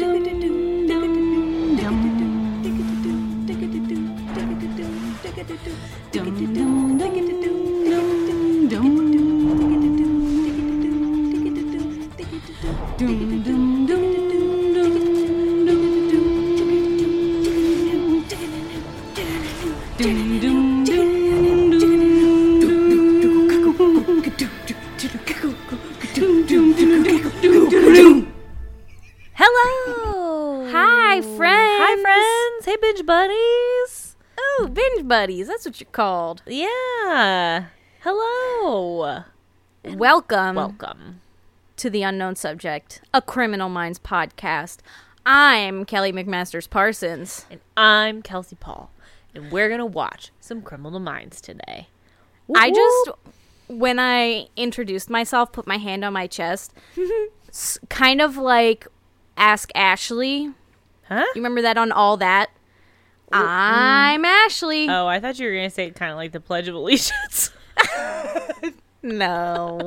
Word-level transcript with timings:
Hello. 0.00 0.59
What 35.70 35.80
you're 35.80 35.88
called. 35.92 36.42
Yeah. 36.48 37.66
Hello. 38.00 39.22
Welcome 39.84 40.56
Welcome. 40.56 41.20
to 41.76 41.88
the 41.88 42.02
Unknown 42.02 42.34
Subject, 42.34 43.00
a 43.14 43.22
Criminal 43.22 43.68
Minds 43.68 44.00
podcast. 44.00 44.78
I'm 45.24 45.84
Kelly 45.84 46.12
McMasters 46.12 46.68
Parsons. 46.68 47.46
And 47.48 47.60
I'm 47.76 48.20
Kelsey 48.20 48.56
Paul, 48.56 48.90
and 49.32 49.52
we're 49.52 49.68
gonna 49.68 49.86
watch 49.86 50.32
some 50.40 50.60
Criminal 50.60 50.98
Minds 50.98 51.40
today. 51.40 51.86
I 52.52 52.72
just, 52.72 53.10
when 53.68 54.00
I 54.00 54.48
introduced 54.56 55.08
myself, 55.08 55.52
put 55.52 55.68
my 55.68 55.76
hand 55.76 56.04
on 56.04 56.12
my 56.12 56.26
chest, 56.26 56.74
kind 57.88 58.20
of 58.20 58.36
like 58.36 58.88
Ask 59.36 59.70
Ashley. 59.76 60.50
huh? 61.06 61.20
You 61.32 61.32
remember 61.36 61.62
that 61.62 61.78
on 61.78 61.92
All 61.92 62.16
That? 62.16 62.50
I'm 63.32 64.24
Ashley. 64.24 64.88
Oh, 64.88 65.06
I 65.06 65.20
thought 65.20 65.38
you 65.38 65.46
were 65.48 65.54
gonna 65.54 65.70
say 65.70 65.90
kind 65.90 66.10
of 66.10 66.16
like 66.16 66.32
the 66.32 66.40
Pledge 66.40 66.68
of 66.68 66.74
Allegiance. 66.74 67.50
No. 69.02 69.78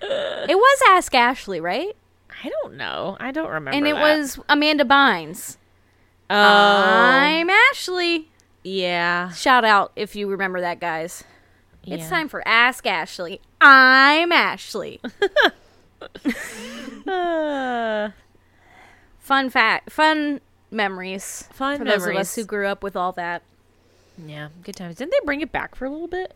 it 0.00 0.56
was 0.56 0.80
Ask 0.88 1.14
Ashley, 1.14 1.60
right? 1.60 1.94
I 2.42 2.48
don't 2.62 2.76
know. 2.78 3.18
I 3.20 3.32
don't 3.32 3.50
remember. 3.50 3.76
and 3.76 3.86
it 3.86 3.94
that. 3.94 4.00
was 4.18 4.38
Amanda 4.48 4.84
Bynes. 4.84 5.58
Oh, 6.30 6.34
I'm 6.36 7.50
Ashley. 7.50 8.30
yeah. 8.62 9.30
Shout 9.32 9.64
out 9.64 9.92
if 9.94 10.16
you 10.16 10.26
remember 10.28 10.60
that, 10.62 10.80
guys. 10.80 11.22
It's 11.84 12.08
time 12.08 12.28
for 12.28 12.46
Ask 12.48 12.86
Ashley. 12.86 13.40
I'm 13.60 14.32
Ashley. 14.32 15.00
Uh, 17.06 18.10
fun 19.18 19.50
fact, 19.50 19.90
fun 19.90 20.40
memories. 20.70 21.48
Fun 21.52 21.78
for 21.78 21.84
those 21.84 21.94
of 21.94 22.00
memories. 22.00 22.18
us 22.20 22.34
who 22.36 22.44
grew 22.44 22.66
up 22.66 22.82
with 22.82 22.96
all 22.96 23.12
that. 23.12 23.42
yeah, 24.26 24.48
good 24.62 24.76
times. 24.76 24.96
Didn't 24.96 25.12
they 25.12 25.24
bring 25.24 25.40
it 25.40 25.52
back 25.52 25.74
for 25.74 25.84
a 25.84 25.90
little 25.90 26.08
bit? 26.08 26.34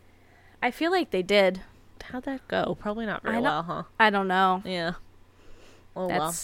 I 0.63 0.71
feel 0.71 0.91
like 0.91 1.11
they 1.11 1.23
did. 1.23 1.61
How'd 2.05 2.25
that 2.25 2.47
go? 2.49 2.77
Probably 2.81 3.07
not 3.07 3.23
very 3.23 3.41
well, 3.41 3.63
huh? 3.63 3.83
I 3.99 4.11
don't 4.11 4.29
know. 4.29 4.63
Yeah. 4.65 4.93
Oh 5.97 6.09
well. 6.09 6.35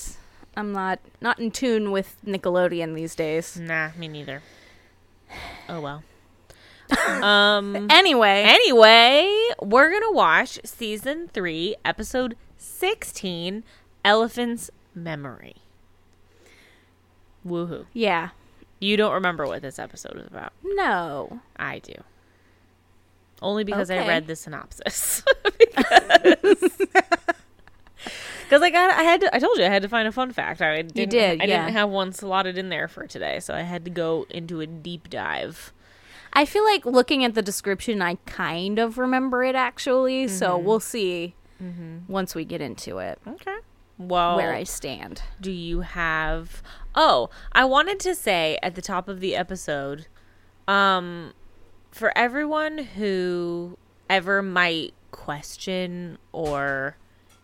I'm 0.57 0.73
not 0.73 0.99
not 1.21 1.39
in 1.39 1.51
tune 1.51 1.91
with 1.91 2.17
Nickelodeon 2.27 2.95
these 2.95 3.15
days. 3.15 3.59
Nah, 3.59 3.91
me 3.97 4.09
neither. 4.09 4.43
Oh 5.69 5.81
well. 5.81 6.03
um. 7.23 7.87
Anyway, 7.91 8.43
Anyway, 8.47 9.33
we're 9.63 9.91
gonna 9.93 10.13
watch 10.13 10.59
season 10.65 11.29
three, 11.33 11.77
episode 11.85 12.37
sixteen, 12.59 13.63
"Elephant's 14.05 14.71
Memory." 14.95 15.57
Woohoo! 17.47 17.87
yeah. 17.93 18.31
You 18.83 18.97
don't 18.97 19.13
remember 19.13 19.47
what 19.47 19.61
this 19.61 19.79
episode 19.79 20.17
is 20.17 20.27
about? 20.27 20.53
No. 20.65 21.41
I 21.57 21.81
do. 21.81 21.93
Only 23.43 23.63
because 23.63 23.91
I 23.91 23.99
read 24.09 24.27
the 24.27 24.35
synopsis. 24.37 25.23
Because 28.49 28.63
I 28.63 28.71
got, 28.71 28.91
I 28.91 29.03
had 29.03 29.21
to, 29.21 29.35
I 29.35 29.39
told 29.39 29.59
you 29.59 29.65
I 29.65 29.69
had 29.69 29.83
to 29.83 29.89
find 29.89 30.09
a 30.09 30.13
fun 30.13 30.33
fact. 30.33 30.61
I 30.63 30.83
didn't, 30.83 31.11
did, 31.11 31.41
I 31.41 31.45
yeah. 31.45 31.65
didn't 31.65 31.75
have 31.75 31.91
one 31.91 32.13
slotted 32.13 32.57
in 32.59 32.69
there 32.69 32.89
for 32.89 33.07
today, 33.07 33.39
so 33.41 33.55
I 33.55 33.61
had 33.63 33.85
to 33.85 33.91
go 33.91 34.27
into 34.31 34.61
a 34.61 34.67
deep 34.67 35.09
dive. 35.11 35.73
I 36.33 36.45
feel 36.45 36.65
like 36.65 36.85
looking 36.87 37.25
at 37.25 37.35
the 37.35 37.43
description, 37.43 38.01
I 38.03 38.15
kind 38.27 38.79
of 38.79 38.99
remember 38.99 39.45
it 39.45 39.55
actually. 39.55 40.27
So 40.29 40.57
Mm-hmm. 40.57 40.67
we'll 40.67 40.81
see 40.81 41.35
once 42.09 42.35
we 42.35 42.47
get 42.47 42.63
into 42.63 42.97
it 43.01 43.19
Okay. 43.29 43.57
Well, 44.01 44.37
where 44.37 44.55
I 44.55 44.65
stand. 44.65 45.21
do 45.43 45.53
you 45.53 45.83
have? 45.83 46.63
Oh, 46.95 47.29
I 47.53 47.67
wanted 47.67 48.01
to 48.01 48.15
say 48.15 48.59
at 48.63 48.75
the 48.75 48.81
top 48.81 49.09
of 49.09 49.21
the 49.21 49.37
episode, 49.37 50.07
um, 50.67 51.35
for 51.91 52.17
everyone 52.17 52.79
who 52.79 53.77
ever 54.09 54.41
might 54.41 54.95
question 55.11 56.17
or 56.33 56.97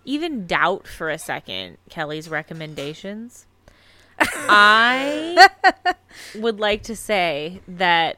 even 0.06 0.46
doubt 0.46 0.86
for 0.86 1.10
a 1.10 1.18
second 1.18 1.76
Kelly's 1.90 2.30
recommendations, 2.30 3.46
I 4.18 5.48
would 6.34 6.58
like 6.58 6.82
to 6.84 6.96
say 6.96 7.60
that 7.68 8.16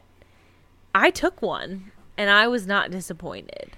I 0.95 1.09
took 1.09 1.41
one 1.41 1.91
and 2.17 2.29
I 2.29 2.47
was 2.47 2.65
not 2.65 2.89
disappointed. 2.89 3.75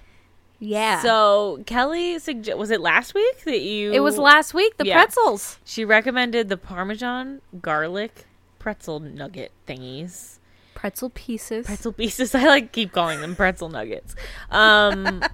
Yeah. 0.64 1.02
So 1.02 1.60
Kelly 1.66 2.14
sugge- 2.18 2.56
was 2.56 2.70
it 2.70 2.80
last 2.80 3.14
week 3.14 3.42
that 3.46 3.60
you 3.60 3.92
it 3.92 3.98
was 3.98 4.16
last 4.16 4.54
week. 4.54 4.76
The 4.76 4.86
Yeah. 4.86 4.94
pretzels. 5.02 5.58
she 5.64 5.84
recommended 5.84 6.48
the 6.48 6.56
Parmesan 6.56 7.40
garlic 7.60 8.26
pretzel 8.60 9.00
nugget 9.00 9.50
thingies. 9.66 10.38
Pretzel 10.74 11.10
pieces. 11.10 11.66
Pretzel 11.66 11.92
pieces. 11.92 12.32
I 12.36 12.44
like 12.44 12.70
keep 12.70 12.92
calling 12.92 13.20
them 13.20 13.34
pretzel 13.34 13.70
nuggets. 13.70 14.14
Um 14.52 15.24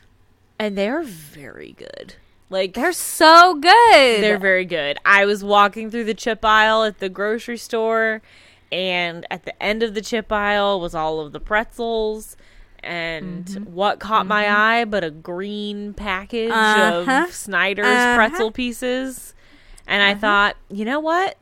and 0.58 0.76
they're 0.76 1.02
very 1.02 1.72
good. 1.78 2.16
Like 2.50 2.74
They're 2.74 2.92
so 2.92 3.54
good. 3.54 4.22
they're 4.22 4.38
very 4.38 4.66
good. 4.66 4.98
I 5.06 5.24
was 5.24 5.42
walking 5.42 5.90
through 5.90 6.04
the 6.04 6.14
chip 6.14 6.44
aisle 6.44 6.84
at 6.84 6.98
the 6.98 7.08
grocery 7.08 7.56
store 7.56 8.20
and 8.70 9.26
at 9.30 9.44
the 9.46 9.62
end 9.62 9.82
of 9.82 9.94
the 9.94 10.02
chip 10.02 10.30
aisle 10.30 10.78
was 10.78 10.94
all 10.94 11.20
of 11.20 11.32
the 11.32 11.40
pretzels 11.40 12.36
and 12.84 13.44
Mm-hmm. 13.46 13.72
what 13.74 13.98
caught 14.00 14.26
my 14.26 14.48
eye 14.50 14.84
but 14.84 15.02
a 15.04 15.10
green 15.10 15.94
package 15.94 16.50
Uh-huh. 16.50 17.24
of 17.28 17.32
Snyder's 17.34 17.86
Uh-huh. 17.86 18.14
pretzel 18.16 18.50
pieces. 18.52 19.34
And 19.86 20.02
I 20.02 20.14
thought, 20.14 20.56
you 20.70 20.84
know 20.84 21.00
what? 21.00 21.36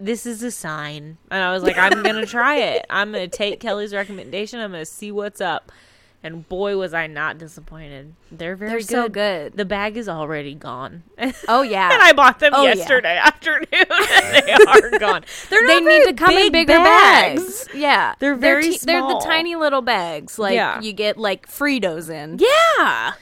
This 0.00 0.26
is 0.26 0.42
a 0.42 0.50
sign. 0.50 1.16
And 1.30 1.42
I 1.42 1.52
was 1.52 1.62
like, 1.62 1.76
I'm 1.78 2.02
going 2.02 2.16
to 2.16 2.26
try 2.26 2.56
it. 2.56 2.86
I'm 2.90 3.10
going 3.12 3.28
to 3.28 3.36
take 3.36 3.58
Kelly's 3.58 3.92
recommendation. 3.94 4.60
I'm 4.60 4.70
going 4.70 4.82
to 4.82 4.86
see 4.90 5.10
what's 5.10 5.40
up. 5.40 5.72
And 6.20 6.48
boy, 6.48 6.76
was 6.76 6.92
I 6.94 7.06
not 7.06 7.38
disappointed. 7.38 8.14
They're 8.32 8.56
very 8.56 8.70
They're 8.72 8.78
good. 8.80 8.88
so 8.88 9.08
good. 9.08 9.52
The 9.56 9.64
bag 9.64 9.96
is 9.96 10.08
already 10.08 10.54
gone. 10.54 11.04
oh 11.48 11.62
yeah. 11.62 11.92
and 11.92 12.02
I 12.02 12.12
bought 12.12 12.40
them 12.40 12.52
Oh, 12.56 12.64
yeah. 12.64 12.74
yesterday 12.74 13.16
afternoon. 13.22 13.66
and 13.72 14.46
they 14.46 14.52
are 14.68 14.98
gone. 14.98 15.24
They're 15.48 15.66
they 15.68 15.80
not 15.80 15.84
need 15.88 16.04
to 16.06 16.12
come 16.14 16.36
in 16.36 16.50
bigger 16.50 16.72
bags. 16.74 17.68
Yeah, 17.72 18.14
They're 18.18 18.34
very 18.34 18.62
They're 18.78 19.00
the 19.00 19.08
small. 19.10 19.20
tiny 19.20 19.54
little 19.54 19.80
bags, 19.82 20.40
like 20.40 20.54
Yeah. 20.54 20.80
you 20.80 20.92
get 20.92 21.18
like 21.18 21.46
Fritos 21.48 22.10
in. 22.10 22.38
Yeah. 22.40 23.12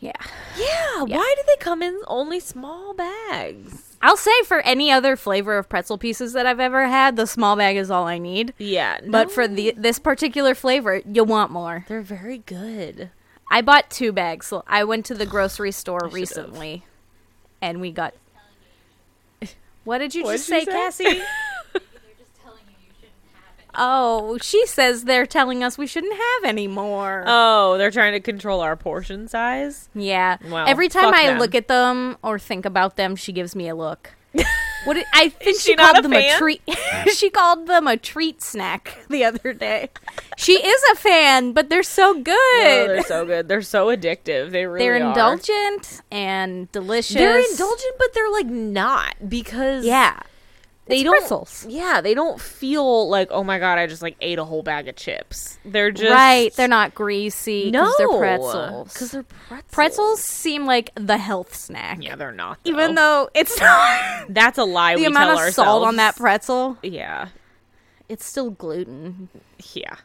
Yeah. 0.00 0.12
Yeah. 0.58 1.02
Why 1.04 1.34
do 1.36 1.42
they 1.46 1.56
come 1.60 1.82
in 1.82 2.00
only 2.08 2.40
small 2.40 2.94
bags? 2.94 3.83
I'll 4.04 4.18
say 4.18 4.42
for 4.42 4.60
any 4.60 4.92
other 4.92 5.16
flavor 5.16 5.56
of 5.56 5.70
pretzel 5.70 5.96
pieces 5.96 6.34
that 6.34 6.44
I've 6.44 6.60
ever 6.60 6.86
had, 6.86 7.16
the 7.16 7.26
small 7.26 7.56
bag 7.56 7.76
is 7.78 7.90
all 7.90 8.06
I 8.06 8.18
need. 8.18 8.52
Yeah. 8.58 9.00
But 9.06 9.32
for 9.32 9.48
the 9.48 9.72
this 9.78 9.98
particular 9.98 10.54
flavor, 10.54 11.00
you 11.10 11.24
want 11.24 11.50
more. 11.50 11.86
they're 11.88 12.02
very 12.02 12.38
good. 12.38 13.08
I 13.50 13.62
bought 13.62 13.88
two 13.88 14.12
bags. 14.12 14.46
So 14.46 14.62
I 14.66 14.84
went 14.84 15.06
to 15.06 15.14
the 15.14 15.24
grocery 15.24 15.72
store 15.72 16.08
recently, 16.12 16.84
and 17.62 17.80
we 17.80 17.90
got. 17.90 18.14
What 19.84 19.98
did 19.98 20.14
you 20.14 20.24
What'd 20.24 20.38
just 20.38 20.48
you 20.48 20.60
say, 20.60 20.64
say? 20.64 20.72
Cassie? 20.72 21.22
Oh, 23.76 24.38
she 24.40 24.66
says 24.66 25.04
they're 25.04 25.26
telling 25.26 25.62
us 25.64 25.76
we 25.78 25.86
shouldn't 25.86 26.14
have 26.14 26.44
any 26.44 26.66
more. 26.66 27.24
Oh, 27.26 27.76
they're 27.78 27.90
trying 27.90 28.12
to 28.12 28.20
control 28.20 28.60
our 28.60 28.76
portion 28.76 29.28
size. 29.28 29.88
yeah. 29.94 30.38
Well, 30.48 30.66
Every 30.66 30.88
time 30.88 31.12
I 31.14 31.26
them. 31.26 31.38
look 31.38 31.54
at 31.54 31.68
them 31.68 32.16
or 32.22 32.38
think 32.38 32.64
about 32.64 32.96
them, 32.96 33.16
she 33.16 33.32
gives 33.32 33.54
me 33.56 33.68
a 33.68 33.74
look. 33.74 34.10
What 34.84 34.94
did, 34.94 35.06
I 35.14 35.30
think 35.30 35.60
she, 35.60 35.70
she 35.70 35.76
called 35.76 35.96
a 35.96 36.02
them 36.02 36.12
a 36.12 36.36
treat. 36.36 36.60
she 37.14 37.30
called 37.30 37.66
them 37.66 37.86
a 37.86 37.96
treat 37.96 38.42
snack 38.42 38.98
the 39.08 39.24
other 39.24 39.54
day. 39.54 39.88
She 40.36 40.52
is 40.54 40.82
a 40.92 40.96
fan, 40.96 41.52
but 41.52 41.70
they're 41.70 41.82
so 41.82 42.10
oh, 42.10 42.22
good. 42.22 42.34
Oh, 42.36 42.86
they're 42.88 43.02
so 43.02 43.24
good. 43.24 43.48
They're 43.48 43.62
so 43.62 43.86
addictive. 43.86 44.50
They 44.50 44.66
really 44.66 44.84
They're 44.84 45.02
are. 45.02 45.08
indulgent 45.08 46.02
and 46.10 46.70
delicious. 46.70 47.16
They're 47.16 47.38
indulgent, 47.38 47.94
but 47.98 48.12
they're 48.12 48.30
like 48.30 48.46
not 48.46 49.14
because 49.26 49.86
Yeah. 49.86 50.20
They 50.86 50.96
It's 50.96 51.04
don't 51.04 51.18
pretzels. 51.18 51.66
Yeah, 51.68 52.00
they 52.00 52.12
don't 52.14 52.40
feel 52.40 53.08
like 53.08 53.28
oh 53.30 53.42
my 53.44 53.58
god, 53.58 53.78
I 53.78 53.86
just 53.86 54.02
like 54.02 54.16
ate 54.20 54.38
a 54.38 54.44
whole 54.44 54.62
bag 54.62 54.86
of 54.88 54.96
chips. 54.96 55.58
They're 55.64 55.90
just 55.90 56.10
right. 56.12 56.52
They're 56.54 56.68
not 56.68 56.94
greasy. 56.94 57.70
no, 57.70 57.90
they're 57.98 58.08
pretzels. 58.08 58.92
because 58.92 59.10
they're 59.12 59.22
pretzels. 59.22 59.70
pretzels 59.72 60.20
seem 60.22 60.66
like 60.66 60.90
the 60.96 61.16
health 61.18 61.54
snack. 61.54 61.98
Yeah, 62.02 62.16
they're 62.16 62.32
not. 62.32 62.58
Even 62.64 62.94
though 62.94 63.04
though 63.24 63.30
it's 63.34 63.58
not 63.60 64.26
that's 64.28 64.58
a 64.58 64.64
lie. 64.64 64.94
the 64.96 65.00
we 65.02 65.06
amount 65.06 65.24
tell 65.28 65.30
of 65.32 65.38
ourselves. 65.38 65.54
salt 65.56 65.84
on 65.84 65.96
that 65.96 66.16
pretzel, 66.16 66.76
Yeah, 66.82 67.28
it's 68.08 68.24
still 68.26 68.50
gluten. 68.50 69.28
yeah. 69.72 69.96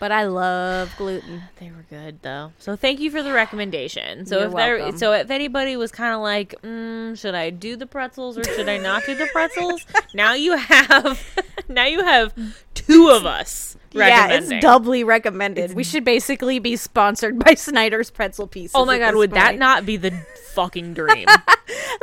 But 0.00 0.12
I 0.12 0.24
love 0.24 0.92
gluten. 0.96 1.42
They 1.60 1.70
were 1.70 1.84
good 1.90 2.22
though. 2.22 2.52
So 2.58 2.74
thank 2.74 3.00
you 3.00 3.10
for 3.10 3.22
the 3.22 3.34
recommendation. 3.34 4.24
So 4.24 4.38
You're 4.38 4.48
if 4.48 4.54
there, 4.54 4.96
so 4.96 5.12
if 5.12 5.30
anybody 5.30 5.76
was 5.76 5.92
kind 5.92 6.14
of 6.14 6.22
like, 6.22 6.54
mm, 6.62 7.18
should 7.18 7.34
I 7.34 7.50
do 7.50 7.76
the 7.76 7.86
pretzels 7.86 8.38
or 8.38 8.44
should 8.44 8.68
I 8.68 8.78
not 8.78 9.04
do 9.04 9.14
the 9.14 9.26
pretzels? 9.26 9.84
now 10.14 10.32
you 10.32 10.56
have, 10.56 11.22
now 11.68 11.84
you 11.84 12.02
have 12.02 12.34
two 12.72 13.10
of 13.10 13.26
us. 13.26 13.76
Yeah, 13.92 14.28
it's 14.30 14.48
doubly 14.62 15.04
recommended. 15.04 15.74
we 15.74 15.84
should 15.84 16.04
basically 16.04 16.58
be 16.58 16.76
sponsored 16.76 17.38
by 17.38 17.54
Snyder's 17.56 18.10
Pretzel 18.10 18.46
Pieces. 18.46 18.72
Oh 18.74 18.84
my 18.84 18.98
god, 18.98 19.14
would 19.16 19.32
that 19.32 19.58
not 19.58 19.84
be 19.86 19.96
the 19.96 20.12
fucking 20.52 20.94
dream? 20.94 21.26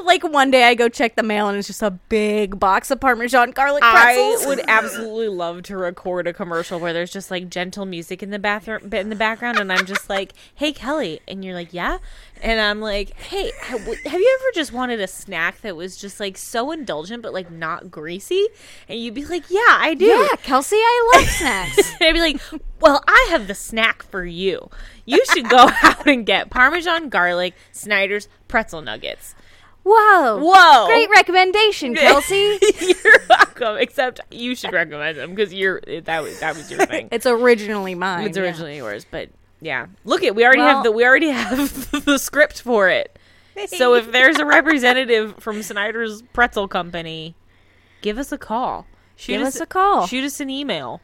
Like 0.04 0.24
one 0.24 0.52
day 0.52 0.64
I 0.64 0.76
go 0.76 0.90
check 0.90 1.16
the 1.16 1.24
mail 1.24 1.50
and 1.50 1.58
it's 1.58 1.68
just 1.68 1.82
a 1.82 1.92
big 1.92 2.60
box 2.60 2.92
of 2.92 3.00
Parmesan 3.00 3.52
garlic 3.52 3.84
pretzels. 3.84 4.44
I 4.44 4.48
would 4.48 4.62
absolutely 4.68 5.28
love 5.28 5.64
to 5.64 5.78
record 5.78 6.28
a 6.28 6.34
commercial 6.34 6.80
where 6.80 6.94
there's 6.94 7.12
just 7.12 7.30
like 7.32 7.50
gentle 7.50 7.86
music 7.86 8.24
in 8.24 8.30
the 8.30 8.40
bathroom 8.40 8.94
in 8.94 9.10
the 9.10 9.16
background, 9.16 9.58
and 9.60 9.72
I'm 9.72 9.86
just 9.86 10.10
like, 10.10 10.34
"Hey 10.56 10.72
Kelly," 10.72 11.20
and 11.28 11.44
you're 11.44 11.56
like, 11.56 11.74
"Yeah," 11.74 11.98
and 12.42 12.60
I'm 12.60 12.80
like, 12.82 13.18
"Hey, 13.20 13.52
have 13.62 13.86
you 13.88 14.40
ever 14.40 14.52
just 14.54 14.72
wanted 14.72 15.00
a 15.00 15.08
snack 15.08 15.62
that 15.62 15.76
was 15.76 15.98
just 15.98 16.20
like 16.20 16.38
so 16.38 16.72
indulgent 16.72 17.24
but 17.24 17.34
like 17.34 17.52
not 17.52 17.90
greasy?" 17.92 18.48
And 18.88 19.00
you'd 19.00 19.14
be 19.14 19.26
like, 19.26 19.50
"Yeah, 19.50 19.60
I 19.68 19.94
do." 19.94 20.06
yeah, 20.06 20.28
Kelsey, 20.44 20.78
I 20.78 21.12
love 21.16 21.26
snacks. 21.30 21.92
And 22.00 22.04
I'd 22.08 22.14
be 22.14 22.20
like, 22.20 22.42
"Well, 22.80 23.04
I 23.08 23.28
have 23.32 23.48
the 23.48 23.56
snack 23.56 24.04
for 24.04 24.26
you. 24.26 24.70
You 25.06 25.24
should 25.34 25.50
go 25.50 25.70
out 25.84 26.06
and 26.08 26.26
get 26.26 26.50
Parmesan 26.50 27.10
garlic 27.10 27.54
Snyder's 27.72 28.28
pretzel 28.48 28.82
nuggets." 28.82 29.36
Whoa. 29.90 30.40
Whoa! 30.44 30.88
Great 30.88 31.10
recommendation, 31.10 31.96
Kelsey. 31.96 32.60
you're 32.82 33.20
welcome. 33.30 33.78
Except 33.78 34.20
you 34.32 34.54
should 34.54 34.74
recommend 34.74 35.18
them 35.18 35.34
because 35.34 35.54
you're 35.54 35.80
that 36.04 36.22
was 36.24 36.40
that 36.42 36.58
was 36.58 36.70
your 36.70 36.86
thing. 36.86 37.08
it's 37.12 37.26
originally 37.26 37.96
mine. 37.96 38.26
It's 38.28 38.38
yeah. 38.38 38.44
originally 38.44 38.76
yours, 38.76 39.06
but 39.10 39.30
yeah. 39.62 39.88
Look 40.06 40.24
at 40.24 40.36
we 40.36 40.46
already 40.46 40.62
Well- 40.62 40.76
have 40.76 40.84
the 40.84 40.92
we 40.92 41.06
already 41.06 41.30
have 41.30 42.06
the 42.06 42.18
script 42.18 42.62
for 42.62 42.90
it. 42.90 43.18
So 43.68 43.96
if 43.96 44.12
there's 44.18 44.38
a 44.38 44.46
representative 44.46 45.36
from 45.40 45.64
Snyder's 45.64 46.22
Pretzel 46.34 46.68
Company, 46.68 47.36
give 48.02 48.18
us 48.18 48.32
a 48.32 48.38
call. 48.38 48.86
Shoot 49.16 49.34
Give 49.34 49.42
us 49.48 49.60
a 49.60 49.66
call. 49.66 50.06
Shoot 50.06 50.24
us 50.24 50.40
an 50.40 50.50
email. 50.50 51.02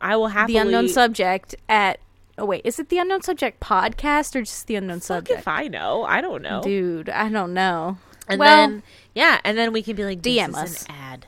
I 0.00 0.16
will 0.16 0.28
happily 0.28 0.54
the 0.54 0.58
unknown 0.66 0.88
subject 0.88 1.54
at 1.68 2.00
oh 2.36 2.44
wait 2.44 2.62
is 2.64 2.80
it 2.80 2.88
the 2.88 2.98
unknown 2.98 3.22
subject 3.22 3.60
podcast 3.60 4.34
or 4.34 4.42
just 4.42 4.66
the 4.66 4.74
unknown 4.74 5.00
subject 5.00 5.38
if 5.38 5.48
I 5.48 5.68
know. 5.68 6.04
I 6.04 6.20
don't 6.20 6.42
know. 6.42 6.60
dude 6.62 7.08
i 7.08 7.28
don't 7.28 7.54
know 7.54 7.98
and 8.26 8.40
well 8.40 8.68
then 8.68 8.82
yeah, 9.14 9.40
and 9.44 9.56
then 9.56 9.72
we 9.72 9.82
can 9.82 9.94
be 9.94 10.04
like 10.04 10.22
this 10.22 10.36
DM 10.36 10.48
is 10.48 10.54
us. 10.56 10.86
an 10.88 10.90
ad. 10.90 11.26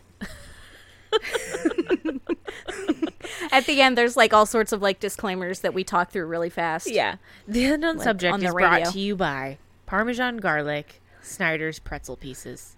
at 3.53 3.67
the 3.67 3.81
end 3.81 3.97
there's 3.99 4.17
like 4.17 4.33
all 4.33 4.47
sorts 4.47 4.73
of 4.73 4.83
like 4.83 5.01
disclaimers 5.01 5.61
that 5.61 5.75
we 5.75 5.85
talk 5.85 6.11
through 6.11 6.27
really 6.27 6.51
fast 6.51 6.91
Yeah. 6.91 7.17
The 7.49 7.65
unknown 7.67 7.97
Like, 7.99 8.05
subject 8.05 8.35
on 8.35 8.43
is 8.45 8.53
brought 8.53 8.85
to 8.93 8.99
you 9.01 9.17
by 9.17 9.59
Parmesan 9.87 10.39
garlic, 10.39 11.01
Snyder's 11.23 11.79
pretzel 11.79 12.17
pieces. 12.17 12.75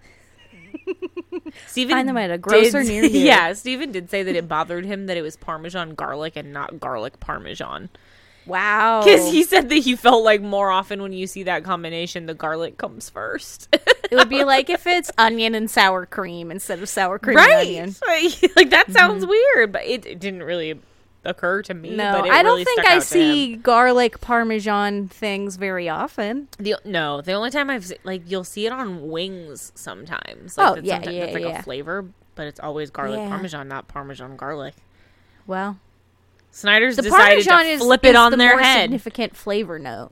Steven 1.67 1.95
Find 1.95 2.07
them 2.09 2.17
at 2.17 2.31
a 2.31 2.37
grocer 2.37 2.83
did- 2.83 2.87
near 2.89 3.03
you. 3.03 3.19
Yeah, 3.25 3.53
Steven 3.53 3.91
did 3.91 4.09
say 4.09 4.23
that 4.23 4.35
it 4.35 4.47
bothered 4.47 4.85
him 4.85 5.07
that 5.07 5.17
it 5.17 5.21
was 5.21 5.35
Parmesan 5.35 5.95
garlic 5.95 6.35
and 6.35 6.53
not 6.53 6.79
garlic 6.79 7.19
Parmesan. 7.19 7.89
Wow 8.49 9.03
Because 9.03 9.31
he 9.31 9.43
said 9.43 9.69
that 9.69 9.75
he 9.77 9.95
felt 9.95 10.23
like 10.23 10.41
more 10.41 10.69
often 10.71 11.01
when 11.01 11.13
you 11.13 11.27
see 11.27 11.43
that 11.43 11.63
combination, 11.63 12.25
the 12.25 12.33
garlic 12.33 12.77
comes 12.77 13.09
first. 13.09 13.69
it 13.71 14.15
would 14.15 14.29
be 14.29 14.43
like 14.55 14.69
if 14.69 14.85
it's 14.87 15.11
onion 15.17 15.55
and 15.55 15.69
sour 15.71 16.05
cream 16.05 16.51
instead 16.51 16.81
of 16.81 16.89
sour 16.89 17.19
cream 17.19 17.37
and 17.37 17.51
onion 17.53 17.95
right. 18.07 18.41
like 18.55 18.71
that 18.71 18.87
mm-hmm. 18.87 18.91
sounds 18.93 19.25
weird, 19.25 19.71
but 19.71 19.85
it, 19.85 20.05
it 20.05 20.19
didn't 20.19 20.43
really 20.43 20.79
occur 21.25 21.61
to 21.61 21.73
me. 21.73 21.95
no 21.97 22.13
but 22.21 22.25
it 22.27 22.31
i 22.31 22.41
don't 22.41 22.53
really 22.53 22.63
think 22.63 22.79
i 22.79 22.91
to 22.91 22.93
him. 22.95 23.01
see 23.01 23.55
garlic 23.57 24.21
parmesan 24.21 25.09
things 25.09 25.57
very 25.57 25.89
often 25.89 26.47
The 26.57 26.77
no, 26.85 27.19
the 27.21 27.33
only 27.33 27.49
time 27.51 27.69
I've 27.69 27.91
like 28.05 28.21
you'll 28.25 28.45
see 28.45 28.65
it 28.65 28.71
on 28.71 29.09
wings 29.09 29.73
sometimes. 29.75 30.57
Like 30.57 30.67
Oh, 30.71 30.75
that's 30.75 30.87
yeah, 30.87 30.95
sometimes 30.95 31.15
yeah, 31.17 31.23
it's 31.25 31.33
like 31.33 31.43
yeah. 31.43 31.59
a 31.59 31.63
flavor, 31.63 32.05
but 32.35 32.47
it's 32.47 32.59
always 32.61 32.89
garlic 32.89 33.19
Yeah. 33.19 33.27
parmesan, 33.27 33.67
not 33.67 33.89
parmesan 33.89 34.37
garlic. 34.37 34.75
well 35.45 35.77
Snyder's 36.59 36.95
the 36.97 37.03
decided 37.03 37.45
parmesan 37.45 37.65
to 37.65 37.71
is, 37.71 37.81
flip 37.81 38.03
is 38.03 38.09
it 38.09 38.15
on 38.15 38.31
the 38.31 38.37
their 38.37 38.51
more 38.51 38.59
head. 38.59 38.83
significant 38.83 39.35
flavor 39.35 39.79
note 39.79 40.11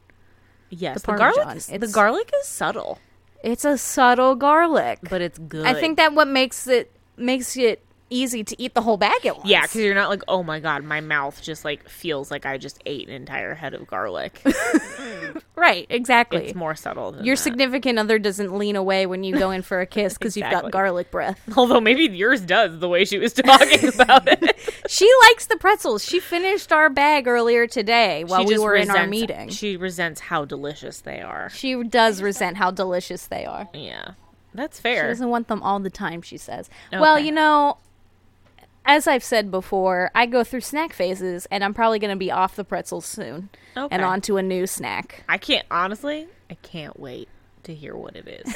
yes, 0.69 1.01
the 1.01 1.11
the, 1.11 1.17
garlic. 1.17 1.57
Is, 1.57 1.67
the 1.67 1.87
garlic 1.87 2.31
is 2.41 2.47
subtle, 2.47 2.99
it's 3.43 3.65
a 3.65 3.77
subtle 3.77 4.35
garlic 4.35 4.99
but 5.09 5.21
it's 5.21 5.37
good. 5.37 5.65
I 5.65 5.73
think 5.73 5.97
that 5.97 6.13
what 6.13 6.27
makes 6.27 6.67
it 6.67 6.91
makes 7.17 7.57
it 7.57 7.83
easy 8.09 8.43
to 8.43 8.61
eat 8.61 8.73
the 8.73 8.81
whole 8.81 8.97
bag 8.97 9.25
at 9.25 9.37
once. 9.37 9.49
yeah, 9.49 9.61
because 9.61 9.81
you're 9.81 9.95
not 9.95 10.09
like, 10.09 10.23
oh 10.27 10.43
my 10.43 10.59
god, 10.59 10.83
my 10.83 11.01
mouth 11.01 11.41
just 11.41 11.65
like 11.65 11.87
feels 11.89 12.31
like 12.31 12.45
I 12.45 12.57
just 12.57 12.79
ate 12.85 13.07
an 13.07 13.13
entire 13.13 13.53
head 13.55 13.73
of 13.73 13.87
garlic. 13.87 14.41
right, 15.55 15.85
exactly. 15.89 16.45
it's 16.45 16.55
more 16.55 16.75
subtle. 16.75 17.11
Than 17.11 17.25
Your 17.25 17.35
that. 17.35 17.41
significant 17.41 17.99
other 17.99 18.19
doesn't 18.19 18.55
lean 18.57 18.75
away 18.75 19.05
when 19.05 19.23
you 19.23 19.37
go 19.37 19.51
in 19.51 19.61
for 19.61 19.81
a 19.81 19.85
kiss 19.87 20.17
because 20.17 20.35
you've 20.37 20.49
got 20.49 20.71
garlic 20.71 21.11
breath. 21.11 21.39
Although 21.57 21.81
maybe 21.81 22.03
yours 22.03 22.41
does 22.41 22.79
the 22.79 22.87
way 22.89 23.05
she 23.05 23.17
was 23.17 23.33
talking 23.33 23.87
about 23.93 24.27
it. 24.27 24.57
She 24.87 25.09
likes 25.23 25.47
the 25.47 25.57
pretzels. 25.57 26.03
She 26.03 26.19
finished 26.19 26.71
our 26.71 26.89
bag 26.89 27.27
earlier 27.27 27.67
today 27.67 28.23
while 28.23 28.45
we 28.45 28.57
were 28.57 28.75
in 28.75 28.89
our 28.89 29.07
meeting. 29.07 29.49
She, 29.49 29.55
She 29.55 29.77
resents 29.77 30.21
how 30.21 30.45
delicious 30.45 31.01
they 31.01 31.21
are. 31.21 31.49
She 31.49 31.83
does 31.83 32.21
resent 32.21 32.57
how 32.57 32.71
delicious 32.71 33.27
they 33.27 33.45
are. 33.45 33.67
Yeah, 33.73 34.11
that's 34.53 34.79
fair. 34.79 35.03
She 35.03 35.07
doesn't 35.09 35.29
want 35.29 35.47
them 35.49 35.61
all 35.61 35.79
the 35.79 35.89
time, 35.89 36.21
she 36.21 36.37
says. 36.37 36.69
Well, 36.91 37.19
you 37.19 37.31
know, 37.31 37.77
as 38.87 39.05
I've 39.07 39.23
said 39.23 39.51
before, 39.51 40.09
I 40.15 40.25
go 40.25 40.43
through 40.43 40.61
snack 40.61 40.93
phases 40.93 41.45
and 41.51 41.63
I'm 41.63 41.73
probably 41.73 41.99
going 41.99 42.09
to 42.11 42.17
be 42.17 42.31
off 42.31 42.55
the 42.55 42.63
pretzels 42.63 43.05
soon 43.05 43.49
Okay. 43.75 43.93
and 43.93 44.03
on 44.03 44.21
to 44.21 44.37
a 44.37 44.41
new 44.43 44.65
snack. 44.65 45.23
I 45.29 45.37
can't 45.37 45.65
honestly. 45.69 46.27
I 46.49 46.55
can't 46.55 46.99
wait 46.99 47.27
to 47.63 47.75
hear 47.75 47.95
what 47.95 48.15
it 48.15 48.27
is. 48.27 48.55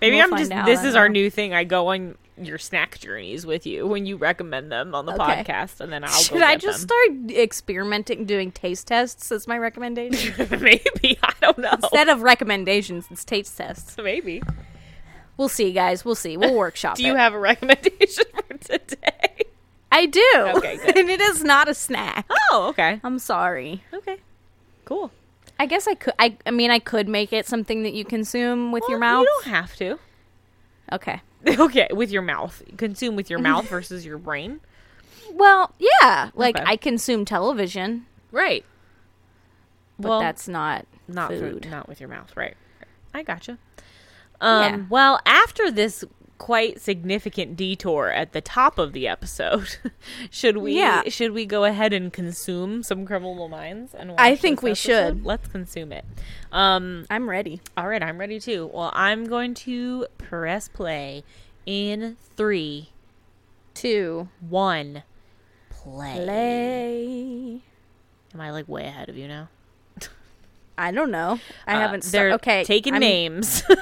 Maybe 0.00 0.16
We'll 0.16 0.32
I'm 0.32 0.38
just. 0.38 0.50
out, 0.50 0.66
This 0.66 0.84
is 0.84 0.94
our 0.94 1.08
new 1.08 1.28
thing. 1.30 1.52
I 1.52 1.64
go 1.64 1.88
on 1.88 2.16
your 2.40 2.56
snack 2.58 2.98
journeys 2.98 3.44
with 3.44 3.66
you 3.66 3.86
when 3.86 4.06
you 4.06 4.16
recommend 4.16 4.72
them 4.72 4.94
on 4.94 5.04
the 5.04 5.12
Okay. 5.12 5.44
podcast, 5.44 5.80
and 5.80 5.92
then 5.92 6.02
I'll 6.04 6.10
Should 6.10 6.40
I 6.42 6.56
just 6.56 6.88
them. 6.88 6.96
start 7.28 7.30
experimenting 7.38 8.24
doing 8.24 8.50
taste 8.50 8.86
tests 8.86 9.30
as 9.30 9.46
my 9.46 9.58
recommendation? 9.68 10.34
Maybe 10.60 11.18
I 11.22 11.32
don't 11.42 11.58
know. 11.58 11.72
Instead 11.72 12.08
of 12.08 12.22
recommendations, 12.22 13.06
it's 13.10 13.24
taste 13.24 13.56
tests. 13.58 13.96
Maybe. 13.98 14.42
We'll 15.40 15.48
see, 15.48 15.72
guys. 15.72 16.04
We'll 16.04 16.14
see. 16.14 16.36
We'll 16.36 16.54
workshop 16.54 16.96
Do 16.98 17.02
you 17.02 17.14
it. 17.14 17.18
have 17.18 17.32
a 17.32 17.38
recommendation 17.38 18.24
for 18.46 18.58
today? 18.58 19.44
I 19.90 20.04
do. 20.04 20.32
Okay, 20.56 20.76
good. 20.84 20.98
and 20.98 21.08
it 21.08 21.18
is 21.22 21.42
not 21.42 21.66
a 21.66 21.72
snack. 21.72 22.26
Oh, 22.50 22.66
okay. 22.68 23.00
I'm 23.02 23.18
sorry. 23.18 23.82
Okay. 23.94 24.18
Cool. 24.84 25.10
I 25.58 25.64
guess 25.64 25.88
I 25.88 25.94
could. 25.94 26.12
I, 26.18 26.36
I 26.44 26.50
mean, 26.50 26.70
I 26.70 26.78
could 26.78 27.08
make 27.08 27.32
it 27.32 27.46
something 27.46 27.84
that 27.84 27.94
you 27.94 28.04
consume 28.04 28.70
with 28.70 28.84
your 28.90 28.98
mouth. 28.98 29.22
You 29.22 29.40
don't 29.44 29.50
have 29.54 29.74
to. 29.76 29.98
Okay. 30.92 31.22
Okay, 31.46 31.88
with 31.90 32.10
your 32.10 32.20
mouth. 32.20 32.62
Consume 32.76 33.16
with 33.16 33.30
your 33.30 33.38
mouth 33.38 33.66
versus 33.66 34.04
your 34.04 34.18
brain. 34.18 34.60
Well, 35.32 35.72
yeah. 35.78 36.32
Like 36.34 36.56
Okay. 36.56 36.64
I 36.66 36.76
consume 36.76 37.24
television, 37.24 38.04
Right. 38.30 38.62
but 39.98 40.08
Well, 40.10 40.20
that's 40.20 40.46
not 40.48 40.84
not 41.08 41.30
food. 41.30 41.62
Through, 41.62 41.70
not 41.70 41.88
with 41.88 41.98
your 41.98 42.10
mouth, 42.10 42.36
right? 42.36 42.58
I 43.14 43.22
gotcha. 43.22 43.56
Um, 44.40 44.62
Yeah. 44.62 44.80
Well, 44.88 45.20
after 45.26 45.70
this 45.70 46.04
quite 46.38 46.80
significant 46.80 47.54
detour 47.54 48.08
at 48.10 48.32
the 48.32 48.40
top 48.40 48.78
of 48.78 48.92
the 48.94 49.06
episode, 49.06 49.76
should 50.30 50.56
we? 50.56 50.76
Yeah. 50.76 51.02
Should 51.08 51.32
we 51.32 51.44
go 51.44 51.64
ahead 51.64 51.92
and 51.92 52.10
consume 52.12 52.82
some 52.82 53.04
Criminal 53.04 53.48
Minds? 53.48 53.94
And 53.94 54.12
I 54.16 54.36
think 54.36 54.62
we 54.62 54.70
episode? 54.70 55.16
should. 55.16 55.24
Let's 55.26 55.48
consume 55.48 55.92
it. 55.92 56.04
Um. 56.52 57.04
I'm 57.10 57.28
ready. 57.28 57.60
All 57.76 57.86
right, 57.88 58.02
I'm 58.02 58.18
ready 58.18 58.40
too. 58.40 58.70
Well, 58.72 58.90
I'm 58.94 59.26
going 59.26 59.52
to 59.54 60.06
press 60.18 60.68
play 60.68 61.24
in 61.66 62.16
three, 62.36 62.88
two, 63.74 64.28
one. 64.40 65.02
Play. 65.68 66.24
Play. 66.24 67.62
Am 68.34 68.40
I 68.40 68.50
like 68.50 68.68
way 68.68 68.86
ahead 68.86 69.08
of 69.08 69.16
you 69.16 69.26
now? 69.28 69.48
I 70.78 70.90
don't 70.92 71.10
know. 71.10 71.38
I 71.66 71.74
Uh, 71.74 71.80
haven't. 71.80 72.04
They're 72.04 72.32
okay. 72.34 72.64
taking 72.64 72.94
I'm- 72.94 73.00
names. 73.00 73.62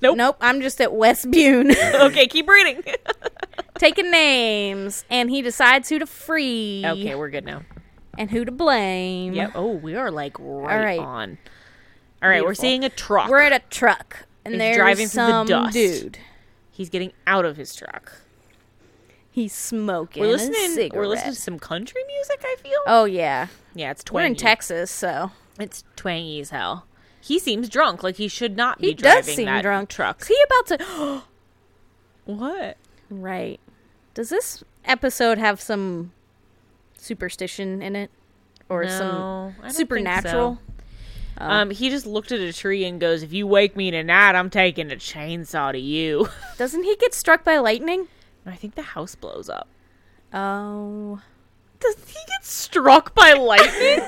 nope. 0.00 0.16
Nope. 0.16 0.36
I'm 0.40 0.60
just 0.60 0.80
at 0.80 0.92
West 0.92 1.30
Bune. 1.30 1.70
okay, 1.94 2.26
keep 2.26 2.48
reading. 2.48 2.82
taking 3.78 4.10
names, 4.10 5.04
and 5.10 5.30
he 5.30 5.42
decides 5.42 5.88
who 5.88 5.98
to 5.98 6.06
free. 6.06 6.82
okay, 6.86 7.14
we're 7.14 7.30
good 7.30 7.44
now. 7.44 7.62
and 8.18 8.30
who 8.30 8.44
to 8.44 8.52
blame. 8.52 9.34
Yep. 9.34 9.52
Oh, 9.54 9.72
we 9.72 9.94
are 9.94 10.10
like 10.10 10.38
right, 10.38 10.84
right. 10.84 10.98
on. 10.98 11.38
All 12.22 12.28
right, 12.28 12.42
we're 12.42 12.54
seeing 12.54 12.84
a 12.84 12.88
truck. 12.88 13.28
We're 13.28 13.40
at 13.42 13.52
a 13.52 13.60
truck, 13.70 14.26
and 14.44 14.54
is 14.54 14.58
there's 14.58 14.76
driving 14.76 15.08
through 15.08 15.26
the 15.26 15.30
some 15.30 15.46
dust. 15.46 15.72
dude. 15.74 16.18
He's 16.70 16.88
getting 16.90 17.12
out 17.26 17.44
of 17.44 17.56
his 17.56 17.74
truck. 17.74 18.20
He's 19.30 19.52
smoking. 19.52 20.22
We're 20.22 20.30
listening. 20.30 20.92
We're 20.94 21.06
listening 21.06 21.34
to 21.34 21.40
some 21.40 21.58
country 21.58 22.02
music. 22.06 22.40
I 22.42 22.56
feel. 22.62 22.80
Oh 22.86 23.04
yeah, 23.04 23.48
yeah, 23.74 23.90
it's 23.90 24.04
we're 24.10 24.24
in 24.24 24.34
Texas, 24.34 24.90
so 24.90 25.30
It's 25.58 25.84
twangy 25.94 26.40
as 26.40 26.50
hell. 26.50 26.86
He 27.26 27.38
seems 27.38 27.68
drunk. 27.68 28.02
Like 28.02 28.16
he 28.16 28.28
should 28.28 28.56
not 28.56 28.80
he 28.80 28.88
be 28.88 28.94
driving 28.94 29.24
does 29.24 29.34
seem 29.34 29.44
that 29.46 29.62
drunk. 29.62 29.88
truck. 29.88 30.20
Is 30.22 30.28
he 30.28 30.38
about 30.46 30.78
to? 30.78 31.22
What? 32.26 32.76
right. 33.10 33.60
Does 34.14 34.30
this 34.30 34.64
episode 34.84 35.38
have 35.38 35.60
some 35.60 36.12
superstition 36.98 37.82
in 37.82 37.94
it, 37.94 38.10
or 38.68 38.84
No, 38.84 39.54
some 39.60 39.70
supernatural? 39.70 40.58
so. 40.58 41.44
Um, 41.44 41.70
he 41.70 41.90
just 41.90 42.06
looked 42.06 42.32
at 42.32 42.40
a 42.40 42.52
tree 42.52 42.84
and 42.84 42.98
goes, 42.98 43.22
"If 43.22 43.32
you 43.32 43.46
wake 43.46 43.76
me 43.76 43.90
tonight, 43.90 44.34
I'm 44.34 44.48
taking 44.50 44.90
a 44.90 44.96
chainsaw 44.96 45.70
to 45.72 45.78
you." 45.78 46.28
Doesn't 46.58 46.82
he 46.82 46.96
get 46.96 47.12
struck 47.14 47.44
by 47.44 47.58
lightning? 47.58 48.08
I 48.46 48.56
think 48.56 48.74
the 48.74 48.82
house 48.82 49.14
blows 49.14 49.48
up. 49.50 49.68
Oh. 50.32 51.20
Does 51.86 51.96
he 52.06 52.14
get 52.14 52.44
struck 52.44 53.14
by 53.14 53.32
lightning? 53.34 53.98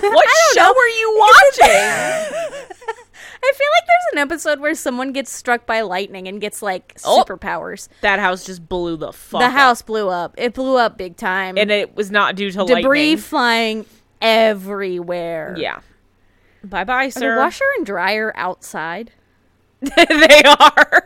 what 0.00 0.28
show 0.54 0.60
know. 0.62 0.74
are 0.74 0.88
you 0.88 1.16
watching? 1.18 2.68
I 3.44 3.52
feel 3.56 3.66
like 3.66 3.86
there's 3.86 4.12
an 4.12 4.18
episode 4.18 4.60
where 4.60 4.74
someone 4.74 5.12
gets 5.12 5.30
struck 5.32 5.66
by 5.66 5.80
lightning 5.80 6.28
and 6.28 6.40
gets 6.40 6.62
like 6.62 6.96
Oh. 7.04 7.24
superpowers. 7.26 7.88
that 8.00 8.20
house 8.20 8.44
just 8.44 8.68
blew 8.68 8.96
the 8.96 9.12
fuck. 9.12 9.40
the 9.40 9.46
up. 9.46 9.52
house 9.52 9.82
blew 9.82 10.08
up. 10.08 10.34
It 10.38 10.54
blew 10.54 10.76
up 10.76 10.96
big 10.96 11.16
time. 11.16 11.58
and 11.58 11.70
it 11.70 11.96
was 11.96 12.10
not 12.10 12.36
due 12.36 12.50
to 12.52 12.64
debris 12.64 12.82
lightning. 12.82 13.16
flying 13.18 13.86
everywhere. 14.20 15.54
Yeah. 15.58 15.80
Bye 16.64 16.84
bye, 16.84 17.06
Are 17.06 17.10
the 17.10 17.12
sir. 17.12 17.36
washer 17.38 17.64
and 17.76 17.84
dryer 17.84 18.32
outside? 18.36 19.10
they 19.80 20.42
are. 20.44 21.04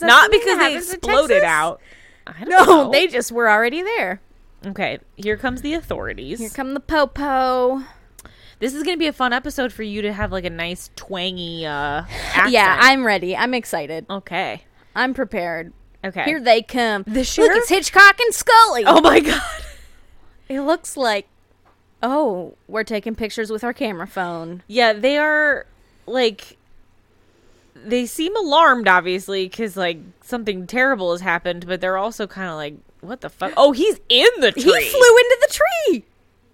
Not 0.00 0.30
because 0.30 0.58
they 0.58 0.76
exploded 0.76 1.42
out. 1.42 1.80
I 2.26 2.44
don't 2.44 2.48
No, 2.50 2.64
know. 2.84 2.90
they 2.92 3.08
just 3.08 3.32
were 3.32 3.50
already 3.50 3.82
there. 3.82 4.20
Okay, 4.66 4.98
here 5.16 5.36
comes 5.36 5.62
the 5.62 5.74
authorities. 5.74 6.38
Here 6.38 6.50
come 6.50 6.74
the 6.74 6.80
popo. 6.80 7.82
this 8.58 8.74
is 8.74 8.82
going 8.82 8.96
to 8.96 8.98
be 8.98 9.06
a 9.06 9.12
fun 9.12 9.32
episode 9.32 9.72
for 9.72 9.82
you 9.82 10.02
to 10.02 10.12
have 10.12 10.32
like 10.32 10.44
a 10.44 10.50
nice 10.50 10.90
twangy 10.96 11.64
uh 11.66 12.02
accent. 12.34 12.50
Yeah, 12.52 12.76
I'm 12.80 13.06
ready. 13.06 13.36
I'm 13.36 13.54
excited. 13.54 14.06
Okay. 14.10 14.64
I'm 14.94 15.14
prepared. 15.14 15.72
Okay. 16.04 16.24
Here 16.24 16.40
they 16.40 16.62
come. 16.62 17.04
The 17.06 17.20
Look, 17.20 17.50
it's 17.56 17.68
Hitchcock 17.68 18.18
and 18.20 18.34
Scully. 18.34 18.84
oh 18.86 19.00
my 19.00 19.20
god. 19.20 19.42
It 20.48 20.62
looks 20.62 20.96
like. 20.96 21.28
Oh, 22.02 22.56
we're 22.66 22.82
taking 22.82 23.14
pictures 23.14 23.50
with 23.52 23.62
our 23.62 23.72
camera 23.72 24.08
phone. 24.08 24.64
Yeah, 24.66 24.92
they 24.94 25.16
are 25.16 25.64
like 26.06 26.56
they 27.76 28.04
seem 28.04 28.34
alarmed 28.36 28.88
obviously 28.88 29.48
cuz 29.48 29.76
like 29.76 29.98
something 30.22 30.66
terrible 30.66 31.12
has 31.12 31.20
happened, 31.20 31.66
but 31.68 31.80
they're 31.80 31.96
also 31.96 32.26
kind 32.26 32.48
of 32.48 32.56
like 32.56 32.74
what 33.00 33.20
the 33.20 33.28
fuck? 33.30 33.52
Oh, 33.56 33.72
he's 33.72 34.00
in 34.08 34.28
the 34.40 34.52
tree. 34.52 34.62
He 34.62 34.90
flew 34.90 35.16
into 35.18 35.38
the 35.40 35.52
tree. 35.52 36.04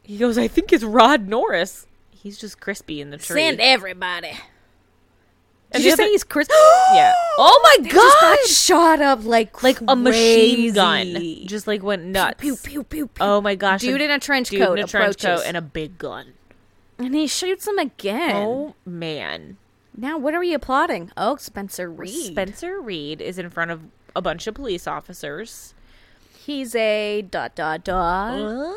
He 0.03 0.19
goes, 0.19 0.39
"I 0.39 0.49
think 0.49 0.73
it's 0.73 0.85
Rod 0.85 1.29
Norris." 1.29 1.87
He's 2.11 2.39
just 2.39 2.61
crispy 2.61 3.01
in 3.01 3.11
the 3.11 3.19
tree. 3.19 3.41
Send 3.41 3.61
everybody. 3.61 4.33
And 5.73 5.83
Did 5.83 5.87
you 5.89 5.93
other- 5.95 6.05
say 6.05 6.11
he's 6.11 6.25
Chris? 6.25 6.49
Yeah. 6.95 7.13
Oh 7.39 7.61
my 7.63 7.83
They 7.83 7.91
just 7.91 8.21
got 8.21 8.39
god! 8.39 8.49
shot 8.49 9.03
up 9.03 9.25
like 9.25 9.63
Like 9.65 9.81
a 9.89 9.97
machine 9.97 10.73
gun, 10.73 11.13
crazy. 11.13 11.45
just 11.47 11.67
like 11.67 11.83
went 11.83 12.05
nuts. 12.05 12.41
pew 12.41 12.57
pew 12.57 12.85
pew 12.85 13.09
pew. 13.09 13.25
Oh 13.25 13.41
my 13.41 13.55
gosh! 13.57 13.81
Dude 13.81 14.01
in 14.01 14.11
a 14.11 14.19
trench 14.21 14.51
dude 14.51 14.61
coat 14.63 14.79
in 14.79 14.85
a 14.85 14.89
trench 14.89 15.19
coat 15.21 15.43
and 15.45 15.57
a 15.57 15.61
big 15.63 15.99
gun. 15.99 16.35
and 16.99 17.15
he 17.15 17.27
shoots 17.27 17.67
him 17.67 17.79
again. 17.79 18.37
Oh 18.37 18.75
man! 18.87 19.57
Now 19.97 20.17
what 20.17 20.33
are 20.35 20.41
we 20.41 20.55
applauding? 20.55 21.11
Oh, 21.17 21.37
Spencer 21.37 21.91
Reid. 21.91 22.33
Spencer 22.33 22.81
Reid 22.81 23.21
is 23.21 23.37
in 23.39 23.51
front 23.51 23.71
of 23.73 23.83
a 24.15 24.23
bunch 24.23 24.47
of 24.47 24.55
police 24.55 24.87
officers. 24.87 25.75
He's 26.47 26.77
a 26.77 27.23
dot 27.23 27.57
dot 27.57 27.83
dot. 27.83 28.77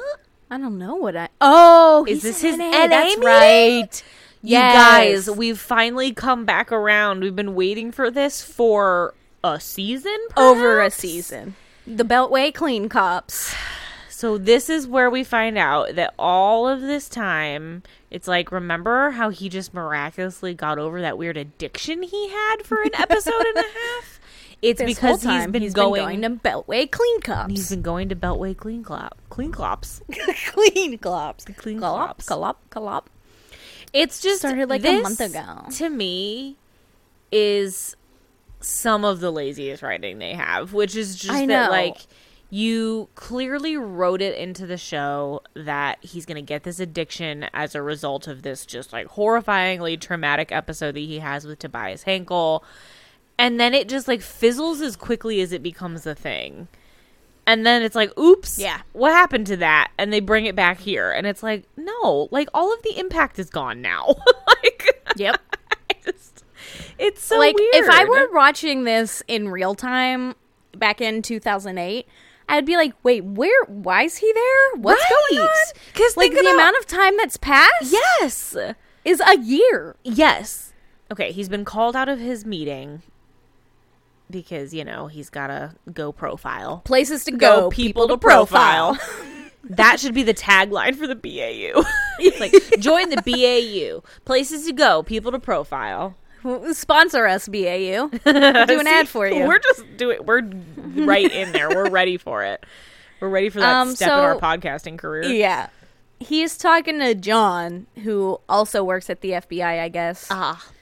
I 0.50 0.58
don't 0.58 0.80
know 0.80 0.96
what 0.96 1.16
I. 1.16 1.30
Oh, 1.40 2.04
Is 2.10 2.24
this 2.24 2.42
his 2.42 2.58
NA, 2.58 2.72
NA 2.72 2.88
That's 2.88 3.10
meeting? 3.18 3.24
right. 3.24 4.04
You 4.42 4.58
guys, 4.58 5.30
we've 5.30 5.60
finally 5.60 6.12
come 6.12 6.46
back 6.46 6.72
around. 6.72 7.22
We've 7.22 7.36
been 7.36 7.54
waiting 7.54 7.92
for 7.92 8.10
this 8.10 8.42
for 8.42 9.14
a 9.44 9.60
season, 9.60 10.18
over 10.36 10.82
a 10.82 10.90
season. 10.90 11.56
The 11.86 12.04
Beltway 12.04 12.52
Clean 12.52 12.90
Cops. 12.90 13.54
So 14.10 14.40
this 14.40 14.68
is 14.68 14.88
where 14.88 15.12
we 15.12 15.24
find 15.24 15.56
out 15.56 15.94
that 15.94 16.16
all 16.18 16.68
of 16.68 16.82
this 16.82 17.08
time, 17.08 17.84
it's 18.10 18.28
like 18.28 18.52
remember 18.52 19.12
how 19.12 19.30
he 19.30 19.48
just 19.48 19.76
miraculously 19.76 20.56
got 20.56 20.80
over 20.80 21.02
that 21.02 21.20
weird 21.20 21.38
addiction 21.38 22.02
he 22.02 22.30
had 22.30 22.64
for 22.64 22.82
an 22.82 22.96
episode 22.96 23.46
and 23.46 23.58
a 23.58 23.62
half? 23.96 24.19
It's 24.62 24.80
This 24.80 24.96
because 24.96 25.24
he's 25.24 25.48
been 25.48 25.72
going, 25.72 26.02
going 26.02 26.22
to 26.24 26.30
Beltway 26.32 26.90
Clean 26.90 27.22
Cops. 27.22 27.52
he's 27.52 27.70
been 27.70 27.82
going 27.82 28.10
to 28.10 28.16
Beltway 28.16 28.56
Clean 28.56 28.84
Clop, 28.84 29.18
Clean 29.30 29.52
Clops. 29.52 30.02
clean 30.48 30.98
Cops. 30.98 31.46
Clean 31.46 31.80
Clop, 31.80 32.18
Clops. 32.18 32.26
clop, 32.28 32.70
clop. 32.70 33.10
It's 33.94 34.20
just 34.22 34.40
Started 34.40 34.70
like 34.70 34.86
a 34.86 35.02
month 35.02 35.22
ago. 35.22 35.66
To 35.72 35.90
me, 35.90 36.58
is 37.32 37.96
some 38.60 39.06
of 39.06 39.20
the 39.20 39.32
laziest 39.32 39.82
writing 39.82 40.20
they 40.20 40.34
have, 40.34 40.74
which 40.74 40.96
is 40.96 41.16
just 41.16 41.48
that 41.48 41.72
like 41.72 41.98
you 42.50 43.08
clearly 43.16 43.78
wrote 43.78 44.22
it 44.22 44.36
into 44.38 44.66
the 44.66 44.78
show 44.78 45.42
that 45.54 46.04
he's 46.04 46.26
going 46.26 46.36
to 46.36 46.42
get 46.42 46.64
this 46.64 46.80
addiction 46.80 47.46
as 47.54 47.76
a 47.76 47.82
result 47.82 48.28
of 48.28 48.42
this 48.42 48.66
just 48.66 48.92
like 48.92 49.08
horrifyingly 49.08 50.00
traumatic 50.00 50.52
episode 50.52 50.96
that 50.96 51.02
he 51.02 51.20
has 51.20 51.46
with 51.46 51.60
Tobias 51.60 52.04
Hankel. 52.06 52.64
And 53.40 53.60
then 53.60 53.74
it 53.74 53.90
just 53.90 54.08
like 54.08 54.22
fizzles 54.22 54.82
as 54.82 54.96
quickly 54.96 55.42
as 55.42 55.52
it 55.54 55.64
becomes 55.64 56.06
a 56.06 56.14
thing. 56.14 56.68
And 57.48 57.66
then 57.66 57.82
it's 57.82 57.96
like, 57.96 58.16
oops, 58.20 58.60
Yeah. 58.60 58.82
what 58.94 59.12
happened 59.14 59.48
to 59.48 59.58
that? 59.58 59.92
And 59.98 60.14
they 60.14 60.20
bring 60.20 60.46
it 60.46 60.56
back 60.56 60.80
here. 60.80 61.12
And 61.12 61.26
it's 61.26 61.42
like, 61.42 61.64
no, 61.78 62.28
like 62.32 62.48
all 62.54 62.72
of 62.72 62.84
the 62.84 63.00
impact 63.00 63.40
is 63.40 63.50
gone 63.50 63.82
now. 63.82 64.14
like, 64.48 65.04
Yep. 65.16 65.40
Just, 66.06 66.44
it's 67.00 67.24
so 67.24 67.38
like 67.40 67.56
weird. 67.58 67.74
if 67.76 67.90
I 67.90 68.04
were 68.06 68.30
watching 68.34 68.84
this 68.84 69.24
in 69.28 69.50
real 69.50 69.74
time 69.74 70.36
back 70.78 71.02
in 71.02 71.22
2008, 71.24 72.06
I'd 72.52 72.66
be 72.66 72.76
like, 72.78 72.94
"Wait, 73.04 73.24
where? 73.24 73.64
Why 73.66 74.04
is 74.04 74.18
he 74.18 74.32
there? 74.34 74.82
What's 74.82 75.04
going 75.08 75.42
on? 75.44 75.50
Because 75.94 76.18
like 76.18 76.32
the 76.34 76.40
about- 76.42 76.54
amount 76.56 76.78
of 76.78 76.88
time 76.88 77.16
that's 77.18 77.38
passed 77.38 77.92
yes, 77.92 78.56
is 79.06 79.22
a 79.26 79.38
year. 79.38 79.96
yes. 80.04 80.74
Okay, 81.12 81.32
he's 81.32 81.48
been 81.50 81.64
called 81.66 81.96
out 81.96 82.10
of 82.10 82.20
his 82.20 82.46
meeting 82.46 83.02
because 84.30 84.74
you 84.74 84.84
know 84.84 85.08
he's 85.08 85.30
got 85.30 85.50
a 85.50 85.74
go 85.94 86.12
profile. 86.12 86.82
Places 86.86 87.24
to 87.26 87.32
Go, 87.32 87.62
go, 87.62 87.70
people, 87.70 88.08
to 88.08 88.18
profile. 88.18 88.98
that 89.64 90.00
should 90.00 90.14
be 90.14 90.24
the 90.24 90.34
tagline 90.34 90.96
for 90.96 91.08
the 91.08 91.16
BAU. 91.16 91.84
it's 92.20 92.40
like 92.40 92.54
join 92.80 93.10
the 93.10 93.22
BAU. 93.24 94.08
Places 94.26 94.66
to 94.66 94.74
go, 94.74 95.04
people 95.04 95.32
to 95.32 95.40
profile. 95.40 96.16
Sponsor 96.72 97.26
us, 97.28 97.48
BAU. 97.50 98.10
We'll 98.26 98.66
do 98.66 98.80
an 98.80 98.86
See, 98.86 98.92
ad 98.92 99.10
for 99.10 99.28
you. 99.28 99.46
We're 99.46 99.60
just 99.60 99.84
doing. 99.98 100.26
We're 100.26 100.42
right 101.06 101.30
in 101.30 101.52
there. 101.52 101.70
We're 101.70 101.90
ready 101.90 102.16
for 102.18 102.44
it. 102.44 102.66
We're 103.20 103.28
ready 103.30 103.50
for 103.50 103.60
that 103.60 103.76
Um, 103.76 103.96
step 103.96 104.08
in 104.08 104.14
our 104.14 104.38
podcasting 104.38 104.98
career. 104.98 105.24
yeah. 105.26 105.68
He's 106.22 106.58
talking 106.58 107.00
to 107.00 107.16
John, 107.16 107.88
who 108.04 108.40
also 108.50 108.84
works 108.84 109.10
at 109.10 109.22
the 109.22 109.32
FBI, 109.32 109.80
I 109.82 109.88
guess. 109.90 110.28
Ah, 110.30 110.62
and 110.66 110.79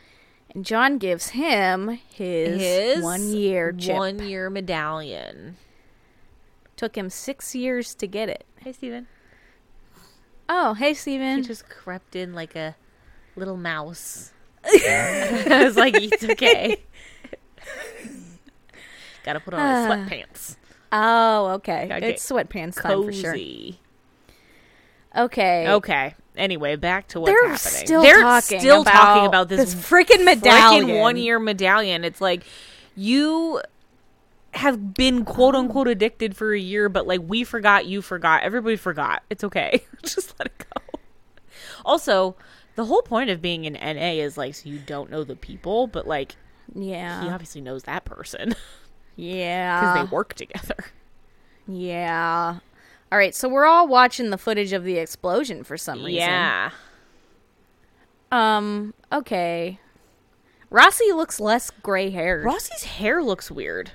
John 0.61 0.97
gives 0.97 1.29
him 1.29 1.99
his, 2.09 2.59
his 2.61 3.03
one 3.03 3.31
year 3.33 3.71
chip. 3.71 3.95
one 3.95 4.19
year 4.27 4.49
medallion. 4.49 5.57
Took 6.75 6.95
him 6.97 7.09
six 7.09 7.55
years 7.55 7.95
to 7.95 8.07
get 8.07 8.29
it. 8.29 8.45
Hey, 8.59 8.71
Steven. 8.71 9.07
Oh, 10.49 10.73
hey, 10.75 10.93
Steven. 10.93 11.37
He 11.37 11.43
just 11.47 11.67
crept 11.69 12.15
in 12.15 12.33
like 12.33 12.55
a 12.55 12.75
little 13.35 13.57
mouse. 13.57 14.31
I 14.65 15.61
was 15.63 15.75
like, 15.75 15.95
it's 15.95 16.23
okay. 16.23 16.77
Gotta 19.23 19.39
put 19.39 19.53
on 19.53 19.59
his 19.59 19.69
Ah. 19.69 19.87
sweatpants. 20.09 20.55
Oh, 20.91 21.47
okay. 21.55 21.87
Gotta 21.89 22.07
It's 22.07 22.29
sweatpants 22.29 22.81
time 22.81 23.03
for 23.03 23.11
sure. 23.11 23.35
Okay. 25.15 25.67
Okay. 25.67 26.15
Anyway, 26.37 26.75
back 26.75 27.07
to 27.09 27.19
what's 27.19 27.31
They're 27.31 27.49
happening. 27.49 27.85
still 27.85 28.01
They're 28.01 28.21
talking 28.21 28.59
still 28.59 28.81
about 28.81 28.91
talking 28.93 29.25
about 29.25 29.49
this, 29.49 29.73
freaking 29.75 30.23
medallion. 30.23 30.97
one 30.99 31.17
year 31.17 31.39
medallion. 31.39 32.03
It's 32.03 32.21
like 32.21 32.43
you 32.95 33.61
have 34.53 34.93
been 34.93 35.23
quote 35.25 35.55
unquote 35.55 35.87
addicted 35.87 36.35
for 36.35 36.53
a 36.53 36.59
year, 36.59 36.89
but 36.89 37.05
like 37.07 37.21
we 37.23 37.43
forgot, 37.43 37.85
you 37.85 38.01
forgot, 38.01 38.43
everybody 38.43 38.75
forgot. 38.75 39.23
It's 39.29 39.43
okay. 39.43 39.83
Just 40.03 40.37
let 40.39 40.47
it 40.47 40.65
go. 40.73 40.99
Also, 41.85 42.35
the 42.75 42.85
whole 42.85 43.01
point 43.01 43.29
of 43.29 43.41
being 43.41 43.65
an 43.65 43.73
NA 43.73 44.21
is 44.23 44.37
like 44.37 44.55
so 44.55 44.69
you 44.69 44.79
don't 44.79 45.09
know 45.09 45.23
the 45.23 45.35
people, 45.35 45.87
but 45.87 46.07
like 46.07 46.35
yeah, 46.75 47.23
he 47.23 47.29
obviously 47.29 47.61
knows 47.61 47.83
that 47.83 48.05
person 48.05 48.55
Yeah, 49.15 49.79
because 49.79 50.09
they 50.09 50.15
work 50.15 50.33
together. 50.35 50.85
Yeah. 51.67 52.59
All 53.11 53.17
right, 53.17 53.33
so 53.33 53.47
we're 53.47 53.65
all 53.65 53.87
watching 53.87 54.29
the 54.31 54.37
footage 54.37 54.73
of 54.73 54.83
the 54.83 54.97
explosion 54.97 55.63
for 55.63 55.77
some 55.77 55.99
reason. 55.99 56.13
Yeah. 56.13 56.71
Um, 58.31 58.93
okay. 59.11 59.79
Rossi 60.69 61.11
looks 61.13 61.39
less 61.39 61.71
gray 61.71 62.09
haired. 62.09 62.43
Rossi's 62.43 62.83
hair 62.83 63.23
looks 63.23 63.49
weird. 63.49 63.91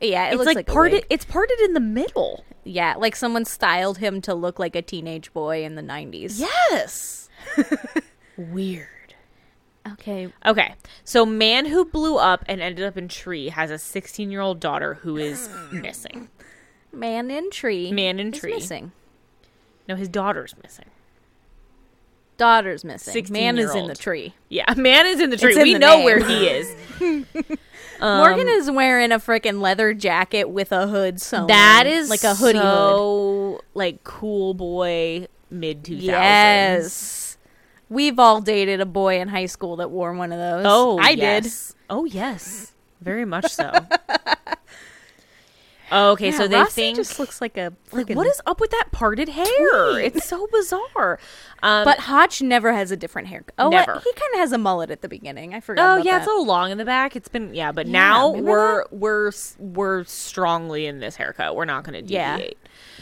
yeah, 0.00 0.26
it 0.28 0.34
it's 0.34 0.36
looks 0.36 0.46
like, 0.46 0.56
like, 0.56 0.66
parted. 0.66 1.04
It's 1.10 1.24
parted 1.24 1.58
in 1.60 1.72
the 1.72 1.80
middle. 1.80 2.44
Yeah, 2.62 2.94
like 2.96 3.16
someone 3.16 3.44
styled 3.44 3.98
him 3.98 4.20
to 4.22 4.34
look 4.34 4.58
like 4.60 4.76
a 4.76 4.82
teenage 4.82 5.32
boy 5.32 5.64
in 5.64 5.74
the 5.74 5.82
90s. 5.82 6.38
Yes. 6.38 7.28
weird. 8.36 8.86
Okay. 9.92 10.32
Okay, 10.44 10.74
so 11.04 11.24
man 11.26 11.66
who 11.66 11.84
blew 11.84 12.16
up 12.16 12.44
and 12.48 12.60
ended 12.60 12.84
up 12.84 12.96
in 12.96 13.08
tree 13.08 13.48
has 13.48 13.70
a 13.70 13.78
16 13.78 14.30
year 14.30 14.40
old 14.40 14.60
daughter 14.60 14.94
who 14.94 15.16
is 15.16 15.48
missing. 15.72 16.28
Man 16.96 17.30
in 17.30 17.50
tree. 17.50 17.92
Man 17.92 18.18
in 18.18 18.32
tree. 18.32 18.54
missing. 18.54 18.92
No, 19.88 19.94
his 19.96 20.08
daughter's 20.08 20.54
missing. 20.62 20.86
Daughter's 22.38 22.84
missing. 22.84 23.26
Man 23.30 23.56
is 23.58 23.74
in 23.74 23.86
the 23.86 23.94
tree. 23.94 24.34
Yeah, 24.48 24.72
man 24.76 25.06
is 25.06 25.20
in 25.20 25.30
the 25.30 25.36
tree. 25.36 25.54
in 25.56 25.62
We 25.62 25.72
the 25.74 25.78
know 25.78 25.96
name. 25.96 26.04
where 26.04 26.24
he 26.24 26.48
is. 26.48 26.76
Um, 27.98 28.18
Morgan 28.18 28.46
is 28.46 28.70
wearing 28.70 29.10
a 29.10 29.18
freaking 29.18 29.62
leather 29.62 29.94
jacket 29.94 30.50
with 30.50 30.70
a 30.70 30.86
hood 30.86 31.18
So 31.18 31.46
that 31.46 31.84
is 31.86 32.10
like 32.10 32.24
a 32.24 32.34
hoodie 32.34 32.58
hood. 32.58 32.64
so 32.66 33.62
like 33.72 34.04
cool 34.04 34.52
boy 34.52 35.28
mid 35.50 35.82
2000s. 35.82 36.02
Yes. 36.02 37.38
We've 37.88 38.18
all 38.18 38.42
dated 38.42 38.82
a 38.82 38.84
boy 38.84 39.18
in 39.18 39.28
high 39.28 39.46
school 39.46 39.76
that 39.76 39.90
wore 39.90 40.12
one 40.12 40.30
of 40.30 40.38
those. 40.38 40.66
Oh, 40.68 40.98
I 40.98 41.14
did. 41.14 41.46
Oh, 41.88 42.04
yes. 42.04 42.74
Very 43.00 43.24
much 43.24 43.50
so. 43.54 43.72
okay, 45.92 46.32
so 46.32 46.48
they 46.48 46.56
Rossi 46.56 46.70
think 46.72 46.96
just 46.96 47.18
looks 47.18 47.40
like 47.40 47.56
a 47.56 47.72
like 47.92 48.10
what 48.10 48.26
is 48.26 48.40
up 48.46 48.60
with 48.60 48.70
that 48.70 48.88
parted 48.92 49.28
hair? 49.28 49.46
tween. 49.92 50.04
It's 50.04 50.26
so 50.26 50.46
bizarre. 50.52 51.18
Um, 51.62 51.84
But 51.84 52.00
Hotch 52.00 52.42
never 52.42 52.72
has 52.72 52.90
a 52.90 52.96
different 52.96 53.28
haircut. 53.28 53.54
Oh, 53.58 53.70
what? 53.70 53.86
Never. 53.86 54.00
he 54.00 54.12
kind 54.12 54.34
of 54.34 54.40
has 54.40 54.52
a 54.52 54.58
mullet 54.58 54.90
at 54.90 55.02
the 55.02 55.08
beginning. 55.08 55.54
I 55.54 55.60
forgot. 55.60 55.98
Oh 55.98 56.02
yeah, 56.02 56.12
that. 56.12 56.18
it's 56.18 56.26
a 56.26 56.30
little 56.30 56.46
long 56.46 56.70
in 56.70 56.78
the 56.78 56.84
back. 56.84 57.16
It's 57.16 57.28
been 57.28 57.54
yeah, 57.54 57.72
but 57.72 57.86
Yeah, 57.86 57.92
now 57.92 58.30
we're 58.30 58.84
we're 58.90 59.32
we're 59.58 60.04
strongly 60.04 60.86
in 60.86 61.00
this 61.00 61.16
haircut. 61.16 61.56
We're 61.56 61.64
not 61.64 61.84
going 61.84 62.04
to 62.06 62.12
Yeah. 62.12 62.36
deviate. 62.36 62.58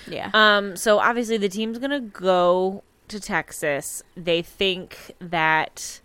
yeah. 0.06 0.30
Um, 0.34 0.76
so 0.76 0.98
obviously 0.98 1.36
the 1.36 1.48
team's 1.48 1.78
gonna 1.78 2.00
go 2.00 2.82
to 3.08 3.20
Texas. 3.20 4.02
They 4.16 4.42
think 4.42 5.12
that 5.20 6.00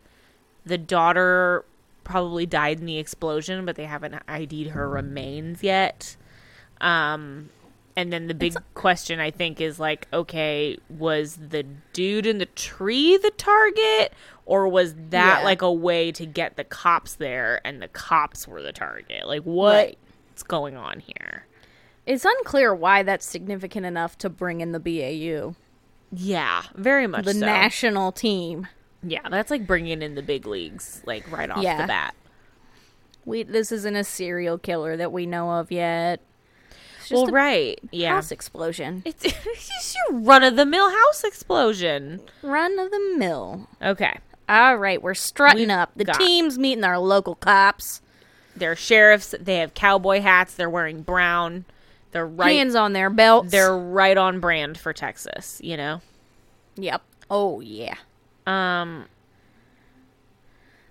the 0.65 0.77
daughter 0.77 1.63
probably 2.03 2.45
died 2.45 2.79
in 2.79 2.85
the 2.85 2.97
explosion, 2.97 3.65
but 3.65 3.75
they 3.75 3.85
haven't 3.85 4.15
ID'd 4.27 4.69
her 4.71 4.89
remains 4.89 5.61
yet. 5.63 6.15
Um, 6.81 7.49
and 7.95 8.13
then 8.13 8.27
the 8.27 8.33
big 8.33 8.55
question 8.75 9.19
I 9.19 9.31
think 9.31 9.59
is 9.59 9.79
like, 9.79 10.07
okay, 10.13 10.77
was 10.89 11.35
the 11.35 11.63
dude 11.93 12.25
in 12.25 12.37
the 12.37 12.45
tree 12.45 13.17
the 13.17 13.31
target, 13.31 14.13
or 14.45 14.67
was 14.67 14.93
that 15.09 15.39
Yeah. 15.39 15.43
like 15.45 15.61
a 15.61 15.71
way 15.71 16.11
to 16.13 16.25
get 16.25 16.55
the 16.55 16.63
cops 16.63 17.15
there, 17.15 17.59
and 17.65 17.81
the 17.81 17.87
cops 17.89 18.47
were 18.47 18.61
the 18.61 18.71
target? 18.71 19.27
Like, 19.27 19.41
what's 19.43 19.75
Right. 19.75 19.97
going 20.47 20.77
on 20.77 21.01
here? 21.01 21.45
It's 22.05 22.23
unclear 22.25 22.73
why 22.73 23.03
that's 23.03 23.25
significant 23.25 23.85
enough 23.85 24.17
to 24.19 24.29
bring 24.29 24.61
in 24.61 24.71
the 24.71 24.79
BAU, 24.79 25.55
Yeah, 26.11 26.63
very 26.75 27.05
much 27.05 27.25
the 27.25 27.33
so. 27.33 27.45
national 27.45 28.11
team. 28.13 28.67
Yeah, 29.03 29.27
that's 29.29 29.51
like 29.51 29.67
bringing 29.67 30.01
in 30.01 30.15
the 30.15 30.23
big 30.23 30.45
leagues, 30.47 31.01
like 31.05 31.29
right 31.31 31.49
off 31.49 31.61
Yeah. 31.63 31.81
the 31.81 31.87
bat. 31.87 32.15
We 33.25 33.43
this 33.43 33.71
isn't 33.71 33.95
a 33.95 34.03
serial 34.03 34.57
killer 34.57 34.95
that 34.97 35.11
we 35.11 35.25
know 35.25 35.51
of 35.51 35.71
yet. 35.71 36.21
It's 37.11 37.21
just 37.21 37.21
Well, 37.23 37.29
a 37.29 37.33
right, 37.33 37.79
yeah. 37.91 38.13
house 38.13 38.31
explosion. 38.31 39.01
It's, 39.05 39.25
it's 39.25 39.67
just 39.67 39.95
your 40.09 40.19
run 40.19 40.43
of 40.43 40.55
the 40.55 40.65
mill 40.65 40.89
house 40.91 41.23
explosion. 41.23 42.21
Run 42.43 42.77
of 42.77 42.91
the 42.91 43.15
mill. 43.17 43.67
Okay, 43.81 44.17
All 44.47 44.77
right, 44.77 45.01
we're 45.01 45.13
strutting 45.15 45.69
We've 45.69 45.77
up. 45.77 45.91
The 45.95 46.05
got- 46.05 46.19
team's 46.19 46.57
meeting 46.59 46.83
our 46.83 46.99
local 46.99 47.33
cops. 47.35 48.01
they're 48.55 48.75
sheriffs. 48.75 49.33
They 49.39 49.55
have 49.57 49.73
cowboy 49.73 50.21
hats. 50.21 50.53
They're 50.53 50.69
wearing 50.69 51.01
brown. 51.01 51.65
They're 52.11 52.27
right. 52.27 52.55
Hands 52.55 52.75
on 52.75 52.93
their 52.93 53.09
belts. 53.09 53.51
They're 53.51 53.75
right 53.77 54.17
on 54.17 54.39
brand 54.39 54.77
for 54.77 54.93
Texas. 54.93 55.59
You 55.63 55.77
know. 55.77 56.01
Yep. 56.75 57.01
Oh 57.29 57.59
yeah. 57.61 57.95
Um. 58.47 59.05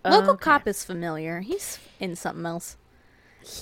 Local 0.04 0.30
okay. 0.34 0.42
cop 0.42 0.66
is 0.68 0.84
familiar. 0.84 1.40
He's 1.40 1.78
in 2.00 2.14
something 2.16 2.46
else. 2.46 2.76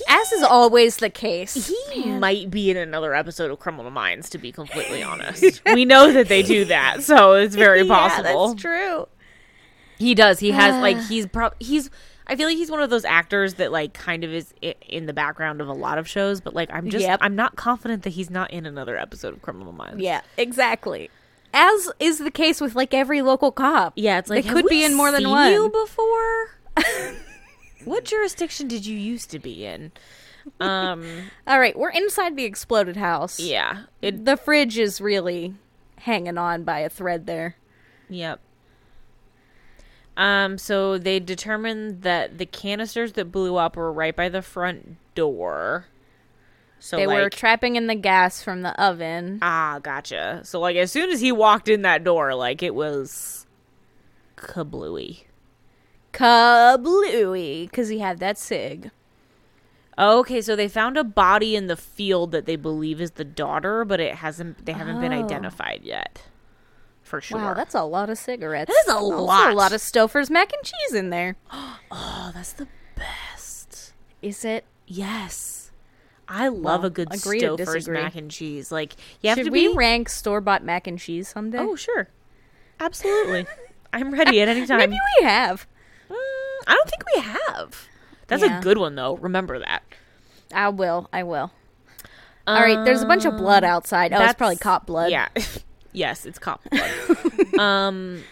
As 0.07 0.31
is 0.31 0.43
always 0.43 0.97
the 0.97 1.09
case. 1.09 1.67
He 1.91 2.05
might 2.11 2.49
be 2.51 2.69
in 2.71 2.77
another 2.77 3.13
episode 3.13 3.51
of 3.51 3.59
Criminal 3.59 3.91
Minds, 3.91 4.29
to 4.31 4.37
be 4.37 4.51
completely 4.51 5.01
honest. 5.03 5.61
we 5.73 5.85
know 5.85 6.11
that 6.11 6.27
they 6.27 6.43
do 6.43 6.65
that, 6.65 7.03
so 7.03 7.33
it's 7.33 7.55
very 7.55 7.85
possible. 7.85 8.27
Yeah, 8.47 8.47
that's 8.47 8.61
true. 8.61 9.07
He 9.97 10.13
does. 10.15 10.39
He 10.39 10.51
has 10.51 10.79
like 10.81 10.99
he's 11.07 11.25
pro- 11.27 11.51
he's. 11.59 11.89
I 12.29 12.35
feel 12.35 12.47
like 12.47 12.57
he's 12.57 12.69
one 12.69 12.81
of 12.81 12.89
those 12.89 13.05
actors 13.05 13.53
that 13.55 13.71
like 13.71 13.93
kind 13.93 14.23
of 14.25 14.33
is 14.33 14.53
in 14.61 15.05
the 15.05 15.13
background 15.13 15.61
of 15.61 15.67
a 15.69 15.73
lot 15.73 15.97
of 15.97 16.07
shows, 16.09 16.41
but 16.41 16.53
like 16.53 16.69
I'm 16.73 16.89
just 16.89 17.03
Yep. 17.03 17.19
I'm 17.21 17.35
not 17.35 17.55
confident 17.55 18.03
that 18.03 18.09
he's 18.11 18.29
not 18.29 18.51
in 18.51 18.65
another 18.65 18.97
episode 18.97 19.33
of 19.33 19.41
Criminal 19.41 19.71
Minds. 19.71 20.01
Yeah, 20.01 20.21
exactly. 20.37 21.09
As 21.53 21.89
is 21.99 22.17
the 22.19 22.29
case 22.31 22.59
with 22.59 22.75
like 22.75 22.93
every 22.93 23.21
local 23.21 23.51
cop. 23.53 23.93
yeah. 23.95 24.19
It's 24.19 24.29
like 24.29 24.43
They 24.43 24.51
could 24.51 24.67
be 24.67 24.83
in 24.83 24.93
more 24.93 25.11
than 25.11 25.27
one. 25.29 25.53
You 25.53 25.69
before? 25.69 26.49
what 27.87 28.05
jurisdiction 28.05 28.67
did 28.67 28.85
you 28.85 28.97
used 28.97 29.31
to 29.31 29.39
be 29.39 29.65
in? 29.65 29.91
Um. 30.61 31.05
All 31.45 31.59
right, 31.59 31.77
we're 31.77 31.89
inside 31.89 32.37
the 32.37 32.45
exploded 32.45 32.95
house. 32.95 33.37
Yeah. 33.37 33.83
It. 34.01 34.23
The 34.23 34.37
fridge 34.37 34.77
is 34.77 35.01
really 35.01 35.55
hanging 35.97 36.37
on 36.37 36.63
by 36.63 36.79
a 36.79 36.89
thread 36.89 37.25
there. 37.25 37.57
Yep. 38.07 38.39
Um. 40.15 40.57
So 40.57 40.97
they 40.97 41.19
determined 41.19 42.03
that 42.03 42.37
the 42.37 42.45
canisters 42.45 43.11
that 43.13 43.25
blew 43.25 43.57
up 43.57 43.75
were 43.75 43.91
right 43.91 44.15
by 44.15 44.29
the 44.29 44.41
front 44.41 44.95
door. 45.15 45.87
So 46.79 46.95
they 46.95 47.07
like, 47.07 47.23
were 47.23 47.29
trapping 47.29 47.75
in 47.75 47.87
the 47.87 47.95
gas 47.95 48.41
from 48.41 48.61
the 48.61 48.79
oven. 48.81 49.39
Ah, 49.41 49.79
gotcha. 49.83 50.41
So 50.43 50.61
like 50.61 50.77
as 50.77 50.91
soon 50.91 51.09
as 51.09 51.19
he 51.19 51.33
walked 51.33 51.67
in 51.67 51.81
that 51.81 52.05
door, 52.05 52.35
like 52.35 52.63
it 52.63 52.73
was 52.73 53.45
kablooey. 54.37 55.23
Kablooey, 56.17 57.69
because 57.69 57.89
he 57.89 57.99
had 57.99 58.19
that 58.19 58.37
sig. 58.37 58.91
Okay, 59.99 60.41
so 60.41 60.55
they 60.55 60.67
found 60.67 60.95
a 60.97 61.03
body 61.03 61.55
in 61.55 61.67
the 61.67 61.75
field 61.75 62.31
that 62.31 62.45
they 62.45 62.55
believe 62.55 63.01
is 63.01 63.11
the 63.11 63.25
daughter, 63.25 63.83
but 63.83 63.99
it 63.99 64.15
hasn't 64.15 64.65
they 64.65 64.73
haven't 64.73 65.01
been 65.01 65.13
Oh. 65.13 65.23
identified 65.23 65.81
yet. 65.83 66.21
For 67.01 67.21
sure. 67.21 67.37
Wow, 67.39 67.53
that's 67.53 67.73
a 67.73 67.83
lot 67.83 68.09
of 68.09 68.17
cigarettes. 68.17 68.69
That 68.69 68.93
is 68.93 68.95
a 68.95 68.99
lot. 68.99 69.51
a 69.51 69.55
lot 69.55 69.71
of 69.71 69.79
Stouffer's 69.81 70.29
mac 70.29 70.51
and 70.53 70.61
cheese 70.63 70.93
in 70.93 71.09
there. 71.09 71.35
oh, 71.51 72.31
that's 72.33 72.53
the 72.53 72.67
best. 72.95 73.93
Is 74.21 74.43
it? 74.45 74.65
Yes. 74.85 75.71
I 76.27 76.49
love 76.49 76.81
Well, 76.81 76.87
a 76.87 76.89
good 76.89 77.09
Stouffer's 77.09 77.87
mac 77.87 78.15
and 78.15 78.29
cheese. 78.29 78.71
Like 78.71 78.95
you 79.21 79.29
have 79.29 79.37
Should 79.37 79.45
to 79.45 79.51
we 79.51 79.69
be 79.69 79.77
rank 79.77 80.09
store 80.09 80.41
bought 80.41 80.63
mac 80.63 80.85
and 80.85 80.99
cheese 80.99 81.29
someday? 81.29 81.59
Oh, 81.59 81.75
sure. 81.75 82.09
Absolutely. 82.79 83.47
I'm 83.93 84.11
ready 84.11 84.41
at 84.41 84.49
any 84.49 84.65
time. 84.67 84.77
maybe 84.79 84.97
we 85.19 85.25
have. 85.25 85.65
I 86.67 86.73
don't 86.75 86.89
think 86.89 87.03
we 87.15 87.21
have. 87.21 87.87
That's 88.27 88.43
Yeah. 88.43 88.59
a 88.59 88.61
good 88.61 88.77
one 88.77 88.95
though. 88.95 89.15
Remember 89.17 89.57
that. 89.59 89.83
I 90.53 90.69
will. 90.69 91.09
I 91.11 91.23
will. 91.23 91.51
All 92.45 92.59
right. 92.61 92.83
There's 92.85 93.01
a 93.01 93.05
bunch 93.05 93.25
of 93.25 93.35
blood 93.37 93.63
outside. 93.63 94.13
Oh, 94.13 94.23
it's 94.23 94.33
probably 94.35 94.55
cop 94.57 94.85
blood. 94.85 95.11
Yeah. 95.11 95.27
yes, 95.93 96.25
it's 96.25 96.39
cop 96.39 96.61
blood. 96.69 97.59
um 97.59 98.23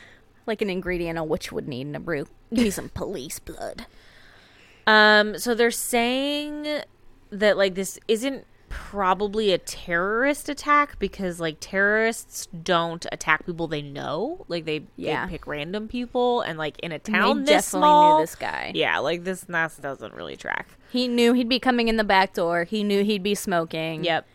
Like 0.46 0.62
an 0.62 0.70
ingredient 0.70 1.18
on 1.18 1.28
which 1.28 1.52
would 1.52 1.68
need 1.68 1.88
in 1.88 1.96
a 1.96 2.00
brew. 2.00 2.28
Give 2.54 2.66
me 2.66 2.70
some 2.70 2.90
police 2.90 3.40
blood. 3.40 3.86
um 4.88 5.38
so 5.40 5.56
they're 5.56 5.72
saying 5.72 6.82
that 7.32 7.58
like 7.58 7.76
this 7.76 7.98
isn't 8.08 8.46
probably 8.76 9.54
a 9.54 9.58
terrorist 9.58 10.50
attack 10.50 11.00
because 11.00 11.40
like 11.40 11.56
terrorists 11.62 12.48
don't 12.48 13.06
attack 13.12 13.46
people 13.46 13.68
they 13.68 13.82
know. 13.82 14.44
Like 14.50 14.66
they, 14.66 14.84
Yeah. 14.98 15.26
they 15.26 15.32
pick 15.32 15.48
random 15.48 15.88
people 15.88 16.42
and 16.42 16.58
like 16.60 16.78
in 16.80 16.92
a 16.92 17.00
They 17.00 17.14
town 17.14 17.46
this 17.46 17.72
definitely 17.72 17.88
small. 17.88 18.18
knew 18.20 18.24
this 18.24 18.36
guy. 18.36 18.72
Yeah, 18.76 18.98
like 19.00 19.24
this 19.24 19.42
that 19.42 19.72
doesn't 19.82 20.14
really 20.14 20.36
track. 20.36 20.68
He 20.92 21.08
knew 21.08 21.32
he'd 21.34 21.48
be 21.50 21.60
coming 21.60 21.88
in 21.88 21.96
the 21.96 22.04
back 22.04 22.34
door. 22.34 22.66
He 22.66 22.84
knew 22.84 23.04
he'd 23.04 23.24
be 23.24 23.34
smoking. 23.36 24.04
Yep. 24.04 24.28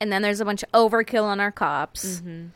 And 0.00 0.12
then 0.12 0.20
there's 0.22 0.40
a 0.40 0.44
bunch 0.44 0.62
of 0.62 0.70
overkill 0.72 1.24
on 1.24 1.40
our 1.40 1.52
cops. 1.52 2.20
Mm-hmm. 2.20 2.48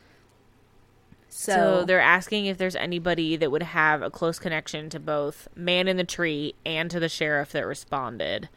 So, 1.31 1.53
So 1.53 1.85
they're 1.85 2.01
asking 2.01 2.47
if 2.47 2.59
there's 2.59 2.77
anybody 2.77 3.37
that 3.37 3.51
would 3.51 3.62
have 3.62 4.03
a 4.03 4.11
close 4.11 4.38
connection 4.38 4.91
to 4.91 5.01
both 5.01 5.49
Man 5.55 5.88
in 5.88 5.97
the 5.97 6.05
Tree 6.05 6.55
and 6.67 6.91
to 6.91 7.01
the 7.01 7.09
sheriff 7.09 7.53
that 7.53 7.67
responded. 7.67 8.49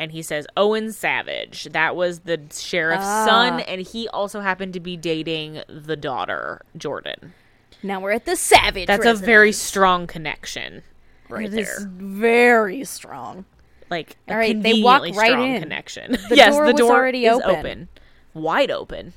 And 0.00 0.10
he 0.12 0.22
says 0.22 0.46
Owen 0.56 0.92
Savage. 0.92 1.68
That 1.72 1.94
was 1.94 2.20
the 2.20 2.40
sheriff's 2.52 3.04
Ah. 3.06 3.26
son, 3.28 3.60
and 3.60 3.82
he 3.82 4.08
also 4.08 4.40
happened 4.40 4.72
to 4.72 4.80
be 4.80 4.96
dating 4.96 5.62
the 5.68 5.94
daughter, 5.96 6.62
Jordan. 6.76 7.34
now 7.82 8.00
we're 8.00 8.12
at 8.12 8.24
the 8.24 8.34
Savage. 8.34 8.86
That's 8.86 9.04
a 9.06 9.14
very 9.14 9.52
strong 9.52 10.06
connection 10.06 10.82
right 11.28 11.46
It 11.46 11.50
there. 11.52 11.78
very 11.86 12.82
strong. 12.84 13.44
Like 13.90 14.16
All 14.28 14.36
right, 14.36 14.60
they 14.62 14.82
walk 14.82 15.02
right 15.14 15.38
in. 15.38 15.60
connection. 15.62 16.12
The 16.30 16.36
yes, 16.36 16.54
door 16.54 16.66
the 16.66 16.72
was 16.72 16.80
door 16.80 16.92
already 16.92 17.26
is 17.26 17.38
open. 17.40 17.50
open. 17.56 17.88
Wide 18.34 18.70
open. 18.70 19.12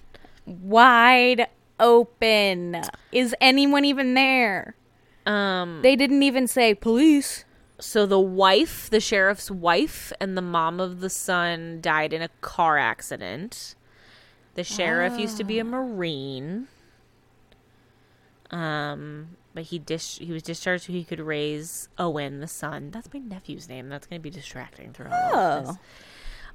Wide 0.46 1.48
open. 1.80 2.82
Is 3.12 3.34
anyone 3.40 3.86
even 3.86 4.14
there? 4.16 4.76
Um, 5.26 5.80
They 5.82 5.96
didn't 5.96 6.24
even 6.24 6.48
say 6.48 6.74
police. 6.76 7.46
So 7.84 8.06
the 8.06 8.18
wife, 8.20 8.90
the 8.90 9.02
sheriff's 9.02 9.52
wife, 9.52 10.14
and 10.22 10.38
the 10.38 10.42
mom 10.42 10.80
of 10.80 11.02
the 11.02 11.10
son 11.10 11.80
died 11.82 12.14
in 12.14 12.22
a 12.22 12.30
car 12.40 12.78
accident. 12.78 13.76
The 14.56 14.64
sheriff 14.64 15.20
used 15.20 15.36
to 15.36 15.44
be 15.44 15.60
a 15.60 15.66
marine. 15.66 16.70
Um, 18.52 19.36
but 19.54 19.64
he 19.66 19.80
dis- 19.80 20.18
he 20.20 20.32
was 20.32 20.44
discharged 20.44 20.86
so 20.86 20.94
he 20.94 21.04
could 21.04 21.20
raise 21.20 21.90
Owen, 21.98 22.40
the 22.40 22.48
son. 22.48 22.90
That's 22.90 23.14
my 23.14 23.20
nephew's 23.20 23.68
name. 23.68 23.90
That's 23.90 24.08
going 24.08 24.22
to 24.22 24.24
be 24.24 24.30
distracting 24.30 24.94
throughout 24.94 25.34
all 25.34 25.36
of 25.40 25.66
this. 25.66 25.76
Oh. 25.76 25.80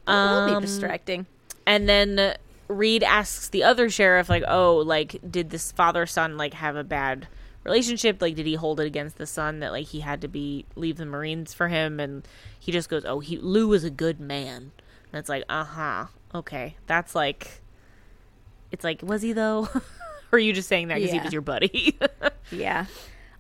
That 0.07 0.31
will 0.31 0.55
Um, 0.55 0.63
be 0.63 0.67
distracting. 0.67 1.27
And 1.67 1.87
then 1.87 2.37
Reid 2.69 3.03
asks 3.03 3.51
the 3.51 3.65
other 3.65 3.91
sheriff, 3.91 4.31
like, 4.31 4.45
"Oh, 4.49 4.77
like, 4.79 5.19
did 5.31 5.51
this 5.51 5.73
father 5.73 6.07
son 6.07 6.39
like 6.39 6.55
have 6.55 6.75
a 6.75 6.85
bad 6.85 7.29
relationship? 7.69 8.21
Like, 8.23 8.35
did 8.35 8.47
he 8.47 8.55
hold 8.55 8.81
it 8.81 8.87
against 8.87 9.19
the 9.19 9.27
son 9.27 9.61
that 9.61 9.73
like 9.73 9.87
he 9.87 10.01
had 10.01 10.21
to 10.23 10.29
be 10.29 10.65
leave 10.77 10.97
the 10.97 11.07
Marines 11.07 11.55
for 11.55 11.69
him?" 11.69 12.01
And 12.01 12.27
he 12.59 12.73
just 12.73 12.89
goes, 12.89 13.05
"Oh, 13.05 13.21
he 13.21 13.37
Lou 13.39 13.69
was 13.69 13.85
a 13.85 13.91
good 13.91 14.21
man." 14.21 14.73
And 15.13 15.19
it's 15.19 15.29
like, 15.29 15.45
uh 15.49 15.65
huh, 15.65 16.07
okay, 16.35 16.77
that's 16.87 17.15
like, 17.15 17.63
it's 18.71 18.85
like, 18.85 19.01
was 19.03 19.23
he 19.23 19.33
though? 19.33 19.69
or 20.33 20.37
are 20.37 20.39
you 20.39 20.53
just 20.53 20.69
saying 20.69 20.89
that 20.89 20.97
because 20.97 21.13
he 21.13 21.19
was 21.21 21.33
your 21.33 21.43
buddy? 21.43 21.99
Yeah. 22.51 22.87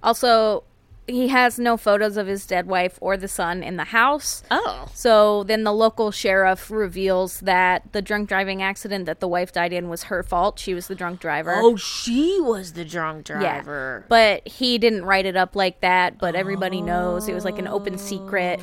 Also, 0.03 0.64
he 1.09 1.29
has 1.29 1.59
no 1.59 1.77
photos 1.77 2.16
of 2.16 2.27
his 2.27 2.47
dead 2.47 2.66
wife 2.66 2.99
or 3.01 3.16
the 3.16 3.27
son 3.29 3.62
in 3.62 3.77
the 3.77 3.85
house. 3.85 4.42
oh, 4.51 4.88
So 4.94 5.42
then 5.44 5.64
the 5.64 5.73
local 5.73 6.11
sheriff 6.11 6.71
reveals 6.71 7.40
that 7.40 7.92
the 7.92 8.03
drunk 8.03 8.29
driving 8.29 8.62
accident 8.62 9.07
that 9.07 9.18
the 9.21 9.27
wife 9.29 9.51
died 9.53 9.73
in 9.73 9.88
was 9.88 10.05
her 10.05 10.23
fault. 10.23 10.59
She 10.59 10.75
was 10.75 10.87
the 10.87 10.94
drunk 10.94 11.21
driver. 11.21 11.55
oh, 11.57 11.77
she 11.77 12.38
was 12.40 12.75
the 12.75 12.85
drunk 12.85 13.25
driver. 13.27 14.01
yeah. 14.03 14.07
But 14.09 14.47
he 14.47 14.79
didn't 14.79 15.05
write 15.05 15.25
it 15.27 15.37
up 15.37 15.57
like 15.57 15.81
that, 15.81 16.18
but 16.18 16.35
everybody 16.35 16.81
knows 16.83 17.27
it 17.29 17.35
was 17.35 17.44
like 17.44 17.59
an 17.59 17.66
open 17.68 17.97
secret. 17.99 18.61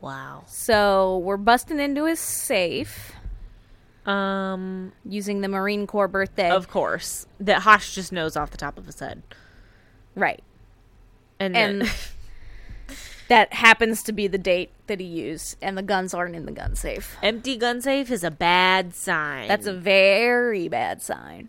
Wow. 0.00 0.44
So 0.46 1.18
we're 1.18 1.36
busting 1.36 1.78
into 1.78 2.06
his 2.06 2.20
safe 2.20 3.12
Um. 4.06 4.92
using 5.04 5.42
the 5.42 5.48
Marine 5.48 5.86
Corps 5.86 6.08
birthday. 6.08 6.50
Of 6.50 6.68
course, 6.68 7.26
that 7.40 7.62
Hotch 7.62 7.94
just 7.94 8.12
knows 8.12 8.36
off 8.36 8.50
the 8.50 8.56
top 8.56 8.78
of 8.78 8.86
his 8.86 8.98
head, 8.98 9.22
right. 10.14 10.42
And 11.40 11.56
And 11.56 11.80
then, 11.82 11.90
that 13.28 13.52
happens 13.54 14.02
to 14.04 14.12
be 14.12 14.26
the 14.26 14.38
date 14.38 14.70
that 14.86 15.00
he 15.00 15.06
used, 15.06 15.56
and 15.62 15.76
the 15.78 15.82
guns 15.82 16.12
aren't 16.14 16.34
in 16.36 16.46
the 16.46 16.52
gun 16.52 16.74
safe. 16.76 17.16
empty 17.22 17.56
gun 17.56 17.80
safe 17.80 18.10
is 18.10 18.22
a 18.24 18.30
bad 18.30 18.94
sign. 18.94 19.48
That's 19.48 19.66
a 19.66 19.72
very 19.74 20.68
bad 20.68 21.00
sign. 21.02 21.48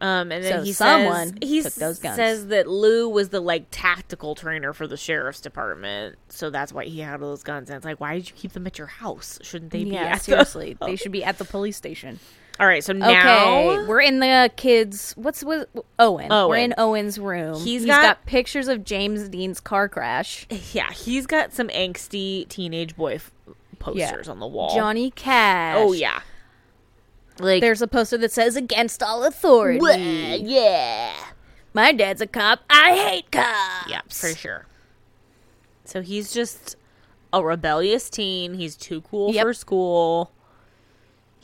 um, 0.00 0.30
and 0.32 0.44
then 0.44 0.60
so 0.60 0.62
he 0.64 0.72
someone 0.72 1.28
says 1.28 1.38
he 1.42 1.62
took 1.62 1.74
those 1.74 1.98
guns. 1.98 2.16
says 2.16 2.46
that 2.48 2.66
Lou 2.66 3.08
was 3.08 3.30
the 3.30 3.40
like 3.40 3.66
tactical 3.70 4.34
trainer 4.34 4.72
for 4.74 4.86
the 4.86 4.96
sheriff's 4.96 5.40
department, 5.40 6.16
so 6.28 6.50
that's 6.50 6.72
why 6.72 6.84
he 6.84 7.00
had 7.00 7.22
all 7.22 7.30
those 7.30 7.42
guns. 7.42 7.70
And 7.70 7.76
it's 7.76 7.84
like, 7.86 8.00
why 8.00 8.14
did 8.14 8.28
you 8.28 8.34
keep 8.34 8.52
them 8.52 8.66
at 8.66 8.76
your 8.78 8.88
house? 8.88 9.38
Shouldn't 9.42 9.72
they 9.72 9.84
be? 9.84 9.90
yeah, 9.90 10.16
seriously, 10.16 10.74
The- 10.78 10.86
they 10.86 10.96
should 10.96 11.12
be 11.12 11.22
at 11.24 11.38
the 11.38 11.44
police 11.44 11.76
station. 11.76 12.18
All 12.58 12.66
right, 12.66 12.82
so 12.82 12.92
Okay, 12.92 13.00
now 13.00 13.86
we're 13.86 14.00
in 14.00 14.20
the 14.20 14.50
kids. 14.56 15.12
What's 15.16 15.44
with 15.44 15.68
Owen. 15.98 16.28
We're 16.30 16.56
in 16.56 16.74
Owen's 16.78 17.18
room. 17.18 17.54
He's 17.56 17.82
He's 17.82 17.86
got, 17.86 18.02
got- 18.02 18.26
pictures 18.26 18.68
of 18.68 18.84
James 18.84 19.28
Dean's 19.28 19.60
car 19.60 19.88
crash. 19.88 20.46
yeah, 20.72 20.90
he's 20.92 21.26
got 21.26 21.52
some 21.52 21.68
angsty 21.68 22.48
teenage 22.48 22.96
boy 22.96 23.14
f- 23.16 23.32
posters 23.78 24.28
on 24.28 24.38
the 24.40 24.46
wall. 24.46 24.74
Johnny 24.74 25.10
Cash. 25.10 25.76
oh 25.78 25.92
yeah, 25.92 26.20
like 27.38 27.60
There's 27.60 27.82
a 27.82 27.86
poster 27.86 28.16
that 28.18 28.32
says 28.32 28.56
"Against 28.56 29.02
all 29.02 29.22
authority." 29.24 29.78
"Bleh, 29.78 30.40
yeah. 30.42 31.12
My 31.74 31.92
dad's 31.92 32.22
a 32.22 32.26
cop. 32.26 32.60
I 32.70 32.96
hate 32.96 33.30
cops. 33.30 33.90
Yeah, 33.90 34.00
for 34.08 34.28
sure. 34.34 34.64
So 35.84 36.00
he's 36.00 36.32
just 36.32 36.74
a 37.34 37.44
rebellious 37.44 38.08
teen. 38.08 38.54
He's 38.54 38.74
too 38.76 39.02
cool 39.02 39.32
Yep. 39.34 39.44
for 39.44 39.52
school. 39.52 40.32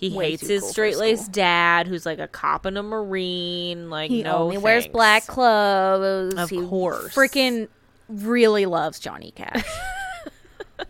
He 0.03 0.11
Way 0.11 0.31
hates 0.33 0.47
his 0.49 0.62
cool 0.62 0.71
straight 0.71 0.97
laced 0.97 1.31
dad, 1.31 1.87
who's 1.87 2.05
like 2.05 2.19
a 2.19 2.27
cop 2.27 2.67
and 2.67 2.77
a 2.77 2.83
marine. 2.83 3.88
Like 3.88 4.11
He 4.11 4.25
no, 4.25 4.38
only 4.38 4.59
wears 4.59 4.83
thanks. 4.85 4.93
black 4.93 5.27
clothes. 5.29 6.35
Of 6.35 6.51
he 6.51 6.61
course. 6.67 7.15
freaking 7.15 7.69
really 8.09 8.67
loves 8.67 8.99
Johnny 8.99 9.31
Cash. 9.37 9.65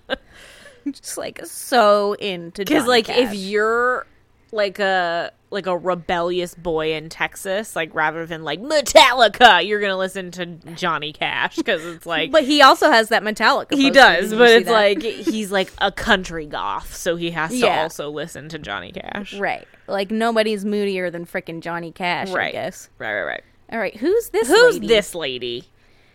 Just 0.91 1.19
like 1.19 1.45
so 1.45 2.15
into 2.15 2.65
Because 2.65 2.87
like 2.87 3.05
Cash. 3.07 3.19
if 3.19 3.35
you're 3.35 4.07
like 4.51 4.79
a 4.79 5.31
like 5.53 5.67
a 5.67 5.77
rebellious 5.77 6.55
boy 6.55 6.95
in 6.95 7.09
Texas, 7.09 7.77
like 7.77 7.95
rather 7.95 8.27
than 8.27 8.43
like 8.43 8.61
Metallica, 8.61 9.67
you're 9.67 9.81
gonna 9.81 9.97
listen 9.99 10.31
to 10.33 10.47
Johnny 10.75 11.13
Cash 11.13 11.57
because 11.57 11.85
it's 11.85 12.07
like 12.07 12.31
but 12.33 12.45
he 12.45 12.63
also 12.63 12.91
has 12.91 13.11
that 13.11 13.23
Metallica. 13.23 13.75
he 13.75 13.91
does, 13.91 14.33
but 14.35 14.51
it's 14.51 14.67
that? 14.67 14.73
like 14.73 15.03
he's 15.03 15.53
like 15.53 15.71
a 15.79 15.93
country 15.93 16.47
goth, 16.47 16.95
so 16.97 17.17
he 17.17 17.31
has 17.33 17.51
to 17.51 17.57
Yeah. 17.59 17.83
also 17.83 18.11
listen 18.11 18.49
to 18.49 18.59
Johnny 18.59 18.93
Cash. 18.93 19.35
right, 19.35 19.69
like 19.87 20.11
nobody's 20.11 20.65
moodier 20.65 21.11
than 21.11 21.27
freaking 21.27 21.61
Johnny 21.61 21.93
Cash. 21.93 22.31
I 22.31 22.35
Right. 22.35 22.53
guess. 22.53 22.89
Right, 22.99 23.15
right, 23.15 23.25
right. 23.25 23.43
All 23.71 23.79
right, 23.79 23.97
who's 23.97 24.31
this? 24.31 24.49
Who's 24.49 24.75
lady? 24.75 24.87
this 24.87 25.15
lady? 25.15 25.65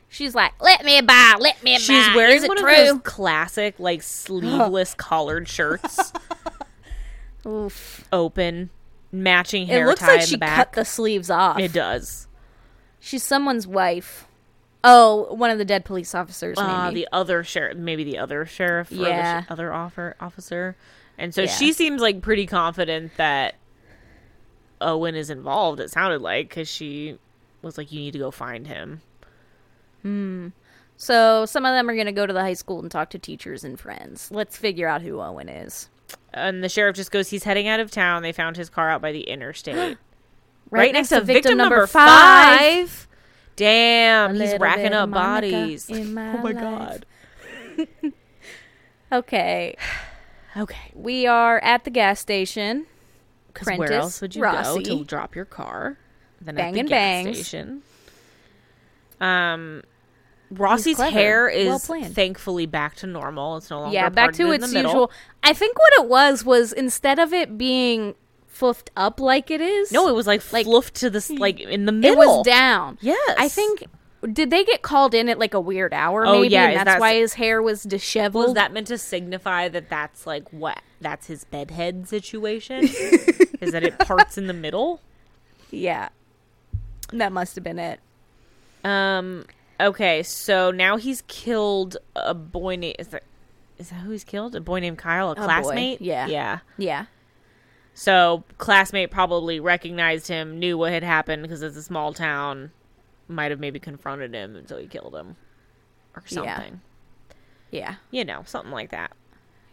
She's 0.10 0.34
like, 0.34 0.54
let 0.62 0.86
me 0.86 1.02
buy, 1.02 1.36
let 1.39 1.62
me 1.63 1.73
buy. 1.73 1.80
She's 1.80 2.15
wearing 2.15 2.38
Is 2.38 2.47
one 2.47 2.58
of 2.58 2.65
those 2.65 3.00
classic, 3.04 3.76
like 3.78 4.02
sleeveless 4.04 4.93
collared 4.93 5.47
shirts, 5.50 6.13
Oof. 7.45 8.06
open, 8.12 8.69
matching 9.12 9.67
hair. 9.67 9.84
It 9.84 9.88
looks 9.88 10.02
tie 10.02 10.08
like 10.13 10.22
in 10.22 10.26
she 10.28 10.36
the 10.36 10.39
back. 10.39 10.56
cut 10.58 10.74
the 10.74 10.86
sleeves 10.86 11.30
off. 11.30 11.60
it 11.60 11.74
does. 11.74 12.28
She's 13.00 13.24
someone's 13.24 13.65
wife. 13.67 14.28
Oh, 14.84 15.34
one 15.34 15.50
of 15.50 15.58
the 15.58 15.65
dead 15.65 15.86
police 15.86 16.13
officers. 16.15 16.58
Maybe. 16.58 16.70
Uh, 16.70 16.91
the 16.91 17.08
other 17.12 17.43
sheriff, 17.43 17.78
maybe 17.78 18.04
the 18.04 18.17
other 18.17 18.46
sheriff, 18.46 18.91
or 18.91 18.96
the 18.96 19.02
Yeah. 19.10 19.41
sh- 19.43 19.46
other 19.50 19.74
offer, 19.74 20.15
officer, 20.20 20.76
and 21.17 21.34
so 21.34 21.41
Yeah. 21.43 21.48
she 21.52 21.74
seems 21.74 22.02
like 22.02 22.22
pretty 22.22 22.46
confident 22.46 23.12
that 23.17 23.56
Owen 24.80 25.15
is 25.15 25.30
involved. 25.30 25.80
It 25.80 25.89
sounded 25.91 26.22
like 26.22 26.50
because 26.50 26.67
she 26.70 27.17
was 27.62 27.78
like, 27.78 27.91
"You 27.91 28.00
need 28.00 28.13
to 28.13 28.20
go 28.20 28.30
find 28.32 28.67
him." 28.67 29.02
Hmm. 30.04 30.50
So 30.96 31.46
some 31.46 31.65
of 31.65 31.74
them 31.74 31.89
are 31.89 31.93
going 31.96 32.06
to 32.08 32.12
go 32.12 32.26
to 32.26 32.34
the 32.34 32.41
high 32.41 32.54
school 32.54 32.80
and 32.80 32.89
talk 32.89 33.10
to 33.12 33.20
teachers 33.20 33.63
and 33.63 33.80
friends. 33.80 34.30
Let's 34.32 34.58
figure 34.58 34.88
out 34.88 35.02
who 35.02 35.20
Owen 35.22 35.50
is. 35.50 35.89
And 36.34 36.63
the 36.63 36.70
sheriff 36.70 36.96
just 36.96 37.12
goes, 37.12 37.30
"He's 37.30 37.43
heading 37.43 37.67
out 37.67 37.80
of 37.80 37.89
town. 37.91 38.22
They 38.24 38.32
found 38.32 38.58
his 38.58 38.70
car 38.70 38.89
out 38.89 39.02
by 39.02 39.12
the 39.12 39.22
interstate, 39.22 39.76
right, 39.78 39.98
Right, 40.70 40.93
next, 40.93 41.10
to 41.10 41.22
victim, 41.22 41.58
number 41.58 41.86
five. 41.88 43.08
Damn, 43.56 44.36
A 44.36 44.46
he's 44.46 44.60
racking 44.60 44.93
up 44.93 45.10
Monica 45.10 45.52
bodies. 45.56 45.89
my 45.89 45.98
oh 45.98 46.38
my 46.43 46.52
life. 46.52 46.54
god. 46.54 47.06
Okay, 49.12 49.76
Okay. 50.58 50.91
we 50.93 51.28
are 51.28 51.60
at 51.60 51.86
the 51.86 51.89
gas 51.89 52.20
station. 52.20 52.86
Because 53.54 53.78
where 53.78 53.93
else 53.93 54.20
would 54.22 54.36
you 54.36 54.43
Rossi. 54.43 54.84
go 54.84 54.98
to 55.00 55.06
drop 55.06 55.34
your 55.34 55.46
car? 55.46 55.98
Then 56.41 56.58
at 56.58 56.74
the 56.74 56.84
gas 56.84 56.89
bangs. 56.89 57.38
station. 57.38 57.82
Um, 59.22 59.82
Rossi's 60.50 61.00
hair 61.00 61.50
is 61.50 61.68
Well 61.68 61.80
thankfully 62.04 62.66
back 62.66 62.96
to 62.98 63.08
normal. 63.08 63.58
It's 63.58 63.70
no 63.70 63.82
longer 63.82 63.94
Yeah, 63.94 64.10
back 64.10 64.34
to 64.34 64.52
its 64.52 64.72
usual. 64.74 65.12
I 65.44 65.54
think 65.54 65.78
what 65.78 65.94
it 65.94 66.06
was 66.08 66.46
was 66.46 66.72
instead 66.74 67.20
of 67.20 67.34
it 67.34 67.58
being 67.58 68.16
foofed 68.54 68.90
up 68.96 69.20
like 69.20 69.52
it 69.52 69.62
is, 69.62 69.92
No, 69.92 70.08
it 70.08 70.14
was 70.16 70.26
like, 70.26 70.42
Like- 70.54 70.66
fluffed 70.66 70.96
to 70.96 71.10
this 71.10 71.30
like 71.30 71.60
in 71.60 71.86
the 71.86 71.92
middle. 71.92 72.22
it 72.22 72.26
was 72.26 72.46
down. 72.46 72.98
Yes, 73.02 73.36
I 73.38 73.48
think. 73.50 73.86
Did 74.34 74.50
they 74.50 74.64
get 74.64 74.82
called 74.82 75.14
in 75.14 75.30
at 75.30 75.38
like 75.38 75.54
a 75.54 75.60
weird 75.60 75.94
hour? 75.94 76.26
Oh, 76.26 76.42
maybe, 76.42 76.54
yeah, 76.54 76.70
and 76.70 76.78
that's 76.78 76.86
that- 76.96 77.00
why 77.00 77.16
his 77.16 77.34
hair 77.36 77.62
was 77.62 77.84
disheveled. 77.84 78.46
Was 78.46 78.54
that 78.56 78.74
meant 78.74 78.88
to 78.88 78.98
signify 78.98 79.70
that 79.70 79.90
that's 79.90 80.26
like 80.26 80.52
what? 80.52 80.82
That's 81.00 81.28
his 81.28 81.44
bedhead 81.44 82.08
situation? 82.08 82.84
is 83.62 83.72
that 83.74 83.84
it 83.84 84.00
parts 84.00 84.38
in 84.38 84.48
the 84.48 84.54
middle? 84.54 85.02
Yeah, 85.70 86.10
that 87.14 87.32
must 87.32 87.54
have 87.56 87.64
been 87.64 87.78
it. 87.80 88.00
Um. 88.84 89.46
Okay, 89.80 90.24
so 90.24 90.72
now 90.72 90.98
he's 90.98 91.22
killed 91.28 91.98
a 92.16 92.34
boy 92.34 92.76
named. 92.76 92.96
Is 93.00 93.10
that 93.10 93.24
is 93.78 93.90
that 93.90 93.98
who 93.98 94.12
he's 94.12 94.24
killed? 94.24 94.56
A 94.56 94.62
boy 94.62 94.80
named 94.80 94.98
Kyle, 94.98 95.32
a, 95.32 95.36
boy, 95.36 95.44
classmate. 95.44 96.02
yeah. 96.02 96.26
Yeah. 96.28 96.60
Yeah, 96.80 97.06
So 97.94 98.44
classmate 98.58 99.12
probably 99.12 99.60
recognized 99.60 100.28
him, 100.28 100.58
knew 100.58 100.78
what 100.80 100.92
had 100.92 101.04
happened 101.04 101.44
because 101.44 101.62
it's 101.62 101.78
a 101.78 101.84
small 101.84 102.12
town. 102.13 102.72
Might 103.28 103.52
have 103.52 103.60
maybe 103.60 103.80
confronted 103.80 104.34
him 104.34 104.56
until 104.56 104.78
he 104.78 104.88
killed 104.88 105.13
him, 105.16 105.36
or 106.16 106.24
something. 106.26 106.82
yeah, 107.72 107.96
You 108.10 108.24
know, 108.26 108.44
something 108.46 108.72
like 108.72 108.90
that. 108.92 109.12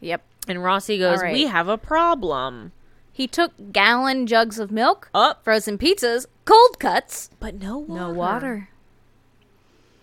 yep. 0.01 0.23
And 0.49 0.63
Rossi 0.63 0.99
goes, 0.99 1.23
right. 1.23 1.33
"We 1.33 1.45
have 1.47 1.69
a 1.69 1.79
problem." 1.79 2.73
He 3.13 3.27
took 3.29 3.53
gallon 3.73 4.27
jugs 4.27 4.59
of 4.59 4.71
milk, 4.73 5.09
Up, 5.15 5.45
frozen 5.45 5.79
pizzas, 5.79 6.27
cold 6.45 6.79
cuts, 6.81 7.31
but 7.41 7.55
no 7.55 7.79
water. 7.79 8.01
no 8.01 8.11
water. 8.11 8.69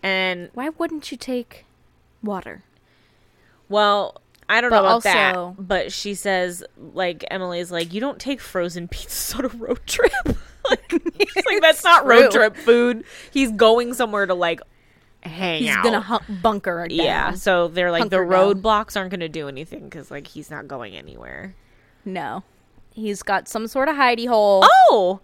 And 0.03 0.49
Why 0.53 0.69
wouldn't 0.69 1.11
you 1.11 1.17
take 1.17 1.65
water? 2.23 2.63
Well, 3.69 4.21
I 4.49 4.59
don't 4.61 4.69
But 4.69 4.77
know 4.77 4.81
about 4.81 4.91
also- 4.93 5.55
that, 5.57 5.67
but 5.67 5.91
she 5.93 6.13
says 6.13 6.63
like 6.93 7.23
Emily's 7.31 7.71
like 7.71 7.93
you 7.93 8.01
don't 8.01 8.19
take 8.19 8.41
frozen 8.41 8.87
pizzas 8.89 9.37
on 9.37 9.45
a 9.45 9.49
road 9.49 9.79
trip. 9.85 10.11
It's 10.93 11.45
like 11.47 11.59
that's 11.61 11.83
not 11.85 12.05
road 12.05 12.31
trip 12.31 12.55
food. 12.55 13.03
He's 13.31 13.51
going 13.51 13.93
somewhere 13.93 14.25
to 14.25 14.33
like 14.33 14.61
hang 15.23 15.63
He's 15.63 15.71
out. 15.71 15.83
gonna 15.83 16.01
hu- 16.01 16.33
bunker 16.35 16.87
down. 16.87 16.95
yeah, 16.97 17.31
so 17.33 17.67
they're 17.67 17.91
like 17.91 18.09
the 18.09 18.17
Hunker 18.17 18.31
down. 18.31 18.53
roadblocks 18.61 18.95
aren't 18.95 19.09
gonna 19.11 19.27
do 19.27 19.47
anything 19.47 19.83
because 19.85 20.11
like 20.11 20.27
he's 20.27 20.49
not 20.51 20.67
going 20.67 20.95
anywhere. 20.95 21.55
No. 22.05 22.43
He's 22.93 23.21
got 23.23 23.47
some 23.49 23.67
sort 23.67 23.89
of 23.89 23.95
hidey 23.95 24.27
hole. 24.27 24.63
Oh, 24.89 25.19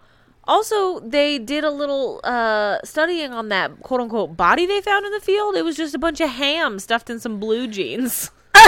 also 0.47 0.99
they 0.99 1.37
did 1.39 1.63
a 1.63 1.71
little 1.71 2.21
uh 2.23 2.77
studying 2.83 3.33
on 3.33 3.49
that 3.49 3.81
quote 3.81 4.01
unquote 4.01 4.37
body 4.37 4.65
they 4.65 4.81
found 4.81 5.05
in 5.05 5.11
the 5.11 5.19
field. 5.19 5.55
It 5.55 5.65
was 5.65 5.75
just 5.75 5.93
a 5.93 5.99
bunch 5.99 6.21
of 6.21 6.29
ham 6.29 6.79
stuffed 6.79 7.09
in 7.09 7.19
some 7.19 7.39
blue 7.39 7.67
jeans. 7.67 8.31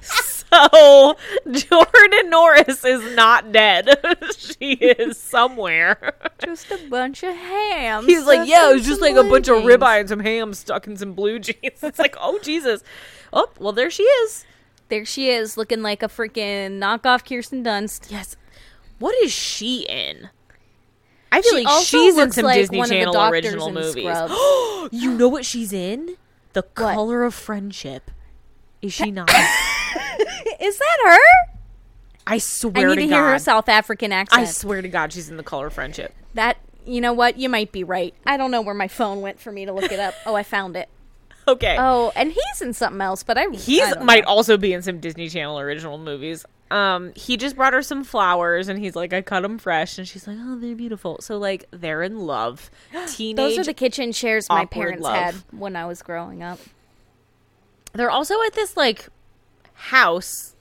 so 0.00 1.16
Jordan 1.50 2.30
Norris 2.30 2.84
is 2.84 3.14
not 3.16 3.52
dead. 3.52 3.98
she 4.36 4.72
is 4.72 5.18
somewhere. 5.18 6.14
Just 6.44 6.70
a 6.70 6.78
bunch 6.88 7.22
of 7.22 7.34
ham. 7.34 8.06
He's 8.06 8.26
like, 8.26 8.48
yeah, 8.48 8.70
it 8.70 8.74
was 8.74 8.86
just 8.86 9.00
like 9.00 9.16
a 9.16 9.24
bunch 9.24 9.48
of 9.48 9.62
jeans." 9.62 9.72
ribeye 9.74 10.00
and 10.00 10.08
some 10.08 10.20
ham 10.20 10.54
stuck 10.54 10.86
in 10.86 10.96
some 10.96 11.14
blue 11.14 11.38
jeans. 11.38 11.54
It's 11.82 11.98
like, 11.98 12.16
oh 12.20 12.38
Jesus. 12.42 12.82
Oh, 13.32 13.48
well 13.58 13.72
there 13.72 13.90
she 13.90 14.02
is. 14.02 14.44
There 14.88 15.04
she 15.04 15.30
is, 15.30 15.56
looking 15.56 15.82
like 15.82 16.02
a 16.02 16.08
freaking 16.08 16.78
knockoff 16.78 17.26
Kirsten 17.26 17.64
Dunst. 17.64 18.10
Yes. 18.10 18.36
What 19.04 19.14
is 19.22 19.32
she 19.32 19.80
in? 19.86 20.30
I 21.30 21.42
feel 21.42 21.58
She 21.58 21.64
like 21.66 21.84
she's 21.84 22.16
in 22.16 22.32
some 22.32 22.46
like 22.46 22.54
Disney 22.54 22.78
one 22.78 22.84
of 22.86 22.88
the 22.88 22.96
Channel 23.04 23.22
original 23.30 23.68
in 23.68 23.74
movies. 23.74 24.06
You 24.92 25.12
know 25.12 25.28
what 25.28 25.44
she's 25.44 25.74
in? 25.74 26.16
The 26.54 26.62
What? 26.62 26.94
Color 26.94 27.24
of 27.24 27.34
Friendship. 27.34 28.10
Is 28.80 28.94
she 28.94 29.10
not? 29.10 29.28
Is 30.58 30.78
that 30.78 30.98
her? 31.04 31.18
I 32.26 32.38
swear 32.38 32.72
I 32.76 32.94
need 32.94 32.94
to, 32.94 33.00
to 33.02 33.06
God. 33.08 33.14
hear 33.14 33.28
her 33.32 33.38
South 33.38 33.68
African 33.68 34.10
accent. 34.10 34.40
I 34.40 34.46
swear 34.46 34.80
to 34.80 34.88
God, 34.88 35.12
she's 35.12 35.28
in 35.28 35.36
the 35.36 35.42
Color 35.42 35.66
of 35.66 35.74
Friendship. 35.74 36.14
that 36.32 36.56
you 36.86 37.02
know 37.02 37.12
what? 37.12 37.36
You 37.36 37.50
might 37.50 37.72
be 37.72 37.84
right. 37.84 38.14
I 38.24 38.38
don't 38.38 38.50
know 38.50 38.62
where 38.62 38.74
my 38.74 38.88
phone 38.88 39.20
went 39.20 39.38
for 39.38 39.52
me 39.52 39.66
to 39.66 39.72
look 39.74 39.92
it 39.92 40.00
up. 40.00 40.14
oh, 40.24 40.34
I 40.34 40.44
found 40.44 40.76
it. 40.78 40.88
Okay. 41.46 41.76
Oh, 41.78 42.10
and 42.16 42.32
he's 42.32 42.62
in 42.62 42.72
something 42.72 43.02
else, 43.02 43.22
but 43.22 43.36
I 43.36 43.48
He's 43.50 43.84
might 44.00 44.24
know. 44.24 44.30
also 44.30 44.56
be 44.56 44.72
in 44.72 44.80
some 44.80 44.98
Disney 44.98 45.28
Channel 45.28 45.58
original 45.60 45.98
movies. 45.98 46.46
Um, 46.70 47.12
he 47.14 47.36
just 47.36 47.56
brought 47.56 47.72
her 47.72 47.82
some 47.82 48.04
flowers, 48.04 48.68
and 48.68 48.78
he's 48.78 48.96
like, 48.96 49.12
"I 49.12 49.22
cut 49.22 49.42
them 49.42 49.58
fresh," 49.58 49.98
and 49.98 50.08
she's 50.08 50.26
like, 50.26 50.38
"Oh, 50.40 50.58
they're 50.58 50.74
beautiful." 50.74 51.18
So 51.20 51.38
like, 51.38 51.66
they're 51.70 52.02
in 52.02 52.18
love. 52.20 52.70
Teenage. 53.08 53.36
Those 53.36 53.58
are 53.58 53.64
the 53.64 53.74
kitchen 53.74 54.12
chairs 54.12 54.48
my 54.48 54.64
parents 54.64 55.02
love. 55.02 55.14
had 55.14 55.34
when 55.50 55.76
I 55.76 55.86
was 55.86 56.02
growing 56.02 56.42
up. 56.42 56.58
they're 57.92 58.10
also 58.10 58.34
at 58.42 58.54
this 58.54 58.76
like 58.76 59.08
house, 59.74 60.56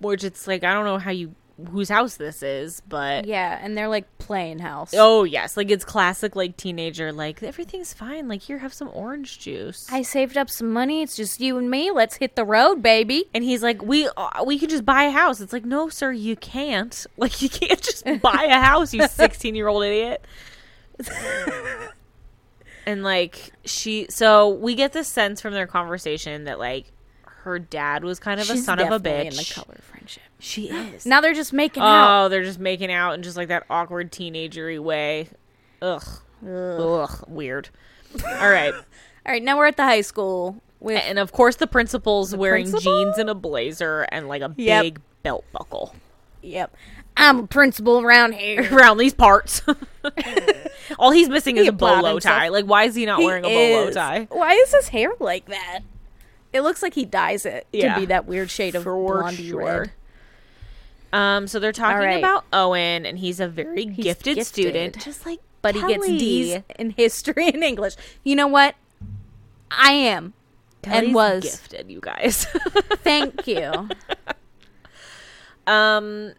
which 0.00 0.24
it's 0.24 0.46
like 0.46 0.64
I 0.64 0.72
don't 0.72 0.84
know 0.84 0.98
how 0.98 1.10
you 1.10 1.34
whose 1.70 1.88
house 1.88 2.16
this 2.16 2.42
is, 2.42 2.80
but 2.88 3.24
Yeah, 3.26 3.58
and 3.62 3.76
they're 3.76 3.88
like 3.88 4.06
playing 4.18 4.58
house. 4.58 4.92
oh 4.96 5.24
yes, 5.24 5.56
like 5.56 5.70
it's 5.70 5.84
classic 5.84 6.34
like 6.36 6.56
teenager 6.56 7.12
like 7.12 7.42
everything's 7.42 7.92
fine. 7.92 8.28
Like 8.28 8.42
here, 8.42 8.58
have 8.58 8.72
some 8.74 8.90
orange 8.92 9.38
juice. 9.38 9.86
I 9.90 10.02
saved 10.02 10.36
up 10.36 10.48
some 10.50 10.72
money. 10.72 11.02
It's 11.02 11.16
just 11.16 11.40
you 11.40 11.58
and 11.58 11.70
me. 11.70 11.90
Let's 11.90 12.16
hit 12.16 12.36
the 12.36 12.44
road, 12.44 12.82
baby. 12.82 13.24
and 13.34 13.44
he's 13.44 13.62
like, 13.62 13.82
"We 13.82 14.08
uh, 14.16 14.44
we 14.44 14.58
could 14.58 14.70
just 14.70 14.84
buy 14.84 15.04
a 15.04 15.10
house." 15.10 15.40
It's 15.40 15.52
like, 15.52 15.64
"No, 15.64 15.88
sir, 15.88 16.12
you 16.12 16.36
can't. 16.36 17.06
Like, 17.16 17.40
you 17.42 17.48
can't 17.48 17.80
just 17.80 18.04
buy 18.22 18.46
a 18.50 18.60
house, 18.60 18.92
you 18.94 19.06
sixteen 19.08 19.54
year 19.54 19.68
old 19.68 19.84
idiot." 19.84 20.24
and 22.86 23.02
like 23.02 23.52
she, 23.64 24.06
so 24.10 24.48
we 24.48 24.74
get 24.74 24.92
this 24.92 25.08
sense 25.08 25.40
from 25.40 25.54
their 25.54 25.66
conversation 25.66 26.44
that 26.44 26.58
like 26.58 26.86
her 27.24 27.58
dad 27.58 28.04
was 28.04 28.18
kind 28.18 28.40
of 28.40 28.48
a 28.50 28.56
son 28.56 28.78
of 28.80 28.90
a 28.90 28.98
bitch. 29.00 29.30
In 29.30 29.36
the 29.36 29.52
color 29.54 29.78
friendship. 29.82 30.22
She 30.44 30.68
is. 30.68 31.06
Now 31.06 31.20
they're 31.20 31.34
just 31.34 31.52
making 31.52 31.84
oh, 31.84 31.86
out. 31.86 32.24
Oh, 32.24 32.28
they're 32.28 32.42
just 32.42 32.58
making 32.58 32.90
out 32.90 33.14
in 33.14 33.22
just 33.22 33.36
like 33.36 33.46
that 33.48 33.64
awkward 33.70 34.10
teenagery 34.10 34.80
way. 34.80 35.28
Ugh. 35.80 36.02
Ugh. 36.44 37.24
Weird. 37.28 37.68
All 38.26 38.50
right. 38.50 38.74
All 39.24 39.32
right, 39.32 39.42
now 39.42 39.56
we're 39.56 39.66
at 39.66 39.76
the 39.76 39.84
high 39.84 40.00
school 40.00 40.60
with 40.80 41.00
And 41.06 41.20
of 41.20 41.30
course, 41.30 41.54
the 41.56 41.68
principal's 41.68 42.34
wearing 42.34 42.68
principal? 42.68 43.04
jeans 43.04 43.18
and 43.18 43.30
a 43.30 43.34
blazer 43.36 44.02
and 44.10 44.26
like 44.26 44.42
a 44.42 44.52
Yep. 44.56 44.82
big 44.82 45.00
belt 45.22 45.44
buckle 45.52 45.94
yep. 46.42 46.74
I'm 47.16 47.38
a 47.40 47.46
principal 47.46 48.00
around 48.00 48.32
here. 48.32 48.66
around 48.72 48.98
these 48.98 49.14
parts. 49.14 49.62
All 50.98 51.12
he's 51.12 51.28
missing 51.28 51.56
is 51.56 51.68
a 51.68 51.70
applauded 51.70 52.02
bolo 52.02 52.18
tie. 52.18 52.48
Like, 52.48 52.64
why 52.64 52.84
is 52.84 52.96
he 52.96 53.06
not 53.06 53.20
He 53.20 53.26
wearing 53.26 53.44
a 53.44 53.48
bolo 53.48 53.88
is. 53.88 53.94
tie? 53.94 54.26
Why 54.30 54.54
is 54.54 54.74
his 54.74 54.88
hair 54.88 55.12
like 55.20 55.46
that? 55.46 55.80
It 56.52 56.62
looks 56.62 56.82
like 56.82 56.94
he 56.94 57.04
dyes 57.04 57.46
it 57.46 57.66
Yeah. 57.72 57.94
to 57.94 58.00
be 58.00 58.06
that 58.06 58.26
weird 58.26 58.50
shade 58.50 58.74
of 58.74 58.82
For 58.82 58.94
blondie 58.96 59.50
sure. 59.50 59.64
red. 59.82 59.92
Um, 61.12 61.46
so 61.46 61.58
they're 61.58 61.72
talking 61.72 61.98
right. 61.98 62.18
about 62.18 62.44
Owen, 62.52 63.04
and 63.04 63.18
he's 63.18 63.38
a 63.40 63.48
very 63.48 63.84
gifted, 63.84 64.36
gifted. 64.36 64.46
student, 64.46 65.04
just 65.04 65.26
like 65.26 65.40
But 65.60 65.74
he 65.74 65.80
gets 65.82 66.06
Kelly. 66.06 66.18
D's 66.18 66.58
in 66.78 66.90
history 66.96 67.48
and 67.48 67.62
English. 67.62 67.96
You 68.24 68.36
know 68.36 68.46
what? 68.46 68.74
I 69.70 69.92
am. 69.92 70.32
Kelly's 70.82 71.04
and 71.06 71.14
was. 71.14 71.42
gifted, 71.42 71.90
you 71.90 72.00
guys. 72.02 72.44
Thank 73.04 73.46
you. 73.46 73.88
Um, 75.64 76.32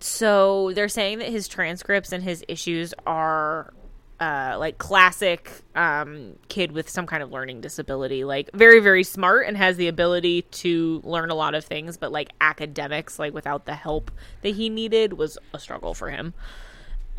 so 0.00 0.72
they're 0.74 0.88
saying 0.88 1.18
that 1.18 1.28
his 1.28 1.46
transcripts 1.46 2.12
and 2.12 2.22
his 2.24 2.44
issues 2.48 2.92
are 3.06 3.72
uh 4.20 4.54
like 4.58 4.78
classic 4.78 5.50
um 5.74 6.36
kid 6.48 6.70
with 6.72 6.88
some 6.88 7.04
kind 7.06 7.22
of 7.22 7.32
learning 7.32 7.60
disability 7.60 8.22
like 8.24 8.48
very 8.54 8.78
very 8.78 9.02
smart 9.02 9.46
and 9.46 9.56
has 9.56 9.76
the 9.76 9.88
ability 9.88 10.42
to 10.42 11.00
learn 11.04 11.30
a 11.30 11.34
lot 11.34 11.54
of 11.54 11.64
things 11.64 11.96
but 11.96 12.12
like 12.12 12.30
academics 12.40 13.18
like 13.18 13.34
without 13.34 13.64
the 13.66 13.74
help 13.74 14.10
that 14.42 14.54
he 14.54 14.68
needed 14.68 15.14
was 15.14 15.36
a 15.52 15.58
struggle 15.58 15.94
for 15.94 16.10
him 16.10 16.32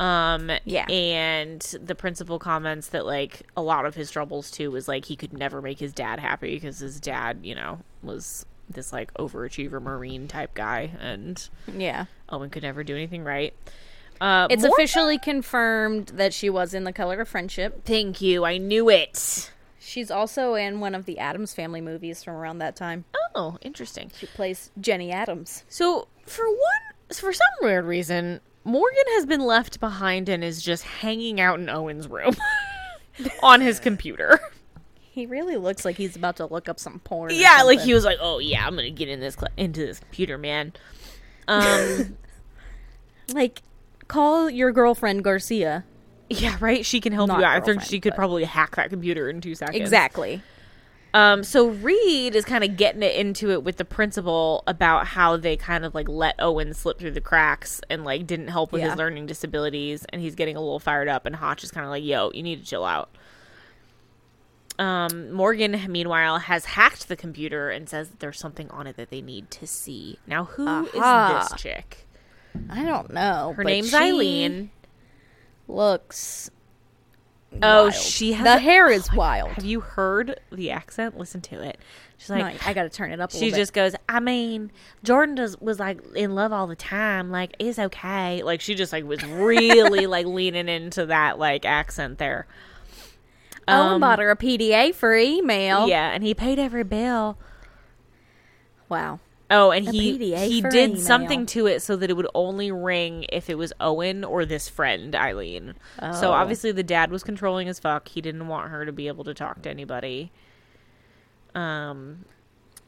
um 0.00 0.50
Yeah. 0.64 0.86
and 0.90 1.60
the 1.82 1.94
principal 1.94 2.38
comments 2.38 2.88
that 2.88 3.06
like 3.06 3.42
a 3.56 3.62
lot 3.62 3.86
of 3.86 3.94
his 3.94 4.10
troubles 4.10 4.50
too 4.50 4.70
was 4.70 4.88
like 4.88 5.04
he 5.06 5.16
could 5.16 5.32
never 5.32 5.62
make 5.62 5.78
his 5.78 5.92
dad 5.92 6.18
happy 6.20 6.54
because 6.54 6.78
his 6.78 7.00
dad 7.00 7.40
you 7.42 7.54
know 7.54 7.80
was 8.02 8.44
this 8.68 8.92
like 8.92 9.12
overachiever 9.14 9.80
marine 9.80 10.28
type 10.28 10.52
guy 10.54 10.90
and 11.00 11.48
Yeah. 11.72 12.06
Owen 12.28 12.50
could 12.50 12.64
never 12.64 12.82
do 12.82 12.94
anything 12.96 13.22
right. 13.22 13.54
Uh, 14.20 14.46
It's 14.50 14.64
officially 14.64 15.18
confirmed 15.18 16.08
that 16.14 16.32
she 16.32 16.48
was 16.50 16.74
in 16.74 16.84
The 16.84 16.92
Color 16.92 17.20
of 17.20 17.28
Friendship. 17.28 17.84
Thank 17.84 18.20
you. 18.20 18.44
I 18.44 18.58
knew 18.58 18.88
it. 18.88 19.50
She's 19.78 20.10
also 20.10 20.54
in 20.54 20.80
one 20.80 20.94
of 20.94 21.04
the 21.04 21.18
Addams 21.18 21.54
Family 21.54 21.80
movies 21.80 22.22
from 22.24 22.34
around 22.34 22.58
that 22.58 22.74
time. 22.76 23.04
Oh, 23.34 23.56
interesting. 23.62 24.10
She 24.18 24.26
plays 24.26 24.70
Jenny 24.80 25.12
Adams. 25.12 25.64
So 25.68 26.08
for 26.24 26.44
one, 26.48 27.14
for 27.14 27.32
some 27.32 27.46
weird 27.62 27.84
reason, 27.84 28.40
Morgan 28.64 29.04
has 29.10 29.26
been 29.26 29.42
left 29.42 29.78
behind 29.78 30.28
and 30.28 30.42
is 30.42 30.60
just 30.62 30.82
hanging 30.82 31.40
out 31.40 31.60
in 31.60 31.68
Owen's 31.68 32.08
room 32.08 32.34
on 33.42 33.60
his 33.60 33.78
computer. 33.78 34.40
He 34.98 35.24
really 35.24 35.56
looks 35.56 35.84
like 35.84 35.96
he's 35.96 36.16
about 36.16 36.36
to 36.36 36.46
look 36.46 36.68
up 36.68 36.78
some 36.80 36.98
porn. 36.98 37.30
or 37.30 37.34
Yeah, 37.34 37.62
like 37.64 37.80
he 37.80 37.94
was 37.94 38.04
like, 38.04 38.18
"Oh 38.20 38.38
yeah, 38.38 38.66
I'm 38.66 38.74
gonna 38.74 38.90
get 38.90 39.08
in 39.08 39.20
this 39.20 39.34
cl- 39.34 39.52
into 39.56 39.80
this 39.86 39.98
computer, 40.00 40.36
man." 40.36 40.72
Um, 41.48 42.18
like 43.32 43.62
call 44.08 44.48
your 44.50 44.72
girlfriend 44.72 45.24
Garcia. 45.24 45.84
yeah, 46.28 46.56
right. 46.60 46.84
She 46.84 47.00
can 47.00 47.12
help 47.12 47.28
Not 47.28 47.38
you 47.40 47.44
out. 47.44 47.56
I 47.56 47.60
think 47.64 47.82
she 47.82 48.00
could 48.00 48.10
but- 48.10 48.16
probably 48.16 48.44
hack 48.44 48.76
that 48.76 48.90
computer 48.90 49.28
in 49.28 49.40
two 49.40 49.54
seconds. 49.54 49.76
Exactly. 49.78 50.42
Um, 51.14 51.44
so 51.44 51.68
Reid 51.68 52.34
is 52.34 52.44
kind 52.44 52.62
of 52.62 52.76
getting 52.76 53.02
it 53.02 53.16
into 53.16 53.50
it 53.50 53.62
with 53.62 53.76
the 53.78 53.86
principal 53.86 54.62
about 54.66 55.06
how 55.06 55.38
they 55.38 55.56
kind 55.56 55.84
of 55.86 55.94
like 55.94 56.08
let 56.10 56.34
Owen 56.38 56.74
slip 56.74 56.98
through 56.98 57.12
the 57.12 57.22
cracks 57.22 57.80
and 57.88 58.04
like 58.04 58.26
didn't 58.26 58.48
help 58.48 58.70
with 58.70 58.82
Yeah. 58.82 58.90
his 58.90 58.98
learning 58.98 59.24
disabilities, 59.24 60.04
and 60.12 60.20
he's 60.20 60.34
getting 60.34 60.56
a 60.56 60.60
little 60.60 60.78
fired 60.80 61.08
up. 61.08 61.24
And 61.24 61.36
Hotch 61.36 61.64
is 61.64 61.70
kind 61.70 61.84
of 61.86 61.90
like, 61.90 62.04
"Yo, 62.04 62.30
you 62.34 62.42
need 62.42 62.60
to 62.62 62.66
chill 62.68 62.84
out." 62.84 63.08
Um, 64.78 65.32
Morgan, 65.32 65.80
meanwhile, 65.90 66.38
has 66.38 66.66
hacked 66.66 67.08
the 67.08 67.16
computer 67.16 67.70
and 67.70 67.88
says 67.88 68.10
that 68.10 68.20
there's 68.20 68.38
something 68.38 68.68
on 68.70 68.86
it 68.86 68.96
that 68.98 69.08
they 69.08 69.22
need 69.22 69.50
to 69.52 69.66
see. 69.66 70.18
Now, 70.26 70.44
who 70.44 70.84
is 70.88 70.90
Aha. 71.00 71.46
this 71.50 71.60
chick? 71.62 72.05
I 72.70 72.84
don't 72.84 73.12
know. 73.12 73.54
Her 73.56 73.64
name's 73.64 73.92
Eileen. 73.94 74.70
Looks. 75.68 76.50
Oh, 77.62 77.84
wild. 77.84 77.94
she 77.94 78.32
has 78.32 78.44
the 78.44 78.54
a- 78.56 78.58
hair 78.58 78.88
is 78.90 79.12
wild. 79.14 79.50
Have 79.52 79.64
you 79.64 79.80
heard 79.80 80.40
the 80.50 80.70
accent? 80.70 81.16
Listen 81.16 81.40
to 81.42 81.62
it. 81.62 81.78
She's 82.18 82.30
like, 82.30 82.40
No, 82.40 82.60
I 82.66 82.72
got 82.72 82.84
to 82.84 82.88
turn 82.88 83.12
it 83.12 83.20
up. 83.20 83.32
A 83.32 83.36
She 83.36 83.50
just 83.50 83.72
goes, 83.72 83.94
I 84.08 84.20
mean, 84.20 84.72
Jordan 85.02 85.34
does, 85.34 85.58
was 85.60 85.78
like 85.78 86.00
in 86.14 86.34
love 86.34 86.52
all 86.52 86.66
the 86.66 86.76
time. 86.76 87.30
Like, 87.30 87.54
it's 87.58 87.78
okay. 87.78 88.42
Like, 88.42 88.60
she 88.60 88.74
just 88.74 88.92
like 88.92 89.04
was 89.04 89.24
really 89.24 90.06
like 90.06 90.26
leaning 90.26 90.68
into 90.68 91.06
that 91.06 91.38
like 91.38 91.64
accent 91.64 92.18
there. 92.18 92.46
bit. 93.66 93.74
Owen 93.74 93.94
um, 93.94 94.00
bought 94.00 94.18
her 94.18 94.30
a 94.30 94.36
PDA 94.36 94.94
for 94.94 95.14
email. 95.14 95.88
Yeah, 95.88 96.10
and 96.10 96.22
he 96.22 96.34
paid 96.34 96.58
every 96.58 96.84
bill. 96.84 97.36
Wow. 98.88 99.20
Oh, 99.48 99.70
and 99.70 99.88
he 99.88 100.18
he 100.36 100.60
did 100.60 100.90
email. 100.90 100.96
something 101.00 101.46
to 101.46 101.66
it 101.68 101.80
so 101.80 101.94
that 101.96 102.10
it 102.10 102.14
would 102.14 102.26
only 102.34 102.72
ring 102.72 103.26
if 103.28 103.48
it 103.48 103.56
was 103.56 103.72
Owen 103.78 104.24
or 104.24 104.44
this 104.44 104.68
friend 104.68 105.14
Eileen. 105.14 105.74
So 106.00 106.28
Oh. 106.28 106.32
obviously 106.32 106.72
the 106.72 106.82
dad 106.82 107.10
was 107.12 107.22
controlling 107.22 107.68
as 107.68 107.78
fuck. 107.78 108.08
He 108.08 108.20
didn't 108.20 108.48
want 108.48 108.70
her 108.70 108.84
to 108.84 108.90
be 108.92 109.06
able 109.06 109.22
to 109.24 109.34
talk 109.34 109.62
to 109.62 109.70
anybody. 109.70 110.32
Um, 111.54 112.24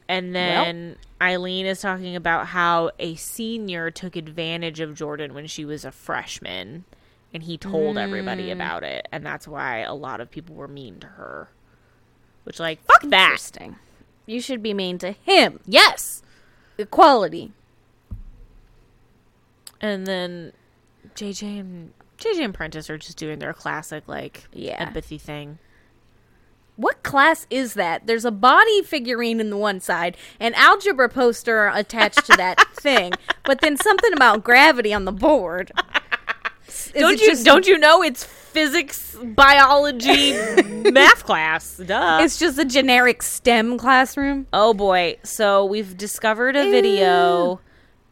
and 0.07 0.35
then 0.35 0.97
Eileen 1.21 1.65
is 1.65 1.81
talking 1.81 2.15
about 2.15 2.47
how 2.47 2.91
a 2.99 3.15
senior 3.15 3.89
took 3.91 4.15
advantage 4.15 4.79
of 4.79 4.95
Jordan 4.95 5.33
when 5.33 5.47
she 5.47 5.65
was 5.65 5.85
a 5.85 5.91
freshman, 5.91 6.85
and 7.33 7.43
he 7.43 7.57
told 7.57 7.97
everybody 7.97 8.47
Mm. 8.47 8.53
about 8.53 8.83
it, 8.83 9.07
and 9.11 9.25
that's 9.25 9.47
why 9.47 9.79
a 9.79 9.93
lot 9.93 10.19
of 10.21 10.29
people 10.29 10.55
were 10.55 10.67
mean 10.67 10.99
to 10.99 11.07
her. 11.07 11.49
Which, 12.43 12.59
like, 12.59 12.81
fuck 12.83 13.01
that. 13.11 13.37
You 14.25 14.41
should 14.41 14.61
be 14.63 14.73
mean 14.73 14.97
to 14.99 15.11
him. 15.11 15.59
Yes. 15.65 16.21
Equality. 16.79 17.51
And 19.81 20.07
then 20.07 20.53
JJ 21.15 21.59
and 21.59 21.93
JJ 22.17 22.43
and 22.45 22.53
Prentiss 22.53 22.89
are 22.89 22.97
just 22.97 23.17
doing 23.17 23.39
their 23.39 23.53
classic 23.53 24.07
like 24.07 24.45
Yeah. 24.53 24.75
empathy 24.79 25.17
thing. 25.17 25.59
What 26.75 27.03
class 27.03 27.45
is 27.49 27.73
that? 27.73 28.07
There's 28.07 28.23
a 28.23 28.31
body 28.31 28.81
figurine 28.83 29.41
in 29.41 29.49
the 29.49 29.57
one 29.57 29.81
side, 29.81 30.15
an 30.39 30.53
algebra 30.53 31.09
poster 31.09 31.67
attached 31.73 32.25
to 32.27 32.37
that 32.37 32.57
thing, 32.75 33.11
but 33.43 33.59
then 33.59 33.75
something 33.77 34.13
about 34.13 34.43
gravity 34.45 34.93
on 34.93 35.03
the 35.05 35.11
board. 35.11 35.71
Is 36.67 36.91
don't 36.93 37.19
you 37.19 37.27
just- 37.27 37.45
don't 37.45 37.67
you 37.67 37.77
know 37.77 38.01
it's 38.01 38.23
physics, 38.49 39.15
biology, 39.21 40.33
math 40.91 41.23
class? 41.25 41.77
Duh. 41.77 42.19
It's 42.21 42.37
just 42.39 42.57
a 42.59 42.65
generic 42.65 43.21
STEM 43.23 43.77
classroom. 43.77 44.47
oh 44.53 44.73
boy. 44.73 45.17
So 45.23 45.65
we've 45.65 45.95
discovered 45.97 46.55
a 46.55 46.69
video 46.71 47.59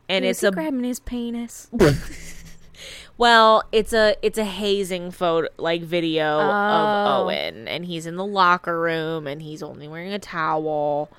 and 0.09 0.23
it's 0.25 0.43
a 0.43 0.51
grabbing 0.51 0.83
his 0.83 0.99
penis. 0.99 1.69
well, 3.17 3.63
it's 3.71 3.93
a 3.93 4.15
it's 4.21 4.37
a 4.37 4.45
hazing 4.45 5.11
photo 5.11 5.47
like 5.57 5.81
video 5.81 6.37
Oh. 6.37 6.41
of 6.41 7.21
Owen 7.27 7.67
and 7.67 7.85
he's 7.85 8.05
in 8.05 8.15
the 8.15 8.25
locker 8.25 8.79
room 8.79 9.27
and 9.27 9.41
he's 9.41 9.63
only 9.63 9.87
wearing 9.87 10.13
a 10.13 10.19
towel. 10.19 11.09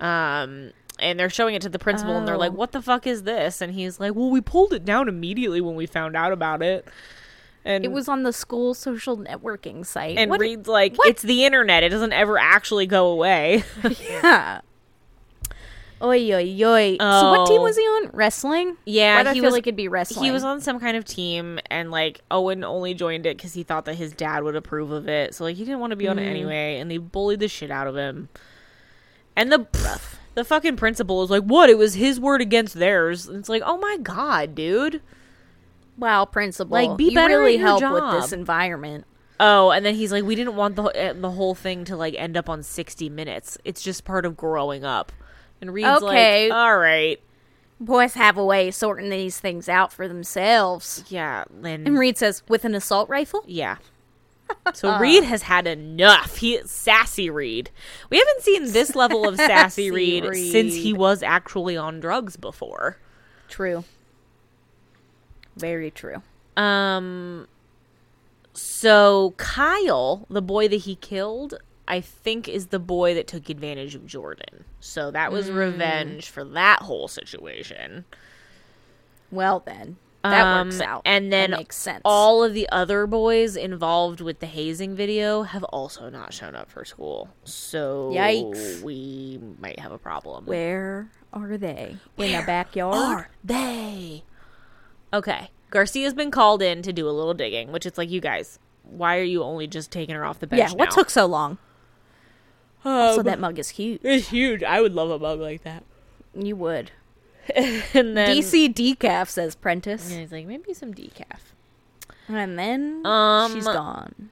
Um 0.00 0.72
and 0.98 1.20
they're 1.20 1.28
showing 1.30 1.54
it 1.54 1.60
to 1.62 1.68
the 1.68 1.78
principal 1.78 2.16
and 2.16 2.26
they're 2.26 2.38
like, 2.38 2.52
Oh. 2.52 2.56
"What 2.56 2.72
the 2.72 2.80
fuck 2.80 3.06
is 3.06 3.24
this?" 3.24 3.60
And 3.60 3.74
he's 3.74 4.00
like, 4.00 4.14
"Well, 4.14 4.30
we 4.30 4.40
pulled 4.40 4.72
it 4.72 4.84
down 4.84 5.08
immediately 5.08 5.60
when 5.60 5.74
we 5.76 5.84
found 5.86 6.16
out 6.16 6.32
about 6.32 6.62
it." 6.62 6.86
And 7.66 7.84
It 7.84 7.90
was 7.90 8.08
on 8.08 8.22
the 8.22 8.32
school 8.32 8.74
social 8.74 9.18
networking 9.18 9.84
site. 9.84 10.16
and 10.18 10.30
What- 10.30 10.38
reads 10.40 10.68
like, 10.68 10.94
what? 10.96 11.08
"It's 11.08 11.22
the 11.22 11.44
internet. 11.44 11.82
It 11.82 11.88
doesn't 11.88 12.12
ever 12.12 12.38
actually 12.38 12.86
go 12.86 13.08
away." 13.08 13.64
Yeah. 14.00 14.60
Oi, 16.02 16.30
oi, 16.34 16.62
oi. 16.62 16.96
So 17.00 17.30
what 17.30 17.48
team 17.48 17.60
Oh. 17.60 17.64
was 17.64 17.76
he 17.76 17.82
on? 17.82 18.10
Wrestling? 18.12 18.76
Yeah, 18.84 19.16
Why 19.16 19.22
do 19.22 19.28
I 19.30 19.32
he 19.32 19.40
feel 19.40 19.46
was- 19.46 19.52
like 19.54 19.66
it'd 19.66 19.76
be 19.76 19.88
wrestling? 19.88 20.24
he 20.26 20.30
was 20.30 20.44
on 20.44 20.60
some 20.60 20.78
kind 20.78 20.94
of 20.96 21.04
team 21.06 21.58
and 21.70 21.90
like 21.90 22.20
Owen 22.30 22.64
only 22.64 22.92
joined 22.92 23.24
it 23.24 23.36
because 23.38 23.54
he 23.54 23.62
thought 23.62 23.86
that 23.86 23.94
his 23.94 24.12
dad 24.12 24.44
would 24.44 24.56
approve 24.56 24.90
of 24.90 25.08
it. 25.08 25.34
So 25.34 25.44
like 25.44 25.56
he 25.56 25.64
didn't 25.64 25.80
want 25.80 25.92
to 25.92 25.96
be 25.96 26.06
on 26.06 26.18
it 26.18 26.24
mm. 26.24 26.30
anyway, 26.30 26.78
and 26.78 26.90
they 26.90 26.98
bullied 26.98 27.40
the 27.40 27.48
shit 27.48 27.70
out 27.70 27.86
of 27.86 27.96
him. 27.96 28.28
And 29.34 29.50
the 29.50 29.66
the 30.34 30.44
fucking 30.44 30.76
principal 30.76 31.22
is 31.24 31.30
like, 31.30 31.42
"What? 31.44 31.70
It 31.70 31.78
was 31.78 31.94
his 31.94 32.20
word 32.20 32.42
against 32.42 32.74
theirs." 32.74 33.26
And 33.26 33.38
it's 33.38 33.48
like, 33.48 33.62
"Oh 33.64 33.78
my 33.78 33.96
god, 34.02 34.54
dude." 34.54 35.00
Wow, 35.98 36.24
principal. 36.26 36.72
Like, 36.72 36.96
be 36.96 37.04
you 37.06 37.14
better 37.14 37.38
really 37.40 37.54
at 37.54 37.60
your 37.60 37.66
help 37.68 37.80
job. 37.80 37.92
with 38.14 38.22
this 38.22 38.32
environment. 38.32 39.04
Oh, 39.40 39.70
and 39.70 39.84
then 39.84 39.94
he's 39.94 40.12
like, 40.12 40.24
"We 40.24 40.34
didn't 40.34 40.56
want 40.56 40.76
the 40.76 40.84
uh, 40.84 41.12
the 41.14 41.30
whole 41.30 41.54
thing 41.54 41.84
to 41.86 41.96
like 41.96 42.14
end 42.16 42.36
up 42.36 42.48
on 42.48 42.62
sixty 42.62 43.08
minutes. 43.08 43.58
It's 43.64 43.82
just 43.82 44.04
part 44.04 44.24
of 44.26 44.36
growing 44.36 44.84
up." 44.84 45.12
And 45.60 45.72
Reid's 45.72 46.02
Okay. 46.02 46.48
like, 46.50 46.56
"All 46.56 46.78
right, 46.78 47.20
Boys 47.78 48.14
have 48.14 48.38
a 48.38 48.44
way 48.44 48.68
of 48.68 48.74
sorting 48.74 49.10
these 49.10 49.38
things 49.38 49.68
out 49.68 49.92
for 49.92 50.08
themselves. 50.08 51.04
yeah." 51.08 51.44
And, 51.62 51.86
And 51.86 51.98
Reid 51.98 52.16
says, 52.18 52.42
with 52.48 52.64
an 52.64 52.74
assault 52.74 53.08
rifle? 53.08 53.42
Yeah. 53.46 53.76
So 54.74 54.96
Reid 55.00 55.24
has 55.24 55.42
had 55.42 55.66
enough. 55.66 56.36
He 56.36 56.60
sassy 56.64 57.28
Reid. 57.28 57.70
We 58.10 58.18
haven't 58.18 58.42
seen 58.42 58.72
this 58.72 58.94
level 58.94 59.26
of 59.28 59.36
sassy, 59.36 59.48
Sassy 59.48 59.90
Reid, 59.90 60.24
Reid. 60.24 60.52
since 60.52 60.74
he 60.76 60.92
was 60.92 61.20
actually 61.24 61.76
on 61.76 61.98
drugs 61.98 62.36
before. 62.36 62.96
True. 63.48 63.82
Very 65.56 65.90
true. 65.90 66.22
Um 66.56 67.46
so 68.52 69.34
Kyle, 69.36 70.26
the 70.30 70.42
boy 70.42 70.68
that 70.68 70.76
he 70.82 70.96
killed, 70.96 71.54
I 71.88 72.00
think 72.00 72.48
is 72.48 72.68
the 72.68 72.78
boy 72.78 73.14
that 73.14 73.26
took 73.26 73.48
advantage 73.48 73.94
of 73.94 74.06
Jordan. 74.06 74.64
So 74.80 75.10
that 75.10 75.30
was 75.32 75.48
Mm. 75.50 75.56
revenge 75.56 76.30
for 76.30 76.42
that 76.44 76.82
whole 76.82 77.08
situation. 77.08 78.04
Well, 79.30 79.60
then. 79.64 79.96
That 80.24 80.42
Um, 80.44 80.68
works 80.68 80.80
out. 80.80 81.02
And 81.04 81.32
then 81.32 81.50
that 81.52 81.58
makes 81.58 81.76
sense. 81.76 82.00
all 82.04 82.42
of 82.42 82.52
the 82.54 82.68
other 82.70 83.06
boys 83.06 83.54
involved 83.54 84.20
with 84.20 84.40
the 84.40 84.46
hazing 84.46 84.96
video 84.96 85.42
have 85.42 85.62
also 85.64 86.08
not 86.10 86.32
shown 86.32 86.56
up 86.56 86.68
for 86.68 86.84
school. 86.84 87.28
So 87.44 88.10
Yikes. 88.12 88.82
we 88.82 89.38
might 89.60 89.78
have 89.78 89.92
a 89.92 89.98
problem. 89.98 90.46
Where 90.46 91.08
are 91.32 91.56
they? 91.56 91.90
In 91.92 92.00
Where 92.16 92.42
a 92.42 92.46
backyard? 92.46 92.96
Are 92.96 93.28
they? 93.44 94.24
Okay. 95.16 95.50
Garcia's 95.70 96.14
been 96.14 96.30
called 96.30 96.62
in 96.62 96.82
to 96.82 96.92
do 96.92 97.08
a 97.08 97.10
little 97.10 97.34
digging, 97.34 97.72
which 97.72 97.86
it's 97.86 97.98
like, 97.98 98.10
you 98.10 98.20
guys, 98.20 98.58
why 98.84 99.18
are 99.18 99.22
you 99.24 99.42
only 99.42 99.66
just 99.66 99.90
taking 99.90 100.14
her 100.14 100.24
off 100.24 100.38
the 100.38 100.46
bench? 100.46 100.60
yeah, 100.60 100.72
what 100.76 100.90
now? 100.90 100.94
took 100.94 101.10
so 101.10 101.26
long? 101.26 101.58
so 102.84 103.18
Um, 103.18 103.24
that 103.24 103.40
mug 103.40 103.58
is 103.58 103.70
huge. 103.70 104.00
It's 104.04 104.28
huge. 104.28 104.62
I 104.62 104.80
would 104.80 104.94
love 104.94 105.10
a 105.10 105.18
mug 105.18 105.40
like 105.40 105.62
that. 105.64 105.82
You 106.34 106.54
would. 106.56 106.92
and 107.56 108.16
then 108.16 108.36
DC 108.36 108.72
decaf, 108.74 109.28
says 109.28 109.54
Prentiss. 109.56 110.10
And 110.10 110.20
he's 110.20 110.32
like, 110.32 110.46
maybe 110.46 110.72
some 110.74 110.92
decaf. 110.94 111.40
And 112.28 112.58
then 112.58 113.04
Um, 113.06 113.54
she's 113.54 113.64
gone. 113.64 114.30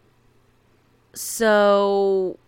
so 1.15 2.39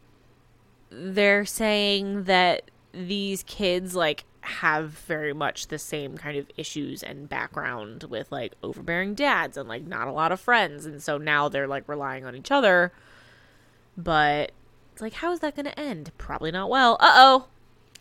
they're 0.91 1.45
saying 1.45 2.25
that 2.25 2.71
these 2.93 3.43
kids 3.45 3.95
like 3.95 4.25
have 4.47 4.91
very 4.91 5.33
much 5.33 5.69
the 5.69 5.79
same 5.79 6.17
kind 6.17 6.39
of 6.39 6.47
issues 6.57 7.03
and 7.03 7.29
background 7.29 8.05
with 8.05 8.31
like 8.31 8.53
overbearing 8.63 9.15
dads 9.15 9.57
and 9.57 9.69
like 9.69 9.85
not 9.87 10.07
a 10.09 10.13
lot 10.13 10.33
of 10.33 10.41
friends 10.41 10.87
and 10.87 11.03
so 11.03 11.19
now 11.19 11.49
they're 11.49 11.67
like 11.67 11.87
relying 11.89 12.25
on 12.25 12.35
each 12.37 12.51
other 12.51 12.93
but 13.97 14.53
it's 14.93 15.01
like 15.03 15.15
how 15.15 15.33
is 15.33 15.41
that 15.41 15.55
going 15.57 15.67
to 15.67 15.79
end 15.79 16.11
probably 16.19 16.51
not 16.51 16.71
well 16.71 16.97
uh-oh 17.01 17.47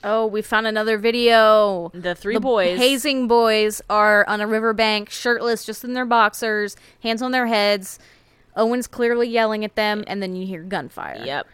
Oh, 0.04 0.28
we 0.28 0.44
found 0.44 0.68
another 0.68 1.00
video. 1.00 1.90
the 1.94 2.14
three 2.14 2.36
the 2.36 2.40
boys 2.40 2.78
hazing 2.78 3.28
boys 3.28 3.82
are 3.90 4.24
on 4.28 4.40
a 4.40 4.46
riverbank, 4.46 5.10
shirtless, 5.10 5.66
just 5.66 5.84
in 5.84 5.94
their 5.94 6.06
boxers, 6.06 6.76
hands 7.02 7.24
on 7.24 7.32
their 7.32 7.48
heads. 7.48 7.98
Owen's 8.56 8.86
clearly 8.86 9.28
yelling 9.28 9.66
at 9.66 9.74
them, 9.76 10.04
and 10.06 10.22
then 10.22 10.36
you 10.36 10.46
hear 10.46 10.62
gunfire. 10.62 11.24
yep 11.26 11.48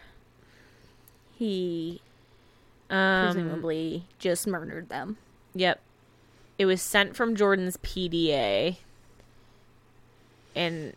He 1.34 2.02
um, 2.92 3.26
presumably 3.26 4.04
just 4.18 4.46
murdered 4.46 4.88
them. 4.88 5.16
Yep. 5.54 5.80
It 6.58 6.66
was 6.66 6.80
sent 6.80 7.16
from 7.16 7.34
Jordan's 7.34 7.76
PDA. 7.78 8.76
And 10.54 10.94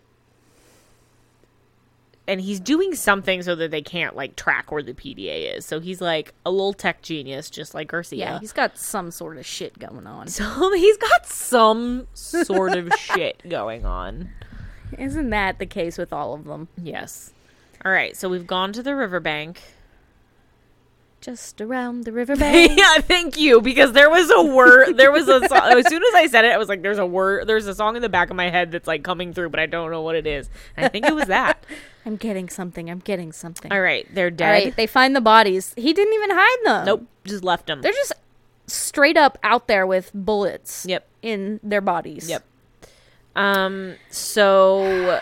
and 2.28 2.42
he's 2.42 2.60
doing 2.60 2.96
something 2.96 3.44
so 3.44 3.56
that 3.56 3.72
they 3.72 3.82
can't 3.82 4.16
like 4.16 4.36
track 4.36 4.72
where 4.72 4.82
the 4.82 4.94
PDA 4.94 5.56
is. 5.58 5.66
So 5.66 5.80
he's 5.80 6.02
like 6.02 6.34
a 6.46 6.52
little 6.52 6.74
tech 6.74 7.02
genius 7.02 7.50
just 7.50 7.74
like 7.74 7.88
Garcia. 7.88 8.20
Yeah, 8.20 8.40
he's 8.40 8.52
got 8.52 8.78
some 8.78 9.12
sort 9.12 9.38
of 9.38 9.46
shit 9.46 9.78
going 9.80 10.08
on. 10.08 10.28
so 10.28 10.74
he's 10.76 10.98
got 10.98 11.26
some 11.26 12.08
sort 12.14 12.76
of 12.78 12.92
shit 13.00 13.48
going 13.48 13.86
on. 13.86 14.30
Isn't 14.98 15.30
that 15.30 15.60
the 15.60 15.66
case 15.66 15.98
with 15.98 16.12
all 16.14 16.34
of 16.34 16.46
them? 16.46 16.68
Yes. 16.82 17.32
All 17.84 17.92
right, 17.92 18.16
so 18.16 18.28
we've 18.30 18.48
gone 18.48 18.74
to 18.74 18.82
the 18.82 18.96
riverbank. 18.96 19.62
Just 21.26 21.60
around 21.60 22.04
the 22.04 22.12
riverbank. 22.12 22.74
yeah, 22.78 23.00
thank 23.00 23.36
you. 23.36 23.60
Because 23.60 23.94
there 23.94 24.12
was 24.12 24.30
a 24.30 24.44
word, 24.44 24.96
there 24.96 25.12
was 25.12 25.28
a 25.28 25.40
song. 25.48 25.60
As 25.72 25.88
soon 25.88 26.04
as 26.04 26.14
I 26.14 26.28
said 26.28 26.46
it, 26.46 26.52
I 26.52 26.58
was 26.58 26.70
like, 26.70 26.84
"There's 26.84 27.00
a 27.00 27.06
word, 27.06 27.48
there's 27.48 27.66
a 27.66 27.74
song 27.74 27.96
in 27.96 28.04
the 28.04 28.10
back 28.10 28.30
of 28.30 28.36
my 28.36 28.52
head 28.52 28.72
that's 28.72 28.86
like 28.86 29.04
coming 29.04 29.34
through, 29.34 29.50
but 29.50 29.60
I 29.60 29.66
don't 29.66 29.90
know 29.90 30.04
what 30.04 30.16
it 30.16 30.28
is." 30.28 30.52
And 30.78 30.86
I 30.86 30.90
think 30.90 31.08
it 31.08 31.16
was 31.16 31.26
that. 31.26 31.66
I'm 32.06 32.16
getting 32.16 32.48
something. 32.48 32.92
I'm 32.92 33.00
getting 33.00 33.32
something. 33.32 33.72
All 33.72 33.82
right, 33.82 34.06
they're 34.14 34.30
dead. 34.30 34.52
right, 34.52 34.76
they 34.76 34.86
find 34.86 35.16
the 35.16 35.22
bodies. 35.22 35.74
He 35.76 35.94
didn't 35.94 36.14
even 36.14 36.30
hide 36.32 36.58
them. 36.64 36.86
Nope, 36.86 37.08
just 37.26 37.44
left 37.44 37.66
them. 37.66 37.82
They're 37.82 37.92
just 37.92 38.14
straight 38.68 39.18
up 39.18 39.40
out 39.42 39.68
there 39.68 39.88
with 39.88 40.12
bullets 40.14 40.86
Yep, 40.88 41.08
in 41.24 41.60
their 41.64 41.82
bodies. 41.82 42.30
yep. 42.30 42.44
Um, 43.36 43.96
so 44.12 45.22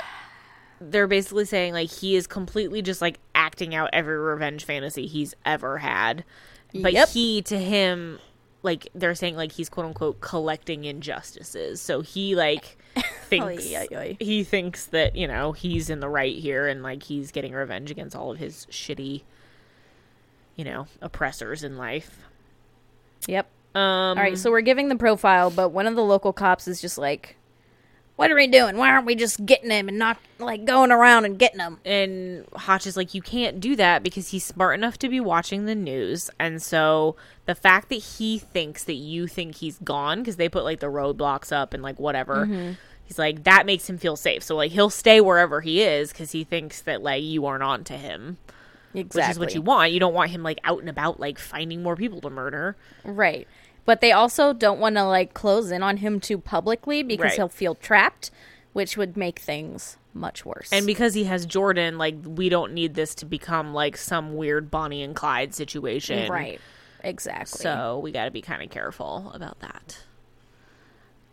they're 0.91 1.08
basically 1.08 1.46
saying 1.46 1.74
like 1.74 1.89
he 1.89 2.15
is 2.15 2.28
completely 2.28 2.82
just 2.82 3.02
like 3.02 3.19
acting 3.36 3.74
out 3.76 3.89
every 3.93 4.17
revenge 4.17 4.65
fantasy 4.65 5.08
he's 5.08 5.34
ever 5.46 5.78
had, 5.80 6.24
but 6.74 6.93
Yep. 6.93 7.10
he 7.10 7.41
to 7.43 7.58
him. 7.60 8.19
Like 8.65 8.88
they're 8.96 9.13
saying, 9.15 9.36
like 9.36 9.52
he's 9.52 9.67
quote 9.67 9.86
unquote 9.88 10.22
collecting 10.22 10.86
injustices. 10.86 11.82
So 11.82 12.00
he 12.00 12.34
like 12.36 12.77
thinks 13.25 13.65
Oy, 13.73 13.88
oy, 13.92 13.98
oy. 13.98 14.17
he 14.21 14.44
thinks 14.46 14.86
that 14.88 15.15
you 15.17 15.27
know 15.27 15.52
he's 15.52 15.90
in 15.90 16.00
the 16.00 16.08
right 16.08 16.38
here 16.38 16.67
and 16.67 16.81
like 16.81 17.04
he's 17.04 17.31
getting 17.31 17.52
revenge 17.54 17.92
against 17.92 18.15
all 18.15 18.31
of 18.31 18.38
his 18.38 18.65
shitty 18.71 19.23
you 20.56 20.63
know 20.63 20.88
oppressors 21.02 21.63
in 21.63 21.77
life 21.77 22.19
Yep. 23.27 23.48
um 23.75 23.81
All 23.81 24.15
right, 24.15 24.38
so 24.38 24.52
we're 24.52 24.62
giving 24.62 24.88
the 24.90 24.96
profile, 24.96 25.50
but 25.50 25.69
one 25.69 25.88
of 25.88 25.96
the 25.96 26.04
local 26.04 26.31
cops 26.34 26.67
is 26.67 26.79
just 26.81 26.98
like, 26.98 27.36
What 28.15 28.29
are 28.29 28.35
we 28.35 28.45
doing? 28.45 28.77
Why 28.77 28.91
aren't 28.91 29.07
we 29.07 29.15
just 29.15 29.43
getting 29.43 29.71
him 29.71 29.87
and 29.87 29.97
not 29.97 30.17
like 30.37 30.65
going 30.65 30.91
around 30.91 31.25
and 31.25 31.39
getting 31.39 31.59
him? 31.59 31.79
And 31.83 32.45
Hotch 32.55 32.85
is 32.85 32.95
like, 32.95 33.15
you 33.15 33.23
can't 33.23 33.59
do 33.59 33.75
that 33.75 34.03
because 34.03 34.29
he's 34.29 34.45
smart 34.45 34.77
enough 34.77 34.99
to 34.99 35.09
be 35.09 35.19
watching 35.19 35.65
the 35.65 35.73
news. 35.73 36.29
And 36.39 36.61
so 36.61 37.15
the 37.45 37.55
fact 37.55 37.89
that 37.89 37.95
he 37.95 38.37
thinks 38.37 38.83
that 38.83 38.93
you 38.93 39.25
think 39.27 39.55
he's 39.55 39.79
gone 39.79 40.19
because 40.19 40.35
they 40.35 40.47
put 40.47 40.63
like 40.63 40.79
the 40.79 40.87
roadblocks 40.87 41.51
up 41.51 41.73
and 41.73 41.81
like 41.81 41.99
whatever, 41.99 42.45
mm-hmm. 42.45 42.73
he's 43.03 43.17
like, 43.17 43.45
that 43.45 43.65
makes 43.65 43.89
him 43.89 43.97
feel 43.97 44.15
safe. 44.15 44.43
So 44.43 44.55
like 44.55 44.71
he'll 44.71 44.91
stay 44.91 45.19
wherever 45.19 45.61
he 45.61 45.81
is 45.81 46.11
because 46.11 46.31
he 46.31 46.43
thinks 46.43 46.81
that 46.81 47.01
like 47.01 47.23
you 47.23 47.47
aren't 47.47 47.63
on 47.63 47.83
to 47.85 47.97
him, 47.97 48.37
Exactly. 48.93 49.21
which 49.21 49.31
is 49.31 49.39
what 49.39 49.55
you 49.55 49.63
want. 49.63 49.91
You 49.91 49.99
don't 49.99 50.13
want 50.13 50.29
him 50.29 50.43
like 50.43 50.59
out 50.63 50.81
and 50.81 50.89
about 50.89 51.19
like 51.19 51.39
finding 51.39 51.81
more 51.81 51.95
people 51.95 52.21
to 52.21 52.29
murder. 52.29 52.75
Right. 53.03 53.47
But 53.86 54.00
they 54.02 54.12
also 54.12 54.54
don't 54.54 54.79
want 54.79 54.96
to 54.96 55.04
like 55.04 55.34
close 55.34 55.69
in 55.71 55.84
on 55.84 55.98
him 55.98 56.19
too 56.19 56.38
publicly 56.38 57.04
because 57.04 57.23
Right. 57.25 57.34
he'll 57.34 57.50
feel 57.50 57.75
trapped, 57.75 58.31
which 58.71 58.96
would 58.98 59.17
make 59.17 59.40
things 59.40 59.98
much 60.13 60.46
worse. 60.46 60.69
And 60.71 60.86
because 60.86 61.13
he 61.15 61.25
has 61.25 61.46
Jordan, 61.46 61.98
like 61.98 62.15
we 62.23 62.48
don't 62.50 62.73
need 62.73 62.94
this 62.94 63.13
to 63.15 63.25
become 63.25 63.73
like 63.73 63.98
some 63.98 64.36
weird 64.36 64.71
Bonnie 64.71 65.04
and 65.04 65.15
Clyde 65.15 65.54
situation. 65.54 66.31
right. 66.31 66.62
Exactly. 67.04 67.60
So 67.62 68.00
we 68.02 68.13
got 68.13 68.25
to 68.25 68.31
be 68.31 68.42
kind 68.42 68.63
of 68.63 68.69
careful 68.69 69.29
about 69.36 69.60
that. 69.60 69.98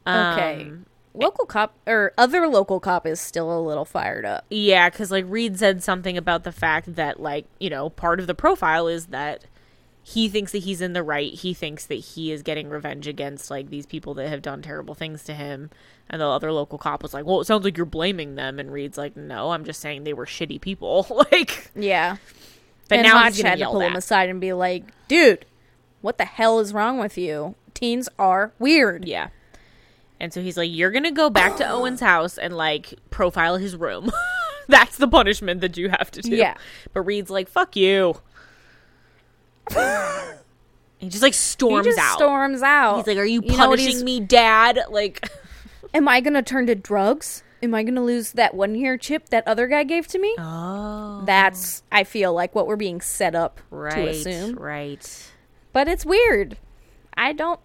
okay. 0.06 0.62
Um, 0.64 0.86
local 1.14 1.44
cop 1.46 1.74
or 1.86 2.12
other 2.18 2.48
local 2.48 2.80
cop 2.80 3.06
is 3.06 3.20
still 3.20 3.56
a 3.56 3.60
little 3.60 3.84
fired 3.84 4.24
up. 4.24 4.44
yeah, 4.50 4.90
because 4.90 5.10
like 5.10 5.24
Reid 5.28 5.58
said 5.58 5.82
something 5.82 6.16
about 6.16 6.44
the 6.44 6.52
fact 6.52 6.94
that 6.96 7.20
like 7.20 7.46
you 7.58 7.70
know 7.70 7.90
part 7.90 8.18
of 8.20 8.26
the 8.26 8.34
profile 8.34 8.88
is 8.88 9.06
that 9.06 9.44
he 10.02 10.28
thinks 10.28 10.52
that 10.52 10.58
he's 10.58 10.80
in 10.80 10.92
the 10.92 11.02
right. 11.02 11.32
He 11.32 11.52
thinks 11.54 11.86
that 11.86 11.94
he 11.94 12.32
is 12.32 12.42
getting 12.42 12.68
revenge 12.68 13.06
against 13.06 13.50
like 13.50 13.68
these 13.70 13.86
people 13.86 14.14
that 14.14 14.28
have 14.28 14.42
done 14.42 14.62
terrible 14.62 14.94
things 14.94 15.22
to 15.24 15.34
him. 15.34 15.70
And 16.08 16.20
the 16.20 16.26
other 16.26 16.50
local 16.52 16.78
cop 16.78 17.02
was 17.02 17.14
like, 17.14 17.24
"Well, 17.26 17.40
it 17.40 17.44
sounds 17.44 17.64
like 17.64 17.76
you're 17.76 17.86
blaming 17.86 18.34
them." 18.34 18.58
And 18.58 18.72
Reid's 18.72 18.98
like, 18.98 19.16
"No, 19.16 19.50
I'm 19.50 19.64
just 19.64 19.80
saying 19.80 20.04
they 20.04 20.14
were 20.14 20.26
shitty 20.26 20.60
people." 20.60 21.06
like, 21.32 21.70
Yeah. 21.76 22.16
but 22.88 22.98
and 22.98 23.06
now 23.06 23.18
Hotch 23.18 23.36
he's 23.36 23.42
had 23.44 23.58
to 23.60 23.66
pull 23.66 23.80
him 23.80 23.94
aside 23.94 24.28
and 24.28 24.40
be 24.40 24.52
like, 24.52 24.84
"Dude, 25.06 25.44
what 26.00 26.18
the 26.18 26.24
hell 26.24 26.58
is 26.58 26.72
wrong 26.72 26.98
with 26.98 27.16
you? 27.16 27.54
Teens 27.74 28.08
are 28.18 28.52
weird." 28.58 29.04
Yeah. 29.06 29.28
And 30.18 30.32
so 30.34 30.42
he's 30.42 30.56
like, 30.58 30.68
You're 30.70 30.90
gonna 30.90 31.12
go 31.12 31.30
back 31.30 31.56
to 31.56 31.66
Owen's 31.68 32.00
house 32.00 32.36
and 32.36 32.54
like 32.56 32.94
profile 33.10 33.56
his 33.56 33.74
room. 33.76 34.10
That's 34.68 34.96
the 34.98 35.08
punishment 35.08 35.60
that 35.62 35.76
you 35.78 35.88
have 35.88 36.10
to 36.10 36.20
do. 36.20 36.36
Yeah. 36.36 36.56
But 36.92 37.02
Reid's 37.02 37.30
like, 37.30 37.48
Fuck 37.48 37.74
you. 37.76 38.16
He 40.98 41.08
just 41.08 41.22
like 41.22 41.32
He 41.32 41.38
storms 41.38 41.86
just 41.86 41.98
out. 41.98 42.16
storms 42.16 42.62
out. 42.62 42.96
he's 42.98 43.06
like, 43.06 43.16
Are 43.18 43.24
you, 43.24 43.40
You 43.44 43.52
punishing 43.56 44.04
me, 44.04 44.20
Dad? 44.20 44.80
Like 44.90 45.28
Am 45.94 46.08
I 46.08 46.20
gonna 46.20 46.42
turn 46.42 46.66
to 46.66 46.74
drugs? 46.74 47.42
Am 47.62 47.74
I 47.74 47.82
gonna 47.82 48.02
lose 48.04 48.32
that 48.32 48.54
one 48.54 48.74
year 48.74 48.96
chip 48.96 49.28
that 49.30 49.46
other 49.46 49.66
guy 49.66 49.84
gave 49.84 50.06
to 50.08 50.18
me? 50.18 50.34
Oh 50.38 51.22
That's 51.26 51.82
I 51.92 52.04
feel 52.04 52.32
like 52.32 52.54
what 52.54 52.66
we're 52.66 52.76
being 52.76 53.00
set 53.00 53.34
up 53.34 53.60
right. 53.70 53.94
to 53.94 54.08
assume. 54.08 54.56
Right. 54.56 55.30
But 55.72 55.88
it's 55.88 56.04
weird. 56.06 56.56
I 57.16 57.32
don't 57.32 57.60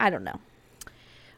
I 0.00 0.10
don't 0.10 0.24
know. 0.24 0.40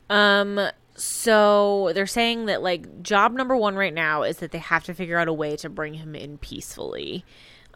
Um 0.09 0.61
so 0.96 1.92
they're 1.94 2.07
saying 2.07 2.46
that 2.46 2.62
like 2.62 3.03
job 3.03 3.32
number 3.32 3.57
1 3.57 3.74
right 3.74 3.94
now 3.94 4.22
is 4.22 4.38
that 4.38 4.51
they 4.53 4.59
have 4.59 4.84
to 4.84 4.94
figure 4.94 5.18
out 5.18 5.28
a 5.28 5.32
way 5.32 5.57
to 5.57 5.68
bring 5.70 5.94
him 5.94 6.14
in 6.14 6.36
peacefully. 6.38 7.24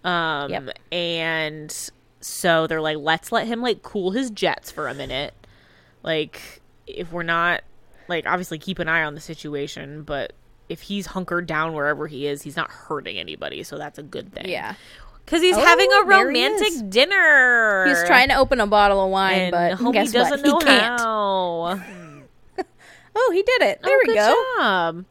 Um 0.05 0.51
Yep. 0.51 0.79
and 0.93 1.91
so 2.25 2.67
they're 2.67 2.81
like 2.81 2.97
let's 2.99 3.31
let 3.33 3.47
him 3.47 3.61
like 3.61 3.83
cool 3.83 4.11
his 4.13 4.31
jets 4.31 4.71
for 4.71 4.89
a 4.89 4.95
minute. 4.95 5.35
Like 6.03 6.63
if 6.87 7.13
we're 7.13 7.23
not 7.23 7.63
like 8.09 8.27
obviously 8.27 8.59
keep 8.59 8.79
an 8.79 8.89
eye 8.89 9.03
on 9.05 9.15
the 9.15 9.21
situation, 9.21 10.03
but 10.03 10.33
if 10.69 10.81
he's 10.83 11.07
hunkered 11.07 11.47
down 11.47 11.75
wherever 11.75 12.07
he 12.07 12.27
is, 12.27 12.43
he's 12.43 12.57
not 12.57 12.71
hurting 12.71 13.19
anybody, 13.19 13.63
so 13.63 13.77
that's 13.77 13.99
a 13.99 14.03
good 14.03 14.33
thing. 14.33 14.49
Yeah. 14.49 14.75
Cuz 15.27 15.41
he's 15.43 15.57
Oh, 15.57 15.61
having 15.65 15.87
a 15.93 16.07
there 16.07 16.19
he 16.21 16.25
romantic 16.27 16.91
dinner. 16.91 17.85
He's 17.89 18.03
trying 18.05 18.29
to 18.29 18.37
open 18.37 18.61
a 18.61 18.67
bottle 18.67 19.05
of 19.05 19.11
wine, 19.11 19.41
and 19.41 19.51
but 19.51 19.73
homie 19.79 19.93
guess 19.93 20.13
doesn't 20.13 20.43
what? 20.43 20.49
know 20.49 20.59
he 20.61 20.65
can't. 20.65 21.01
how. 21.01 21.81
Oh, 23.17 23.31
he 23.33 23.43
did 23.43 23.63
it. 23.63 23.79
Oh, 23.85 23.87
there 23.87 23.97
Oh, 23.97 24.01
we 24.03 24.07
good 24.07 24.15
go. 24.17 24.45
job. 24.59 25.05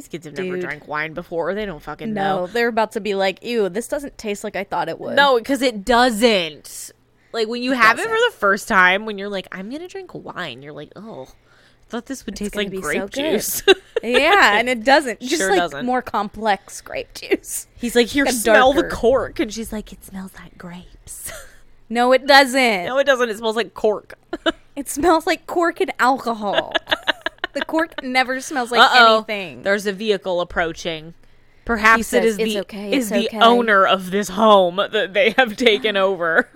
These 0.00 0.08
kids 0.08 0.24
have 0.24 0.34
never 0.38 0.52
Dude. 0.54 0.62
drank 0.62 0.88
wine 0.88 1.12
before. 1.12 1.52
They 1.52 1.66
don't 1.66 1.82
fucking 1.82 2.14
No, 2.14 2.22
know. 2.40 2.46
they're 2.46 2.68
about 2.68 2.92
to 2.92 3.00
be 3.02 3.14
like, 3.14 3.44
"Ew, 3.44 3.68
this 3.68 3.86
doesn't 3.86 4.16
taste 4.16 4.42
like 4.44 4.56
I 4.56 4.64
thought 4.64 4.88
it 4.88 4.98
would." 4.98 5.14
No, 5.14 5.36
because 5.36 5.60
it 5.60 5.84
doesn't. 5.84 6.90
Like 7.34 7.48
when 7.48 7.62
you 7.62 7.72
have 7.72 7.98
it 7.98 8.04
for 8.04 8.08
the 8.08 8.32
first 8.38 8.66
time, 8.66 9.04
when 9.04 9.18
you're 9.18 9.28
like, 9.28 9.46
I'm 9.52 9.68
gonna 9.70 9.88
drink 9.88 10.14
wine, 10.14 10.62
you're 10.62 10.72
like, 10.72 10.90
oh, 10.96 11.24
I 11.28 11.84
thought 11.90 12.06
this 12.06 12.24
would 12.24 12.34
taste 12.34 12.52
gonna 12.54 12.64
like 12.64 12.70
be 12.70 12.78
so 12.78 12.82
grape 12.82 13.10
good. 13.10 13.32
juice. 13.32 13.62
yeah, 14.02 14.58
and 14.58 14.70
it 14.70 14.84
doesn't. 14.84 15.20
Just 15.20 15.36
Sure 15.36 15.50
like 15.50 15.58
doesn't. 15.58 15.84
more 15.84 16.00
complex 16.00 16.80
grape 16.80 17.12
juice. 17.12 17.66
He's 17.76 17.94
like, 17.94 18.06
here, 18.06 18.24
smell 18.28 18.72
the 18.72 18.84
cork, 18.88 19.38
and 19.38 19.52
she's 19.52 19.70
like, 19.70 19.92
it 19.92 20.02
smells 20.02 20.32
like 20.42 20.56
grapes. 20.56 21.30
No, 21.90 22.12
it 22.12 22.26
doesn't. 22.26 22.86
no, 22.86 22.96
it 22.98 23.04
doesn't. 23.04 23.28
It 23.28 23.36
smells 23.36 23.56
like 23.56 23.74
cork. 23.74 24.14
It 24.76 24.88
smells 24.88 25.26
like 25.26 25.46
cork 25.46 25.80
and 25.80 25.92
alcohol. 25.98 26.72
the 27.54 27.64
cork 27.64 28.02
never 28.02 28.40
smells 28.40 28.70
like 28.70 28.80
Uh-oh. 28.80 29.16
anything. 29.18 29.62
There's 29.62 29.86
a 29.86 29.92
vehicle 29.92 30.40
approaching. 30.40 31.14
Perhaps 31.64 32.08
says, 32.08 32.24
it 32.24 32.28
is 32.28 32.36
the 32.54 32.60
okay, 32.60 32.92
is 32.92 33.10
the 33.10 33.26
okay." 33.28 33.38
owner 33.40 33.86
of 33.86 34.10
this 34.10 34.28
home 34.30 34.76
that 34.76 35.12
they 35.14 35.30
have 35.36 35.56
taken 35.56 35.96
over. 35.96 36.48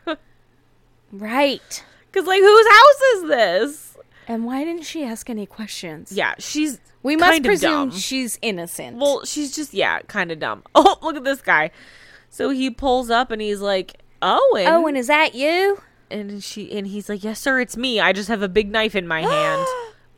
Right. 1.13 1.85
Because 2.15 2.29
like, 2.29 2.41
whose 2.43 2.67
house 2.69 3.01
is 3.17 3.23
this? 3.29 3.97
And 4.29 4.45
why 4.45 4.63
didn't 4.65 4.85
she 4.85 5.03
ask 5.03 5.29
any 5.29 5.47
questions? 5.47 6.13
Yeah, 6.13 6.35
she's 6.39 6.79
We 7.03 7.17
must 7.17 7.43
presume 7.43 7.89
dumb. 7.89 7.91
she's 7.91 8.39
innocent. 8.41 8.99
Well, 8.99 9.25
she's 9.25 9.53
just 9.53 9.75
yeah, 9.75 9.99
kind 10.03 10.31
of 10.31 10.39
dumb. 10.39 10.63
Oh, 10.77 10.97
look 11.03 11.17
at 11.17 11.25
this 11.25 11.43
guy. 11.43 11.73
So 12.31 12.51
he 12.51 12.71
pulls 12.71 13.11
up 13.11 13.33
and 13.33 13.43
he's 13.43 13.61
like, 13.61 14.01
"Owen." 14.23 14.65
and 14.65 14.97
is 14.97 15.09
that 15.09 15.35
you? 15.35 15.81
and 16.09 16.41
she 16.41 16.71
and 16.71 16.87
he's 16.87 17.09
like, 17.09 17.25
"Yes, 17.25 17.41
sir, 17.41 17.59
it's 17.59 17.77
me. 17.77 17.99
I 17.99 18.13
just 18.13 18.29
have 18.29 18.43
a 18.43 18.49
big 18.49 18.71
knife 18.71 18.95
in 18.95 19.09
my 19.09 19.23
hand." 19.29 19.67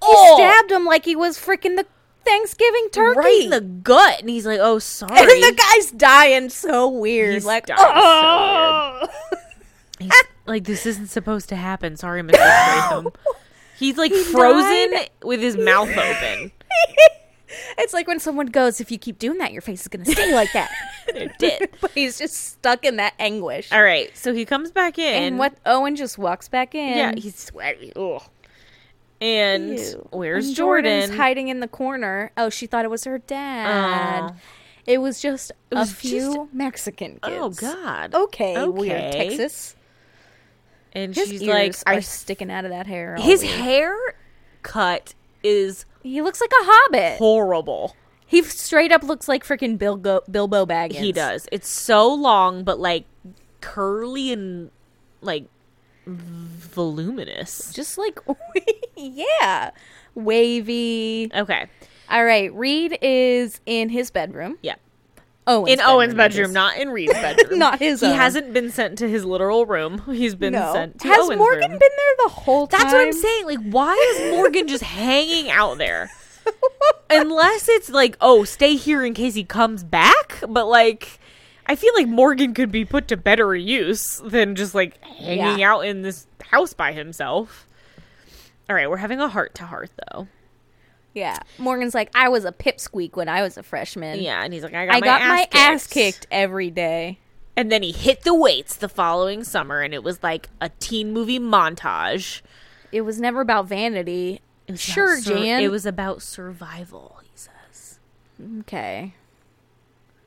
He 0.07 0.13
oh. 0.15 0.37
stabbed 0.37 0.71
him 0.71 0.85
like 0.85 1.05
he 1.05 1.17
was 1.17 1.39
freaking 1.39 1.77
the 1.77 1.87
Thanksgiving 2.25 2.89
turkey. 2.93 3.19
right 3.19 3.41
in 3.45 3.51
the 3.51 3.61
gut, 3.61 4.21
and 4.21 4.29
he's 4.29 4.47
like, 4.47 4.59
"Oh, 4.61 4.79
sorry." 4.79 5.19
and 5.19 5.29
the 5.29 5.55
guy's 5.57 5.91
dying 5.93 6.49
so 6.51 6.89
weird. 6.89 7.35
He's 7.35 7.47
like, 7.47 7.67
dying 7.67 7.79
so 7.79 7.85
oh. 7.95 9.07
He's 9.99 10.13
like, 10.45 10.65
"This 10.65 10.85
isn't 10.85 11.07
supposed 11.07 11.49
to 11.51 11.57
happen." 11.57 11.97
Sorry, 11.97 12.23
Mr. 12.23 12.35
Stratham. 12.35 13.15
He's 13.79 13.97
like 13.97 14.13
frozen 14.13 14.93
died. 14.93 15.11
with 15.23 15.41
his 15.41 15.57
mouth 15.57 15.91
open. 15.91 16.51
it's 17.79 17.93
like 17.93 18.09
when 18.09 18.19
someone 18.19 18.47
goes, 18.47 18.81
if 18.81 18.91
you 18.91 18.97
keep 18.97 19.19
doing 19.19 19.37
that, 19.39 19.53
your 19.53 19.61
face 19.61 19.83
is 19.83 19.89
going 19.89 20.03
to 20.03 20.11
stay 20.11 20.35
like 20.35 20.51
that. 20.55 20.71
It 21.09 21.33
did. 21.39 21.69
but 21.83 21.91
he's 21.91 22.17
just 22.19 22.35
stuck 22.35 22.87
in 22.87 22.97
that 22.97 23.13
anguish. 23.19 23.71
All 23.71 23.83
right, 23.83 24.17
so 24.17 24.33
he 24.33 24.47
comes 24.47 24.71
back 24.71 24.99
in. 24.99 25.23
and 25.23 25.39
what 25.39 25.59
Owen 25.67 25.95
just 25.95 26.17
walks 26.17 26.49
back 26.49 26.75
in. 26.75 26.97
Yeah, 26.97 27.15
he's 27.17 27.37
sweaty. 27.37 27.93
Ugh. 27.95 28.23
And 29.21 29.79
Ew. 29.79 30.09
where's 30.11 30.49
And 30.49 30.57
Jordan? 30.57 30.93
Jordan's 30.93 31.17
hiding 31.17 31.49
in 31.49 31.61
the 31.61 31.69
corner. 31.69 32.33
Oh, 32.37 32.51
she 32.51 32.67
thought 32.67 32.85
it 32.85 32.91
was 32.91 33.05
her 33.05 33.19
dad. 33.19 34.31
Oh. 34.33 34.37
It 34.87 34.99
was 34.99 35.21
just 35.21 35.53
was 35.73 35.91
a 35.91 35.95
few 35.95 36.49
Mexican 36.53 37.19
oh, 37.23 37.49
kids. 37.49 37.63
Oh 37.63 37.73
God. 37.75 38.15
Okay, 38.15 38.67
weird 38.69 38.93
Okay. 39.15 39.29
Texas. 39.37 39.75
And 40.93 41.15
His 41.15 41.29
she's 41.29 41.43
ears 41.43 41.85
like, 41.85 41.95
are 41.95 41.99
I, 41.99 42.01
sticking 42.01 42.51
out 42.51 42.65
of 42.65 42.71
that 42.71 42.87
hair. 42.87 43.17
his 43.19 43.43
weird. 43.43 43.55
hair 43.55 43.97
cut 44.63 45.15
is 45.43 45.85
He 46.03 46.23
looks 46.23 46.41
like 46.41 46.51
a 46.53 46.65
hobbit. 46.65 47.19
horrible. 47.19 47.97
He 48.27 48.43
straight 48.43 48.93
up 48.93 49.03
looks 49.03 49.29
like 49.29 49.45
freaking 49.45 49.79
Bilbo, 49.79 50.21
Bilbo 50.31 50.67
Baggins. 50.67 50.97
He 50.97 51.13
does. 51.13 51.49
It's 51.53 51.69
so 51.69 52.13
long, 52.13 52.65
but 52.65 52.79
like 52.81 53.05
curly 53.61 54.33
and 54.33 54.71
like 55.21 55.47
voluminous. 56.07 57.73
Just 57.73 57.99
like, 57.99 58.19
yeah. 58.97 59.71
Wavy. 60.15 61.31
Okay. 61.35 61.67
All 62.11 62.25
right. 62.25 62.53
Reid 62.55 62.99
is 63.03 63.61
in 63.67 63.89
his 63.89 64.11
bedroom. 64.11 64.59
Yeah. 64.63 64.77
Owen's 65.49 65.75
in 65.75 65.81
Owen's 65.81 66.15
bedroom, 66.15 66.53
not 66.53 66.77
in 66.77 66.89
Reid's 66.91 67.13
bedroom. 67.13 67.59
Not 67.61 67.79
his 67.79 68.01
He 68.01 68.07
own. 68.07 68.17
hasn't 68.17 68.53
been 68.53 68.71
sent 68.73 68.99
to 68.99 69.09
his 69.09 69.25
literal 69.25 69.65
room. 69.65 70.03
He's 70.07 70.35
been 70.35 70.55
No. 70.55 70.73
sent 70.73 70.99
to 71.01 71.09
Owen's 71.09 71.19
bedroom. 71.19 71.21
Has 71.21 71.29
Owen's 71.29 71.39
Morgan 71.39 71.71
room. 71.71 71.79
been 71.79 71.91
there 71.97 72.25
the 72.25 72.29
whole 72.31 72.67
time? 72.67 72.81
That's 72.81 72.93
what 72.93 73.01
I'm 73.03 73.13
saying. 73.13 73.47
Like, 73.47 73.61
why 73.71 74.15
is 74.17 74.33
Morgan 74.33 74.67
just 74.67 74.83
hanging 75.03 75.51
out 75.51 75.79
there? 75.79 76.11
Unless 77.11 77.69
it's 77.69 77.91
like, 77.91 78.17
oh, 78.21 78.43
stay 78.45 78.75
here 78.75 79.05
in 79.05 79.15
case 79.15 79.35
he 79.35 79.45
comes 79.45 79.85
back. 79.85 80.41
But 80.49 80.67
like, 80.67 81.21
I 81.69 81.75
feel 81.77 81.93
like 81.95 82.07
Morgan 82.09 82.55
could 82.55 82.71
be 82.71 82.85
put 82.85 83.09
to 83.09 83.17
better 83.17 83.55
use 83.55 84.21
than 84.25 84.55
just 84.55 84.75
like 84.75 85.03
hanging 85.05 85.59
Yeah. 85.59 85.73
out 85.73 85.81
in 85.81 86.03
this 86.03 86.27
house 86.43 86.73
by 86.73 86.93
himself. 86.93 87.67
All 88.69 88.77
right, 88.77 88.89
we're 88.89 88.97
having 88.99 89.21
a 89.21 89.29
heart 89.29 89.55
to 89.57 89.65
heart 89.65 89.91
though. 90.13 90.29
Yeah. 91.15 91.39
Morgan's 91.59 91.95
like, 91.95 92.11
I 92.15 92.29
was 92.29 92.45
a 92.45 92.53
pipsqueak 92.53 93.17
when 93.17 93.29
I 93.29 93.43
was 93.43 93.57
a 93.57 93.63
freshman. 93.63 94.21
Yeah, 94.21 94.43
and 94.45 94.53
he's 94.53 94.63
like, 94.63 94.75
I 94.75 94.87
got, 94.87 94.95
I 94.97 95.01
my, 95.01 95.07
got 95.07 95.21
ass, 95.23 95.29
my 95.29 95.39
kicked. 95.45 95.55
ass 95.57 95.87
kicked 95.87 96.27
every 96.31 96.71
day. 96.71 97.19
And 97.57 97.73
then 97.73 97.83
he 97.83 97.91
hit 97.91 98.21
the 98.23 98.35
weights 98.35 98.77
the 98.77 98.89
following 98.89 99.43
summer, 99.43 99.81
and 99.81 99.95
it 99.95 100.03
was 100.03 100.23
like 100.23 100.51
a 100.61 100.69
teen 100.79 101.15
movie 101.15 101.39
montage. 101.41 102.43
It 102.93 103.01
was 103.01 103.19
never 103.19 103.41
about 103.41 103.65
vanity. 103.67 104.41
It 104.69 104.73
was 104.73 104.81
about 104.87 104.95
Sure, 104.95 105.21
Jan. 105.23 105.63
It 105.63 105.71
was 105.71 105.87
about 105.87 106.21
survival, 106.21 107.19
he 107.23 107.31
says. 107.35 107.99
Okay. 108.61 109.15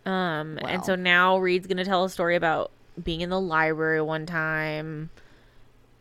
Um, 0.09 0.57
Wow. 0.61 0.69
and 0.69 0.83
so 0.85 0.95
now 0.95 1.37
Reid's 1.37 1.67
gonna 1.67 1.85
tell 1.85 2.03
a 2.05 2.09
story 2.09 2.35
about 2.35 2.71
being 3.01 3.21
in 3.21 3.29
the 3.29 3.39
library 3.39 4.01
one 4.01 4.25
time. 4.25 5.09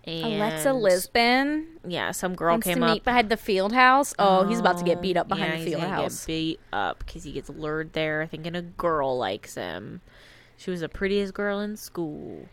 And 0.05 0.25
Alexa 0.37 0.73
Lisbon 0.73 1.67
Yeah, 1.87 2.13
some 2.13 2.35
girl 2.35 2.53
wants 2.55 2.67
to 2.67 2.73
came 2.75 2.81
meet 2.83 2.99
up. 3.01 3.05
behind 3.05 3.29
the 3.29 3.37
field 3.37 3.73
house. 3.73 4.15
Oh, 4.19 4.47
he's 4.49 4.59
about 4.61 4.79
to 4.79 4.85
get 4.85 5.03
beat 5.03 5.17
up 5.19 5.27
Yeah, 5.29 5.35
behind 5.35 5.53
the 5.53 5.57
he's 5.59 5.69
field 5.69 5.83
gonna 5.83 5.95
house. 5.95 6.21
Get 6.25 6.33
beat 6.33 6.61
up 6.73 6.99
because 7.01 7.25
he 7.25 7.33
gets 7.33 7.51
lured 7.51 7.93
there, 7.93 8.27
thinking 8.27 8.55
a 8.57 8.63
girl 8.63 9.19
likes 9.19 9.55
him. 9.57 10.01
She 10.57 10.71
was 10.71 10.81
the 10.81 10.89
prettiest 10.89 11.35
girl 11.35 11.61
in 11.61 11.77
school. 11.77 12.49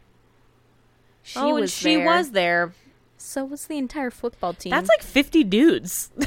She 1.24 1.40
oh, 1.40 1.52
and 1.56 1.62
was 1.62 1.72
she 1.74 1.96
there. 1.96 2.06
was 2.06 2.32
there. 2.32 2.74
So 3.18 3.46
was 3.46 3.66
the 3.68 3.78
entire 3.78 4.12
football 4.12 4.54
team. 4.54 4.72
That's 4.72 4.90
like 4.90 5.02
fifty 5.02 5.44
dudes. 5.44 6.10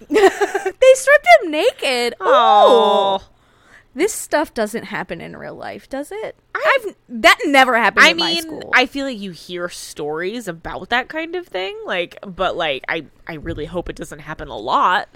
they 0.08 0.14
stripped 0.94 1.26
him 1.42 1.50
naked. 1.50 2.14
Oh. 2.20 3.20
Oh, 3.22 3.28
this 3.94 4.12
stuff 4.12 4.54
doesn't 4.54 4.84
happen 4.84 5.20
in 5.20 5.36
real 5.36 5.54
life, 5.54 5.88
does 5.88 6.12
it? 6.12 6.36
I've 6.54 6.94
that 7.08 7.38
never 7.46 7.76
happened 7.76 8.04
I 8.06 8.10
in 8.10 8.16
my 8.18 8.32
mean, 8.34 8.42
school. 8.42 8.70
I 8.74 8.86
feel 8.86 9.06
like 9.06 9.18
you 9.18 9.30
hear 9.32 9.68
stories 9.68 10.46
about 10.48 10.90
that 10.90 11.08
kind 11.08 11.34
of 11.34 11.46
thing, 11.46 11.76
like, 11.84 12.18
but 12.26 12.56
like, 12.56 12.84
I, 12.88 13.06
I 13.26 13.34
really 13.34 13.66
hope 13.66 13.88
it 13.88 13.96
doesn't 13.96 14.20
happen 14.20 14.48
a 14.48 14.56
lot. 14.58 15.08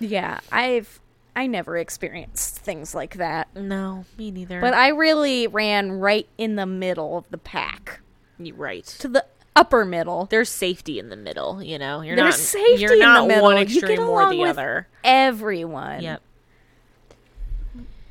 yeah, 0.00 0.40
I've 0.50 1.00
I 1.36 1.46
never 1.46 1.76
experienced 1.76 2.56
things 2.60 2.94
like 2.94 3.16
that. 3.16 3.54
No, 3.54 4.06
me 4.16 4.30
neither. 4.30 4.60
But 4.60 4.72
I 4.74 4.88
really 4.88 5.46
ran 5.46 5.92
right 5.92 6.26
in 6.38 6.56
the 6.56 6.64
middle 6.66 7.18
of 7.18 7.28
the 7.30 7.36
pack 7.38 8.00
You're 8.38 8.56
right. 8.56 8.84
to 8.86 9.08
the 9.08 9.26
upper 9.54 9.84
middle. 9.84 10.24
There's 10.26 10.48
safety 10.48 10.98
in 10.98 11.10
the 11.10 11.16
middle, 11.16 11.62
you 11.62 11.78
know. 11.78 12.00
You're 12.00 12.16
There's 12.16 12.38
not 12.38 12.40
safety 12.40 12.82
You're 12.82 12.94
in 12.94 12.98
the 13.00 13.04
not 13.04 13.28
middle. 13.28 13.42
one 13.44 13.58
You 13.58 13.64
get 13.66 13.76
extreme 13.76 14.00
or 14.08 14.30
the 14.30 14.38
with 14.38 14.50
other. 14.50 14.88
Everyone. 15.04 16.02
Yep. 16.02 16.22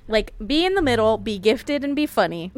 Like 0.08 0.34
be 0.46 0.66
in 0.66 0.76
the 0.76 0.82
middle, 0.82 1.18
be 1.18 1.40
gifted 1.40 1.84
and 1.84 1.96
be 1.96 2.06
funny. 2.06 2.52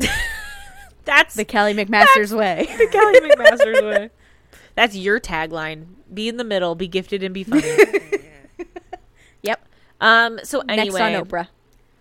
That's 1.05 1.35
The 1.35 1.45
Kelly 1.45 1.73
McMaster's 1.73 2.33
way. 2.33 2.67
the 2.77 2.87
Kelly 2.87 3.19
McMaster's 3.21 3.81
way. 3.81 4.09
That's 4.75 4.95
your 4.95 5.19
tagline. 5.19 5.85
Be 6.13 6.27
in 6.27 6.37
the 6.37 6.43
middle, 6.43 6.75
be 6.75 6.87
gifted, 6.87 7.23
and 7.23 7.33
be 7.33 7.43
funny. 7.45 7.71
yep. 9.41 9.65
um. 10.01 10.39
So 10.43 10.61
anyway, 10.67 10.99
Next 10.99 11.01
on 11.01 11.25
Oprah. 11.25 11.47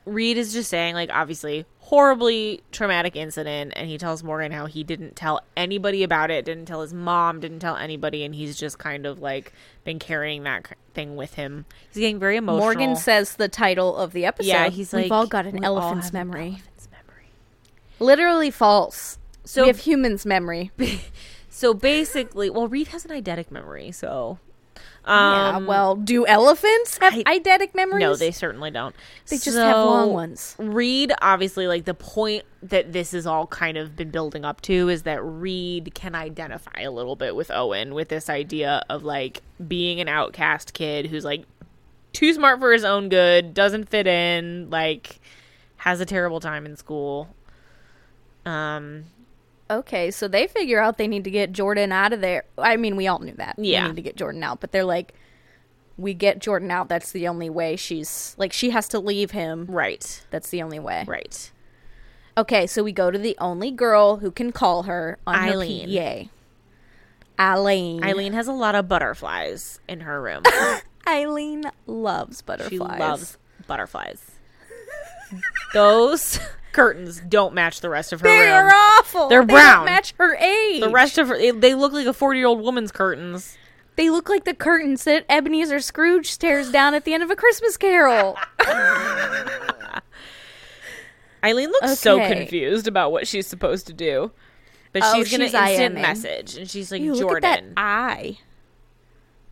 Reid 0.04 0.36
is 0.38 0.52
just 0.52 0.68
saying, 0.70 0.94
like, 0.94 1.10
obviously, 1.12 1.64
horribly 1.86 2.60
traumatic 2.72 3.14
incident, 3.14 3.72
and 3.76 3.88
he 3.88 3.96
tells 3.96 4.24
Morgan 4.24 4.50
how 4.50 4.66
he 4.66 4.82
didn't 4.82 5.14
tell 5.14 5.40
anybody 5.56 6.02
about 6.02 6.32
it, 6.32 6.44
didn't 6.44 6.66
tell 6.66 6.82
his 6.82 6.92
mom, 6.92 7.38
didn't 7.38 7.60
tell 7.60 7.76
anybody, 7.76 8.24
and 8.24 8.34
he's 8.34 8.56
just 8.58 8.76
kind 8.78 9.06
of 9.06 9.20
like 9.20 9.52
been 9.84 10.00
carrying 10.00 10.42
that 10.42 10.66
thing 10.94 11.14
with 11.14 11.34
him. 11.34 11.64
He's 11.92 12.00
getting 12.00 12.18
very 12.18 12.36
emotional. 12.36 12.64
Morgan 12.66 12.96
says 12.96 13.36
the 13.36 13.48
title 13.48 13.96
of 13.96 14.12
the 14.12 14.24
episode. 14.24 14.48
"Yeah, 14.48 14.68
he's 14.68 14.92
like, 14.92 15.04
we've 15.04 15.12
all 15.12 15.28
got 15.28 15.46
an 15.46 15.52
"We 15.60 15.64
all 15.64 15.78
elephant's 15.78 16.06
have 16.06 16.14
an 16.14 16.28
memory. 16.28 16.48
elephant's 16.48 16.88
memory." 16.90 17.28
Literally 18.00 18.50
false. 18.50 19.18
So- 19.44 19.62
we 19.62 19.68
have 19.68 19.78
humans' 19.78 20.26
memory. 20.26 20.72
So 21.48 21.72
basically, 21.72 22.50
well, 22.50 22.68
Reid 22.68 22.88
has 22.88 23.06
an 23.06 23.12
eidetic 23.12 23.50
memory, 23.50 23.90
so. 23.90 24.38
Yeah. 25.06 25.52
Um, 25.56 25.66
Well, 25.66 25.94
do 25.96 26.26
elephants 26.26 26.98
have 26.98 27.14
I- 27.14 27.38
eidetic 27.38 27.74
memories? 27.74 28.00
No, 28.00 28.16
they 28.16 28.32
certainly 28.32 28.70
don't. 28.70 28.94
They 29.28 29.36
just 29.38 29.56
have 29.56 29.76
long 29.76 30.12
ones. 30.12 30.56
Reid, 30.58 31.12
obviously, 31.22 31.68
like 31.68 31.84
the 31.84 31.94
point 31.94 32.44
that 32.62 32.92
this 32.92 33.12
has 33.12 33.26
all 33.26 33.46
kind 33.46 33.76
of 33.76 33.94
been 33.94 34.10
building 34.10 34.44
up 34.44 34.60
to 34.62 34.88
is 34.88 35.04
that 35.04 35.22
Reid 35.22 35.92
can 35.94 36.14
identify 36.16 36.80
a 36.80 36.90
little 36.90 37.14
bit 37.14 37.36
with 37.36 37.50
Owen 37.52 37.94
with 37.94 38.08
this 38.08 38.28
idea 38.28 38.82
of 38.88 39.04
like 39.04 39.42
being 39.68 40.00
an 40.00 40.08
outcast 40.08 40.72
kid 40.74 41.06
who's 41.06 41.24
like 41.24 41.44
too 42.12 42.32
smart 42.32 42.58
for 42.58 42.72
his 42.72 42.84
own 42.84 43.08
good, 43.08 43.54
doesn't 43.54 43.88
fit 43.88 44.06
in, 44.08 44.68
like 44.70 45.20
has 45.76 46.00
a 46.00 46.06
terrible 46.06 46.40
time 46.40 46.66
in 46.66 46.76
school. 46.76 47.28
Um, 48.44 49.04
Okay, 49.70 50.10
so 50.12 50.28
they 50.28 50.46
figure 50.46 50.78
out 50.80 50.96
they 50.96 51.08
need 51.08 51.24
to 51.24 51.30
get 51.30 51.52
Jordan 51.52 51.90
out 51.92 52.12
of 52.12 52.20
there. 52.20 52.44
I 52.56 52.76
mean, 52.76 52.94
we 52.96 53.08
all 53.08 53.18
knew 53.18 53.34
that. 53.34 53.56
Yeah. 53.58 53.82
We 53.82 53.88
need 53.88 53.96
to 53.96 54.02
get 54.02 54.16
Jordan 54.16 54.42
out, 54.42 54.60
but 54.60 54.70
they're 54.72 54.84
like, 54.84 55.14
we 55.98 56.14
get 56.14 56.38
Jordan 56.38 56.70
out. 56.70 56.88
That's 56.88 57.10
the 57.12 57.26
only 57.28 57.50
way 57.50 57.74
she's 57.76 58.34
like, 58.38 58.52
she 58.52 58.70
has 58.70 58.86
to 58.88 59.00
leave 59.00 59.32
him. 59.32 59.66
right, 59.68 60.24
That's 60.30 60.50
the 60.50 60.62
only 60.62 60.78
way. 60.78 61.04
right. 61.08 61.50
Okay, 62.38 62.66
so 62.66 62.84
we 62.84 62.92
go 62.92 63.10
to 63.10 63.18
the 63.18 63.34
only 63.40 63.70
girl 63.70 64.18
who 64.18 64.30
can 64.30 64.52
call 64.52 64.82
her 64.84 65.18
on 65.26 65.34
Eileen. 65.36 65.88
her 65.90 66.24
PA. 67.38 67.42
Eileen. 67.54 68.04
Eileen 68.04 68.34
has 68.34 68.46
a 68.46 68.52
lot 68.52 68.74
of 68.74 68.88
butterflies 68.88 69.80
in 69.88 70.00
her 70.00 70.20
room. 70.20 70.42
Eileen 71.08 71.64
loves 71.86 72.38
She 72.38 72.44
butterflies. 72.44 73.00
loves 73.00 73.38
butterflies. 73.66 74.22
Those 75.74 76.38
curtains 76.76 77.20
don't 77.28 77.52
match 77.54 77.80
the 77.80 77.90
rest 77.90 78.12
of 78.12 78.20
her 78.20 78.28
They 78.28 78.38
room. 78.42 78.50
are 78.52 78.70
awful. 78.70 79.28
They're 79.28 79.44
They 79.44 79.52
brown. 79.54 79.78
Don't 79.78 79.86
match 79.86 80.14
her 80.18 80.36
age. 80.36 80.80
The 80.82 80.90
rest 80.90 81.18
of 81.18 81.26
her, 81.28 81.36
they- 81.36 81.50
they 81.50 81.74
look 81.74 81.92
like 81.92 82.06
a 82.06 82.12
forty-year-old 82.12 82.60
woman's 82.60 82.92
curtains. 82.92 83.56
They 83.96 84.10
look 84.10 84.28
like 84.28 84.44
the 84.44 84.54
curtains 84.54 85.04
that 85.04 85.24
Ebenezer 85.28 85.80
Scrooge 85.80 86.30
stares 86.30 86.70
down 86.70 86.94
at 86.94 87.04
the 87.04 87.14
end 87.14 87.22
of 87.22 87.30
a 87.30 87.36
Christmas 87.36 87.76
Carol. 87.76 88.36
Eileen 91.44 91.70
looks 91.70 91.98
so 91.98 92.18
confused 92.18 92.88
about 92.88 93.12
what 93.12 93.26
she's 93.28 93.46
supposed 93.46 93.86
to 93.86 93.92
do, 93.92 94.32
but 94.92 95.02
Oh, 95.04 95.14
she's 95.14 95.30
gonna 95.30 95.44
she's 95.46 95.54
instant 95.54 95.96
IMing. 95.96 96.02
message, 96.02 96.56
and 96.56 96.68
she's 96.68 96.90
like, 96.90 97.00
Ew, 97.02 97.14
look 97.14 97.36
at 97.36 97.42
that 97.42 97.58
"Jordan." 97.60 97.74
eye. 97.76 98.38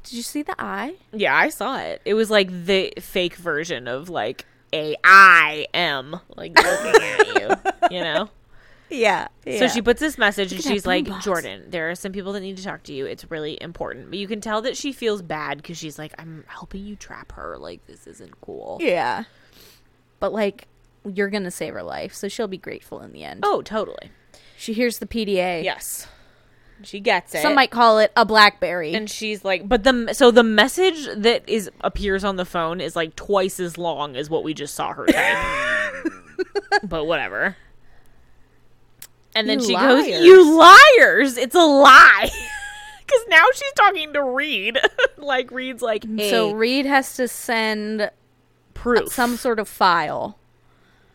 Did 0.02 0.12
you 0.14 0.22
see 0.22 0.42
the 0.42 0.54
eye? 0.58 0.96
Yeah, 1.12 1.34
I 1.36 1.48
saw 1.50 1.78
it. 1.78 2.02
It 2.04 2.14
was 2.14 2.30
like 2.30 2.48
the 2.66 2.92
fake 3.00 3.36
version 3.36 3.86
of 3.88 4.08
like 4.10 4.44
a 4.74 4.96
I 5.04 5.66
am 5.72 6.20
like 6.36 6.56
looking 6.58 7.02
at 7.02 7.26
you, 7.90 7.96
you 7.96 8.02
know. 8.04 8.28
Yeah. 8.90 9.28
So 9.46 9.68
she 9.68 9.82
puts 9.82 10.00
this 10.00 10.18
message 10.18 10.52
and 10.52 10.62
she's 10.62 10.86
like, 10.86 11.06
boombox. 11.06 11.22
Jordan, 11.22 11.64
there 11.68 11.90
are 11.90 11.94
some 11.94 12.12
people 12.12 12.32
that 12.34 12.40
need 12.40 12.56
to 12.58 12.62
talk 12.64 12.82
to 12.84 12.92
you. 12.92 13.06
It's 13.06 13.30
really 13.30 13.58
important. 13.60 14.10
But 14.10 14.18
you 14.18 14.28
can 14.28 14.40
tell 14.40 14.62
that 14.62 14.76
she 14.76 14.92
feels 14.92 15.22
bad 15.22 15.56
because 15.58 15.78
she's 15.78 15.98
like, 15.98 16.14
I'm 16.18 16.44
helping 16.46 16.84
you 16.84 16.94
trap 16.94 17.32
her. 17.32 17.56
Like, 17.58 17.86
this 17.86 18.06
isn't 18.06 18.40
cool. 18.40 18.78
Yeah. 18.80 19.24
But 20.20 20.32
like, 20.32 20.68
you're 21.04 21.28
gonna 21.28 21.50
save 21.50 21.74
her 21.74 21.82
life, 21.82 22.14
so 22.14 22.28
she'll 22.28 22.48
be 22.48 22.58
grateful 22.58 23.00
in 23.00 23.12
the 23.12 23.24
end. 23.24 23.40
Oh, 23.42 23.62
totally. 23.62 24.10
She 24.56 24.72
hears 24.72 24.98
the 24.98 25.06
PDA. 25.06 25.64
Yes. 25.64 26.06
She 26.84 27.00
gets 27.00 27.34
it. 27.34 27.42
Some 27.42 27.54
might 27.54 27.70
call 27.70 27.98
it 27.98 28.12
a 28.16 28.24
BlackBerry. 28.24 28.94
and 28.94 29.08
she's 29.10 29.44
like, 29.44 29.68
but 29.68 29.84
the 29.84 30.12
so 30.14 30.30
the 30.30 30.42
message 30.42 31.06
that 31.16 31.48
is 31.48 31.70
appears 31.80 32.24
on 32.24 32.36
the 32.36 32.44
phone 32.44 32.80
is 32.80 32.94
like 32.96 33.16
twice 33.16 33.58
as 33.60 33.76
long 33.78 34.16
as 34.16 34.28
what 34.30 34.44
we 34.44 34.54
just 34.54 34.74
saw 34.74 34.92
her 34.92 35.06
type. 35.06 36.12
but 36.84 37.04
whatever. 37.06 37.56
And 39.34 39.48
then 39.48 39.58
You 39.60 39.66
she 39.66 39.74
goes, 39.74 40.06
"You 40.06 40.58
liars! 40.58 41.36
It's 41.36 41.54
a 41.54 41.58
lie." 41.64 42.30
Because 43.06 43.26
now 43.28 43.44
she's 43.52 43.72
talking 43.74 44.14
to 44.14 44.22
Reid. 44.24 44.78
like 45.18 45.50
Reid's 45.50 45.82
like, 45.82 46.04
mm, 46.04 46.18
hey, 46.18 46.30
so 46.30 46.52
Reid 46.52 46.86
has 46.86 47.16
to 47.16 47.28
send 47.28 48.10
proof. 48.72 49.12
some 49.12 49.36
sort 49.36 49.58
of 49.58 49.68
file. 49.68 50.38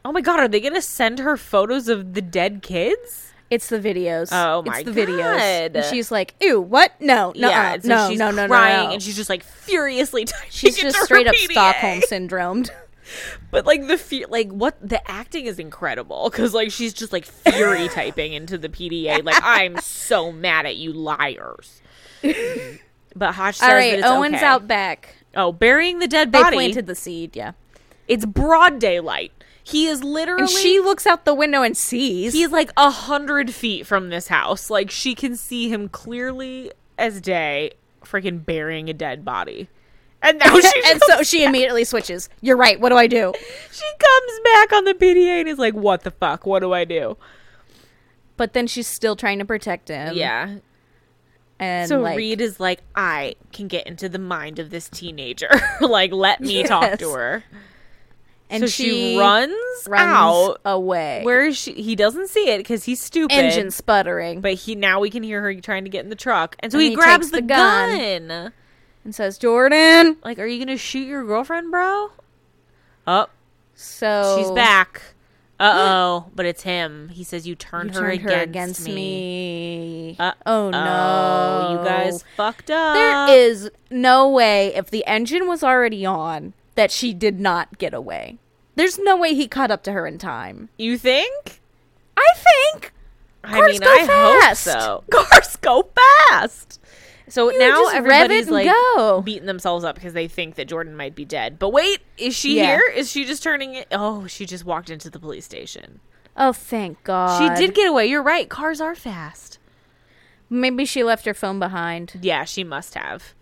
oh 0.06 0.12
my 0.12 0.22
god, 0.22 0.40
are 0.40 0.48
they 0.48 0.60
gonna 0.60 0.84
send 0.84 1.18
her 1.18 1.36
photos 1.36 1.88
of 1.88 2.14
the 2.14 2.22
dead 2.22 2.62
kids? 2.62 3.29
It's 3.50 3.68
the 3.68 3.80
videos. 3.80 4.30
Oh 4.32 4.62
my 4.64 4.80
it's 4.80 4.86
the 4.86 4.92
videos. 4.92 5.76
And 5.76 5.86
she's 5.86 6.12
like, 6.12 6.36
"Ew, 6.40 6.62
what? 6.62 6.94
No, 7.00 7.34
no, 7.36 7.50
yeah, 7.50 7.80
so 7.80 7.88
no, 7.88 8.10
she's 8.10 8.20
no, 8.20 8.32
no, 8.32 8.48
crying, 8.48 8.78
no, 8.78 8.86
no." 8.88 8.94
and 8.94 9.04
she's 9.04 9.16
just 9.16 9.30
like 9.30 9.44
furiously 9.44 10.26
typing. 10.26 10.50
she's 10.52 10.78
just 10.78 10.98
straight 10.98 11.28
up 11.28 11.34
PDA. 11.34 11.52
Stockholm 11.52 12.02
syndromed. 12.02 12.70
But 13.52 13.66
like 13.66 13.88
the 13.88 13.98
fe- 13.98 14.26
like 14.28 14.50
what 14.52 14.78
the 14.88 15.10
acting 15.10 15.48
is 15.48 15.58
incredible 15.58 16.30
because 16.30 16.54
like 16.54 16.72
she's 16.72 16.94
just 16.94 17.12
like 17.12 17.26
fury 17.26 17.88
typing 17.88 18.34
into 18.34 18.58
the 18.58 18.70
PDA 18.70 19.24
like 19.24 19.42
I'm 19.42 19.80
so 19.80 20.32
mad 20.32 20.68
at 20.68 20.76
you 20.76 20.94
liars. 20.94 21.82
But 23.16 23.34
Hotch 23.34 23.56
says 23.56 23.68
All 23.70 23.76
right, 23.76 24.04
Owen's 24.04 24.36
okay. 24.36 24.46
out 24.46 24.68
back. 24.68 25.16
Oh, 25.36 25.52
burying 25.52 26.00
the 26.00 26.08
dead 26.08 26.32
body. 26.32 26.44
They 26.44 26.56
planted 26.56 26.86
the 26.86 26.96
seed, 26.96 27.36
yeah. 27.36 27.54
It's 28.08 28.26
broad 28.26 28.80
daylight. 28.80 29.32
He 29.70 29.86
is 29.86 30.04
literally. 30.04 30.42
And 30.42 30.50
she 30.50 30.80
looks 30.80 31.06
out 31.06 31.26
the 31.26 31.34
window 31.34 31.62
and 31.62 31.78
sees. 31.78 32.34
He's 32.34 32.52
like 32.52 32.72
a 32.76 32.90
hundred 32.90 33.54
feet 33.54 33.86
from 33.86 34.10
this 34.10 34.28
house. 34.28 34.70
Like 34.70 34.90
she 34.90 35.14
can 35.14 35.36
see 35.36 35.70
him 35.70 35.90
clearly 35.90 36.72
as 36.98 37.22
day, 37.22 37.74
freaking 38.04 38.44
burying 38.44 38.90
a 38.90 38.94
dead 38.94 39.24
body. 39.24 39.70
And 40.22 40.40
now 40.40 40.60
she 40.60 40.84
and 40.86 41.00
so 41.04 41.24
she 41.24 41.44
immediately 41.44 41.84
switches. 41.84 42.30
You're 42.42 42.58
right. 42.58 42.80
What 42.80 42.90
do 42.90 42.96
I 42.96 43.06
do? 43.08 43.32
she 43.72 43.86
comes 44.00 44.40
back 44.44 44.74
on 44.74 44.86
the 44.86 44.94
PDA 44.94 45.42
and 45.42 45.48
is 45.48 45.60
like, 45.60 45.76
"What 45.76 46.04
the 46.04 46.12
fuck? 46.12 46.46
What 46.46 46.60
do 46.60 46.74
I 46.74 46.84
do?" 46.84 47.18
But 48.36 48.54
then 48.54 48.68
she's 48.68 48.88
still 48.88 49.16
trying 49.16 49.40
to 49.40 49.46
protect 49.46 49.90
him. 49.90 50.16
Yeah. 50.16 50.58
And 51.60 51.90
so 51.90 52.00
like, 52.00 52.18
Reid 52.18 52.42
is 52.42 52.60
like, 52.60 52.82
"I 52.96 53.36
can 53.54 53.68
get 53.68 53.86
into 53.86 54.10
the 54.10 54.20
mind 54.20 54.60
of 54.60 54.72
this 54.72 54.90
teenager. 54.90 55.50
like, 55.82 56.12
let 56.12 56.42
me 56.42 56.64
talk 56.64 56.98
to 57.00 57.12
her." 57.12 57.44
And 58.50 58.62
so 58.62 58.68
she, 58.68 58.84
she 59.14 59.18
runs, 59.18 59.54
runs 59.88 60.02
out. 60.02 60.58
away. 60.66 61.22
Where 61.24 61.46
is 61.46 61.58
she? 61.58 61.74
He 61.74 61.96
doesn't 61.96 62.30
see 62.30 62.50
it 62.50 62.58
because 62.60 62.84
he's 62.86 63.02
stupid. 63.02 63.34
engine 63.36 63.72
sputtering. 63.72 64.42
But 64.42 64.54
he 64.56 64.76
now 64.76 65.00
we 65.00 65.10
can 65.10 65.24
hear 65.24 65.42
her 65.42 65.54
trying 65.62 65.84
to 65.84 65.90
get 65.90 66.04
in 66.04 66.10
the 66.10 66.16
truck, 66.16 66.56
and 66.60 66.72
so 66.72 66.78
And 66.78 66.84
he, 66.84 66.90
he 66.90 66.96
grabs 66.96 67.30
the, 67.32 67.38
the 67.38 67.42
gun. 67.44 68.28
gun. 68.28 68.52
and 69.06 69.14
says, 69.16 69.38
"Jordan." 69.38 70.18
Like, 70.24 70.40
are 70.40 70.46
you 70.48 70.60
gonna 70.64 70.78
shoot 70.78 71.08
your 71.08 71.24
girlfriend, 71.26 71.72
bro? 71.72 72.10
Oh, 73.08 73.28
So 73.76 74.36
she's 74.40 74.52
back. 74.52 75.02
Uh 75.60 75.74
oh, 75.76 76.26
but 76.36 76.46
it's 76.46 76.64
him. 76.64 77.10
He 77.10 77.24
says 77.24 77.46
you 77.46 77.52
You 77.52 77.56
turned, 77.56 77.94
her, 77.96 78.00
turned 78.02 78.14
against 78.14 78.34
her 78.36 78.42
against 78.44 78.86
me. 78.86 78.94
me. 78.96 80.16
Uh, 80.20 80.32
oh 80.46 80.70
no! 80.70 81.70
You 81.82 81.86
guys 81.88 82.24
fucked 82.38 82.72
up. 82.72 82.96
There 82.96 83.38
is 83.38 83.70
no 83.92 84.30
way 84.30 84.74
if 84.76 84.90
the 84.90 85.06
engine 85.06 85.48
was 85.48 85.64
already 85.64 86.06
on 86.06 86.54
that 86.80 86.92
she 86.92 87.14
did 87.14 87.40
not 87.42 87.78
get 87.78 87.94
away. 87.94 88.38
There's 88.76 88.98
no 88.98 89.18
way 89.18 89.34
he 89.36 89.50
caught 89.50 89.70
up 89.70 89.84
to 89.84 89.92
her 89.92 90.08
in 90.08 90.18
time. 90.18 90.70
You 90.78 90.98
think? 90.98 91.60
I 92.16 92.26
think. 92.36 92.94
I 93.44 93.52
Cars 93.52 93.72
mean, 93.72 93.82
go 93.82 93.94
I 93.94 94.08
fast. 94.08 94.66
hope 94.66 94.80
so. 94.80 95.04
Cars 95.12 95.56
go 95.58 95.90
fast. 96.30 96.80
So 97.28 97.52
You 97.52 97.60
now 97.60 97.88
everybody's 97.90 98.50
like 98.50 98.66
go. 98.96 99.22
beating 99.22 99.46
themselves 99.46 99.84
up 99.84 99.96
because 99.96 100.14
they 100.14 100.28
think 100.30 100.56
that 100.56 100.70
Jordan 100.70 100.96
might 100.96 101.16
be 101.16 101.26
dead. 101.26 101.60
But 101.60 101.70
wait, 101.74 102.00
is 102.18 102.34
she 102.36 102.58
Yeah. 102.58 102.78
here? 102.78 102.84
Is 102.96 103.12
she 103.12 103.26
just 103.26 103.44
turning 103.44 103.76
it? 103.76 103.88
Oh, 103.92 104.26
she 104.28 104.46
just 104.46 104.64
walked 104.66 104.90
into 104.90 105.10
the 105.10 105.20
police 105.20 105.44
station. 105.46 106.00
Oh, 106.38 106.54
thank 106.54 107.04
God. 107.04 107.38
She 107.58 107.62
did 107.62 107.76
get 107.76 107.88
away. 107.90 108.06
You're 108.08 108.24
right. 108.24 108.50
Cars 108.50 108.80
are 108.80 108.96
fast. 108.96 109.60
Maybe 110.50 110.86
she 110.86 111.04
left 111.04 111.26
her 111.26 111.34
phone 111.34 111.60
behind. 111.60 112.18
Yeah, 112.22 112.46
she 112.46 112.64
must 112.64 112.94
have. 112.96 113.34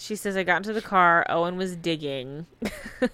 She 0.00 0.16
says, 0.16 0.36
I 0.36 0.42
got 0.42 0.56
into 0.56 0.72
the 0.72 0.82
car. 0.82 1.26
Owen 1.28 1.56
was 1.56 1.76
digging. 1.76 2.46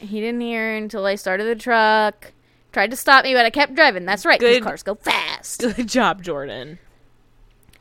He 0.00 0.20
didn't 0.20 0.40
hear 0.40 0.76
until 0.76 1.04
I 1.04 1.14
started 1.14 1.44
the 1.44 1.54
truck. 1.54 2.32
Tried 2.72 2.90
to 2.90 2.96
stop 2.96 3.24
me, 3.24 3.34
but 3.34 3.44
I 3.44 3.50
kept 3.50 3.74
driving. 3.74 4.06
That's 4.06 4.24
right. 4.24 4.40
Good. 4.40 4.62
cars 4.62 4.82
go 4.82 4.94
fast. 4.94 5.60
Good 5.76 5.88
job, 5.88 6.22
Jordan. 6.22 6.78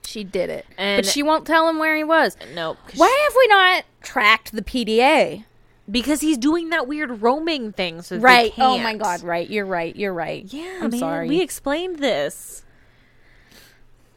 She 0.04 0.26
did 0.26 0.50
it. 0.50 0.66
And- 0.78 0.98
but 0.98 1.06
she 1.10 1.24
won't 1.24 1.48
tell 1.48 1.70
him 1.70 1.80
where 1.80 1.96
he 1.96 2.04
was. 2.04 2.36
Nope. 2.54 2.78
Why 2.96 3.28
have 3.28 3.36
we 3.38 3.48
not 3.48 3.86
tracked 4.02 4.52
the 4.52 4.62
PDA? 4.62 5.46
because 5.90 6.22
he's 6.22 6.38
doing 6.38 6.70
that 6.70 6.88
weird 6.88 7.24
roaming 7.24 7.72
thing. 7.72 8.02
So 8.04 8.18
Right. 8.18 8.54
Oh 8.60 8.78
my. 8.78 8.96
God. 8.96 9.24
Right. 9.24 9.50
You're 9.50 9.66
right. 9.66 9.96
You're 9.96 10.14
right. 10.14 10.46
Yeah, 10.46 10.82
I'm 10.84 10.92
man, 10.92 11.00
sorry. 11.00 11.28
We 11.30 11.42
explained 11.42 11.98
this. 11.98 12.64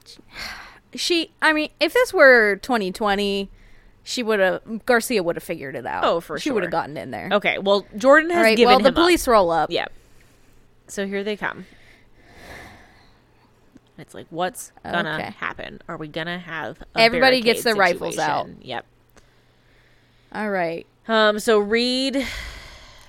she. 0.95 1.31
I 1.41 1.55
mean, 1.55 1.71
if 1.81 1.95
this 1.95 2.13
were 2.13 2.57
2020, 2.57 3.49
she 4.05 4.23
would 4.23 4.41
have. 4.41 4.85
Garcia 4.87 5.23
would 5.23 5.37
have 5.37 5.43
figured 5.43 5.77
it 5.77 5.87
out. 5.87 6.05
Oh, 6.05 6.21
for 6.21 6.39
sure. 6.39 6.41
She 6.41 6.51
would 6.51 6.63
have 6.63 6.73
gotten 6.73 6.97
in 6.97 7.11
there. 7.11 7.29
Okay, 7.33 7.59
well, 7.59 7.87
Jordan 7.97 8.31
has 8.31 8.39
All 8.39 8.43
right. 8.45 8.57
given 8.57 8.75
Well, 8.77 8.81
the 8.81 8.93
police 8.93 9.27
roll 9.29 9.51
up. 9.51 9.65
Up. 9.65 9.71
Yeah. 9.71 9.87
So 10.89 11.07
here 11.07 11.23
they 11.25 11.37
come. 11.37 11.67
It's 13.99 14.15
like, 14.15 14.27
what's 14.31 14.73
gonna 14.85 15.15
Okay. 15.21 15.31
happen? 15.39 15.81
Are 15.89 15.97
we 15.97 16.09
gonna 16.09 16.39
have 16.39 16.81
a 16.95 17.01
Everybody 17.01 17.41
gets 17.41 17.63
their 17.63 17.75
rifles 17.77 18.19
out. 18.19 18.49
Yep. 18.63 18.87
All 20.35 20.51
right. 20.51 20.87
Um. 21.07 21.39
So 21.39 21.59
Reed. 21.59 22.17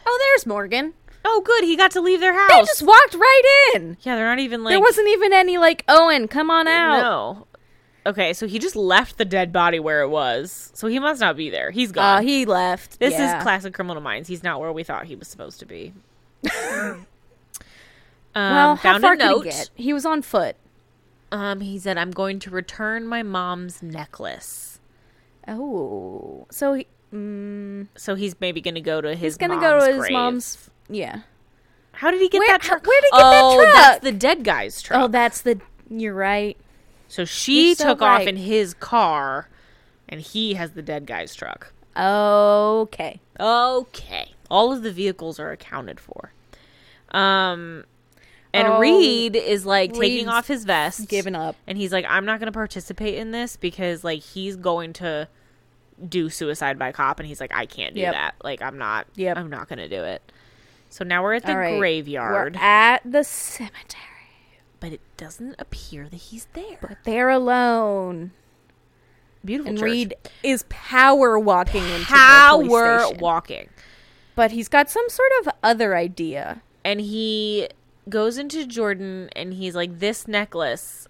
Oh, 0.05 0.19
there's 0.31 0.45
Morgan. 0.45 0.93
Oh, 1.25 1.41
good. 1.43 1.63
He 1.63 1.77
got 1.77 1.91
to 1.91 2.01
leave 2.01 2.19
their 2.19 2.33
house. 2.33 2.51
They 2.51 2.59
just 2.65 2.83
walked 2.83 3.13
right 3.13 3.71
in. 3.75 3.95
yeah, 4.01 4.15
they're 4.17 4.25
not 4.27 4.39
even 4.39 4.63
like. 4.63 4.73
there 4.73 4.81
wasn't 4.81 5.07
even 5.07 5.31
any 5.31 5.57
like 5.57 5.83
Owen, 5.87 6.27
come 6.27 6.51
on 6.51 6.67
out. 6.67 6.97
No. 7.01 7.47
Okay, 8.05 8.33
so 8.33 8.47
he 8.47 8.59
just 8.59 8.75
left 8.75 9.17
the 9.17 9.23
dead 9.25 9.53
body 9.53 9.79
where 9.79 10.01
it 10.01 10.09
was. 10.09 10.71
So 10.73 10.87
he 10.87 10.99
must 10.99 11.21
not 11.21 11.37
be 11.37 11.49
there. 11.49 11.71
He's 11.71 11.91
gone. 11.91 12.23
he 12.23 12.45
left. 12.45 12.99
this 12.99 13.13
Yeah. 13.13 13.37
is 13.37 13.43
classic 13.43 13.73
Criminal 13.73 14.01
Minds. 14.01 14.27
He's 14.27 14.43
not 14.43 14.59
where 14.59 14.73
we 14.73 14.83
thought 14.83 15.05
he 15.05 15.15
was 15.15 15.27
supposed 15.29 15.59
to 15.59 15.65
be. 15.65 15.93
um, 16.51 17.05
Well, 18.35 18.75
how 18.75 18.81
found 18.93 19.01
far 19.03 19.13
a 19.13 19.17
could 19.17 19.25
note. 19.25 19.43
he 19.45 19.49
get? 19.51 19.69
He 19.75 19.93
was 19.93 20.05
on 20.05 20.21
foot. 20.21 20.55
Um, 21.31 21.61
he 21.61 21.79
said, 21.79 21.97
"I'm 21.97 22.11
going 22.11 22.39
to 22.39 22.49
return 22.49 23.07
my 23.07 23.23
mom's 23.23 23.81
necklace." 23.81 24.79
Oh, 25.47 26.45
so 26.51 26.73
he, 26.73 26.87
mm, 27.13 27.87
So 27.95 28.15
he's 28.15 28.39
maybe 28.39 28.61
going 28.61 28.75
to 28.75 28.81
go 28.81 29.01
to 29.01 29.09
his. 29.09 29.19
he's 29.19 29.37
gonna 29.37 29.55
mom's 29.55 29.63
go 29.63 29.79
to 29.79 29.85
his 29.93 29.97
grave. 29.99 30.11
mom's. 30.13 30.69
Yeah. 30.89 31.21
How 31.93 32.11
did 32.11 32.21
he 32.21 32.29
get 32.29 32.39
Where- 32.39 32.49
that 32.49 32.61
truck? 32.61 32.85
Where 32.85 33.01
did 33.01 33.09
he 33.13 33.17
get 33.17 33.23
that 33.23 33.41
oh, 33.43 33.61
truck? 33.61 33.73
that's 33.75 34.03
the 34.03 34.11
dead 34.11 34.43
guy's 34.43 34.81
truck. 34.81 35.01
Oh, 35.01 35.07
that's 35.07 35.41
the. 35.41 35.59
You're 35.89 36.13
right. 36.13 36.57
So 37.13 37.25
she 37.25 37.75
so 37.75 37.89
took 37.89 38.01
off 38.01 38.21
in 38.23 38.37
his 38.37 38.73
car, 38.73 39.47
and 40.09 40.19
he 40.19 40.55
has 40.55 40.71
the 40.71 40.81
dead 40.81 41.05
guy's 41.05 41.35
truck. 41.35 41.71
Okay. 41.95 43.19
Okay, 43.39 44.31
all 44.49 44.73
of 44.73 44.81
the 44.81 44.91
vehicles 44.91 45.39
are 45.39 45.51
accounted 45.51 45.99
for. 45.99 46.31
Um, 47.11 47.83
and 48.51 48.67
Oh, 48.67 48.79
Reid 48.79 49.35
is 49.35 49.63
like 49.63 49.93
taking 49.93 50.27
off 50.27 50.47
his 50.47 50.65
vest, 50.65 51.07
Giving 51.07 51.35
up. 51.35 51.55
and 51.67 51.77
he's 51.77 51.91
like, 51.91 52.05
"I'm 52.09 52.25
not 52.25 52.39
going 52.39 52.47
to 52.47 52.51
participate 52.51 53.15
in 53.15 53.29
this 53.29 53.57
because 53.57 54.03
like 54.03 54.21
he's 54.21 54.55
going 54.55 54.93
to." 54.93 55.27
do 56.09 56.27
suicide 56.27 56.77
by 56.79 56.91
cop 56.91 57.19
and 57.19 57.27
he's 57.27 57.39
like 57.39 57.53
i 57.55 57.67
can't 57.67 57.93
do 57.93 58.01
Yep. 58.01 58.13
that 58.13 58.35
like 58.43 58.63
i'm 58.63 58.79
not 58.79 59.05
Yep. 59.15 59.37
i'm 59.37 59.49
not 59.49 59.69
gonna 59.69 59.87
do 59.87 60.03
it 60.03 60.23
so 60.89 61.05
now 61.05 61.21
we're 61.21 61.35
at 61.35 61.45
the 61.45 61.55
right. 61.55 61.77
graveyard 61.77 62.55
We're 62.55 62.59
at 62.61 62.99
the 63.09 63.23
cemetery. 63.23 64.01
But 64.83 64.91
it 64.91 65.01
doesn't 65.15 65.55
appear 65.59 66.09
that 66.09 66.17
he's 66.17 66.47
there 66.51 66.77
But 66.81 66.97
They're 67.05 67.29
alone. 67.29 68.31
beautiful 69.45 69.69
And 69.69 69.77
church. 69.79 69.85
Reid 69.85 70.15
is 70.43 70.65
power 70.67 71.39
walking 71.39 71.83
into 71.85 71.99
the 71.99 72.05
power 72.05 72.57
police 72.97 73.05
station. 73.05 73.19
walking 73.21 73.69
But 74.35 74.51
he's 74.51 74.67
got 74.67 74.89
some 74.89 75.07
sort 75.07 75.31
of 75.39 75.53
other 75.63 75.95
idea. 75.95 76.61
and 76.83 76.99
he 76.99 77.69
goes 78.09 78.37
into 78.37 78.67
jordan 78.67 79.29
and 79.37 79.53
he's 79.53 79.73
like 79.73 79.99
this 79.99 80.27
necklace 80.27 81.07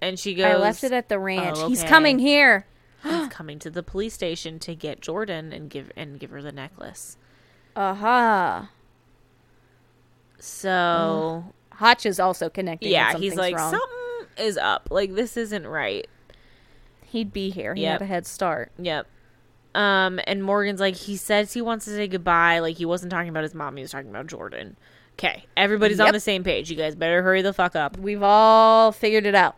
and 0.00 0.18
she 0.18 0.32
goes 0.32 0.46
I 0.46 0.56
left 0.56 0.82
it 0.82 0.90
at 0.92 1.10
the 1.10 1.16
oh, 1.16 1.18
ranch. 1.18 1.58
Oh, 1.60 1.68
He's 1.68 1.84
coming 1.84 2.18
here. 2.18 2.64
he's 3.02 3.28
coming 3.28 3.58
to 3.58 3.68
the 3.68 3.82
police 3.82 4.14
station 4.14 4.58
to 4.60 4.74
get 4.74 5.02
jordan 5.02 5.52
and 5.52 5.68
give 5.68 5.92
and 5.98 6.18
give 6.18 6.30
her 6.30 6.40
the 6.40 6.50
necklace 6.52 7.18
Aha. 7.76 8.70
so 10.38 11.52
Hotch 11.76 12.06
is 12.06 12.18
also 12.20 12.48
connecting. 12.48 12.90
yeah 12.90 13.16
he's 13.16 13.34
like 13.34 13.56
wrong. 13.56 13.70
something 13.70 13.98
is 14.46 14.56
up 14.56 14.88
like 14.90 15.14
this 15.14 15.36
isn't 15.36 15.66
right 15.66 16.06
he'd 17.04 17.32
be 17.32 17.50
here. 17.50 17.74
He 17.74 17.82
Yep. 17.82 17.92
had 17.92 18.02
a 18.02 18.06
head 18.06 18.26
start. 18.26 18.72
Yep. 18.78 19.06
Um, 19.74 20.18
and 20.26 20.42
Morgan's 20.42 20.80
like, 20.80 20.96
he 20.96 21.16
says 21.18 21.52
he 21.52 21.60
wants 21.60 21.84
to 21.84 21.90
say 21.90 22.08
goodbye. 22.08 22.58
Like, 22.60 22.76
he 22.78 22.86
wasn't 22.86 23.10
talking 23.12 23.28
about 23.28 23.42
his 23.42 23.54
mom. 23.54 23.76
He 23.76 23.82
was 23.82 23.90
talking 23.90 24.08
about 24.08 24.28
Jordan. 24.28 24.76
Okay. 25.18 25.44
Everybody's 25.54 26.00
on 26.00 26.12
the 26.14 26.20
same 26.20 26.42
page. 26.42 26.70
You 26.70 26.76
guys 26.76 26.94
better 26.94 27.22
hurry 27.22 27.42
the 27.42 27.52
fuck 27.52 27.76
up. 27.76 27.98
We've 27.98 28.22
all 28.22 28.92
figured 28.92 29.26
it 29.26 29.34
out. 29.34 29.56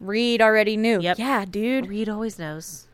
Reid 0.00 0.42
already 0.42 0.76
knew. 0.76 1.00
Yep. 1.00 1.18
Yeah, 1.18 1.46
dude. 1.46 1.86
Reid 1.86 2.10
always 2.10 2.38
knows. 2.38 2.86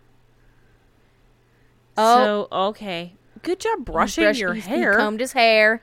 Oh. 1.97 2.47
So, 2.51 2.57
okay. 2.69 3.15
Good 3.43 3.61
job 3.61 3.85
brushing 3.85 4.25
Brush- 4.25 4.39
your 4.39 4.55
he's- 4.55 4.67
he 4.67 4.75
hair. 4.77 4.97
combed 4.97 5.19
his 5.21 5.33
hair. 5.33 5.83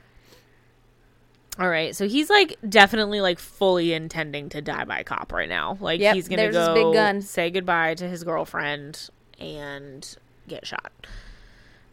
All 1.58 1.68
right. 1.68 1.94
So 1.94 2.08
he's 2.08 2.28
like 2.30 2.56
definitely 2.68 3.20
like 3.20 3.38
fully 3.38 3.92
intending 3.92 4.48
to 4.50 4.60
die 4.60 4.84
by 4.84 5.02
cop 5.04 5.32
right 5.32 5.48
now. 5.48 5.78
Like 5.80 6.00
Yep, 6.00 6.14
he's 6.16 6.28
going 6.28 6.40
to 6.40 6.50
go 6.50 6.74
big 6.74 6.92
gun. 6.94 7.22
say 7.22 7.50
goodbye 7.50 7.94
to 7.94 8.08
his 8.08 8.24
girlfriend 8.24 9.08
and 9.38 10.16
get 10.48 10.66
shot. 10.66 10.92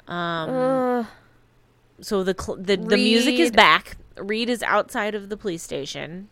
Um, 0.08 0.50
Ugh. 0.50 1.06
so 2.02 2.24
the 2.24 2.36
cl- 2.38 2.58
the 2.58 2.76
the 2.76 2.98
music 2.98 3.36
is 3.36 3.52
back. 3.52 3.98
Reid 4.18 4.50
is 4.50 4.64
outside 4.64 5.16
of 5.16 5.30
the 5.30 5.38
police 5.38 5.64
station 5.64 6.30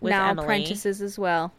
with 0.00 0.10
now 0.10 0.28
Emily, 0.28 0.44
apprentices 0.44 1.00
as 1.02 1.18
well. 1.18 1.52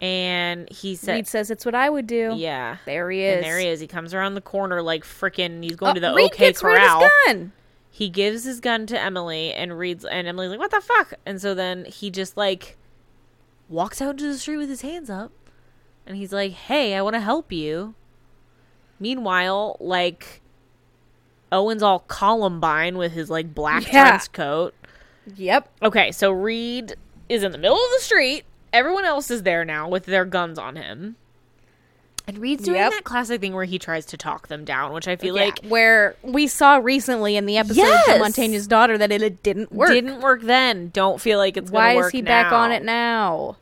and 0.00 0.70
he 0.70 0.94
said, 0.94 1.14
Reid 1.14 1.26
says 1.26 1.50
it's 1.50 1.64
what 1.64 1.74
I 1.74 1.88
would 1.90 2.06
do. 2.06 2.34
"Yeah." 2.36 2.76
There 2.84 3.10
he 3.10 3.22
is. 3.22 3.36
And 3.36 3.44
there 3.44 3.58
he 3.58 3.66
is. 3.68 3.80
He 3.80 3.86
comes 3.86 4.12
around 4.14 4.34
the 4.34 4.40
corner 4.40 4.82
like 4.82 5.04
freaking. 5.04 5.62
He's 5.64 5.76
going 5.76 5.92
Oh, 5.92 5.94
to 5.94 6.00
the 6.00 6.12
Reid 6.14 6.26
OK 6.26 6.38
gets 6.38 6.62
rid 6.62 6.76
of 6.76 6.82
Corral. 6.82 7.00
his 7.00 7.10
gun. 7.26 7.52
He 7.94 8.08
gives 8.08 8.44
his 8.44 8.58
gun 8.58 8.86
to 8.86 8.98
Emily, 8.98 9.52
and 9.52 9.78
reads. 9.78 10.04
And 10.06 10.26
Emily's 10.26 10.48
like, 10.50 10.58
"What 10.58 10.70
the 10.70 10.80
fuck?" 10.80 11.12
And 11.26 11.40
so 11.40 11.54
then 11.54 11.84
he 11.84 12.10
just 12.10 12.38
like 12.38 12.78
walks 13.68 14.00
out 14.00 14.12
into 14.12 14.24
the 14.28 14.38
street 14.38 14.56
with 14.56 14.70
his 14.70 14.80
hands 14.80 15.10
up, 15.10 15.30
and 16.06 16.16
he's 16.16 16.32
like, 16.32 16.52
"Hey, 16.52 16.94
I 16.94 17.02
want 17.02 17.14
to 17.14 17.20
help 17.20 17.52
you." 17.52 17.94
Meanwhile, 18.98 19.76
like 19.78 20.40
Owen's 21.52 21.82
all 21.82 22.00
Columbine 22.08 22.96
with 22.96 23.12
his 23.12 23.28
like 23.28 23.54
black 23.54 23.84
Yeah. 23.92 24.08
trench 24.08 24.32
coat. 24.32 24.74
Yep. 25.36 25.68
Okay, 25.82 26.12
so 26.12 26.32
Reid 26.32 26.94
is 27.28 27.42
in 27.42 27.52
the 27.52 27.58
middle 27.58 27.76
of 27.76 27.90
the 27.98 28.02
street. 28.02 28.44
Everyone 28.72 29.04
else 29.04 29.30
is 29.30 29.42
there 29.42 29.64
now 29.66 29.86
with 29.86 30.06
their 30.06 30.24
guns 30.24 30.58
on 30.58 30.76
him. 30.76 31.16
And 32.26 32.38
Reid's 32.38 32.64
doing 32.64 32.76
Yep. 32.76 32.90
that 32.92 33.04
classic 33.04 33.40
thing 33.40 33.52
where 33.52 33.64
he 33.64 33.78
tries 33.78 34.06
to 34.06 34.16
talk 34.16 34.46
them 34.48 34.64
down, 34.64 34.92
which 34.92 35.08
I 35.08 35.16
feel 35.16 35.36
Yeah, 35.36 35.44
like 35.46 35.64
where 35.66 36.14
we 36.22 36.46
saw 36.46 36.76
recently 36.76 37.36
in 37.36 37.46
the 37.46 37.56
episode 37.58 37.78
Yes! 37.78 38.14
of 38.14 38.20
Montaigne's 38.20 38.66
daughter 38.68 38.96
that 38.96 39.10
it, 39.10 39.42
didn't 39.42 39.72
work. 39.72 39.90
didn't 39.90 40.20
work 40.20 40.42
then. 40.42 40.90
Don't 40.92 41.20
feel 41.20 41.38
like 41.38 41.56
it's 41.56 41.70
Why 41.70 41.88
gonna 41.94 41.96
work 41.98 42.06
is 42.06 42.12
he 42.12 42.22
back 42.22 42.50
now. 42.52 42.58
on 42.58 42.70
it 42.72 42.84
now? 42.84 43.56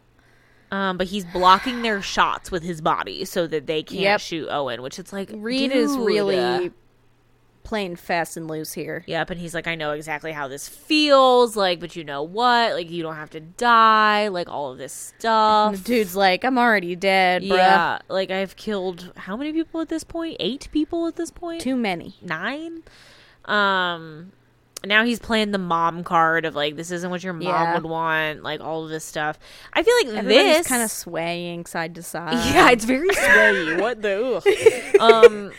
Um, 0.70 0.98
but 0.98 1.06
he's 1.08 1.24
blocking 1.24 1.82
their 1.82 2.00
shots 2.02 2.50
with 2.50 2.62
his 2.62 2.80
body 2.80 3.24
so 3.24 3.46
that 3.46 3.66
they 3.66 3.82
can't 3.82 4.00
Yep. 4.02 4.20
shoot 4.20 4.48
Owen, 4.50 4.82
which 4.82 4.98
it's 4.98 5.12
like 5.12 5.30
Reid 5.34 5.72
is 5.72 5.96
really 5.96 6.70
playing 7.62 7.94
fast 7.96 8.36
and 8.36 8.48
loose 8.48 8.72
here. 8.72 9.04
Yep, 9.06 9.30
and 9.30 9.40
he's 9.40 9.54
like, 9.54 9.66
I 9.66 9.74
know 9.74 9.92
exactly 9.92 10.32
how 10.32 10.48
this 10.48 10.68
feels, 10.68 11.56
like, 11.56 11.78
but 11.78 11.94
you 11.94 12.02
know 12.04 12.22
what? 12.22 12.72
Like, 12.74 12.90
you 12.90 13.02
don't 13.02 13.14
have 13.16 13.30
to 13.30 13.40
die, 13.40 14.28
like, 14.28 14.48
all 14.48 14.72
of 14.72 14.78
this 14.78 15.11
And 15.12 15.20
stuff. 15.20 15.72
the 15.76 15.82
dude's 15.82 16.16
like, 16.16 16.44
I'm 16.44 16.58
already 16.58 16.96
dead, 16.96 17.42
bruh. 17.42 17.56
yeah, 17.56 17.98
like, 18.08 18.30
I've 18.30 18.56
killed 18.56 19.12
how 19.16 19.36
many 19.36 19.52
people 19.52 19.80
at 19.80 19.88
this 19.88 20.04
point? 20.04 20.36
Eight 20.40 20.68
people 20.72 21.06
at 21.06 21.16
this 21.16 21.30
point? 21.30 21.61
Too 21.61 21.76
many. 21.76 22.14
Nine? 22.22 22.82
Um, 23.44 24.32
now 24.84 25.04
he's 25.04 25.18
playing 25.18 25.50
the 25.50 25.58
mom 25.58 26.02
card 26.04 26.44
of, 26.46 26.54
like, 26.54 26.76
this 26.76 26.90
isn't 26.90 27.11
what 27.11 27.22
your 27.22 27.34
mom 27.34 27.42
Yeah. 27.42 27.74
would 27.74 27.84
want, 27.84 28.42
like, 28.42 28.61
all 28.61 28.84
of 28.84 28.90
this 28.90 29.04
stuff. 29.04 29.38
I 29.72 29.82
feel 29.82 29.94
like 29.98 30.06
Everybody's 30.06 30.36
this. 30.56 30.61
Is 30.61 30.66
kind 30.66 30.82
of 30.82 30.90
swaying 30.90 31.66
side 31.66 31.94
to 31.96 32.02
side. 32.02 32.32
Yeah, 32.54 32.70
it's 32.70 32.84
very 32.86 33.11
swayy. 33.11 33.80
what 33.80 34.00
the? 34.02 34.96
um, 35.00 35.52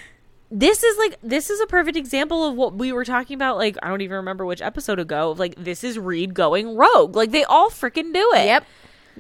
this 0.51 0.83
is 0.83 0.97
like 0.97 1.17
this 1.23 1.49
is 1.49 1.61
a 1.61 1.65
perfect 1.65 1.95
example 1.97 2.45
of 2.45 2.55
what 2.55 2.73
we 2.75 2.91
were 2.91 3.05
talking 3.05 3.35
about. 3.35 3.57
Like 3.57 3.77
I 3.81 3.87
don't 3.87 4.01
even 4.01 4.17
remember 4.17 4.45
which 4.45 4.61
episode 4.61 4.99
ago. 4.99 5.31
of 5.31 5.39
Like 5.39 5.55
this 5.55 5.83
is 5.83 5.97
Reid 5.97 6.33
going 6.33 6.75
rogue. 6.75 7.15
Like 7.15 7.31
they 7.31 7.45
all 7.45 7.69
freaking 7.69 8.13
do 8.13 8.31
it. 8.35 8.45
Yep. 8.45 8.65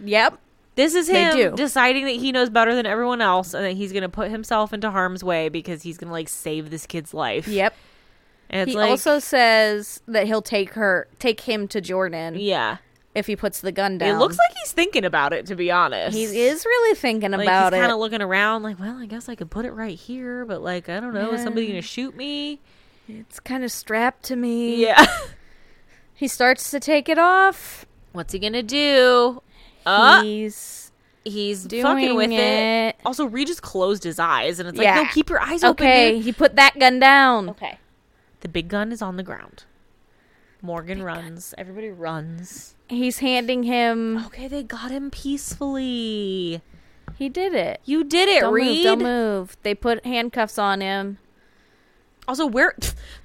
Yep. 0.03 0.39
This 0.75 0.93
is 0.93 1.07
him 1.07 1.55
deciding 1.55 2.05
that 2.05 2.11
he 2.11 2.31
knows 2.31 2.49
better 2.49 2.75
than 2.75 2.85
everyone 2.85 3.21
else, 3.21 3.53
and 3.53 3.63
that 3.65 3.73
he's 3.73 3.93
gonna 3.93 4.09
put 4.09 4.29
himself 4.29 4.73
into 4.73 4.91
harm's 4.91 5.23
way 5.23 5.49
because 5.49 5.83
he's 5.83 5.97
gonna 5.97 6.11
like 6.11 6.29
save 6.29 6.69
this 6.69 6.85
kid's 6.85 7.13
life. 7.13 7.47
Yep. 7.47 7.73
And 8.49 8.69
he 8.69 8.75
like, 8.75 8.89
also 8.89 9.19
says 9.19 10.01
that 10.07 10.27
he'll 10.27 10.41
take 10.41 10.73
her, 10.73 11.07
take 11.19 11.41
him 11.41 11.69
to 11.69 11.79
Jordan 11.79 12.35
yeah. 12.37 12.77
If 13.13 13.27
he 13.27 13.35
puts 13.35 13.59
the 13.59 13.71
gun 13.73 13.97
down. 13.97 14.15
It 14.15 14.19
looks 14.19 14.37
like 14.37 14.55
he's 14.63 14.71
thinking 14.71 15.03
about 15.03 15.33
it. 15.33 15.45
To 15.47 15.55
be 15.55 15.69
honest, 15.69 16.15
he 16.15 16.23
is 16.23 16.63
really 16.65 16.95
thinking 16.95 17.31
Like, 17.31 17.41
about 17.41 17.73
he's 17.73 17.77
it. 17.79 17.81
kind 17.81 17.91
of 17.91 17.99
looking 17.99 18.21
around, 18.21 18.63
like, 18.63 18.79
well, 18.79 18.97
I 18.97 19.05
guess 19.05 19.27
I 19.27 19.35
could 19.35 19.49
put 19.51 19.65
it 19.65 19.71
right 19.71 19.97
here, 19.97 20.45
but 20.45 20.61
like, 20.61 20.87
I 20.87 20.99
don't 21.01 21.13
know, 21.13 21.31
is 21.33 21.43
somebody 21.43 21.67
gonna 21.67 21.81
shoot 21.81 22.15
me? 22.15 22.59
it's 23.09 23.39
kind 23.41 23.63
of 23.65 23.71
strapped 23.71 24.23
to 24.23 24.35
me. 24.35 24.81
Yeah. 24.81 25.05
He 26.13 26.27
starts 26.27 26.69
to 26.69 26.79
take 26.79 27.09
it 27.09 27.17
off. 27.17 27.85
What's 28.11 28.31
he 28.31 28.37
gonna 28.39 28.61
do? 28.61 29.41
Uh, 29.87 30.21
He's 30.21 30.91
he's 31.23 31.65
doing 31.65 31.81
fucking 31.81 32.15
with 32.15 32.29
it. 32.29 32.39
it. 32.39 32.95
Also, 33.03 33.25
Reid 33.25 33.47
just 33.47 33.63
closed 33.63 34.03
his 34.03 34.19
eyes, 34.19 34.59
and 34.59 34.69
it's 34.69 34.77
like, 34.77 34.85
Yeah. 34.85 35.01
no, 35.01 35.05
keep 35.09 35.29
your 35.31 35.39
eyes 35.41 35.63
open. 35.63 35.83
okay. 35.87 36.13
dude. 36.17 36.23
He 36.25 36.31
put 36.31 36.55
that 36.57 36.77
gun 36.79 36.99
down. 36.99 37.49
Okay. 37.49 37.79
The 38.41 38.49
big 38.49 38.67
gun 38.67 38.91
is 38.91 39.01
on 39.01 39.17
the 39.17 39.23
ground. 39.23 39.63
Morgan 40.61 41.01
runs. 41.01 41.55
Everybody 41.57 41.89
runs. 41.89 42.75
He's 42.91 43.19
handing 43.19 43.63
him. 43.63 44.25
Okay, 44.27 44.47
they 44.49 44.63
got 44.63 44.91
him 44.91 45.09
peacefully. 45.11 46.61
He 47.17 47.29
did 47.29 47.53
it. 47.53 47.79
You 47.85 48.03
did 48.03 48.27
it, 48.27 48.41
Don't 48.41 48.53
Reid. 48.53 48.75
move. 48.77 48.83
Don't 48.83 49.01
move. 49.03 49.57
They 49.63 49.73
put 49.73 50.05
handcuffs 50.05 50.57
on 50.57 50.81
him. 50.81 51.17
Also, 52.27 52.45
where 52.45 52.75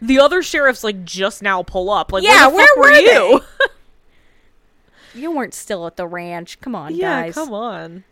the 0.01 0.21
other 0.21 0.41
sheriffs 0.43 0.85
like 0.85 1.05
just 1.05 1.43
now 1.43 1.63
pull 1.65 1.91
up? 1.91 2.13
Like, 2.13 2.23
Yeah, 2.23 2.47
where, 2.47 2.67
where 2.77 2.77
were, 2.77 2.83
were 2.83 2.97
you? 2.97 3.41
You 5.15 5.31
weren't 5.31 5.55
still 5.55 5.87
at 5.87 5.97
the 5.97 6.07
ranch. 6.07 6.61
Come 6.61 6.75
on, 6.75 6.95
yeah, 6.95 7.23
guys. 7.23 7.35
come 7.35 7.53
on. 7.55 8.05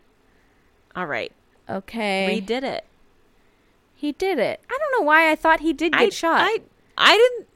All 0.95 1.05
right, 1.05 1.31
Okay. 1.69 2.25
Reid 2.27 2.47
did 2.47 2.63
it. 2.63 2.83
He 3.95 4.11
did 4.11 4.39
it. 4.39 4.59
I 4.69 4.77
don't 4.77 4.99
know 5.01 5.05
why 5.05 5.29
I 5.31 5.35
thought 5.35 5.59
he 5.59 5.71
did 5.71 5.93
get 5.93 6.01
I, 6.01 6.09
shot. 6.09 6.39
I 6.41 6.61
I 6.97 7.15
didn't. 7.15 7.47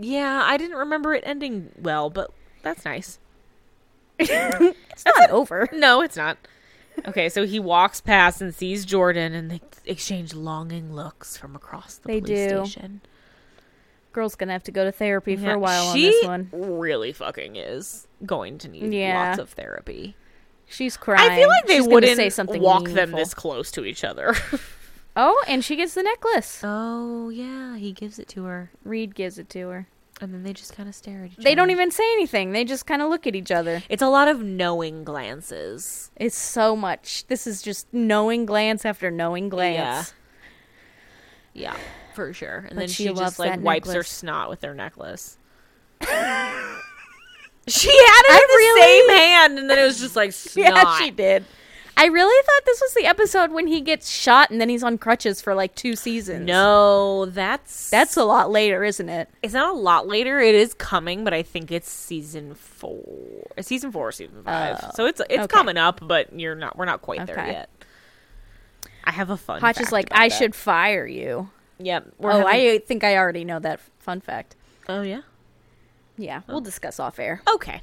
Yeah, 0.00 0.42
I 0.44 0.56
didn't 0.56 0.76
remember 0.76 1.12
it 1.12 1.24
ending 1.26 1.70
well, 1.76 2.08
but 2.08 2.30
that's 2.62 2.84
nice. 2.84 3.18
it's 4.18 5.04
not 5.04 5.30
over. 5.30 5.68
No, 5.72 6.00
it's 6.02 6.16
not. 6.16 6.38
Okay, 7.06 7.28
so 7.28 7.46
he 7.46 7.58
walks 7.58 8.00
past 8.00 8.40
and 8.42 8.54
sees 8.54 8.84
Jordan, 8.84 9.32
and 9.32 9.50
they 9.50 9.60
exchange 9.86 10.34
longing 10.34 10.94
looks 10.94 11.36
from 11.36 11.56
across 11.56 11.96
the 11.96 12.08
They 12.08 12.20
police 12.20 12.50
do. 12.50 12.66
station. 12.66 13.00
Girl's 14.12 14.34
gonna 14.34 14.52
have 14.52 14.62
to 14.64 14.70
go 14.72 14.84
to 14.84 14.92
therapy 14.92 15.36
for 15.36 15.46
Yeah, 15.46 15.54
a 15.54 15.58
while 15.58 15.86
on 15.88 15.98
this 15.98 16.22
one. 16.24 16.50
really 16.52 17.12
fucking 17.12 17.56
is 17.56 18.06
going 18.26 18.58
to 18.58 18.68
need 18.68 18.92
Yeah. 18.92 19.28
lots 19.30 19.38
of 19.38 19.50
therapy. 19.50 20.14
She's 20.66 20.96
crying. 20.98 21.30
I 21.30 21.36
feel 21.36 21.48
like 21.48 21.66
they 21.66 21.76
She's 21.76 21.84
gonna 21.84 21.94
wouldn't 21.94 22.16
say 22.16 22.28
something 22.30 22.60
walk 22.62 22.84
them 22.84 22.94
meaningful. 22.94 23.18
this 23.18 23.34
close 23.34 23.70
to 23.72 23.84
each 23.84 24.04
other. 24.04 24.34
Oh, 25.14 25.44
and 25.46 25.62
she 25.62 25.76
gets 25.76 25.92
the 25.92 26.02
necklace. 26.02 26.62
oh 26.64 27.28
yeah, 27.28 27.76
he 27.76 27.92
gives 27.92 28.18
it 28.18 28.28
to 28.28 28.44
her, 28.44 28.70
Reid 28.82 29.14
gives 29.14 29.38
it 29.38 29.50
to 29.50 29.68
her. 29.68 29.86
And 30.22 30.32
then 30.32 30.42
they 30.42 30.52
just 30.52 30.74
kind 30.76 30.88
of 30.88 30.94
stare 30.94 31.20
at 31.24 31.26
each 31.26 31.38
other. 31.38 31.42
They 31.42 31.54
don't 31.54 31.70
even 31.70 31.90
say 31.90 32.04
anything. 32.14 32.52
They 32.52 32.64
just 32.64 32.86
kind 32.86 33.02
of 33.02 33.10
look 33.10 33.26
at 33.26 33.34
each 33.34 33.50
other. 33.50 33.82
It's 33.88 34.02
a 34.02 34.08
lot 34.08 34.28
of 34.28 34.42
knowing 34.42 35.04
glances. 35.04 36.10
It's 36.16 36.36
so 36.38 36.74
much. 36.76 37.26
This 37.26 37.46
is 37.46 37.60
just 37.62 37.92
knowing 37.92 38.46
glance 38.46 38.84
after 38.84 39.10
knowing 39.10 39.48
glance. 39.48 40.14
Yeah, 41.52 41.76
for 42.14 42.32
sure. 42.32 42.58
And 42.58 42.70
But 42.70 42.76
then 42.78 42.88
she 42.88 43.04
she, 43.04 43.08
loves 43.10 43.20
just 43.20 43.38
like 43.38 43.50
that 43.50 43.60
wipes 43.60 43.88
her 43.88 43.94
necklace. 43.94 44.08
snot 44.08 44.48
with 44.48 44.62
her 44.62 44.74
necklace. 44.74 45.36
she 47.68 47.88
had 47.88 48.22
it 48.24 48.32
I 48.32 48.40
in 48.42 48.48
the 48.48 48.56
really- 48.56 48.80
same 48.80 49.08
hand, 49.18 49.58
and 49.58 49.70
then 49.70 49.78
it 49.78 49.84
was 49.84 50.00
just 50.00 50.16
like 50.16 50.32
snot. 50.32 50.56
Yeah, 50.74 50.98
she 50.98 51.10
did. 51.10 51.44
I 52.02 52.06
really 52.06 52.44
thought 52.44 52.64
this 52.64 52.80
was 52.80 52.94
the 52.94 53.06
episode 53.06 53.52
when 53.52 53.68
he 53.68 53.80
gets 53.80 54.10
shot 54.10 54.50
and 54.50 54.60
then 54.60 54.68
he's 54.68 54.82
on 54.82 54.98
crutches 54.98 55.40
for 55.40 55.54
like 55.54 55.76
two 55.76 55.94
seasons. 55.94 56.44
No, 56.44 57.26
that's 57.26 57.90
That's 57.90 58.16
a 58.16 58.24
lot 58.24 58.50
later, 58.50 58.82
isn't 58.82 59.08
it? 59.08 59.28
It's 59.40 59.54
not 59.54 59.72
a 59.72 59.78
lot 59.78 60.08
later. 60.08 60.40
It 60.40 60.56
is 60.56 60.74
coming, 60.74 61.22
but 61.22 61.32
I 61.32 61.44
think 61.44 61.70
it's 61.70 61.88
season 61.88 62.56
four, 62.56 63.46
uh, 63.56 63.62
season 63.62 63.92
four, 63.92 64.08
or 64.08 64.12
season 64.12 64.42
five. 64.42 64.80
Oh, 64.82 64.90
so 64.96 65.06
it's 65.06 65.20
it's 65.30 65.44
okay. 65.44 65.46
coming 65.46 65.76
up, 65.76 66.00
but 66.02 66.36
you're 66.36 66.56
not. 66.56 66.76
We're 66.76 66.86
not 66.86 67.02
quite 67.02 67.24
there 67.24 67.46
yet. 67.46 67.70
I 69.04 69.12
have 69.12 69.30
a 69.30 69.36
fun. 69.36 69.60
Hotch 69.60 69.76
fact 69.76 69.86
is 69.86 69.92
like, 69.92 70.08
I 70.10 70.28
that. 70.28 70.36
should 70.36 70.56
fire 70.56 71.06
you. 71.06 71.50
Yep. 71.78 72.14
Oh, 72.20 72.28
having- 72.28 72.46
I 72.48 72.78
think 72.78 73.04
I 73.04 73.16
already 73.16 73.44
know 73.44 73.60
that 73.60 73.78
fun 74.00 74.20
fact. 74.20 74.56
Oh 74.88 75.02
yeah. 75.02 75.20
Yeah, 76.18 76.40
we'll 76.48 76.60
discuss 76.60 76.98
off 76.98 77.20
air. 77.20 77.42
Okay. 77.54 77.80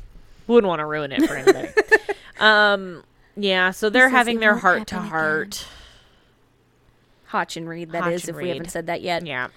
Wouldn't 0.47 0.67
want 0.67 0.79
to 0.79 0.85
ruin 0.85 1.13
it 1.13 1.25
for 1.25 1.37
anybody. 1.37 1.69
um. 2.41 3.03
Yeah. 3.39 3.71
So 3.71 3.89
they're 3.89 4.09
having 4.09 4.39
their 4.39 4.55
heart 4.55 4.87
to 4.87 4.99
heart. 4.99 5.65
Hotch 7.25 7.57
and 7.57 7.69
Reid, 7.69 7.91
that 7.91 8.03
Hotch 8.03 8.13
is, 8.13 8.29
if 8.29 8.35
we 8.35 8.49
haven't 8.49 8.71
said 8.71 8.87
that 8.87 9.01
yet. 9.01 9.25
Yeah. 9.25 9.49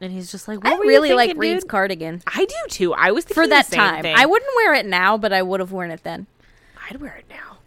And 0.00 0.12
he's 0.12 0.30
just 0.30 0.48
like, 0.48 0.64
I 0.64 0.76
really 0.76 1.12
like 1.12 1.28
thinking, 1.30 1.40
Reid's 1.40 1.64
dude? 1.64 1.70
cardigan 1.70 2.22
I 2.26 2.44
do 2.44 2.54
too. 2.68 2.94
I 2.94 3.10
was 3.10 3.24
thinking 3.24 3.42
for 3.42 3.48
that 3.48 3.66
the 3.66 3.72
same 3.72 3.80
time. 3.80 4.02
thing. 4.02 4.14
I 4.16 4.26
wouldn't 4.26 4.50
wear 4.56 4.74
it 4.74 4.86
now, 4.86 5.18
but 5.18 5.32
I 5.32 5.42
would 5.42 5.60
have 5.60 5.72
worn 5.72 5.90
it 5.90 6.04
then. 6.04 6.26
I'd 6.88 7.00
wear 7.00 7.16
it 7.16 7.24
now. 7.28 7.58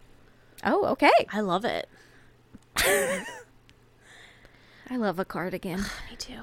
Oh, 0.64 0.86
okay. 0.86 1.10
I 1.30 1.40
love 1.40 1.64
it. 1.64 1.88
I 2.76 3.24
love 4.96 5.18
a 5.18 5.24
cardigan. 5.24 5.80
Me 6.10 6.16
too. 6.16 6.40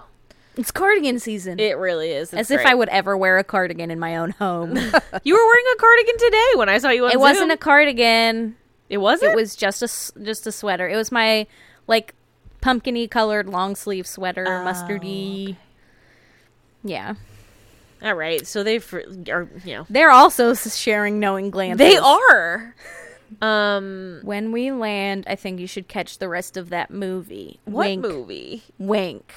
It's 0.55 0.71
cardigan 0.71 1.19
season. 1.19 1.59
It 1.59 1.77
really 1.77 2.11
is. 2.11 2.33
As 2.33 2.51
It's 2.51 2.61
if. 2.61 2.67
I 2.67 2.75
would 2.75 2.89
ever 2.89 3.17
wear 3.17 3.37
a 3.37 3.43
cardigan 3.43 3.91
in 3.91 3.99
my 3.99 4.17
own 4.17 4.31
home. 4.31 4.75
You 5.23 5.33
were 5.33 5.45
wearing 5.45 5.65
a 5.73 5.75
cardigan 5.77 6.17
today 6.17 6.47
when 6.55 6.69
I 6.69 6.77
saw 6.77 6.89
you 6.91 7.05
on 7.05 7.11
it 7.11 7.19
wasn't 7.19 7.51
a 7.51 7.57
cardigan. 7.57 8.55
It 8.89 8.97
wasn't. 8.97 9.33
It 9.33 9.35
was 9.35 9.55
just 9.55 9.81
a 9.83 10.21
just 10.23 10.47
a 10.47 10.51
sweater. 10.51 10.87
It 10.89 10.95
was 10.95 11.11
my 11.11 11.45
like 11.87 12.13
pumpkiny 12.61 13.07
colored 13.07 13.47
long 13.47 13.75
sleeve 13.75 14.05
sweater, 14.07 14.45
Oh, 14.47 14.65
mustardy. 14.65 15.55
Yeah, 16.83 17.15
all 18.01 18.13
right. 18.15 18.45
So 18.47 18.63
they 18.63 18.77
are 19.31 19.47
you 19.65 19.75
know, 19.75 19.85
they're 19.89 20.11
also 20.11 20.53
sharing 20.53 21.19
knowing 21.19 21.49
glances. 21.49 21.77
they 21.77 21.97
are. 21.97 22.75
Um, 23.43 24.21
When 24.23 24.51
we 24.51 24.71
land, 24.71 25.25
I 25.27 25.35
think 25.35 25.59
you 25.59 25.67
should 25.67 25.87
catch 25.87 26.17
the 26.17 26.27
rest 26.27 26.57
of 26.57 26.71
that 26.71 26.89
movie. 26.89 27.59
what 27.65 27.85
Wink, 27.85 28.01
movie? 28.01 28.63
wink. 28.79 29.31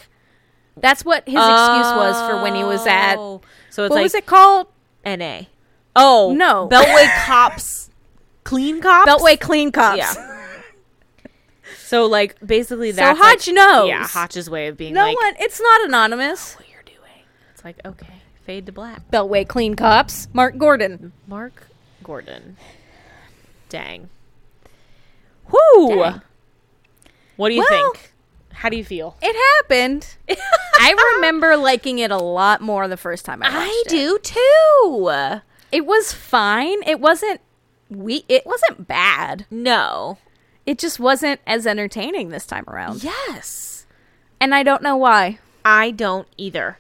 That's 0.79 1.05
what 1.05 1.25
his 1.27 1.35
excuse 1.35 1.93
was 1.93 2.27
for 2.27 2.43
when 2.43 2.55
he 2.55 2.65
was 2.65 2.87
at. 2.87 3.17
Oh. 3.19 3.43
So 3.69 3.85
it's 3.85 3.91
What 3.91 3.97
like 3.97 4.03
was 4.05 4.15
it 4.15 4.25
called? 4.25 4.69
N.A. 5.05 5.47
Oh 5.95 6.33
No. 6.35 6.71
Beltway 6.73 7.07
cops, 7.27 7.82
clean 8.45 8.81
cops. 8.81 9.11
Beltway 9.11 9.39
Clean 9.39 9.71
Cops. 9.73 9.99
Yeah. 9.99 10.39
So 11.87 12.07
like 12.07 12.39
basically 12.45 12.91
that. 12.93 13.17
So 13.17 13.21
that's 13.21 13.21
Hotch 13.21 13.47
like, 13.49 13.55
knows. 13.55 13.89
Yeah, 13.89 14.07
Hotch's 14.07 14.49
way 14.49 14.69
of 14.69 14.79
being 14.79 14.95
No 14.95 15.03
like, 15.05 15.17
one. 15.17 15.35
It's 15.39 15.61
not 15.61 15.85
anonymous. 15.85 16.55
what 16.55 16.67
you're 16.71 16.83
doing. 16.85 17.25
It's 17.53 17.63
like 17.65 17.81
okay, 17.85 18.15
fade 18.47 18.65
to 18.67 18.73
black. 18.73 19.11
Beltway 19.11 19.47
Clean 19.47 19.75
Cops. 19.75 20.27
Mark 20.33 20.57
Gordon. 20.57 21.13
Mark 21.27 21.67
Gordon. 22.03 22.57
Dang. 23.69 24.09
Whoo. 25.51 25.89
Dang. 25.97 26.23
What 27.37 27.51
do 27.51 27.55
you 27.57 27.67
Well- 27.69 27.93
think? 27.93 28.09
How 28.55 28.69
do 28.69 28.77
you 28.77 28.85
feel? 28.85 29.17
It 29.21 29.35
happened. 29.57 30.15
I 30.79 31.15
remember 31.17 31.57
liking 31.57 31.99
it 31.99 32.11
a 32.11 32.17
lot 32.19 32.61
more 32.61 32.87
the 32.89 32.97
first 32.97 33.25
time 33.25 33.43
I 33.43 33.47
watched 33.49 33.57
I 33.59 33.67
it. 33.67 33.87
I 33.87 33.91
do 33.91 34.19
too. 34.19 35.41
It 35.73 35.85
was 35.85 36.13
fine. 36.13 36.83
It 36.85 37.01
wasn't 37.01 37.41
we 37.97 38.25
it 38.29 38.47
wasn't 38.47 38.87
bad. 38.87 39.47
No. 39.51 40.19
It 40.65 40.79
just 40.79 41.01
wasn't 41.01 41.41
as 41.47 41.67
entertaining 41.67 42.29
this 42.29 42.47
time 42.47 42.65
around. 42.69 43.03
Yes. 43.03 43.87
And 44.41 44.55
I 44.55 44.63
don't 44.63 44.83
know 44.83 44.97
why. 44.97 45.39
I 45.65 45.91
don't 45.91 46.29
either. 46.37 46.79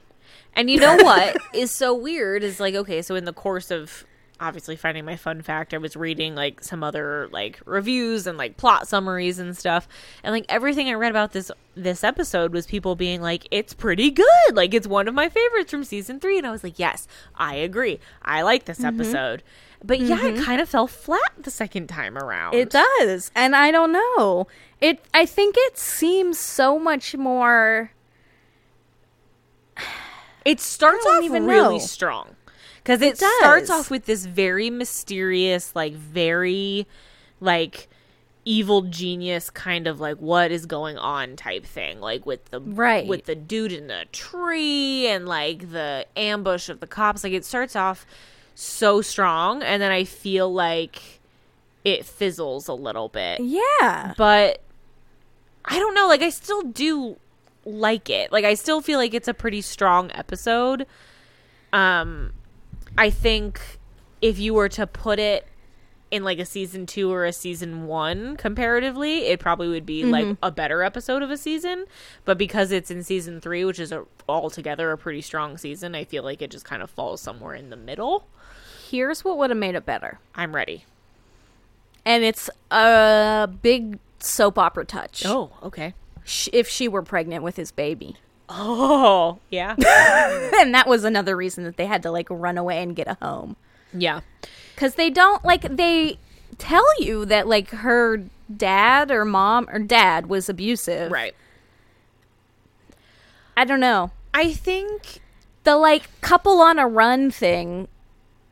And 0.55 0.71
you 0.71 0.79
know 0.79 0.97
what 0.97 1.37
is 1.55 1.71
so 1.71 1.95
weird 1.95 2.43
is 2.43 2.61
like 2.61 2.75
okay, 2.75 3.03
so 3.03 3.15
in 3.15 3.25
the 3.25 3.33
course 3.33 3.71
of 3.71 4.05
obviously 4.43 4.75
finding 4.75 5.05
my 5.05 5.15
fun 5.17 5.41
fact, 5.41 5.73
I 5.73 5.79
was 5.79 5.97
reading 5.97 6.35
like 6.35 6.63
some 6.65 6.83
other 6.83 7.29
like 7.31 7.61
reviews 7.65 8.27
and 8.27 8.37
like 8.37 8.57
plot 8.57 8.89
summaries 8.89 9.39
and 9.39 9.57
stuff. 9.57 9.87
And 10.25 10.33
like 10.33 10.45
everything 10.49 10.89
I 10.89 10.95
read 10.95 11.11
about 11.11 11.33
this 11.33 11.51
this 11.75 12.03
episode 12.03 12.53
was 12.53 12.67
people 12.67 12.97
being 12.97 13.23
like, 13.23 13.47
It's 13.51 13.73
pretty 13.73 14.11
good. 14.11 14.27
Like 14.53 14.75
it's 14.75 14.87
one 14.87 15.07
of 15.07 15.15
my 15.15 15.29
favorites 15.29 15.71
from 15.71 15.85
season 15.85 16.19
three. 16.19 16.37
And 16.39 16.47
I 16.47 16.51
was 16.51 16.65
like, 16.65 16.79
Yes, 16.79 17.07
I 17.37 17.55
agree. 17.55 18.01
I 18.23 18.43
like 18.43 18.65
this 18.65 18.79
mm-hmm. 18.79 19.01
episode. 19.01 19.43
But 19.85 20.01
yeah, 20.01 20.27
it 20.27 20.35
mm-hmm. 20.35 20.45
kind 20.45 20.61
of 20.61 20.69
fell 20.69 20.87
flat 20.87 21.33
the 21.39 21.51
second 21.51 21.89
time 21.89 22.19
around. 22.19 22.55
It 22.55 22.71
does. 22.71 23.31
And 23.35 23.55
I 23.55 23.71
don't 23.71 23.93
know. 23.93 24.49
It 24.81 25.05
I 25.15 25.25
think 25.25 25.55
it 25.57 25.79
seems 25.79 26.39
so 26.39 26.79
much 26.79 27.17
more 27.17 27.93
It 30.45 30.59
starts 30.59 31.07
off 31.07 31.23
even 31.23 31.47
really 31.47 31.79
know. 31.79 31.85
strong 31.85 32.35
because 32.83 33.01
it, 33.03 33.19
does. 33.19 33.39
starts 33.39 33.71
off 33.71 33.91
with 33.91 34.07
this 34.07 34.27
very 34.27 34.71
mysterious, 34.71 35.75
like 35.75 35.93
very 35.95 36.87
like 37.41 37.89
evil 38.45 38.83
genius 38.83 39.51
kind 39.51 39.87
of 39.87 40.01
like 40.01 40.17
what 40.17 40.51
is 40.51 40.67
going 40.67 40.99
on 40.99 41.37
type 41.37 41.65
thing 41.65 42.01
like 42.01 42.27
with 42.27 42.45
the 42.47 42.61
Right. 42.61 43.07
with 43.07 43.27
the 43.27 43.37
dude 43.37 43.71
in 43.71 43.87
the 43.87 44.05
tree 44.11 45.07
and 45.07 45.27
like 45.29 45.71
the 45.71 46.07
ambush 46.17 46.69
of 46.69 46.81
the 46.81 46.89
cops 46.89 47.23
like 47.23 47.33
it 47.33 47.45
starts 47.45 47.77
off 47.77 48.05
so 48.57 49.01
strong 49.01 49.63
and 49.63 49.81
then 49.81 49.93
i 49.93 50.03
feel 50.03 50.53
like 50.53 51.21
it 51.85 52.05
fizzles 52.05 52.67
a 52.67 52.75
little 52.75 53.09
bit 53.09 53.39
Yeah. 53.41 54.13
but 54.19 54.61
I 55.65 55.79
don't 55.79 55.95
know. 55.95 56.09
Like, 56.09 56.23
I 56.23 56.31
still 56.31 56.63
do 56.63 57.17
like 57.65 58.11
it. 58.11 58.33
Like, 58.33 58.45
I 58.45 58.55
still 58.55 58.81
feel 58.81 58.99
like 58.99 59.15
it's 59.15 59.29
a 59.29 59.35
pretty 59.35 59.61
strong 59.61 60.11
episode. 60.13 60.87
Um, 61.73 62.33
I 62.97 63.11
think 63.11 63.61
if 64.21 64.39
you 64.39 64.55
were 64.55 64.69
to 64.71 64.87
put 64.87 65.19
it 65.19 65.47
in 66.11 66.23
like 66.23 66.39
a 66.39 66.45
season 66.45 66.85
two 66.85 67.11
or 67.11 67.25
a 67.25 67.33
season 67.33 67.87
one 67.87 68.37
comparatively, 68.37 69.27
it 69.27 69.41
probably 69.41 69.69
would 69.69 69.87
be 69.87 70.05
like 70.05 70.27
mm-hmm. 70.27 70.45
a 70.45 70.51
better 70.51 70.83
episode 70.83 71.23
of 71.23 71.31
a 71.31 71.39
season. 71.39 71.87
But 72.27 72.37
because 72.37 72.71
it's 72.71 72.91
in 72.91 73.03
season 73.03 73.41
three, 73.41 73.65
which 73.65 73.81
is 73.81 73.93
a, 73.93 74.05
altogether 74.29 74.93
a 74.93 74.99
pretty 74.99 75.23
strong 75.23 75.57
season, 75.57 75.95
I 75.95 76.05
feel 76.05 76.23
like 76.23 76.43
it 76.43 76.51
just 76.51 76.67
kind 76.67 76.83
of 76.83 76.91
falls 76.91 77.23
somewhere 77.23 77.55
in 77.55 77.71
the 77.71 77.77
middle. 77.77 78.27
Here's 78.91 79.25
what 79.25 79.39
would 79.39 79.49
have 79.49 79.59
made 79.59 79.75
it 79.75 79.87
better. 79.87 80.19
I'm 80.35 80.55
ready. 80.55 80.85
And 82.05 82.25
it's 82.25 82.51
a 82.71 83.49
big 83.63 83.99
soap 84.19 84.59
opera 84.59 84.85
touch. 84.85 85.25
Oh, 85.25 85.53
okay. 85.63 85.95
If 86.53 86.69
she 86.69 86.89
were 86.89 87.03
pregnant 87.03 87.43
with 87.43 87.57
his 87.57 87.73
baby. 87.73 88.17
Oh, 88.49 89.39
yeah. 89.51 89.71
and 90.61 90.75
that 90.75 90.87
was 90.87 91.05
another 91.05 91.37
reason 91.37 91.65
that 91.65 91.77
they 91.77 91.87
had 91.87 92.03
to 92.03 92.11
like 92.11 92.27
run 92.31 92.59
away 92.59 92.83
and 92.83 92.95
get 92.97 93.09
a 93.09 93.17
home. 93.23 93.57
yeah. 93.93 94.21
Cuz 94.77 94.95
they 94.95 95.11
don't 95.11 95.45
like 95.45 95.63
they 95.77 96.19
tell 96.59 96.85
you 97.01 97.25
that 97.27 97.47
like 97.47 97.71
her 97.71 98.23
dad 98.55 99.11
or 99.11 99.25
mom 99.25 99.69
or 99.73 99.79
dad 99.79 100.27
was 100.27 100.49
abusive. 100.49 101.11
Right. 101.13 101.35
I 103.57 103.65
don't 103.65 103.81
know. 103.81 104.11
I 104.35 104.53
think 104.53 105.21
The 105.65 105.77
like 105.77 106.09
couple 106.21 106.61
on 106.61 106.79
a 106.79 106.87
run 106.89 107.31
thing 107.31 107.89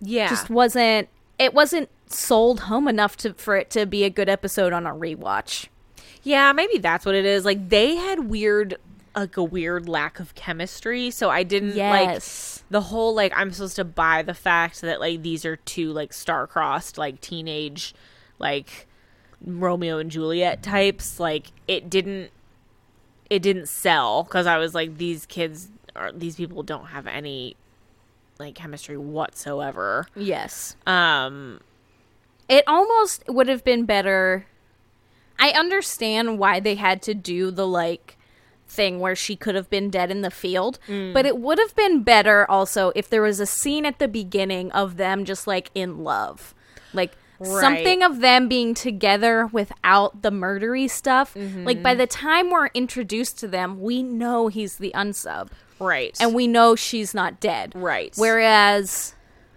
yeah. 0.00 0.28
just 0.28 0.50
wasn't 0.50 1.08
it 1.38 1.54
wasn't 1.54 1.88
sold 2.06 2.60
home 2.60 2.86
enough 2.86 3.16
to 3.18 3.32
for 3.34 3.56
it 3.56 3.70
to 3.70 3.86
be 3.86 4.04
a 4.04 4.10
good 4.10 4.28
episode 4.28 4.72
on 4.72 4.86
a 4.86 4.90
rewatch. 4.92 5.66
Yeah, 6.22 6.52
maybe 6.52 6.78
that's 6.78 7.06
what 7.06 7.14
it 7.14 7.24
is. 7.24 7.44
Like 7.44 7.70
they 7.70 7.96
had 7.96 8.28
weird 8.28 8.76
like 9.14 9.36
a 9.36 9.42
weird 9.42 9.88
lack 9.88 10.20
of 10.20 10.34
chemistry, 10.34 11.10
so 11.10 11.30
I 11.30 11.42
didn't 11.42 11.74
Yes. 11.76 12.62
like 12.62 12.70
the 12.70 12.80
whole 12.82 13.14
like 13.14 13.32
I'm 13.36 13.52
supposed 13.52 13.76
to 13.76 13.84
buy 13.84 14.22
the 14.22 14.34
fact 14.34 14.80
that 14.82 15.00
like 15.00 15.22
these 15.22 15.44
are 15.44 15.56
two 15.56 15.92
like 15.92 16.12
star-crossed 16.12 16.96
like 16.98 17.20
teenage 17.20 17.94
like 18.38 18.86
Romeo 19.44 19.98
and 19.98 20.10
Juliet 20.10 20.62
types. 20.62 21.18
Like 21.18 21.48
it 21.66 21.90
didn't 21.90 22.30
it 23.28 23.42
didn't 23.42 23.66
sell 23.68 24.24
cuz 24.24 24.46
I 24.46 24.58
was 24.58 24.74
like 24.74 24.98
these 24.98 25.26
kids 25.26 25.68
are 25.96 26.12
these 26.12 26.36
people 26.36 26.62
don't 26.62 26.86
have 26.86 27.06
any 27.06 27.56
like 28.38 28.54
chemistry 28.54 28.96
whatsoever. 28.96 30.06
Yes. 30.14 30.76
Um 30.86 31.60
It 32.48 32.64
almost 32.66 33.24
would 33.28 33.48
have 33.48 33.64
been 33.64 33.84
better. 33.86 34.46
I 35.38 35.50
understand 35.50 36.38
why 36.38 36.60
they 36.60 36.74
had 36.76 37.02
to 37.02 37.14
do 37.14 37.50
the 37.50 37.66
like 37.66 38.16
thing 38.70 39.00
where 39.00 39.16
she 39.16 39.36
could 39.36 39.54
have 39.54 39.68
been 39.68 39.90
dead 39.90 40.10
in 40.10 40.22
the 40.22 40.30
field, 40.30 40.78
mm. 40.86 41.12
but 41.12 41.26
it 41.26 41.38
would 41.38 41.58
have 41.58 41.74
been 41.74 42.02
better 42.02 42.50
also 42.50 42.92
if 42.94 43.08
there 43.08 43.22
was 43.22 43.40
a 43.40 43.46
scene 43.46 43.84
at 43.84 43.98
the 43.98 44.08
beginning 44.08 44.70
of 44.72 44.96
them 44.96 45.24
just 45.24 45.46
like 45.46 45.70
in 45.74 46.04
love. 46.04 46.54
Like 46.92 47.16
Right. 47.42 47.62
something 47.62 48.02
of 48.02 48.20
them 48.20 48.48
being 48.48 48.74
together 48.74 49.46
without 49.46 50.20
the 50.20 50.30
murdery 50.30 50.90
stuff. 50.90 51.32
Mm-hmm. 51.32 51.64
Like 51.64 51.82
by 51.82 51.94
the 51.94 52.06
time 52.06 52.50
we're 52.50 52.66
introduced 52.74 53.38
to 53.38 53.48
them, 53.48 53.80
we 53.80 54.02
know 54.02 54.48
he's 54.48 54.76
the 54.76 54.92
unsub 54.94 55.48
right. 55.80 56.16
and 56.20 56.34
we 56.34 56.46
know 56.46 56.76
she's 56.76 57.14
not 57.14 57.40
dead. 57.40 57.72
Right. 57.74 58.14
Whereas, 58.16 59.14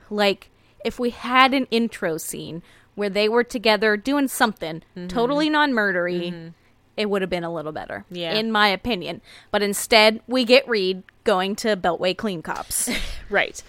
like, 0.09 0.49
if 0.83 0.97
we 0.97 1.11
had 1.11 1.53
an 1.53 1.67
intro 1.69 2.17
scene 2.17 2.63
where 2.95 3.09
they 3.09 3.29
were 3.29 3.43
together 3.43 3.97
doing 3.97 4.27
something 4.27 4.83
mm-hmm. 4.95 5.07
totally 5.07 5.49
non 5.49 5.71
murdery, 5.71 6.31
mm-hmm. 6.31 6.47
It 6.95 7.09
would 7.09 7.21
have 7.21 7.29
been 7.29 7.43
a 7.43 7.53
little 7.53 7.71
better. 7.71 8.05
Yeah. 8.11 8.33
In 8.33 8.51
my 8.51 8.67
opinion. 8.67 9.21
But 9.51 9.63
instead, 9.63 10.21
we 10.27 10.45
get 10.45 10.67
Reid 10.67 11.03
going 11.23 11.55
to 11.57 11.75
Beltway 11.75 12.15
Clean 12.15 12.41
Cops. 12.41 12.89
Right. 13.29 13.63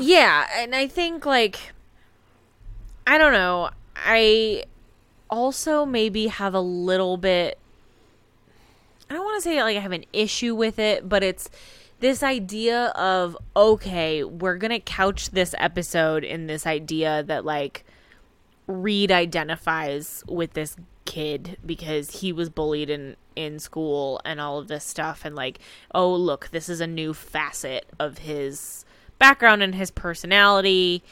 yeah, 0.00 0.48
and 0.56 0.74
I 0.74 0.88
think 0.88 1.24
like 1.24 1.72
I 3.06 3.16
don't 3.16 3.32
know. 3.32 3.70
I 3.94 4.64
also 5.28 5.84
maybe 5.86 6.26
have 6.26 6.52
a 6.52 6.60
little 6.60 7.16
bit 7.16 7.60
I 9.10 9.14
don't 9.14 9.24
want 9.24 9.42
to 9.42 9.48
say 9.48 9.60
like 9.62 9.76
I 9.76 9.80
have 9.80 9.92
an 9.92 10.04
issue 10.12 10.54
with 10.54 10.78
it, 10.78 11.08
but 11.08 11.24
it's 11.24 11.50
this 11.98 12.22
idea 12.22 12.86
of 12.94 13.36
okay, 13.56 14.22
we're 14.22 14.56
going 14.56 14.70
to 14.70 14.78
couch 14.78 15.30
this 15.30 15.54
episode 15.58 16.22
in 16.22 16.46
this 16.46 16.64
idea 16.64 17.24
that 17.24 17.44
like 17.44 17.84
Reid 18.68 19.10
identifies 19.10 20.22
with 20.28 20.52
this 20.52 20.76
kid 21.10 21.56
because 21.66 22.20
he 22.20 22.32
was 22.32 22.48
bullied 22.48 22.88
in 22.88 23.16
in 23.34 23.58
school 23.58 24.20
and 24.24 24.40
all 24.40 24.58
of 24.58 24.68
this 24.68 24.84
stuff. 24.84 25.24
And 25.24 25.34
like 25.34 25.58
oh 25.92 26.14
look 26.14 26.50
this 26.52 26.68
is 26.68 26.80
a 26.80 26.86
new 26.86 27.12
facet 27.12 27.86
of 27.98 28.18
his 28.18 28.84
background 29.18 29.62
and 29.62 29.74
his 29.74 29.90
personality. 29.90 31.02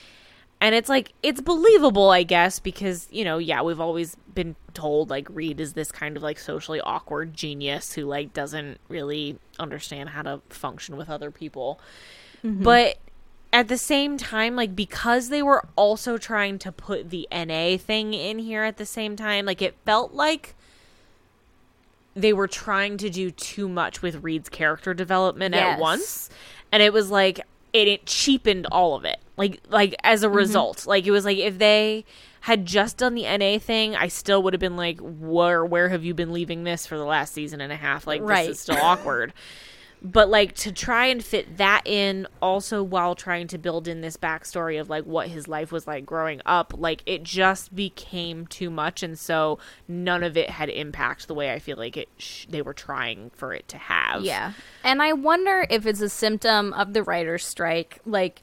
And 0.60 0.74
it's 0.74 0.88
like 0.88 1.12
it's 1.22 1.40
believable 1.40 2.10
i 2.10 2.22
guess 2.24 2.58
because 2.58 3.06
you 3.12 3.24
know 3.24 3.38
yeah 3.38 3.62
we've 3.62 3.80
always 3.80 4.16
been 4.34 4.54
told 4.72 5.10
like 5.10 5.28
Reid 5.30 5.58
is 5.58 5.72
this 5.72 5.90
kind 5.90 6.16
of 6.16 6.22
like 6.22 6.38
socially 6.38 6.80
awkward 6.80 7.34
genius 7.34 7.92
who 7.94 8.04
like 8.04 8.32
doesn't 8.32 8.78
really 8.88 9.36
understand 9.58 10.10
how 10.10 10.22
to 10.22 10.40
function 10.48 10.96
with 10.96 11.10
other 11.10 11.32
people. 11.32 11.80
Mm-hmm. 12.44 12.62
But 12.62 12.98
at 13.52 13.68
the 13.68 13.78
same 13.78 14.18
time 14.18 14.54
like 14.54 14.76
because 14.76 15.30
they 15.30 15.42
were 15.42 15.64
also 15.74 16.18
trying 16.18 16.58
to 16.58 16.70
put 16.70 17.10
the 17.10 17.26
na 17.32 17.76
thing 17.78 18.12
in 18.12 18.38
here 18.38 18.62
at 18.62 18.76
the 18.76 18.84
same 18.84 19.16
time 19.16 19.46
like 19.46 19.62
it 19.62 19.74
felt 19.84 20.12
like 20.12 20.54
they 22.18 22.32
were 22.32 22.48
trying 22.48 22.96
to 22.98 23.08
do 23.08 23.30
too 23.30 23.68
much 23.68 24.02
with 24.02 24.24
Reid's 24.24 24.48
character 24.48 24.92
development 24.92 25.54
at 25.54 25.78
once. 25.78 26.30
And 26.72 26.82
it 26.82 26.92
was 26.92 27.10
like 27.10 27.38
it, 27.72 27.86
it 27.86 28.06
cheapened 28.06 28.66
all 28.72 28.96
of 28.96 29.04
it. 29.04 29.18
Like 29.36 29.60
like 29.68 29.94
as 30.02 30.22
a 30.22 30.26
mm-hmm. 30.26 30.36
result. 30.36 30.86
Like 30.86 31.06
it 31.06 31.12
was 31.12 31.24
like 31.24 31.38
if 31.38 31.58
they 31.58 32.04
had 32.40 32.66
just 32.66 32.96
done 32.96 33.14
the 33.14 33.24
na 33.36 33.58
thing 33.58 33.96
i 33.96 34.06
still 34.06 34.44
would 34.44 34.52
have 34.52 34.60
been 34.60 34.76
like 34.76 35.00
where 35.00 35.64
where 35.64 35.88
have 35.88 36.04
you 36.04 36.14
been 36.14 36.32
leaving 36.32 36.62
this 36.62 36.86
for 36.86 36.96
the 36.96 37.04
last 37.04 37.34
season 37.34 37.60
and 37.60 37.72
a 37.72 37.76
half? 37.76 38.06
Like 38.06 38.20
Right. 38.22 38.48
this 38.48 38.58
is 38.58 38.62
still 38.62 38.78
awkward 38.82 39.32
but 40.02 40.28
like 40.28 40.54
to 40.54 40.70
try 40.72 41.06
and 41.06 41.24
fit 41.24 41.56
that 41.56 41.82
in 41.84 42.26
also 42.40 42.82
while 42.82 43.14
trying 43.14 43.46
to 43.48 43.58
build 43.58 43.88
in 43.88 44.00
this 44.00 44.16
backstory 44.16 44.80
of 44.80 44.88
like 44.88 45.04
what 45.04 45.28
his 45.28 45.48
life 45.48 45.72
was 45.72 45.86
like 45.86 46.06
growing 46.06 46.40
up 46.46 46.72
like 46.76 47.02
it 47.06 47.22
just 47.24 47.74
became 47.74 48.46
too 48.46 48.70
much 48.70 49.02
and 49.02 49.18
so 49.18 49.58
none 49.88 50.22
of 50.22 50.36
it 50.36 50.50
had 50.50 50.68
impact 50.68 51.26
the 51.26 51.34
way 51.34 51.52
i 51.52 51.58
feel 51.58 51.76
like 51.76 51.96
it 51.96 52.08
sh- 52.16 52.46
they 52.48 52.62
were 52.62 52.72
trying 52.74 53.30
for 53.34 53.52
it 53.52 53.66
to 53.68 53.76
have 53.78 54.22
yeah. 54.22 54.52
And 54.84 55.02
I 55.02 55.12
wonder 55.12 55.66
if 55.68 55.84
it's 55.86 56.00
a 56.00 56.08
symptom 56.08 56.72
of 56.72 56.92
the 56.94 57.02
writer's 57.02 57.44
strike. 57.44 57.98
Like, 58.06 58.42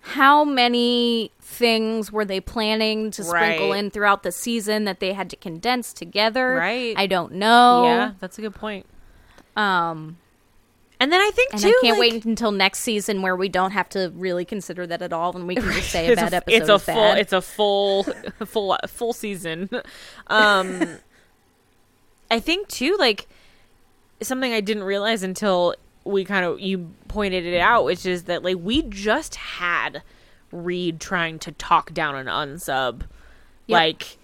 how 0.00 0.42
many 0.44 1.30
things 1.40 2.10
were 2.10 2.24
they 2.24 2.40
planning 2.40 3.10
to 3.12 3.22
sprinkle 3.22 3.70
Right. 3.70 3.78
in 3.78 3.90
throughout 3.90 4.22
the 4.22 4.32
season 4.32 4.84
that 4.84 5.00
they 5.00 5.12
had 5.12 5.28
to 5.30 5.36
condense 5.36 5.92
together? 5.92 6.54
Right. 6.54 6.94
I 6.96 7.06
don't 7.06 7.32
know. 7.32 7.82
yeah 7.84 8.12
that's 8.20 8.38
a 8.38 8.40
good 8.40 8.54
point 8.54 8.86
Um, 9.56 10.16
and 11.02 11.12
then 11.12 11.20
i 11.20 11.30
think 11.32 11.52
And 11.52 11.60
too 11.62 11.68
I 11.68 11.78
can't 11.82 11.98
like- 11.98 12.12
wait 12.12 12.24
until 12.24 12.52
next 12.52 12.78
season 12.80 13.20
where 13.22 13.36
we 13.36 13.48
don't 13.48 13.72
have 13.72 13.88
to 13.90 14.12
really 14.14 14.44
consider 14.44 14.86
that 14.86 15.02
at 15.02 15.12
all, 15.12 15.34
and 15.36 15.46
we 15.46 15.54
can 15.56 15.64
just 15.72 15.90
say 15.90 16.06
a 16.08 16.12
it's 16.12 16.20
bad 16.20 16.32
a, 16.32 16.36
episode 16.36 16.56
it's 16.60 16.68
a 16.68 16.74
is 16.74 16.82
full 16.82 16.94
bad. 16.94 17.18
it's 17.18 17.32
a 17.32 17.42
full 17.42 18.02
full 18.46 18.76
full 18.88 19.12
season 19.12 19.68
um 20.28 20.98
i 22.30 22.38
think 22.40 22.68
too 22.68 22.96
like 22.98 23.26
something 24.22 24.52
i 24.52 24.60
didn't 24.60 24.84
realize 24.84 25.22
until 25.22 25.74
we 26.04 26.24
kind 26.24 26.44
of 26.44 26.60
you 26.60 26.90
pointed 27.08 27.44
it 27.44 27.58
out 27.60 27.84
which 27.84 28.06
is 28.06 28.24
that 28.24 28.42
like 28.42 28.56
we 28.60 28.82
just 28.82 29.34
had 29.36 30.02
Reid 30.50 31.00
trying 31.00 31.38
to 31.40 31.52
talk 31.52 31.94
down 31.94 32.14
an 32.14 32.26
unsub. 32.26 33.00
Yep. 33.00 33.08
Like 33.68 34.18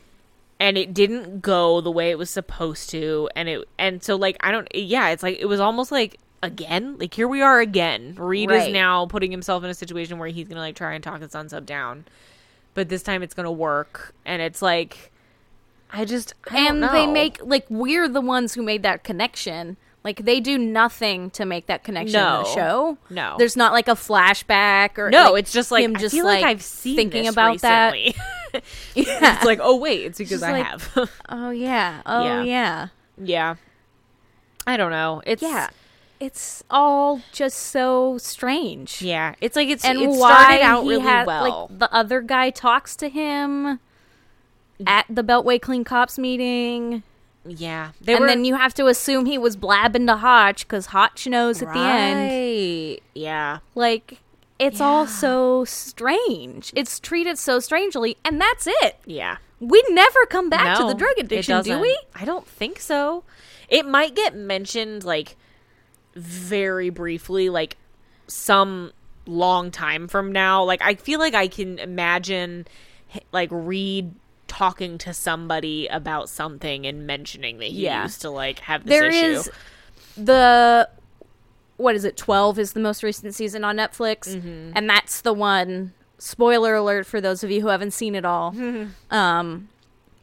and 0.61 0.77
it 0.77 0.93
didn't 0.93 1.41
go 1.41 1.81
the 1.81 1.91
way 1.91 2.11
it 2.11 2.19
was 2.19 2.29
supposed 2.29 2.91
to 2.91 3.31
and 3.35 3.49
it 3.49 3.67
and 3.79 4.03
so 4.03 4.15
like 4.17 4.37
I 4.41 4.51
don't 4.51 4.69
yeah, 4.75 5.09
it's 5.09 5.23
like 5.23 5.39
it 5.39 5.47
was 5.47 5.59
almost 5.59 5.91
like 5.91 6.19
again, 6.43 6.97
like 6.99 7.15
here 7.15 7.29
we 7.29 7.43
are 7.43 7.61
again. 7.61 8.15
Reid 8.17 8.51
is 8.51 8.69
now 8.73 9.07
putting 9.07 9.31
himself 9.31 9.65
in 9.65 9.71
a 9.71 9.75
situation 9.75 10.19
where 10.19 10.29
he's 10.29 10.47
to 10.57 10.63
like 10.63 10.77
try 10.77 10.95
and 10.95 11.03
talk 11.03 11.21
his 11.21 11.33
unsub 11.33 11.67
down. 11.67 12.05
But 12.75 12.89
this 12.89 13.03
time 13.03 13.23
it's 13.23 13.35
to 13.47 13.51
work 13.51 14.15
and 14.25 14.41
it's 14.41 14.63
like 14.63 15.11
I 15.91 16.05
just 16.05 16.35
I 16.51 16.69
and 16.69 16.83
they 16.83 17.07
make 17.07 17.39
like 17.43 17.67
we're 17.69 18.09
the 18.09 18.21
ones 18.21 18.55
who 18.55 18.63
made 18.63 18.83
that 18.85 19.05
connection. 19.05 19.77
Like 20.05 20.25
they 20.25 20.39
do 20.41 20.57
nothing 20.57 21.31
to 21.31 21.45
make 21.45 21.67
that 21.67 21.83
connection 21.83 22.17
in 22.21 22.25
No. 22.25 22.43
the 22.45 22.55
show. 22.55 22.99
No. 23.11 23.35
there's 23.37 23.57
not 23.57 23.73
like 23.73 23.89
a 23.89 23.93
flashback 23.95 24.97
or 24.97 25.11
No, 25.11 25.33
like, 25.33 25.41
it's 25.41 25.53
just 25.53 25.71
like 25.73 25.85
him 25.85 25.97
just 25.97 26.15
like, 26.15 26.25
like, 26.25 26.45
I've 26.45 26.63
seen 26.63 26.95
thinking 26.97 27.27
about 27.27 27.61
that. 27.63 28.01
Yeah. 28.01 28.13
it's 28.95 29.45
like, 29.45 29.59
oh 29.61 29.77
wait, 29.77 30.05
it's 30.07 30.19
because 30.19 30.41
just 30.41 30.45
I 30.45 30.53
like- 30.53 30.67
have. 30.67 31.11
Oh 31.29 31.51
yeah. 31.51 32.01
Oh 32.07 32.25
Yeah. 32.25 32.43
yeah. 32.45 32.89
yeah. 33.23 33.55
I 34.67 34.77
don't 34.77 34.91
know. 34.93 35.21
It's 35.27 35.43
Yeah. 35.43 35.69
It's 36.21 36.65
all 36.69 37.21
just 37.33 37.57
so 37.59 38.19
strange. 38.19 39.01
Yeah, 39.03 39.35
it's 39.41 39.55
like 39.57 39.69
it's 39.69 39.85
And 39.85 39.99
it 40.01 40.09
why 40.09 40.17
started 40.43 40.61
out 40.63 40.83
he 40.83 40.89
really 40.91 41.03
had 41.03 41.27
well. 41.27 41.69
like 41.71 41.79
the 41.79 41.93
other 41.95 42.21
guy 42.21 42.51
talks 42.51 42.97
to 42.97 43.09
him 43.09 43.79
at 44.87 45.07
the 45.09 45.23
Beltway 45.23 45.61
Clean 45.61 45.85
Cops 45.85 46.19
meeting. 46.19 47.03
yeah, 47.45 47.93
they 48.01 48.15
and 48.15 48.23
were 48.23 48.27
then 48.27 48.45
you 48.45 48.57
have 48.57 48.75
to 48.75 48.87
assume 48.87 49.27
he 49.27 49.39
was 49.39 49.57
blabbing 49.57 50.07
to 50.07 50.17
Hotch 50.17 50.67
because 50.67 50.87
Hotch 50.87 51.27
knows 51.27 51.63
at 51.63 51.73
the 51.73 51.79
end. 51.81 52.31
Right. 52.31 53.03
Yeah, 53.15 53.59
Like, 53.75 54.19
it's 54.59 54.81
all 54.81 55.07
so 55.07 55.65
strange. 55.65 56.73
It's 56.75 56.99
treated 56.99 57.39
so 57.39 57.61
strangely, 57.61 58.17
and 58.25 58.41
that's 58.41 58.67
it. 58.67 58.97
yeah. 59.07 59.37
We 59.61 59.83
never 59.91 60.25
come 60.27 60.49
back 60.51 60.79
to 60.79 60.85
the 60.87 60.95
drug 60.95 61.15
addiction, 61.19 61.63
do 61.65 61.81
we? 61.81 61.99
I 62.15 62.25
don't 62.25 62.47
think 62.47 62.79
so. 62.79 63.25
It 63.69 63.85
might 63.87 64.15
get 64.15 64.37
mentioned 64.37 65.03
like 65.03 65.37
very 66.19 66.91
briefly, 66.91 67.49
like 67.51 67.77
some 68.27 68.93
long 69.27 69.71
time 69.71 70.09
from 70.09 70.33
now. 70.33 70.65
Like 70.65 70.83
I 70.83 70.95
feel 70.95 71.19
like 71.19 71.35
I 71.35 71.49
can 71.49 71.79
imagine 71.79 72.67
like 73.33 73.49
Reid 73.53 74.13
talking 74.47 74.97
to 74.99 75.13
somebody 75.13 75.87
about 75.89 76.29
something 76.29 76.87
and 76.87 77.07
mentioning 77.07 77.59
that 77.59 77.67
he 77.69 77.85
Yeah. 77.85 78.03
used 78.05 78.23
to 78.23 78.31
like 78.31 78.61
have 78.61 78.85
this 78.85 78.91
There 78.99 79.09
issue. 79.09 79.39
is 79.41 79.51
the 80.17 80.89
what 81.77 81.95
is 81.95 82.05
it? 82.05 82.17
Twelve 82.17 82.59
is 82.59 82.73
the 82.73 82.81
most 82.81 83.03
recent 83.03 83.35
season 83.35 83.63
on 83.65 83.77
Netflix, 83.77 84.35
Mm-hmm. 84.35 84.73
and 84.75 84.89
that's 84.91 85.21
the 85.21 85.33
one. 85.33 85.93
Spoiler 86.21 86.75
alert 86.75 87.07
for 87.07 87.21
those 87.21 87.45
of 87.45 87.51
you 87.53 87.61
who 87.61 87.69
haven't 87.69 87.93
seen 87.93 88.17
it 88.17 88.25
all. 88.25 88.53
um, 89.13 89.69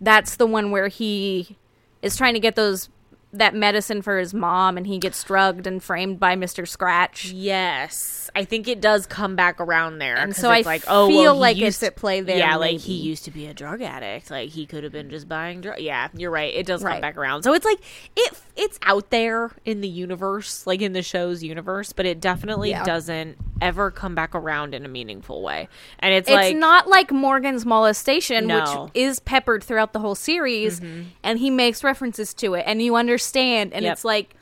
that's 0.02 0.36
the 0.36 0.46
one 0.46 0.70
where 0.72 0.90
he 0.90 1.56
is 2.02 2.18
trying 2.18 2.34
to 2.34 2.40
get 2.42 2.56
those 2.58 2.90
that 3.38 3.56
medicine 3.56 4.02
for 4.02 4.18
his 4.18 4.34
mom, 4.34 4.78
and 4.78 4.86
he 4.86 4.98
gets 4.98 5.24
drugged 5.24 5.68
and 5.68 5.82
framed 5.82 6.20
by 6.20 6.36
Mister 6.36 6.66
Scratch. 6.66 7.32
Yes, 7.32 8.30
I 8.36 8.46
think 8.46 8.68
it 8.68 8.82
does 8.82 9.06
come 9.06 9.36
back 9.36 9.60
around 9.60 10.00
there. 10.00 10.16
And 10.18 10.36
so 10.36 10.50
I 10.50 10.62
like, 10.62 10.84
oh, 10.88 11.08
feel 11.08 11.22
well, 11.24 11.36
like 11.36 11.58
used 11.58 11.82
it's 11.82 11.84
at 11.84 11.96
play 11.96 12.22
there, 12.22 12.38
Yeah, 12.38 12.56
like 12.56 12.80
he 12.80 12.94
used 12.94 13.26
to 13.26 13.32
be 13.32 13.46
a 13.48 13.54
drug 13.54 13.82
addict. 13.82 14.30
Like 14.32 14.50
he 14.50 14.66
could 14.66 14.84
have 14.84 14.94
been 14.94 15.10
just 15.10 15.28
buying 15.28 15.62
drugs. 15.62 15.82
Yeah, 15.82 16.10
you're 16.14 16.32
right. 16.32 16.54
It 16.54 16.66
does 16.66 16.82
come 16.84 17.02
back 17.02 17.18
around. 17.18 17.44
So 17.44 17.54
it's 17.54 17.66
like 17.66 17.80
it 18.16 18.34
it's 18.56 18.80
out 18.82 19.10
there 19.10 19.52
in 19.66 19.82
the 19.82 19.90
universe, 19.90 20.66
like 20.66 20.82
in 20.82 20.94
the 20.94 21.04
show's 21.04 21.44
universe, 21.44 21.94
but 21.94 22.06
it 22.06 22.20
definitely 22.20 22.70
Yeah. 22.72 22.84
doesn't 22.84 23.38
ever 23.62 23.90
come 23.92 24.16
back 24.16 24.36
around 24.36 24.74
in 24.76 24.86
a 24.86 24.88
meaningful 24.90 25.42
way. 25.42 25.68
And 26.00 26.14
it's, 26.14 26.28
It's 26.28 26.36
like 26.36 26.56
not 26.56 26.88
like 26.88 27.12
Morgan's 27.12 27.66
molestation, 27.66 28.48
No. 28.48 28.62
Mm-hmm. 28.62 28.84
which 28.84 28.92
is 28.96 29.20
peppered 29.20 29.64
throughout 29.64 29.94
the 29.94 30.00
whole 30.00 30.16
series, 30.16 30.82
and 31.24 31.40
he 31.40 31.50
makes 31.50 31.84
references 31.84 32.34
to 32.36 32.54
it, 32.56 32.64
and 32.68 32.82
you 32.82 32.96
understand, 32.96 33.74
and 33.74 33.84
Yep. 33.84 33.94
it's 33.94 34.04
like 34.06 34.36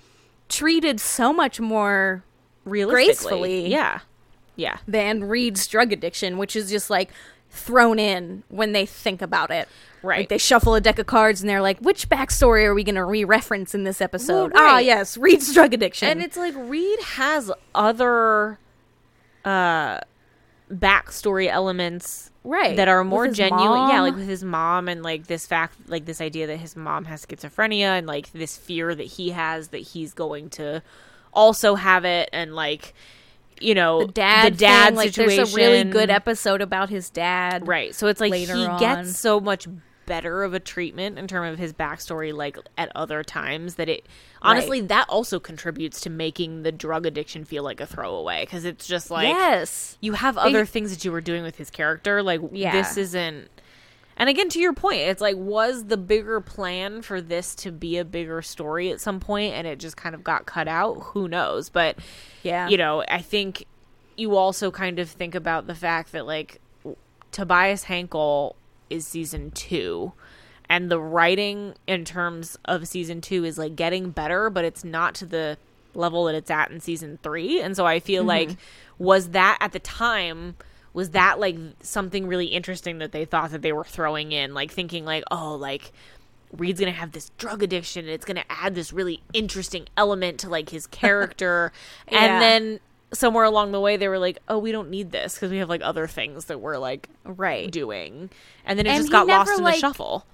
treated 0.50 1.00
so 1.00 1.32
much 1.34 1.60
more 1.60 2.24
realistically. 2.66 3.06
gracefully. 3.06 3.68
Yeah, 3.68 4.00
yeah. 4.56 4.78
than 4.88 5.24
Reid's 5.26 5.68
drug 5.68 5.92
addiction, 5.92 6.38
which 6.38 6.56
is 6.56 6.70
just 6.70 6.90
like 6.90 7.10
thrown 7.50 8.00
in 8.00 8.44
when 8.50 8.72
they 8.72 8.86
think 8.86 9.22
about 9.22 9.52
it. 9.52 9.68
Right. 10.02 10.20
Like 10.22 10.30
they 10.30 10.38
shuffle 10.38 10.76
a 10.76 10.82
deck 10.82 11.00
of 11.00 11.06
cards 11.06 11.40
and 11.42 11.50
they're 11.50 11.62
like, 11.62 11.80
which 11.80 12.10
backstory 12.10 12.66
are 12.66 12.74
we 12.74 12.84
going 12.84 12.96
to 12.96 13.06
re 13.06 13.24
reference 13.24 13.74
in 13.74 13.84
this 13.86 14.02
episode? 14.02 14.52
Well, 14.54 14.76
Ah, 14.76 14.80
yes, 14.80 15.18
Reid's 15.18 15.54
drug 15.54 15.74
addiction. 15.74 16.10
And 16.10 16.22
it's 16.22 16.36
like 16.36 16.54
Reid 16.58 17.00
has 17.02 17.50
other 17.74 18.58
uh 19.46 20.00
backstory 20.72 21.48
elements 21.48 22.32
right. 22.44 22.76
that 22.78 22.88
are 22.88 23.04
more 23.04 23.28
genuine 23.28 23.90
yeah 23.90 24.02
like 24.02 24.16
with 24.16 24.28
his 24.28 24.44
mom 24.44 24.88
and 24.88 25.04
like 25.04 25.28
this 25.28 25.46
fact 25.46 25.78
like 25.88 26.06
this 26.06 26.22
idea 26.22 26.48
that 26.48 26.58
his 26.58 26.76
mom 26.76 27.06
has 27.06 27.26
schizophrenia 27.26 27.98
and 27.98 28.08
like 28.08 28.32
this 28.32 28.58
fear 28.58 28.96
that 28.96 29.04
he 29.04 29.32
has 29.32 29.70
that 29.70 29.80
he's 29.80 30.14
going 30.14 30.50
to 30.50 30.82
also 31.34 31.76
have 31.76 32.06
it 32.06 32.30
and 32.32 32.56
like 32.56 32.94
you 33.60 33.76
know 33.76 34.06
the 34.06 34.12
dad, 34.12 34.54
the 34.54 34.58
dad 34.58 34.88
thing, 34.88 34.96
like, 34.96 35.10
situation 35.10 35.38
There's 35.38 35.54
a 35.54 35.58
really 35.58 35.84
good 35.84 36.10
episode 36.10 36.62
about 36.62 36.90
his 36.90 37.10
dad. 37.10 37.68
right 37.68 37.94
so 37.94 38.08
it's 38.08 38.20
like 38.22 38.32
later 38.32 38.56
he 38.56 38.66
on. 38.66 38.80
gets 38.80 39.18
so 39.18 39.40
much 39.40 39.68
better 40.06 40.44
of 40.44 40.54
a 40.54 40.60
treatment 40.60 41.18
in 41.18 41.28
terms 41.28 41.54
of 41.54 41.60
his 41.60 41.74
backstory 41.74 42.34
like 42.34 42.58
at 42.78 42.92
other 42.96 43.24
times 43.24 43.76
that 43.76 43.88
it 43.90 44.06
honestly 44.42 44.82
that 44.82 45.08
also 45.10 45.40
contributes 45.40 46.02
to 46.02 46.10
making 46.10 46.64
the 46.64 46.72
drug 46.72 47.06
addiction 47.06 47.46
feel 47.46 47.64
like 47.64 47.80
a 47.80 47.86
throwaway 47.86 48.44
because 48.44 48.66
it's 48.66 48.86
just 48.88 49.10
like 49.10 49.28
yes. 49.28 49.98
you 50.02 50.14
have 50.14 50.38
other 50.38 50.66
things 50.66 50.92
that 50.92 51.04
you 51.06 51.12
were 51.12 51.22
doing 51.22 51.44
with 51.44 51.56
his 51.58 51.70
character 51.70 52.22
like 52.22 52.42
Yeah. 52.52 52.72
this 52.74 52.98
isn't 52.98 53.50
and 54.18 54.30
again 54.30 54.50
to 54.50 54.60
your 54.60 54.74
point 54.74 55.00
it's 55.00 55.22
like 55.22 55.36
was 55.38 55.86
the 55.86 55.98
bigger 55.98 56.40
plan 56.42 57.02
for 57.02 57.22
this 57.22 57.56
to 57.56 57.72
be 57.72 57.98
a 57.98 58.06
bigger 58.06 58.42
story 58.42 58.92
at 58.92 59.02
some 59.02 59.20
point 59.20 59.54
and 59.54 59.66
it 59.66 59.80
just 59.80 59.98
kind 59.98 60.14
of 60.16 60.24
got 60.24 60.46
cut 60.46 60.68
out 60.68 60.94
who 61.02 61.28
knows 61.28 61.70
but 61.70 61.98
Yeah. 62.44 62.68
you 62.68 62.78
know 62.78 63.04
i 63.08 63.22
think 63.22 63.66
you 64.16 64.36
also 64.36 64.70
kind 64.70 65.00
of 65.00 65.10
think 65.10 65.34
about 65.34 65.66
the 65.66 65.74
fact 65.76 66.12
that 66.12 66.26
like 66.28 66.60
tobias 67.32 67.86
hankel 67.86 68.54
is 68.94 69.08
season 69.08 69.52
two. 69.52 70.14
And 70.70 70.90
the 70.90 71.00
writing 71.00 71.76
in 71.88 72.06
terms 72.06 72.58
of 72.66 72.88
season 72.88 73.22
two 73.22 73.44
is 73.44 73.58
like 73.58 73.76
getting 73.76 74.12
better 74.12 74.50
but 74.50 74.66
it's 74.66 74.84
not 74.84 75.14
to 75.16 75.26
the 75.26 75.58
level 75.94 76.26
that 76.26 76.36
it's 76.36 76.50
at 76.50 76.72
in 76.72 76.80
season 76.80 77.20
three. 77.22 77.62
And 77.62 77.76
so 77.76 77.86
i 77.86 78.00
feel 78.00 78.22
mm-hmm. 78.22 78.30
like 78.30 78.58
was 78.98 79.30
that 79.30 79.58
at 79.60 79.72
the 79.72 79.80
time 79.80 80.56
was 80.94 81.10
that 81.12 81.40
like 81.40 81.58
something 81.82 82.28
really 82.28 82.46
interesting 82.48 83.00
that 83.00 83.12
they 83.12 83.26
thought 83.26 83.52
that 83.52 83.62
they 83.62 83.74
were 83.74 83.84
throwing 83.84 84.32
in? 84.32 84.54
Like 84.54 84.72
thinking 84.72 85.06
like 85.06 85.24
oh 85.32 85.56
like 85.56 85.92
Reid's 86.56 86.80
gonna 86.80 86.92
have 86.92 87.12
this 87.12 87.32
drug 87.38 87.64
addiction 87.64 88.06
and 88.06 88.14
it's 88.14 88.26
gonna 88.26 88.46
add 88.50 88.76
this 88.76 88.94
really 88.94 89.22
interesting 89.34 89.88
element 89.98 90.40
to 90.42 90.50
like 90.50 90.70
his 90.70 90.88
character. 90.88 91.72
Yeah. 92.12 92.20
and 92.20 92.42
then 92.42 92.80
somewhere 93.14 93.44
along 93.44 93.72
the 93.72 93.80
way 93.80 93.96
they 93.98 94.08
were 94.08 94.20
like 94.20 94.38
oh 94.50 94.58
we 94.58 94.72
don't 94.72 94.90
need 94.90 95.12
this 95.12 95.36
because 95.36 95.52
we 95.52 95.58
have 95.58 95.70
like 95.70 95.82
other 95.84 96.08
things 96.08 96.46
that 96.46 96.60
we're 96.60 96.78
like 96.78 97.08
Right. 97.26 97.72
doing 97.72 98.30
and 98.66 98.78
then 98.80 98.86
it 98.86 98.90
And 98.90 99.00
just 99.00 99.12
got 99.12 99.28
lost 99.28 99.52
in 99.58 99.64
like- 99.64 99.76
the 99.76 99.80
shuffle 99.80 100.26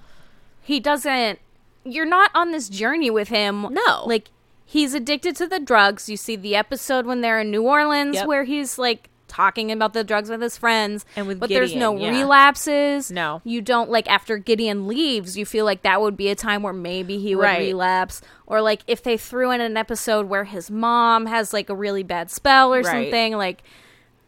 he 0.62 0.80
doesn't 0.80 1.40
you're 1.84 2.06
not 2.06 2.32
on 2.34 2.52
this 2.52 2.70
journey 2.70 3.10
with 3.10 3.30
him 3.30 3.68
No. 3.74 4.04
like 4.06 4.30
he's 4.66 4.94
addicted 4.94 5.36
to 5.38 5.48
the 5.48 5.60
drugs 5.60 6.10
you 6.10 6.18
see 6.18 6.36
the 6.36 6.56
episode 6.56 7.06
when 7.06 7.22
they're 7.22 7.40
in 7.40 7.52
new 7.52 7.64
orleans 7.64 8.16
Yep. 8.16 8.28
where 8.28 8.44
he's 8.44 8.78
like 8.78 9.10
talking 9.30 9.72
about 9.72 9.94
the 9.94 10.04
drugs 10.04 10.30
with 10.30 10.42
his 10.42 10.58
friends 10.58 11.06
And 11.16 11.28
with 11.28 11.40
but 11.40 11.50
there's 11.50 11.74
no 11.76 11.96
yeah. 11.96 12.10
relapses 12.10 13.10
No. 13.12 13.42
you 13.46 13.62
don't 13.62 13.90
like 13.90 14.10
after 14.10 14.38
gideon 14.38 14.88
leaves 14.88 15.38
you 15.38 15.46
feel 15.46 15.64
like 15.64 15.84
that 15.84 16.02
would 16.02 16.18
be 16.18 16.28
a 16.30 16.36
time 16.36 16.64
where 16.64 16.74
maybe 16.74 17.20
he 17.20 17.36
would 17.36 17.44
Right. 17.44 17.60
relapse 17.60 18.22
or 18.48 18.62
like 18.62 18.82
if 18.88 19.02
they 19.04 19.16
threw 19.16 19.52
in 19.52 19.62
an 19.62 19.78
episode 19.78 20.26
where 20.28 20.44
his 20.46 20.70
mom 20.70 21.28
has 21.28 21.54
like 21.54 21.70
a 21.70 21.76
really 21.76 22.04
bad 22.04 22.30
spell 22.30 22.74
or 22.74 22.82
Right. 22.82 22.86
something 22.86 23.38
like 23.38 23.64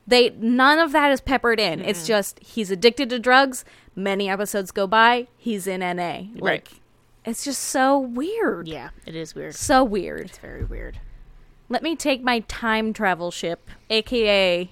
they 0.07 0.29
none 0.39 0.79
of 0.79 0.91
that 0.93 1.11
is 1.11 1.21
peppered 1.21 1.59
in 1.59 1.81
it's 1.81 2.05
just 2.07 2.39
he's 2.39 2.71
addicted 2.71 3.09
to 3.09 3.19
drugs 3.19 3.65
many 3.95 4.29
episodes 4.29 4.71
go 4.71 4.87
by 4.87 5.27
he's 5.37 5.67
in 5.67 5.79
na 5.81 5.93
like 6.35 6.41
Right. 6.41 6.67
it's 7.25 7.43
just 7.43 7.61
so 7.61 7.97
weird 7.99 8.67
yeah 8.67 8.89
it 9.05 9.15
is 9.15 9.35
weird 9.35 9.55
so 9.55 9.83
weird 9.83 10.27
it's 10.27 10.37
very 10.39 10.63
weird 10.63 10.99
let 11.69 11.83
me 11.83 11.95
take 11.95 12.21
my 12.23 12.39
time 12.47 12.93
travel 12.93 13.31
ship 13.31 13.69
aka 13.89 14.71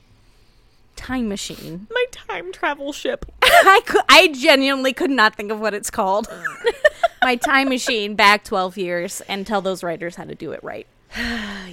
time 0.99 1.29
machine 1.29 1.87
my 1.89 2.05
time 2.11 2.51
travel 2.51 2.91
ship 2.91 3.25
i 3.43 3.81
could, 3.85 4.01
i 4.09 4.27
genuinely 4.27 4.91
could 4.93 5.09
not 5.09 5.33
think 5.35 5.51
of 5.51 5.59
what 5.59 5.73
it's 5.73 5.89
called 5.89 6.27
my 7.21 7.35
time 7.35 7.69
machine 7.69 8.15
back 8.15 8.43
12 8.43 8.77
years 8.77 9.21
and 9.21 9.47
tell 9.47 9.61
those 9.61 9.81
writers 9.83 10.15
how 10.15 10.25
to 10.25 10.35
do 10.35 10.51
it 10.51 10.63
right 10.63 10.87
yeah. 11.15 11.65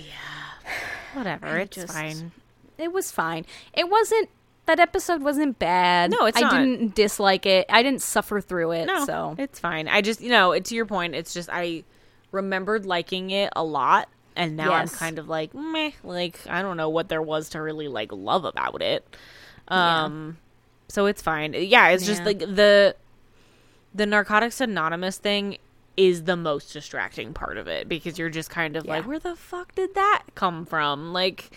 whatever 1.14 1.58
it's 1.58 1.74
just- 1.74 1.92
fine 1.92 2.30
it 2.78 2.92
was 2.92 3.10
fine. 3.10 3.46
It 3.72 3.88
wasn't 3.88 4.28
that 4.66 4.80
episode 4.80 5.22
wasn't 5.22 5.58
bad. 5.58 6.10
No, 6.10 6.26
it's 6.26 6.36
I 6.36 6.40
not. 6.42 6.52
didn't 6.52 6.94
dislike 6.94 7.46
it. 7.46 7.66
I 7.70 7.82
didn't 7.82 8.02
suffer 8.02 8.40
through 8.40 8.72
it. 8.72 8.86
No, 8.86 9.04
so 9.04 9.34
it's 9.38 9.60
fine. 9.60 9.86
I 9.88 10.00
just, 10.00 10.20
you 10.20 10.30
know, 10.30 10.58
to 10.58 10.74
your 10.74 10.86
point, 10.86 11.14
it's 11.14 11.32
just 11.32 11.48
I 11.52 11.84
remembered 12.32 12.84
liking 12.84 13.30
it 13.30 13.52
a 13.54 13.62
lot, 13.62 14.08
and 14.36 14.56
now 14.56 14.70
Yes. 14.70 14.92
I'm 14.92 14.98
kind 14.98 15.18
of 15.18 15.28
like, 15.28 15.54
meh. 15.54 15.90
Like 16.04 16.38
I 16.48 16.62
don't 16.62 16.76
know 16.76 16.88
what 16.88 17.08
there 17.08 17.22
was 17.22 17.48
to 17.50 17.60
really 17.60 17.88
like 17.88 18.12
love 18.12 18.44
about 18.44 18.82
it. 18.82 19.04
Um, 19.68 20.38
so 20.88 21.06
it's 21.06 21.22
fine. 21.22 21.54
Yeah, 21.56 21.88
it's 21.88 22.06
just 22.06 22.24
like 22.24 22.38
the 22.38 22.94
the 23.94 24.06
Narcotics 24.06 24.60
Anonymous 24.60 25.18
thing 25.18 25.58
is 25.96 26.24
the 26.24 26.36
most 26.36 26.72
distracting 26.72 27.32
part 27.32 27.56
of 27.56 27.66
it 27.66 27.88
because 27.88 28.18
you're 28.18 28.28
just 28.30 28.50
kind 28.50 28.76
of 28.76 28.84
like, 28.86 29.06
where 29.06 29.18
the 29.18 29.34
fuck 29.34 29.74
did 29.74 29.94
that 29.94 30.22
come 30.34 30.66
from? 30.66 31.14
Like, 31.14 31.50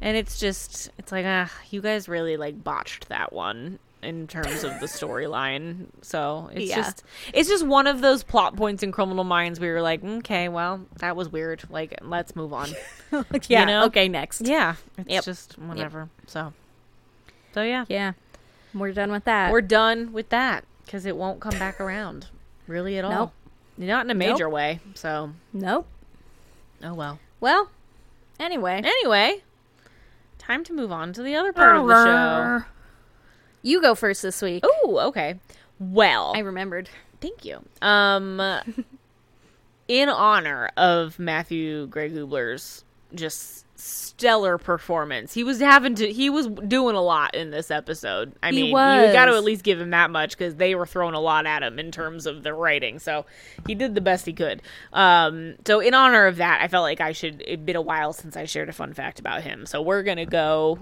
and 0.00 0.16
it's 0.16 0.40
just, 0.40 0.90
it's 0.98 1.12
like, 1.12 1.26
ah, 1.28 1.52
you 1.70 1.82
guys 1.82 2.08
really 2.08 2.38
like 2.38 2.64
botched 2.64 3.10
that 3.10 3.34
one 3.34 3.78
in 4.02 4.26
terms 4.26 4.64
of 4.64 4.80
the 4.80 4.86
storyline. 4.86 5.86
So 6.02 6.50
it's 6.52 6.70
Yeah. 6.70 6.76
just, 6.76 7.02
it's 7.34 7.48
just 7.48 7.66
one 7.66 7.86
of 7.86 8.00
those 8.00 8.22
plot 8.22 8.56
points 8.56 8.82
in 8.82 8.92
Criminal 8.92 9.24
Minds 9.24 9.60
where 9.60 9.70
you're 9.70 9.82
like, 9.82 10.02
okay, 10.02 10.48
well, 10.48 10.86
that 11.00 11.16
was 11.16 11.28
weird. 11.28 11.62
Like, 11.70 11.98
let's 12.02 12.34
move 12.34 12.52
on. 12.52 12.70
yeah. 13.48 13.64
know? 13.64 13.84
Okay. 13.84 14.08
Next. 14.08 14.46
yeah, 14.46 14.76
it's 14.96 15.08
Yep. 15.10 15.24
just 15.24 15.58
whatever. 15.58 16.08
So, 16.26 16.52
so 17.52 17.62
yeah. 17.62 17.84
Yeah. 17.88 18.12
We're 18.72 18.92
done 18.92 19.10
with 19.10 19.24
that. 19.24 19.50
We're 19.52 19.60
done 19.62 20.12
with 20.12 20.28
that 20.30 20.64
because 20.84 21.04
it 21.06 21.16
won't 21.16 21.40
come 21.40 21.58
back 21.58 21.80
around, 21.80 22.26
really 22.66 22.98
at 22.98 23.04
all. 23.04 23.10
Nope. 23.10 23.32
Not 23.78 24.04
in 24.04 24.10
a 24.10 24.14
major 24.14 24.48
way. 24.48 24.80
So, 24.94 25.32
nope. 25.52 25.86
oh 26.84 26.94
well. 26.94 27.18
Well. 27.40 27.68
Anyway. 28.38 28.80
Anyway, 28.84 29.42
time 30.38 30.64
to 30.64 30.72
move 30.72 30.92
on 30.92 31.12
to 31.14 31.22
the 31.22 31.34
other 31.34 31.52
part 31.52 31.76
of 31.76 31.86
the 31.88 32.04
show. 32.04 32.64
You 33.62 33.80
go 33.80 33.94
first 33.94 34.22
this 34.22 34.40
week. 34.42 34.64
Oh, 34.66 34.98
okay. 35.08 35.38
Well, 35.78 36.32
I 36.34 36.40
remembered. 36.40 36.88
thank 37.20 37.44
you. 37.44 37.62
Um, 37.82 38.40
in 39.88 40.08
honor 40.08 40.70
of 40.76 41.18
Matthew 41.18 41.86
Gray 41.86 42.10
Gubler's 42.10 42.84
just 43.14 43.66
stellar 43.78 44.58
performance, 44.58 45.32
he 45.32 45.42
was 45.42 45.58
having 45.58 45.94
to. 45.96 46.12
He 46.12 46.28
was 46.30 46.46
doing 46.46 46.94
a 46.96 47.00
lot 47.02 47.34
in 47.34 47.50
this 47.50 47.70
episode. 47.70 48.32
I 48.42 48.50
He 48.50 48.56
mean, 48.56 48.66
you 48.66 48.72
got 48.74 49.24
to 49.26 49.32
at 49.32 49.42
least 49.42 49.64
give 49.64 49.80
him 49.80 49.90
that 49.90 50.10
much 50.10 50.36
because 50.36 50.56
they 50.56 50.74
were 50.74 50.86
throwing 50.86 51.14
a 51.14 51.20
lot 51.20 51.46
at 51.46 51.62
him 51.62 51.78
in 51.78 51.90
terms 51.90 52.26
of 52.26 52.42
the 52.42 52.52
writing. 52.54 52.98
So 52.98 53.24
he 53.66 53.74
did 53.74 53.94
the 53.94 54.00
best 54.02 54.26
he 54.26 54.32
could. 54.32 54.60
Um, 54.92 55.54
so 55.66 55.80
in 55.80 55.94
honor 55.94 56.26
of 56.26 56.36
that, 56.36 56.60
I 56.62 56.68
felt 56.68 56.82
like 56.82 57.00
I 57.00 57.12
should. 57.12 57.40
It'd 57.42 57.64
been 57.66 57.76
a 57.76 57.80
while 57.80 58.12
since 58.12 58.36
I 58.36 58.44
shared 58.44 58.68
a 58.68 58.72
fun 58.72 58.92
fact 58.92 59.18
about 59.18 59.42
him, 59.42 59.64
so 59.66 59.80
we're 59.82 60.02
gonna 60.02 60.26
go 60.26 60.78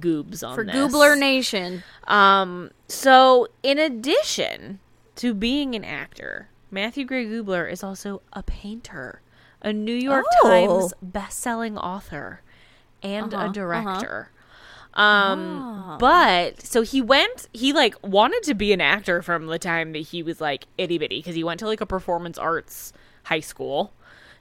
goobs 0.00 0.42
on 0.42 0.54
For 0.54 0.64
this. 0.64 0.74
Gubler 0.74 1.18
Nation. 1.18 1.82
Um, 2.06 2.70
so 2.88 3.48
in 3.62 3.78
addition 3.78 4.80
to 5.16 5.32
being 5.34 5.74
an 5.74 5.84
actor, 5.84 6.48
Matthew 6.70 7.04
Gray 7.04 7.24
Gubler 7.26 7.70
is 7.70 7.82
also 7.84 8.22
a 8.32 8.42
painter, 8.42 9.20
a 9.62 9.72
New 9.72 9.94
York 9.94 10.24
Oh. 10.42 10.48
Times 10.80 10.94
best-selling 11.00 11.78
author, 11.78 12.40
and 13.02 13.32
Uh-huh, 13.32 13.42
a 13.42 13.44
uh-huh. 13.46 13.52
director. 13.52 14.30
Um, 14.94 15.60
Ah. 15.62 15.96
but 16.00 16.62
so 16.62 16.80
he 16.82 17.02
went, 17.02 17.48
he 17.52 17.72
like 17.72 17.94
wanted 18.02 18.42
to 18.44 18.54
be 18.54 18.72
an 18.72 18.80
actor 18.80 19.20
from 19.20 19.46
the 19.46 19.58
time 19.58 19.92
that 19.92 19.98
he 20.00 20.22
was 20.22 20.40
like 20.40 20.66
itty 20.78 20.96
bitty 20.98 21.18
because 21.18 21.34
he 21.34 21.44
went 21.44 21.60
to 21.60 21.66
like 21.66 21.82
a 21.82 21.86
performance 21.86 22.38
arts 22.38 22.94
high 23.24 23.40
school 23.40 23.92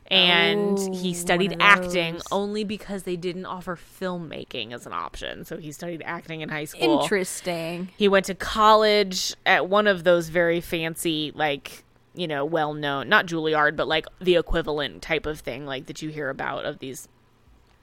and 0.07 0.77
Oh, 0.79 0.95
he 0.95 1.13
studied 1.13 1.55
acting 1.59 2.21
only 2.31 2.63
because 2.63 3.03
they 3.03 3.15
didn't 3.15 3.45
offer 3.45 3.75
filmmaking 3.75 4.71
as 4.73 4.85
an 4.85 4.93
option. 4.93 5.45
So 5.45 5.57
he 5.57 5.71
studied 5.71 6.03
acting 6.05 6.41
in 6.41 6.49
high 6.49 6.65
school. 6.65 7.01
Interesting. 7.01 7.89
He 7.97 8.07
went 8.07 8.25
to 8.25 8.35
college 8.35 9.35
at 9.45 9.67
one 9.67 9.87
of 9.87 10.03
those 10.03 10.29
very 10.29 10.61
fancy, 10.61 11.31
like, 11.33 11.83
you 12.13 12.27
know, 12.27 12.45
well 12.45 12.73
known, 12.73 13.09
not 13.09 13.25
Juilliard, 13.25 13.75
but 13.75 13.87
like 13.87 14.05
the 14.19 14.35
equivalent 14.35 15.01
type 15.01 15.25
of 15.25 15.39
thing, 15.39 15.65
like 15.65 15.87
that 15.87 16.01
you 16.01 16.09
hear 16.09 16.29
about 16.29 16.65
of 16.65 16.79
these 16.79 17.07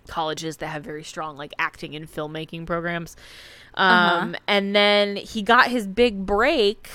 colleges 0.09 0.57
that 0.59 0.69
have 0.69 0.83
very 0.83 1.05
strong, 1.05 1.37
like, 1.37 1.53
acting 1.59 1.95
and 1.95 2.11
filmmaking 2.13 2.67
programs. 2.67 3.17
Um, 3.75 4.37
And 4.49 4.75
then 4.75 5.17
he 5.17 5.43
got 5.43 5.69
his 5.69 5.87
big 5.87 6.27
break, 6.27 6.89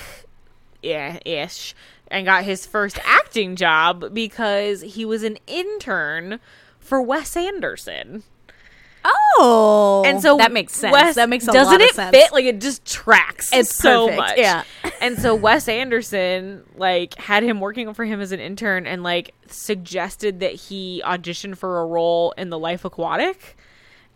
yeah, 0.84 1.20
ish, 1.26 1.74
and 2.12 2.26
got 2.26 2.44
his 2.44 2.66
first 2.66 3.00
acting 3.06 3.56
job 3.56 4.14
because 4.14 4.82
he 4.82 5.06
was 5.06 5.24
an 5.24 5.38
intern 5.48 6.40
for 6.80 7.02
Wes 7.02 7.36
Anderson. 7.36 8.24
Oh, 9.40 10.04
And 10.06 10.22
so 10.22 10.38
that 10.38 10.52
makes 10.52 10.74
sense. 10.74 10.92
Wes- 10.92 11.16
that 11.16 11.30
makes 11.30 11.48
a 11.48 11.52
doesn't 11.54 11.80
lot 11.80 11.82
it 11.82 11.96
sense. 11.96 12.16
fit? 12.16 12.32
Like 12.34 12.46
it 12.46 12.60
just 12.60 12.84
tracks. 12.86 13.50
It's 13.54 13.74
so 13.74 14.08
perfect, 14.08 14.18
much. 14.20 14.38
yeah. 14.38 14.64
and 15.02 15.18
so 15.18 15.34
Wes 15.36 15.68
Anderson 15.70 16.64
like 16.76 17.14
had 17.16 17.44
him 17.44 17.60
working 17.62 17.94
for 17.94 18.04
him 18.04 18.20
as 18.20 18.32
an 18.34 18.40
intern 18.40 18.86
and 18.86 19.04
like 19.04 19.34
suggested 19.48 20.42
that 20.42 20.54
he 20.54 21.02
audition 21.04 21.56
for 21.56 21.80
a 21.80 21.86
role 21.86 22.34
in 22.38 22.50
The 22.50 22.60
Life 22.60 22.84
Aquatic, 22.84 23.56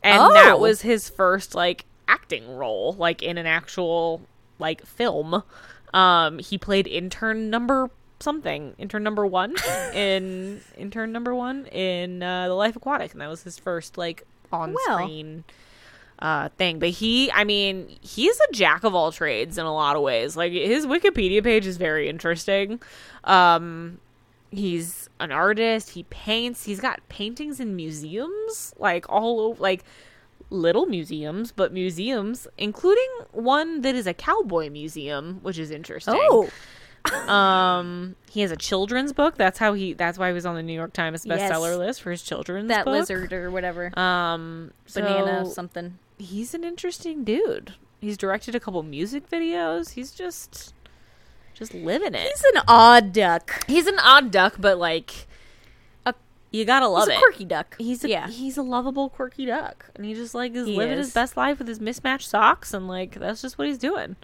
and 0.04 0.20
Oh. 0.22 0.34
that 0.34 0.60
was 0.60 0.82
his 0.82 1.10
first 1.10 1.56
like 1.56 1.86
acting 2.08 2.58
role, 2.58 2.94
like 2.98 3.22
in 3.24 3.38
an 3.38 3.46
actual 3.46 4.22
like 4.60 4.86
film. 4.86 5.44
Um, 5.94 6.40
he 6.40 6.58
played 6.58 6.88
intern 6.88 7.50
number 7.50 7.90
something, 8.20 8.76
intern 8.78 9.04
number 9.04 9.26
one 9.26 9.56
in 9.94 10.62
intern 10.78 11.12
number 11.12 11.34
one 11.34 11.66
in 11.68 12.22
uh, 12.24 12.48
The 12.48 12.54
Life 12.54 12.76
Aquatic, 12.76 13.14
and 13.14 13.22
that 13.22 13.30
was 13.30 13.44
his 13.44 13.58
first 13.58 13.98
like 13.98 14.26
on 14.52 14.76
screen 14.84 15.44
uh 16.20 16.50
thing. 16.50 16.78
But 16.78 16.90
he 16.90 17.32
i 17.32 17.44
mean 17.44 17.98
he's 18.02 18.40
a 18.40 18.54
jack 18.54 18.84
of 18.84 18.94
all 18.94 19.12
trades 19.12 19.58
in 19.58 19.66
a 19.66 19.74
lot 19.74 19.96
of 19.96 20.02
ways. 20.02 20.38
Like 20.38 20.52
his 20.52 20.86
wikipedia 20.86 21.44
page 21.44 21.66
is 21.66 21.78
very 21.78 22.10
interesting. 22.10 22.82
Um 23.24 24.00
he's 24.52 25.10
an 25.20 25.32
artist. 25.32 25.92
He 25.92 26.04
paints. 26.04 26.66
He's 26.66 26.80
got 26.80 27.00
paintings 27.10 27.60
in 27.60 27.76
museums 27.76 28.74
like 28.78 29.10
all 29.10 29.40
over 29.40 29.62
like 29.62 29.84
little 30.52 30.86
museums 30.86 31.52
but 31.52 31.74
museums 31.74 32.48
including 32.58 33.08
one 33.32 33.82
that 33.82 33.96
is 33.96 34.06
a 34.06 34.14
cowboy 34.14 34.70
museum 34.70 35.40
which 35.42 35.58
is 35.58 35.72
interesting 35.72 36.16
Oh, 36.30 36.50
um 37.28 38.16
he 38.30 38.42
has 38.42 38.52
a 38.52 38.56
children's 38.56 39.14
book 39.14 39.36
that's 39.36 39.58
how 39.60 39.74
he 39.74 39.94
that's 39.94 40.18
why 40.20 40.28
he 40.28 40.34
was 40.34 40.46
on 40.46 40.56
the 40.56 40.62
new 40.64 40.74
york 40.74 40.94
times 40.94 41.26
Yes. 41.26 41.52
bestseller 41.52 41.78
list 41.78 42.02
for 42.02 42.12
his 42.12 42.22
children's 42.22 42.68
that 42.68 42.86
book. 42.86 42.94
lizard 42.94 43.34
or 43.34 43.50
whatever, 43.50 43.98
um 43.98 44.72
banana 44.94 45.46
so- 45.46 45.52
something. 45.52 45.98
he's 46.18 46.54
an 46.54 46.64
interesting 46.64 47.24
dude. 47.24 47.74
He's 48.00 48.18
directed 48.18 48.56
a 48.56 48.60
couple 48.60 48.82
music 48.84 49.30
videos. 49.30 49.92
He's 49.92 50.12
just 50.12 50.74
just 51.54 51.74
living 51.74 52.16
it. 52.16 52.28
He's 52.28 52.44
an 52.56 52.62
odd 52.68 53.14
duck. 53.14 53.64
He's 53.68 53.86
an 53.86 54.00
odd 54.00 54.32
duck, 54.32 54.56
but 54.60 54.78
like 54.80 55.28
you 56.52 56.66
gotta 56.66 56.88
love 56.88 57.08
He's 57.08 57.16
a 57.16 57.18
it. 57.18 57.20
quirky 57.20 57.46
duck. 57.46 57.76
He's 57.80 58.04
a 58.04 58.10
yeah. 58.10 58.28
he's 58.30 58.58
a 58.58 58.62
lovable 58.64 59.10
quirky 59.10 59.46
duck, 59.46 59.86
and 59.96 60.06
he 60.06 60.14
just 60.14 60.36
like 60.36 60.54
is 60.54 60.68
He 60.68 60.76
living 60.76 60.98
is. 61.00 61.08
his 61.08 61.14
best 61.14 61.36
life 61.38 61.58
with 61.60 61.68
his 61.68 61.80
mismatched 61.80 62.28
socks, 62.30 62.74
and 62.74 62.88
like 62.88 63.16
that's 63.16 63.42
just 63.42 63.58
what 63.58 63.68
he's 63.68 63.78
doing. 63.78 64.16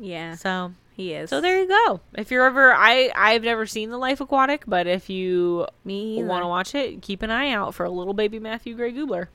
yeah, 0.00 0.34
So 0.36 0.72
he 0.96 1.12
is. 1.12 1.30
so 1.30 1.40
there 1.40 1.60
you 1.60 1.68
go. 1.68 2.00
If 2.16 2.30
you're 2.30 2.44
ever 2.46 2.72
I 2.72 3.10
I've 3.14 3.42
never 3.42 3.66
seen 3.66 3.90
the 3.90 3.98
Life 3.98 4.20
Aquatic, 4.20 4.64
but 4.66 4.86
if 4.86 5.10
you 5.10 5.66
me 5.84 6.22
want 6.22 6.42
to 6.42 6.48
watch 6.48 6.74
it, 6.74 7.02
keep 7.02 7.22
an 7.22 7.30
eye 7.30 7.50
out 7.50 7.74
for 7.74 7.84
a 7.84 7.90
little 7.90 8.14
baby 8.14 8.38
Matthew 8.38 8.74
Gray 8.74 8.92
Gubler. 8.92 9.28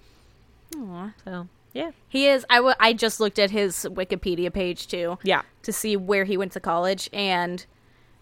to. 0.74 1.10
So 1.24 1.48
yeah, 1.74 1.92
He 2.08 2.28
is. 2.28 2.46
I, 2.50 2.56
w- 2.58 2.74
I 2.80 2.94
just 2.94 3.20
looked 3.20 3.38
at 3.38 3.52
his 3.52 3.86
Wikipedia 3.92 4.52
page 4.52 4.88
too 4.88 5.20
yeah. 5.24 5.44
to 5.64 5.72
see 5.72 5.96
where 5.96 6.24
he 6.26 6.36
went 6.36 6.52
to 6.54 6.60
college, 6.60 7.10
and 7.14 7.64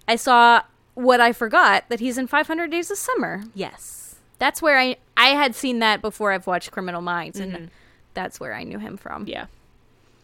I 0.06 0.18
saw 0.18 0.64
what 0.98 1.22
I 1.22 1.32
forgot 1.32 1.86
that 1.90 2.00
he's 2.00 2.18
in 2.18 2.26
500 2.26 2.72
Days 2.72 2.90
of 2.90 2.98
Summer. 2.98 3.44
Yes. 3.54 4.16
That's 4.40 4.62
where 4.62 4.78
I 4.78 4.98
I 5.16 5.30
had 5.30 5.56
seen 5.56 5.80
that 5.80 6.02
before 6.02 6.32
I've 6.32 6.48
watched 6.48 6.72
Criminal 6.72 7.02
Minds, 7.02 7.40
and 7.40 7.54
mm-hmm. 7.54 7.66
that's 8.14 8.40
where 8.40 8.54
I 8.54 8.64
knew 8.64 8.80
him 8.80 8.98
from. 8.98 9.26
Yeah. 9.28 9.46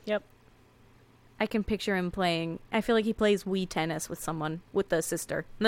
Yep. 0.05 0.23
I 1.39 1.45
can 1.45 1.63
picture 1.63 1.95
him 1.95 2.11
playing. 2.11 2.59
I 2.71 2.81
feel 2.81 2.95
like 2.95 3.05
he 3.05 3.13
plays 3.13 3.43
Wii 3.43 3.69
tennis 3.69 4.09
with 4.09 4.19
someone 4.19 4.61
with 4.71 4.89
the 4.89 5.01
sister. 5.01 5.45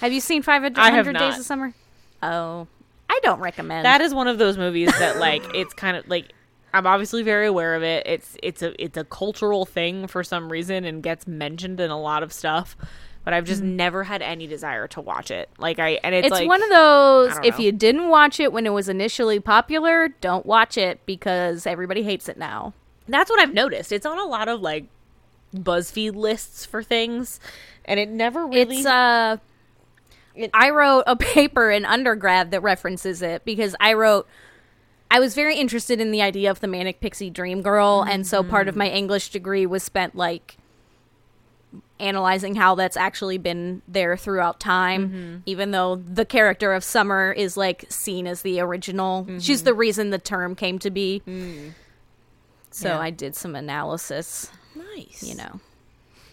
Have 0.00 0.12
you 0.12 0.20
seen 0.20 0.42
500 0.42 0.76
have 0.76 1.04
Days 1.06 1.14
not. 1.14 1.38
of 1.38 1.44
Summer? 1.44 1.74
Oh, 2.22 2.66
I 3.10 3.20
don't 3.22 3.40
recommend. 3.40 3.84
that 3.84 4.00
is 4.00 4.14
one 4.14 4.28
of 4.28 4.38
those 4.38 4.56
movies 4.56 4.90
that 4.98 5.18
like 5.18 5.42
it's 5.54 5.74
kind 5.74 5.96
of 5.98 6.08
like 6.08 6.32
I'm 6.72 6.86
obviously 6.86 7.22
very 7.22 7.46
aware 7.46 7.74
of 7.74 7.82
it. 7.82 8.06
It's 8.06 8.36
it's 8.42 8.62
a 8.62 8.82
it's 8.82 8.96
a 8.96 9.04
cultural 9.04 9.66
thing 9.66 10.06
for 10.06 10.24
some 10.24 10.50
reason 10.50 10.84
and 10.84 11.02
gets 11.02 11.26
mentioned 11.26 11.80
in 11.80 11.90
a 11.90 12.00
lot 12.00 12.22
of 12.22 12.32
stuff, 12.32 12.76
but 13.24 13.32
I've 13.34 13.44
just 13.44 13.62
never 13.62 14.04
had 14.04 14.22
any 14.22 14.46
desire 14.46 14.88
to 14.88 15.00
watch 15.00 15.30
it. 15.30 15.48
Like 15.58 15.78
I 15.78 16.00
and 16.02 16.14
it's, 16.14 16.26
it's 16.26 16.32
like 16.32 16.48
one 16.48 16.62
of 16.62 16.70
those. 16.70 17.38
If 17.44 17.58
know. 17.58 17.64
you 17.64 17.72
didn't 17.72 18.08
watch 18.08 18.40
it 18.40 18.52
when 18.52 18.66
it 18.66 18.70
was 18.70 18.88
initially 18.88 19.40
popular, 19.40 20.08
don't 20.20 20.44
watch 20.46 20.76
it 20.76 21.04
because 21.06 21.66
everybody 21.66 22.02
hates 22.02 22.28
it 22.28 22.36
now. 22.36 22.74
that's 23.08 23.30
what 23.30 23.40
I've 23.40 23.54
noticed. 23.54 23.92
It's 23.92 24.06
on 24.06 24.18
a 24.18 24.24
lot 24.24 24.48
of 24.48 24.60
like 24.60 24.86
BuzzFeed 25.54 26.14
lists 26.14 26.64
for 26.64 26.82
things, 26.82 27.38
and 27.84 28.00
it 28.00 28.08
never 28.08 28.46
really. 28.46 28.78
It's 28.78 28.86
uh 28.86 29.36
It- 30.34 30.50
I 30.54 30.70
wrote 30.70 31.04
a 31.06 31.14
paper 31.34 31.70
in 31.70 31.84
undergrad 31.84 32.50
that 32.50 32.60
references 32.62 33.22
it 33.22 33.44
because 33.44 33.76
I 33.80 33.92
wrote 33.92 34.26
I 35.10 35.20
was 35.20 35.34
very 35.34 35.56
interested 35.56 36.00
in 36.00 36.10
the 36.10 36.22
idea 36.22 36.50
of 36.50 36.60
the 36.60 36.66
manic 36.66 37.00
pixie 37.00 37.28
dream 37.28 37.60
girl 37.60 38.02
and 38.08 38.26
so 38.26 38.42
part 38.42 38.66
of 38.66 38.76
my 38.76 38.88
English 38.88 39.28
degree 39.28 39.66
was 39.66 39.82
spent 39.82 40.16
like 40.16 40.56
analyzing 42.02 42.54
how 42.54 42.74
that's 42.74 42.96
actually 42.96 43.38
been 43.38 43.80
there 43.88 44.16
throughout 44.16 44.58
time 44.60 45.08
mm-hmm. 45.08 45.36
even 45.46 45.70
though 45.70 45.96
the 45.96 46.24
character 46.24 46.72
of 46.72 46.82
Summer 46.84 47.32
is 47.32 47.56
like 47.56 47.84
seen 47.88 48.26
as 48.26 48.42
the 48.42 48.60
original. 48.60 49.22
Mm-hmm. 49.24 49.38
She's 49.38 49.62
the 49.62 49.72
reason 49.74 50.10
the 50.10 50.18
term 50.18 50.54
came 50.54 50.78
to 50.80 50.90
be. 50.90 51.22
Mm. 51.26 51.72
So 52.70 52.88
Yeah. 52.88 52.98
I 52.98 53.10
did 53.10 53.36
some 53.36 53.54
analysis, 53.54 54.50
Nice. 54.74 55.22
you 55.22 55.34
know. 55.36 55.60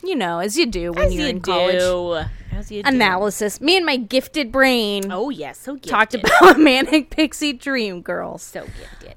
You 0.02 0.16
know, 0.16 0.40
as 0.40 0.58
you 0.58 0.66
do 0.66 0.94
when 0.94 1.08
as 1.08 1.14
you're 1.14 1.24
you 1.26 1.30
in 1.30 1.42
college. 1.42 1.78
do. 1.80 2.24
As 2.58 2.72
you 2.72 2.82
do. 2.84 2.88
Analysis. 2.90 3.60
Me 3.60 3.76
and 3.76 3.86
my 3.86 3.98
gifted 3.98 4.52
brain 4.52 5.12
Oh 5.12 5.30
yes, 5.30 5.60
so 5.66 5.74
gifted. 5.76 5.90
talked 5.92 6.14
about 6.16 6.58
Manic 6.60 7.10
Pixie 7.10 7.54
Dream 7.54 8.02
Girls. 8.02 8.42
so 8.42 8.62
gifted. 8.62 9.16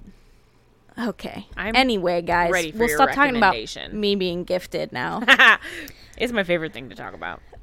Okay. 0.98 1.46
I'm 1.56 1.74
anyway, 1.76 2.22
guys, 2.22 2.72
we'll 2.74 2.88
stop 2.88 3.12
talking 3.12 3.36
about 3.36 3.54
me 3.92 4.14
being 4.14 4.44
gifted 4.44 4.92
now. 4.92 5.22
it's 6.18 6.32
my 6.32 6.44
favorite 6.44 6.72
thing 6.72 6.88
to 6.90 6.94
talk 6.94 7.14
about. 7.14 7.40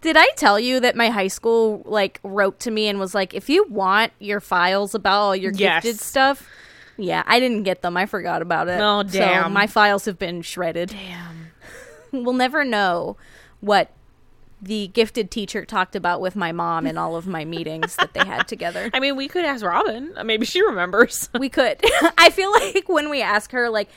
Did 0.00 0.16
I 0.16 0.28
tell 0.36 0.58
you 0.58 0.80
that 0.80 0.96
my 0.96 1.08
high 1.10 1.28
school 1.28 1.82
like 1.84 2.20
wrote 2.22 2.60
to 2.60 2.70
me 2.70 2.88
and 2.88 2.98
was 2.98 3.14
like, 3.14 3.34
if 3.34 3.48
you 3.48 3.64
want 3.68 4.12
your 4.18 4.40
files 4.40 4.94
about 4.94 5.20
all 5.20 5.36
your 5.36 5.52
Yes. 5.52 5.82
gifted 5.84 6.00
stuff? 6.00 6.48
Yeah, 6.96 7.22
I 7.26 7.40
didn't 7.40 7.62
get 7.64 7.82
them. 7.82 7.96
I 7.96 8.06
forgot 8.06 8.42
about 8.42 8.68
it. 8.68 8.80
Oh, 8.80 9.02
So 9.06 9.18
damn. 9.18 9.52
my 9.52 9.66
files 9.66 10.04
have 10.04 10.18
been 10.18 10.42
shredded. 10.42 10.90
Damn. 10.90 11.48
We'll 12.14 12.34
never 12.34 12.62
know 12.62 13.16
what 13.60 13.90
the 14.62 14.86
gifted 14.88 15.30
teacher 15.30 15.64
talked 15.64 15.96
about 15.96 16.20
with 16.20 16.36
my 16.36 16.52
mom 16.52 16.86
in 16.86 16.96
all 16.96 17.16
of 17.16 17.26
my 17.26 17.44
meetings 17.44 17.96
that 17.96 18.14
they 18.14 18.24
had 18.24 18.46
together. 18.46 18.90
I 18.94 19.00
mean, 19.00 19.16
we 19.16 19.26
could 19.26 19.44
ask 19.44 19.64
Robin. 19.64 20.12
Uh, 20.16 20.22
Maybe 20.22 20.46
she 20.46 20.62
remembers. 20.62 21.28
We 21.38 21.48
could. 21.48 21.80
I 22.18 22.30
feel 22.30 22.52
like 22.52 22.88
when 22.88 23.10
we 23.10 23.20
ask 23.20 23.50
her, 23.50 23.68
like, 23.68 23.88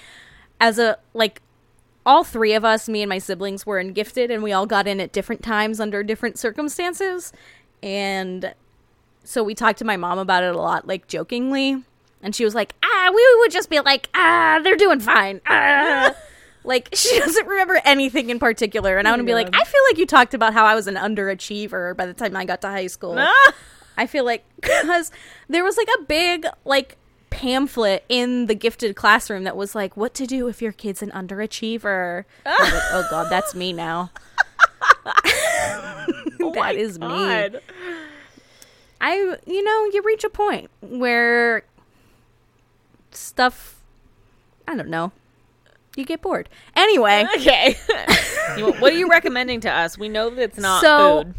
as 0.59 0.79
a, 0.79 0.97
like, 1.13 1.43
all 2.03 2.23
three 2.23 2.53
of 2.53 2.65
us, 2.65 2.89
me 2.89 3.03
and 3.03 3.09
my 3.09 3.19
siblings, 3.19 3.65
were 3.65 3.77
in 3.77 3.93
gifted 3.93 4.31
and 4.31 4.41
we 4.41 4.51
all 4.51 4.65
got 4.65 4.87
in 4.87 4.99
at 4.99 5.11
different 5.11 5.43
times 5.43 5.79
under 5.79 6.01
different 6.01 6.39
circumstances. 6.39 7.31
And 7.83 8.55
so 9.23 9.43
we 9.43 9.53
talked 9.53 9.77
to 9.79 9.85
my 9.85 9.97
mom 9.97 10.17
about 10.17 10.41
it 10.43 10.55
a 10.55 10.57
lot, 10.57 10.87
like, 10.87 11.07
jokingly. 11.07 11.83
And 12.23 12.35
she 12.35 12.43
was 12.43 12.55
like, 12.55 12.73
ah, 12.83 13.11
we 13.13 13.35
would 13.41 13.51
just 13.51 13.69
be 13.69 13.79
like, 13.81 14.09
ah, 14.15 14.59
they're 14.63 14.75
doing 14.75 14.99
fine. 14.99 15.41
Ah. 15.45 16.15
Like, 16.65 16.89
she 16.93 17.17
doesn't 17.19 17.47
remember 17.47 17.79
anything 17.85 18.29
in 18.29 18.39
particular. 18.39 18.97
And 18.97 19.07
I 19.07 19.11
want 19.11 19.21
to 19.21 19.25
be 19.25 19.33
like, 19.33 19.49
I 19.53 19.63
feel 19.63 19.81
like 19.89 19.97
you 19.97 20.05
talked 20.05 20.33
about 20.33 20.53
how 20.53 20.65
I 20.65 20.75
was 20.75 20.87
an 20.87 20.95
underachiever 20.95 21.95
by 21.95 22.05
the 22.05 22.13
time 22.13 22.35
I 22.35 22.45
got 22.45 22.61
to 22.61 22.67
high 22.67 22.87
school. 22.87 23.17
I 23.97 24.07
feel 24.07 24.25
like 24.25 24.43
because 24.59 25.11
there 25.47 25.63
was 25.63 25.77
like 25.77 25.87
a 25.99 26.03
big 26.03 26.45
like 26.65 26.97
pamphlet 27.29 28.03
in 28.09 28.45
the 28.45 28.55
gifted 28.55 28.95
classroom 28.95 29.43
that 29.43 29.55
was 29.57 29.75
like 29.75 29.95
what 29.97 30.13
to 30.15 30.25
do 30.25 30.47
if 30.47 30.61
your 30.61 30.71
kid's 30.71 31.01
an 31.01 31.11
underachiever. 31.11 32.25
Like, 32.45 32.73
oh 32.91 33.07
god, 33.09 33.29
that's 33.29 33.55
me 33.55 33.73
now. 33.73 34.11
Oh 36.41 36.51
That 36.53 36.75
is 36.75 36.99
me. 36.99 37.07
I 39.01 39.37
you 39.45 39.63
know, 39.63 39.85
you 39.93 40.01
reach 40.03 40.23
a 40.23 40.29
point 40.29 40.69
where 40.81 41.63
stuff 43.11 43.81
I 44.67 44.75
don't 44.75 44.89
know. 44.89 45.11
You 45.95 46.05
get 46.05 46.21
bored. 46.21 46.49
Anyway, 46.75 47.25
Okay. 47.35 47.77
What 48.79 48.93
are 48.93 48.97
you 48.97 49.09
recommending 49.09 49.59
to 49.61 49.71
us? 49.71 49.97
We 49.97 50.07
know 50.09 50.29
that 50.29 50.41
it's 50.41 50.57
not 50.57 50.81
So- 50.81 51.23
food. 51.23 51.33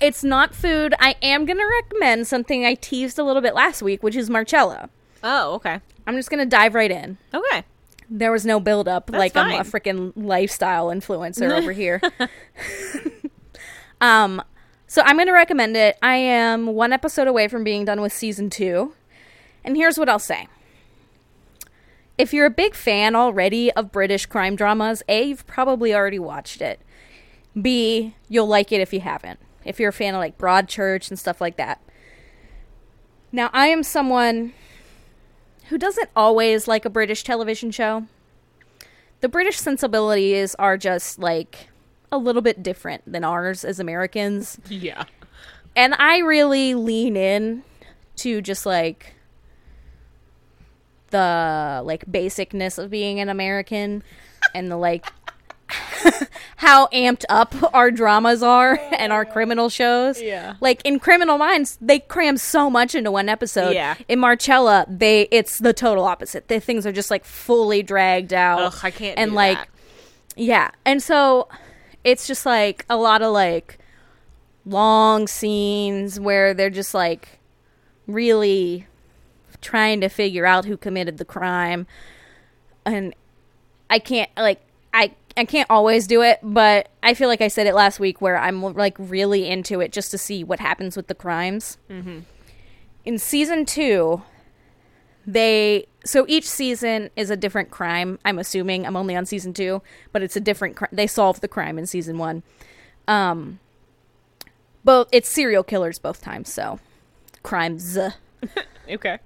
it's 0.00 0.22
not 0.24 0.54
food. 0.54 0.94
I 0.98 1.16
am 1.22 1.44
going 1.46 1.58
to 1.58 1.66
recommend 1.82 2.26
something 2.26 2.64
I 2.64 2.74
teased 2.74 3.18
a 3.18 3.24
little 3.24 3.42
bit 3.42 3.54
last 3.54 3.82
week, 3.82 4.02
which 4.02 4.16
is 4.16 4.30
Marcella. 4.30 4.88
Oh, 5.22 5.54
okay. 5.54 5.80
I'm 6.06 6.16
just 6.16 6.30
going 6.30 6.38
to 6.38 6.46
dive 6.46 6.74
right 6.74 6.90
in. 6.90 7.18
Okay. 7.34 7.64
There 8.08 8.32
was 8.32 8.46
no 8.46 8.60
build 8.60 8.88
up 8.88 9.10
like 9.12 9.36
I'm 9.36 9.60
a 9.60 9.64
freaking 9.64 10.12
lifestyle 10.16 10.86
influencer 10.88 11.50
over 11.50 11.72
here. 11.72 12.00
um 14.00 14.42
so 14.86 15.02
I'm 15.04 15.16
going 15.16 15.26
to 15.26 15.34
recommend 15.34 15.76
it. 15.76 15.98
I 16.00 16.14
am 16.16 16.68
one 16.68 16.94
episode 16.94 17.28
away 17.28 17.46
from 17.48 17.62
being 17.62 17.84
done 17.84 18.00
with 18.00 18.10
season 18.10 18.48
2. 18.48 18.94
And 19.62 19.76
here's 19.76 19.98
what 19.98 20.08
I'll 20.08 20.18
say. 20.18 20.48
If 22.18 22.34
you're 22.34 22.46
a 22.46 22.50
big 22.50 22.74
fan 22.74 23.14
already 23.14 23.72
of 23.72 23.92
British 23.92 24.26
crime 24.26 24.56
dramas, 24.56 25.04
A, 25.08 25.22
you've 25.28 25.46
probably 25.46 25.94
already 25.94 26.18
watched 26.18 26.60
it. 26.60 26.80
B, 27.60 28.14
you'll 28.28 28.48
like 28.48 28.72
it 28.72 28.80
if 28.80 28.92
you 28.92 29.00
haven't. 29.00 29.38
If 29.64 29.78
you're 29.78 29.90
a 29.90 29.92
fan 29.92 30.14
of 30.14 30.18
like 30.18 30.36
Broadchurch 30.36 31.10
and 31.10 31.18
stuff 31.18 31.40
like 31.40 31.56
that. 31.56 31.80
Now, 33.30 33.50
I 33.52 33.68
am 33.68 33.82
someone 33.82 34.52
who 35.68 35.78
doesn't 35.78 36.10
always 36.16 36.66
like 36.66 36.84
a 36.84 36.90
British 36.90 37.22
television 37.22 37.70
show. 37.70 38.06
The 39.20 39.28
British 39.28 39.58
sensibilities 39.58 40.54
are 40.56 40.76
just 40.76 41.18
like 41.18 41.68
a 42.10 42.18
little 42.18 42.42
bit 42.42 42.62
different 42.62 43.10
than 43.10 43.22
ours 43.22 43.64
as 43.64 43.78
Americans. 43.78 44.58
Yeah. 44.68 45.04
And 45.76 45.94
I 45.94 46.18
really 46.18 46.74
lean 46.74 47.16
in 47.16 47.62
to 48.16 48.42
just 48.42 48.66
like 48.66 49.14
the 51.10 51.82
like 51.84 52.04
basicness 52.06 52.78
of 52.78 52.90
being 52.90 53.20
an 53.20 53.28
American 53.28 54.02
and 54.54 54.70
the 54.70 54.76
like 54.76 55.06
how 56.56 56.86
amped 56.88 57.24
up 57.28 57.54
our 57.74 57.90
dramas 57.90 58.42
are 58.42 58.78
and 58.98 59.12
our 59.12 59.24
criminal 59.24 59.68
shows. 59.68 60.20
Yeah. 60.20 60.54
Like 60.60 60.80
in 60.84 60.98
Criminal 60.98 61.38
Minds, 61.38 61.76
they 61.80 61.98
cram 62.00 62.36
so 62.36 62.70
much 62.70 62.94
into 62.94 63.10
one 63.10 63.28
episode. 63.28 63.74
Yeah. 63.74 63.96
In 64.08 64.18
Marcella, 64.18 64.86
they 64.88 65.28
it's 65.30 65.58
the 65.58 65.72
total 65.72 66.04
opposite. 66.04 66.48
The 66.48 66.60
things 66.60 66.86
are 66.86 66.92
just 66.92 67.10
like 67.10 67.24
fully 67.24 67.82
dragged 67.82 68.32
out. 68.32 68.60
Ugh, 68.60 68.78
I 68.82 68.90
can't. 68.90 69.18
and 69.18 69.34
like 69.34 69.58
that. 69.58 69.68
yeah. 70.36 70.70
And 70.84 71.02
so 71.02 71.48
it's 72.04 72.26
just 72.26 72.46
like 72.46 72.86
a 72.88 72.96
lot 72.96 73.20
of 73.22 73.32
like 73.32 73.78
long 74.64 75.26
scenes 75.26 76.18
where 76.18 76.54
they're 76.54 76.70
just 76.70 76.94
like 76.94 77.40
really 78.06 78.86
trying 79.60 80.00
to 80.00 80.08
figure 80.08 80.46
out 80.46 80.64
who 80.64 80.76
committed 80.76 81.18
the 81.18 81.24
crime. 81.24 81.86
And 82.84 83.14
I 83.90 83.98
can't 83.98 84.30
like 84.36 84.60
I 84.92 85.14
I 85.36 85.44
can't 85.44 85.70
always 85.70 86.06
do 86.06 86.22
it, 86.22 86.40
but 86.42 86.88
I 87.02 87.14
feel 87.14 87.28
like 87.28 87.40
I 87.40 87.48
said 87.48 87.66
it 87.66 87.74
last 87.74 88.00
week 88.00 88.20
where 88.20 88.36
I'm 88.36 88.62
like 88.62 88.96
really 88.98 89.48
into 89.48 89.80
it 89.80 89.92
just 89.92 90.10
to 90.10 90.18
see 90.18 90.42
what 90.42 90.60
happens 90.60 90.96
with 90.96 91.06
the 91.06 91.14
crimes. 91.14 91.78
Mm-hmm. 91.88 92.20
In 93.04 93.18
season 93.18 93.64
two, 93.64 94.22
they 95.26 95.86
so 96.04 96.24
each 96.26 96.48
season 96.48 97.10
is 97.16 97.30
a 97.30 97.36
different 97.36 97.70
crime. 97.70 98.18
I'm 98.24 98.38
assuming 98.38 98.86
I'm 98.86 98.96
only 98.96 99.14
on 99.14 99.26
season 99.26 99.52
two, 99.52 99.82
but 100.12 100.22
it's 100.22 100.36
a 100.36 100.40
different. 100.40 100.76
Cr- 100.76 100.86
they 100.90 101.06
solve 101.06 101.40
the 101.40 101.48
crime 101.48 101.78
in 101.78 101.86
season 101.86 102.18
one. 102.18 102.42
Um, 103.06 103.60
both 104.84 105.08
it's 105.12 105.28
serial 105.28 105.62
killers 105.62 105.98
both 105.98 106.22
times, 106.22 106.52
so 106.52 106.80
crimes. 107.42 107.98
okay. 108.90 109.18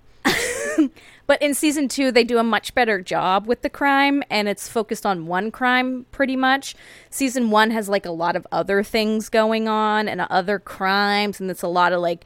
But 1.27 1.41
in 1.41 1.55
season 1.55 1.89
two, 1.89 2.11
they 2.11 2.25
do 2.25 2.39
a 2.39 2.43
much 2.45 2.75
better 2.75 3.01
job 3.01 3.47
with 3.47 3.63
the 3.63 3.71
crime, 3.71 4.23
and 4.29 4.49
it's 4.49 4.69
focused 4.69 5.07
on 5.07 5.27
one 5.27 5.51
crime 5.51 6.05
pretty 6.11 6.37
much. 6.37 6.75
Season 7.11 7.51
one 7.51 7.71
has 7.71 7.89
like 7.89 8.05
a 8.05 8.11
lot 8.11 8.37
of 8.37 8.47
other 8.51 8.83
things 8.83 9.29
going 9.29 9.69
on 9.69 10.09
and 10.09 10.21
other 10.21 10.59
crimes, 10.59 11.41
and 11.41 11.51
it's 11.51 11.63
a 11.63 11.69
lot 11.69 11.93
of 11.93 12.01
like 12.01 12.25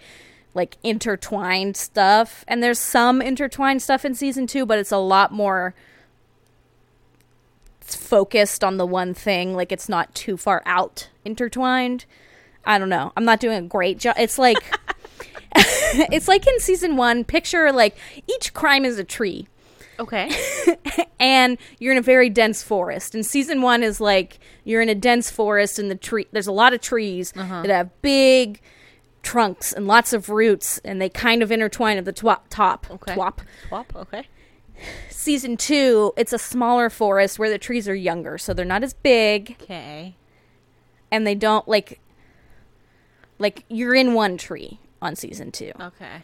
like 0.54 0.76
intertwined 0.82 1.76
stuff. 1.76 2.44
And 2.48 2.62
there's 2.62 2.78
some 2.78 3.20
intertwined 3.20 3.82
stuff 3.82 4.04
in 4.04 4.14
season 4.14 4.46
two, 4.46 4.64
but 4.64 4.78
it's 4.78 4.92
a 4.92 4.98
lot 4.98 5.30
more 5.30 5.74
focused 7.80 8.64
on 8.64 8.78
the 8.78 8.86
one 8.86 9.12
thing. 9.12 9.54
Like 9.54 9.70
it's 9.70 9.88
not 9.88 10.14
too 10.14 10.36
far 10.36 10.62
out 10.64 11.10
intertwined. 11.24 12.06
I 12.64 12.78
don't 12.78 12.88
know. 12.88 13.12
I'm 13.16 13.24
not 13.24 13.38
doing 13.38 13.58
a 13.58 13.68
great 13.68 13.98
job. 13.98 14.16
It's 14.18 14.38
like 14.38 14.56
it's 16.12 16.28
like 16.28 16.46
in 16.46 16.60
season 16.60 16.96
one. 16.96 17.24
Picture 17.24 17.72
like 17.72 17.96
each 18.26 18.52
crime 18.54 18.84
is 18.84 18.98
a 18.98 19.04
tree, 19.04 19.48
Okay. 19.98 20.30
and 21.20 21.58
you're 21.78 21.92
in 21.92 21.98
a 21.98 22.02
very 22.02 22.28
dense 22.28 22.62
forest. 22.62 23.14
And 23.14 23.24
season 23.24 23.62
one 23.62 23.82
is 23.82 24.00
like 24.00 24.38
you're 24.64 24.82
in 24.82 24.88
a 24.88 24.94
dense 24.94 25.30
forest, 25.30 25.78
and 25.78 25.90
the 25.90 25.94
tree 25.94 26.26
there's 26.32 26.46
a 26.46 26.52
lot 26.52 26.74
of 26.74 26.80
trees 26.80 27.32
uh-huh. 27.36 27.62
that 27.62 27.70
have 27.70 28.02
big 28.02 28.60
trunks 29.22 29.72
and 29.72 29.86
lots 29.86 30.12
of 30.12 30.28
roots, 30.28 30.78
and 30.84 31.00
they 31.00 31.08
kind 31.08 31.42
of 31.42 31.50
intertwine 31.50 31.98
at 31.98 32.04
the 32.04 32.12
twop, 32.12 32.42
top. 32.50 32.86
Okay. 32.90 33.14
Twop. 33.14 33.40
Swap. 33.68 33.92
Okay. 33.96 34.28
Season 35.08 35.56
two, 35.56 36.12
it's 36.16 36.32
a 36.34 36.38
smaller 36.38 36.90
forest 36.90 37.38
where 37.38 37.48
the 37.48 37.58
trees 37.58 37.88
are 37.88 37.94
younger, 37.94 38.36
so 38.36 38.52
they're 38.52 38.64
not 38.64 38.84
as 38.84 38.92
big, 38.92 39.56
Okay. 39.62 40.14
and 41.10 41.26
they 41.26 41.34
don't 41.34 41.66
like 41.66 42.00
like 43.38 43.64
you're 43.68 43.94
in 43.94 44.14
one 44.14 44.36
tree 44.36 44.78
on 45.02 45.16
season 45.16 45.52
two. 45.52 45.72
Okay. 45.80 46.22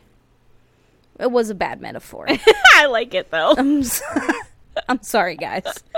It 1.19 1.31
was 1.31 1.51
a 1.51 1.55
bad 1.55 1.81
metaphor. 1.81 2.27
I 2.75 2.87
like 2.87 3.15
it 3.15 3.31
though. 3.31 3.55
I'm, 3.57 3.81
s- 3.81 4.03
I'm 4.89 5.03
sorry, 5.03 5.37
guys. 5.37 5.63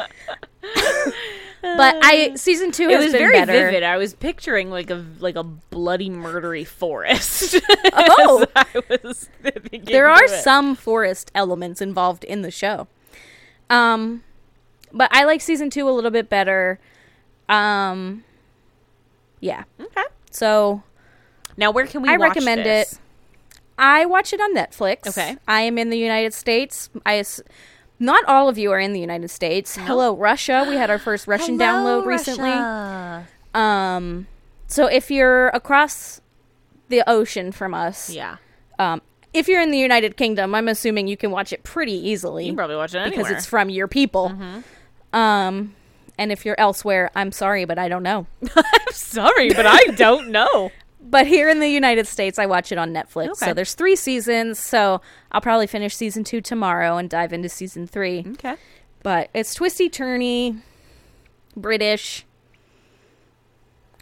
but 1.62 1.96
I 2.02 2.34
season 2.34 2.72
two 2.72 2.88
it 2.88 2.96
has 2.96 3.04
was 3.04 3.12
been 3.12 3.20
very 3.20 3.38
better. 3.38 3.52
vivid. 3.52 3.82
I 3.82 3.96
was 3.96 4.14
picturing 4.14 4.70
like 4.70 4.90
a 4.90 5.04
like 5.20 5.36
a 5.36 5.44
bloody 5.44 6.10
murdery 6.10 6.66
forest. 6.66 7.56
Oh. 7.92 8.44
as 8.54 8.66
I 8.74 8.82
was 9.02 9.28
There 9.84 10.08
are 10.08 10.26
some 10.28 10.74
forest 10.74 11.30
elements 11.34 11.80
involved 11.80 12.24
in 12.24 12.42
the 12.42 12.50
show. 12.50 12.88
Um, 13.70 14.22
but 14.92 15.08
I 15.12 15.24
like 15.24 15.40
season 15.40 15.70
two 15.70 15.88
a 15.88 15.92
little 15.92 16.10
bit 16.10 16.28
better. 16.28 16.78
Um, 17.48 18.24
yeah. 19.40 19.64
Okay. 19.80 20.04
So 20.30 20.82
Now 21.56 21.70
where 21.70 21.86
can 21.86 22.02
we? 22.02 22.08
I 22.08 22.16
watch 22.16 22.30
recommend 22.30 22.64
this? 22.64 22.92
it. 22.94 22.98
I 23.78 24.06
watch 24.06 24.32
it 24.32 24.40
on 24.40 24.54
Netflix. 24.54 25.06
Okay. 25.08 25.36
I 25.48 25.62
am 25.62 25.78
in 25.78 25.90
the 25.90 25.98
United 25.98 26.32
States. 26.32 26.90
I, 27.04 27.24
not 27.98 28.24
all 28.26 28.48
of 28.48 28.56
you 28.56 28.70
are 28.70 28.78
in 28.78 28.92
the 28.92 29.00
United 29.00 29.28
States. 29.30 29.76
Hello, 29.76 30.14
Russia. 30.16 30.64
We 30.68 30.76
had 30.76 30.90
our 30.90 30.98
first 30.98 31.26
Russian 31.26 31.58
download 31.58 32.06
recently. 32.06 32.50
Um, 33.54 34.26
so 34.68 34.86
if 34.86 35.10
you're 35.10 35.48
across 35.48 36.20
the 36.88 37.02
ocean 37.08 37.52
from 37.52 37.74
us, 37.74 38.10
Yeah. 38.10 38.36
um, 38.78 39.02
if 39.32 39.48
you're 39.48 39.60
in 39.60 39.70
the 39.72 39.78
United 39.78 40.16
Kingdom, 40.16 40.54
I'm 40.54 40.68
assuming 40.68 41.08
you 41.08 41.16
can 41.16 41.30
watch 41.32 41.52
it 41.52 41.64
pretty 41.64 41.92
easily 42.08 42.44
You 42.44 42.50
can 42.50 42.56
probably 42.56 42.76
watch 42.76 42.94
it 42.94 42.98
anywhere. 42.98 43.24
because 43.24 43.30
it's 43.36 43.46
from 43.46 43.70
your 43.70 43.88
people. 43.88 44.32
Um, 45.12 45.74
and 46.18 46.30
if 46.32 46.44
you're 46.44 46.58
elsewhere, 46.58 47.10
I'm 47.16 47.32
sorry, 47.32 47.64
but 47.64 47.78
I 47.78 47.88
don't 47.88 48.02
know. 48.04 48.26
I'm 48.56 48.92
sorry, 48.92 49.50
but 49.52 49.66
I 49.66 49.84
don't 49.96 50.28
know. 50.30 50.70
But 51.06 51.26
here 51.26 51.50
in 51.50 51.60
the 51.60 51.68
United 51.68 52.06
States, 52.06 52.38
I 52.38 52.46
watch 52.46 52.72
it 52.72 52.78
on 52.78 52.92
Netflix. 52.92 53.26
Okay. 53.32 53.46
So 53.46 53.52
there's 53.54 53.74
three 53.74 53.94
seasons. 53.94 54.58
So 54.58 55.00
I'll 55.30 55.40
probably 55.42 55.66
finish 55.66 55.94
season 55.94 56.24
two 56.24 56.40
tomorrow 56.40 56.96
and 56.96 57.10
dive 57.10 57.32
into 57.32 57.48
season 57.48 57.86
three. 57.86 58.24
Okay. 58.32 58.56
But 59.02 59.28
it's 59.34 59.54
twisty 59.54 59.90
turny, 59.90 60.60
British. 61.56 62.24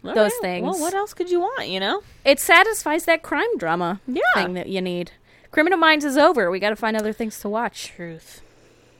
All 0.04 0.14
Those 0.14 0.30
right. 0.32 0.40
things. 0.42 0.64
Well, 0.64 0.80
what 0.80 0.94
else 0.94 1.12
could 1.14 1.30
you 1.30 1.40
want, 1.40 1.68
you 1.68 1.78
know? 1.80 2.02
It 2.24 2.40
satisfies 2.40 3.04
that 3.04 3.22
crime 3.22 3.56
drama 3.58 4.00
Yeah. 4.06 4.20
thing 4.34 4.54
that 4.54 4.68
you 4.68 4.80
need. 4.80 5.12
Criminal 5.50 5.78
Minds 5.78 6.04
is 6.04 6.16
over. 6.16 6.50
We 6.50 6.58
got 6.60 6.70
to 6.70 6.76
find 6.76 6.96
other 6.96 7.12
things 7.12 7.38
to 7.40 7.48
watch. 7.48 7.88
Truth. 7.88 8.40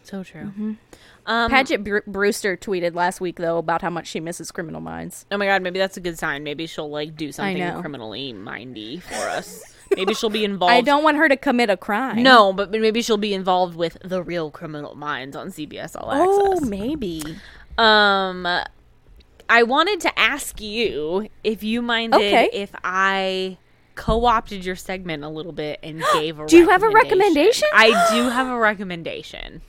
So 0.03 0.23
true. 0.23 0.43
Mm-hmm. 0.43 0.73
Um, 1.25 1.51
Paget 1.51 1.85
Bru- 1.85 2.03
Brewster 2.07 2.57
tweeted 2.57 2.95
last 2.95 3.21
week 3.21 3.37
though 3.37 3.59
about 3.59 3.81
how 3.83 3.91
much 3.91 4.09
she 4.09 4.19
misses 4.21 4.51
Criminal 4.51 4.81
Minds. 4.81 5.25
oh 5.31 5.37
my 5.39 5.47
god, 5.47 5.63
maybe 5.63 5.79
that's 5.79 5.97
a 5.97 6.01
good 6.01 6.19
sign. 6.19 6.43
Maybe 6.43 6.67
she'll 6.67 6.91
like 6.91 7.17
do 7.17 7.31
something 7.33 7.81
criminally 7.81 8.33
mindy 8.33 8.99
for 8.99 9.29
us. 9.29 9.63
maybe 9.97 10.15
she'll 10.15 10.31
be 10.31 10.45
involved. 10.45 10.73
I 10.73 10.81
don't 10.81 11.05
want 11.05 11.19
her 11.19 11.29
to 11.29 11.37
commit 11.37 11.71
a 11.71 11.77
crime. 11.77 12.23
No, 12.23 12.53
but 12.53 12.71
maybe 12.73 13.03
she'll 13.03 13.17
be 13.19 13.35
involved 13.35 13.77
with 13.77 13.99
the 14.05 14.23
real 14.23 14.51
Criminal 14.51 14.95
Minds 14.97 15.37
on 15.37 15.49
CBS 15.49 15.95
All 15.95 16.11
Access. 16.11 16.29
Oh, 16.29 16.61
maybe. 16.67 17.23
Um, 17.79 18.47
I 19.49 19.63
wanted 19.63 20.01
to 20.01 20.19
ask 20.19 20.61
you 20.61 21.29
if 21.45 21.63
you 21.63 21.83
minded 21.83 22.17
Okay. 22.17 22.49
if 22.53 22.71
I 22.83 23.59
co-opted 23.95 24.65
your 24.65 24.77
segment 24.77 25.23
a 25.23 25.29
little 25.29 25.53
bit 25.53 25.79
and 25.83 26.03
gave 26.15 26.41
a 26.41 26.47
Do 26.47 26.57
you 26.57 26.69
have 26.71 26.83
a 26.83 26.89
recommendation? 26.91 27.69
I 27.75 27.89
do 28.13 28.23
have 28.31 28.49
a 28.49 28.59
recommendation. 28.59 29.63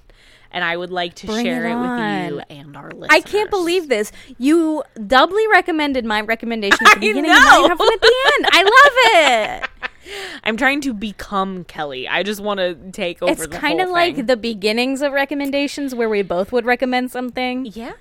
And 0.53 0.63
I 0.63 0.77
would 0.77 0.91
like 0.91 1.15
to 1.15 1.27
Bring 1.27 1.45
share 1.45 1.65
it 1.65 1.71
it, 1.71 1.75
with 1.75 2.39
you 2.49 2.55
and 2.57 2.77
our 2.77 2.91
listeners. 2.91 3.09
I 3.11 3.21
can't 3.21 3.49
believe 3.49 3.89
this. 3.89 4.11
You 4.37 4.83
doubly 5.07 5.47
recommended 5.47 6.05
my 6.05 6.21
recommendation 6.21 6.77
at 6.85 6.91
the 6.91 6.91
I 6.97 6.99
beginning 6.99 7.25
and 7.31 7.43
now 7.43 7.59
you 7.61 7.67
have 7.69 7.79
one 7.79 7.91
at 7.91 8.01
the 8.01 8.13
end. 8.35 8.45
I 8.51 8.63
love 8.63 9.69
it. 10.05 10.39
I'm 10.43 10.55
trying 10.57 10.81
to 10.81 10.93
become 10.93 11.63
Kelly. 11.63 12.07
I 12.07 12.21
just 12.23 12.39
want 12.41 12.59
to 12.59 12.75
take 12.91 13.21
over 13.23 13.33
the 13.33 13.43
It's 13.43 13.57
kind 13.57 13.81
of 13.81 13.89
like 13.89 14.27
the 14.27 14.37
beginnings 14.37 15.01
of 15.01 15.11
recommendations 15.11 15.95
where 15.95 16.09
we 16.09 16.21
both 16.21 16.51
would 16.51 16.65
recommend 16.65 17.09
something 17.09 17.65
Yeah. 17.71 17.93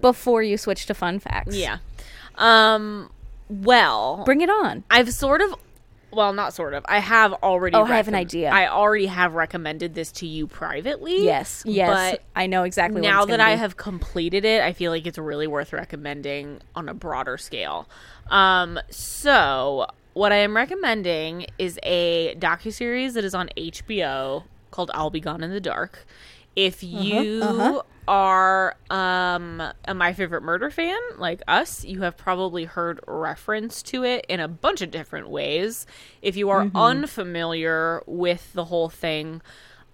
before 0.00 0.42
you 0.44 0.56
switch 0.58 0.86
to 0.86 0.94
fun 0.94 1.18
facts. 1.18 1.56
Yeah. 1.56 1.78
Um 2.36 3.10
well, 3.48 4.22
Bring 4.24 4.40
it 4.42 4.50
on. 4.50 4.84
I've 4.90 5.12
sort 5.12 5.40
of 5.40 5.54
well, 6.10 6.32
not 6.32 6.54
sort 6.54 6.74
of. 6.74 6.84
I 6.88 6.98
have 6.98 7.32
already 7.34 7.76
Oh, 7.76 7.84
I 7.84 7.96
have 7.96 8.08
an 8.08 8.14
idea. 8.14 8.50
I 8.50 8.68
already 8.68 9.06
have 9.06 9.34
recommended 9.34 9.94
this 9.94 10.12
to 10.12 10.26
you 10.26 10.46
privately. 10.46 11.24
Yes. 11.24 11.62
Yes. 11.66 12.12
But 12.12 12.22
I 12.34 12.46
know 12.46 12.62
exactly 12.62 13.00
what 13.00 13.08
now 13.08 13.24
that 13.26 13.40
I 13.40 13.54
be. 13.54 13.60
have 13.60 13.76
completed 13.76 14.44
it, 14.44 14.62
I 14.62 14.72
feel 14.72 14.90
like 14.92 15.06
it's 15.06 15.18
really 15.18 15.46
worth 15.46 15.72
recommending 15.72 16.60
on 16.74 16.88
a 16.88 16.94
broader 16.94 17.36
scale. 17.36 17.88
Um, 18.30 18.78
so 18.90 19.86
what 20.14 20.32
I 20.32 20.36
am 20.36 20.56
recommending 20.56 21.46
is 21.58 21.78
a 21.82 22.34
docu 22.36 22.72
series 22.72 23.14
that 23.14 23.24
is 23.24 23.34
on 23.34 23.50
HBO 23.56 24.44
called 24.70 24.90
I'll 24.94 25.10
Be 25.10 25.20
Gone 25.20 25.42
in 25.42 25.50
the 25.50 25.60
Dark. 25.60 26.06
If 26.54 26.82
you 26.82 27.42
uh-huh. 27.42 27.82
Are 28.08 28.76
um, 28.90 29.62
a 29.86 29.94
My 29.94 30.12
Favorite 30.12 30.42
Murder 30.42 30.70
fan 30.70 30.98
like 31.18 31.42
us, 31.48 31.84
you 31.84 32.02
have 32.02 32.16
probably 32.16 32.64
heard 32.64 33.00
reference 33.06 33.82
to 33.84 34.04
it 34.04 34.24
in 34.28 34.40
a 34.40 34.48
bunch 34.48 34.82
of 34.82 34.90
different 34.90 35.28
ways. 35.28 35.86
If 36.22 36.36
you 36.36 36.50
are 36.50 36.70
unfamiliar 36.74 38.02
with 38.06 38.52
the 38.52 38.66
whole 38.66 38.88
thing, 38.88 39.42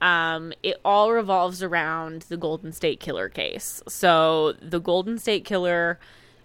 um, 0.01 0.53
it 0.63 0.77
all 0.85 1.13
revolves 1.13 1.63
around 1.63 2.23
the 2.23 2.37
Golden 2.37 2.73
State 2.73 3.01
Killer 3.01 3.29
case. 3.29 3.83
So 3.89 4.55
the 4.61 4.81
Golden 4.81 5.19
State 5.19 5.45
Killer 5.45 5.99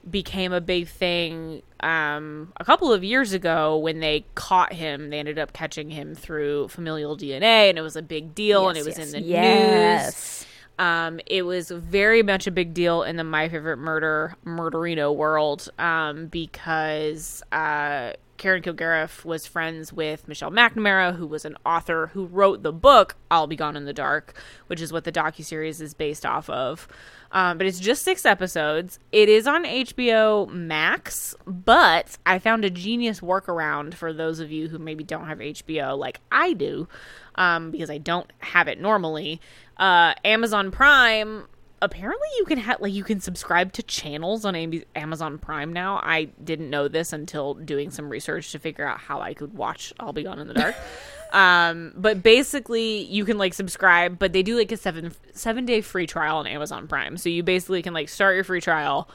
became 0.09 0.53
a 0.53 0.61
big 0.61 0.87
thing 0.87 1.61
um, 1.81 2.53
a 2.57 2.63
couple 2.65 2.93
of 2.93 3.03
years 3.03 3.33
ago 3.33 3.77
when 3.77 3.99
they 3.99 4.25
caught 4.35 4.73
him. 4.73 5.09
They 5.09 5.19
ended 5.19 5.39
up 5.39 5.53
catching 5.53 5.89
him 5.89 6.15
through 6.15 6.69
familial 6.69 7.17
DNA, 7.17 7.69
and 7.69 7.77
it 7.77 7.81
was 7.81 7.95
a 7.95 8.01
big 8.01 8.33
deal, 8.35 8.69
and 8.69 8.77
it 8.77 8.85
was 8.85 8.97
Yes, 8.97 8.99
in 8.99 9.11
the 9.11 9.21
news. 9.21 10.47
Um, 10.79 11.19
it 11.25 11.43
was 11.43 11.71
very 11.71 12.21
much 12.21 12.45
a 12.45 12.51
big 12.51 12.73
deal 12.73 13.03
in 13.03 13.17
the 13.17 13.23
My 13.23 13.49
Favorite 13.49 13.77
Murder 13.77 14.35
Murderino 14.45 15.15
world 15.15 15.69
um, 15.79 16.27
because 16.27 17.41
uh, 17.51 18.13
Karen 18.37 18.61
Kilgariff 18.61 19.25
was 19.25 19.47
friends 19.47 19.91
with 19.91 20.27
Michelle 20.27 20.51
McNamara, 20.51 21.15
who 21.15 21.25
was 21.25 21.45
an 21.45 21.57
author 21.65 22.07
who 22.07 22.25
wrote 22.25 22.61
the 22.61 22.71
book 22.71 23.15
"I'll 23.31 23.47
Be 23.47 23.55
Gone 23.55 23.75
in 23.75 23.85
the 23.85 23.93
Dark," 23.93 24.39
which 24.67 24.81
is 24.81 24.93
what 24.93 25.03
the 25.03 25.11
docuseries 25.11 25.81
is 25.81 25.93
based 25.93 26.25
off 26.25 26.49
of. 26.49 26.87
Um, 27.31 27.57
but 27.57 27.67
it's 27.67 27.79
just 27.79 28.03
six 28.03 28.25
episodes. 28.25 28.99
It 29.11 29.27
is 29.27 29.47
on 29.47 29.63
HBO 29.65 30.47
Max, 30.49 31.35
but 31.45 32.17
I 32.25 32.39
found 32.39 32.63
a 32.63 32.69
genius 32.69 33.19
workaround 33.19 33.95
for 33.95 34.13
those 34.13 34.39
of 34.39 34.51
you 34.51 34.69
who 34.69 34.77
maybe 34.77 35.03
don't 35.03 35.27
have 35.27 35.39
HBO 35.39 35.97
like 35.97 36.21
I 36.31 36.53
do, 36.53 36.87
um, 37.35 37.71
because 37.71 37.89
I 37.89 37.97
don't 37.97 38.31
have 38.39 38.67
it 38.67 38.79
normally. 38.79 39.41
Uh, 39.77 40.13
Amazon 40.25 40.71
Prime. 40.71 41.47
Apparently, 41.79 42.27
you 42.37 42.45
can 42.45 42.57
have 42.57 42.81
like 42.81 42.93
you 42.93 43.03
can 43.03 43.19
subscribe 43.19 43.71
to 43.73 43.83
channels 43.83 44.45
on 44.45 44.55
Am- 44.55 44.83
Amazon 44.95 45.37
Prime 45.37 45.71
now. 45.71 45.99
I 46.01 46.25
didn't 46.43 46.71
know 46.71 46.87
this 46.87 47.13
until 47.13 47.53
doing 47.53 47.91
some 47.91 48.09
research 48.09 48.51
to 48.53 48.59
figure 48.59 48.87
out 48.87 48.99
how 48.99 49.21
I 49.21 49.35
could 49.35 49.53
watch 49.53 49.93
I'll 49.99 50.13
Be 50.13 50.23
Gone 50.23 50.39
in 50.39 50.47
the 50.47 50.55
Dark. 50.55 50.75
um, 51.33 51.93
but 51.95 52.23
basically, 52.23 53.03
you 53.03 53.25
can 53.25 53.37
like 53.37 53.53
subscribe, 53.53 54.17
but 54.17 54.33
they 54.33 54.41
do 54.41 54.57
like 54.57 54.71
a 54.71 54.77
seven 54.77 55.13
seven 55.33 55.65
day 55.65 55.81
free 55.81 56.07
trial 56.07 56.37
on 56.37 56.47
Amazon 56.47 56.87
Prime. 56.87 57.15
So 57.15 57.29
you 57.29 57.43
basically 57.43 57.83
can 57.83 57.93
like 57.93 58.09
start 58.09 58.33
your 58.33 58.43
free 58.43 58.61
trial, 58.61 59.07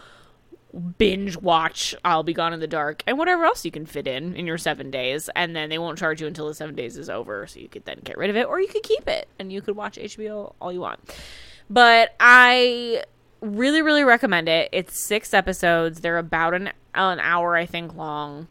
binge 0.99 1.37
watch 1.37 1.95
I'll 2.05 2.23
Be 2.23 2.33
Gone 2.33 2.53
in 2.53 2.61
the 2.61 2.67
Dark 2.67 3.03
and 3.07 3.19
whatever 3.19 3.45
else 3.45 3.65
you 3.65 3.71
can 3.71 3.87
fit 3.87 4.07
in 4.07 4.35
in 4.35 4.47
your 4.47 4.59
seven 4.59 4.91
days, 4.91 5.29
and 5.37 5.55
then 5.55 5.69
they 5.69 5.79
won't 5.79 5.99
charge 5.99 6.21
you 6.21 6.27
until 6.27 6.49
the 6.49 6.55
seven 6.55 6.75
days 6.75 6.97
is 6.97 7.11
over. 7.11 7.47
So 7.47 7.61
you 7.61 7.69
could 7.69 7.85
then 7.85 8.01
get 8.05 8.17
rid 8.17 8.31
of 8.31 8.37
it, 8.37 8.47
or 8.47 8.61
you 8.61 8.69
could 8.69 8.83
keep 8.83 9.09
it 9.09 9.29
and 9.39 9.53
you 9.53 9.61
could 9.61 9.77
watch 9.77 9.97
HBO 9.97 10.55
all 10.61 10.73
you 10.73 10.81
want. 10.81 11.01
But 11.69 12.15
I 12.21 13.05
really, 13.41 13.83
really 13.83 14.05
recommend 14.05 14.49
it. 14.49 14.69
It's 14.73 15.07
six 15.07 15.35
episodes. 15.35 16.01
They're 16.01 16.19
about 16.19 16.55
an 16.55 16.73
an 16.95 17.21
hour, 17.21 17.57
I 17.57 17.67
think, 17.67 17.95
long 17.95 18.49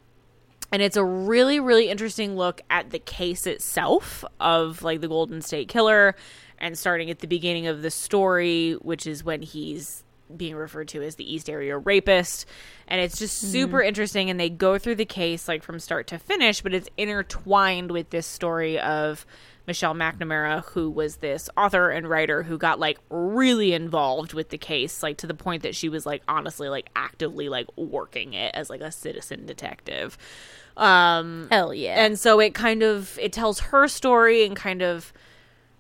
and 0.72 0.82
it's 0.82 0.98
a 0.98 1.04
really 1.04 1.60
really 1.60 1.90
interesting 1.90 2.36
look 2.36 2.62
at 2.70 2.90
the 2.92 3.00
case 3.00 3.46
itself 3.46 4.24
of 4.40 4.82
like 4.82 5.02
the 5.02 5.08
golden 5.08 5.42
state 5.42 5.68
killer 5.68 6.16
and 6.58 6.78
starting 6.78 7.10
at 7.10 7.20
the 7.20 7.28
beginning 7.28 7.68
of 7.68 7.82
the 7.82 7.92
story 7.92 8.74
which 8.82 9.06
is 9.06 9.24
when 9.24 9.42
he's 9.42 10.04
being 10.38 10.56
referred 10.56 10.88
to 10.88 11.02
as 11.02 11.16
the 11.16 11.34
east 11.34 11.50
area 11.50 11.78
rapist 11.78 12.46
and 12.88 13.02
it's 13.02 13.20
just 13.20 13.38
super 13.38 13.82
interesting 13.82 14.30
and 14.30 14.40
they 14.40 14.50
go 14.50 14.78
through 14.78 14.96
the 14.96 15.06
case 15.06 15.48
like 15.48 15.64
from 15.64 15.80
start 15.80 16.08
to 16.08 16.18
finish 16.18 16.62
but 16.62 16.74
it's 16.74 16.90
intertwined 16.98 17.92
with 17.92 18.10
this 18.10 18.28
story 18.28 18.80
of 18.80 19.26
Michelle 19.68 19.94
McNamara, 19.94 20.66
who 20.66 20.90
was 20.90 21.18
this 21.18 21.50
author 21.56 21.92
and 21.92 22.08
writer 22.08 22.44
who 22.44 22.58
got 22.58 22.80
like 22.80 22.98
really 23.10 23.74
involved 23.74 24.34
with 24.34 24.50
the 24.50 24.58
case, 24.58 25.04
like 25.04 25.18
to 25.18 25.28
the 25.28 25.34
point 25.34 25.64
that 25.64 25.76
she 25.76 25.88
was 25.88 26.06
like 26.06 26.24
honestly 26.28 26.68
like 26.68 26.90
actively 26.96 27.48
like 27.48 27.68
working 27.78 28.34
it 28.34 28.54
as 28.56 28.70
like 28.70 28.82
a 28.82 28.92
citizen 28.92 29.46
detective. 29.46 30.18
Um 30.78 31.48
Hell 31.52 31.74
yeah. 31.74 32.04
and 32.04 32.20
so 32.20 32.40
it 32.40 32.54
kind 32.54 32.82
of 32.82 33.18
it 33.22 33.32
tells 33.32 33.60
her 33.60 33.88
story 33.88 34.46
and 34.46 34.56
kind 34.56 34.82
of 34.82 35.14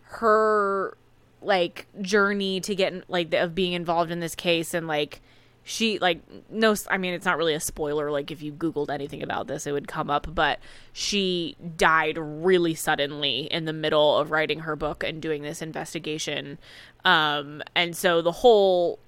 her 0.04 0.98
like 1.42 1.88
journey 2.02 2.60
to 2.62 2.76
get 2.76 3.10
like 3.10 3.34
of 3.34 3.56
being 3.56 3.74
involved 3.74 4.12
in 4.12 4.20
this 4.20 4.36
case 4.36 4.74
and 4.74 4.88
like 4.88 5.22
she 5.64 6.00
like 6.00 6.22
no 6.50 6.76
i 6.90 6.98
mean 6.98 7.14
it's 7.14 7.26
not 7.26 7.38
really 7.38 7.54
a 7.54 7.60
spoiler 7.60 8.10
like 8.10 8.32
if 8.32 8.42
you 8.42 8.52
googled 8.52 8.90
anything 8.90 9.22
about 9.22 9.48
this 9.48 9.68
it 9.68 9.72
would 9.72 9.88
come 9.88 10.10
up 10.10 10.28
but 10.34 10.60
she 10.94 11.56
died 11.78 12.18
really 12.18 12.74
suddenly 12.74 13.42
in 13.52 13.66
the 13.66 13.74
middle 13.74 14.18
of 14.18 14.32
writing 14.32 14.60
her 14.62 14.76
book 14.76 15.04
and 15.04 15.22
doing 15.22 15.42
this 15.42 15.62
investigation. 15.62 16.58
Um 17.06 17.62
and 17.76 17.96
so 17.96 18.22
the 18.22 18.32
whole 18.32 19.00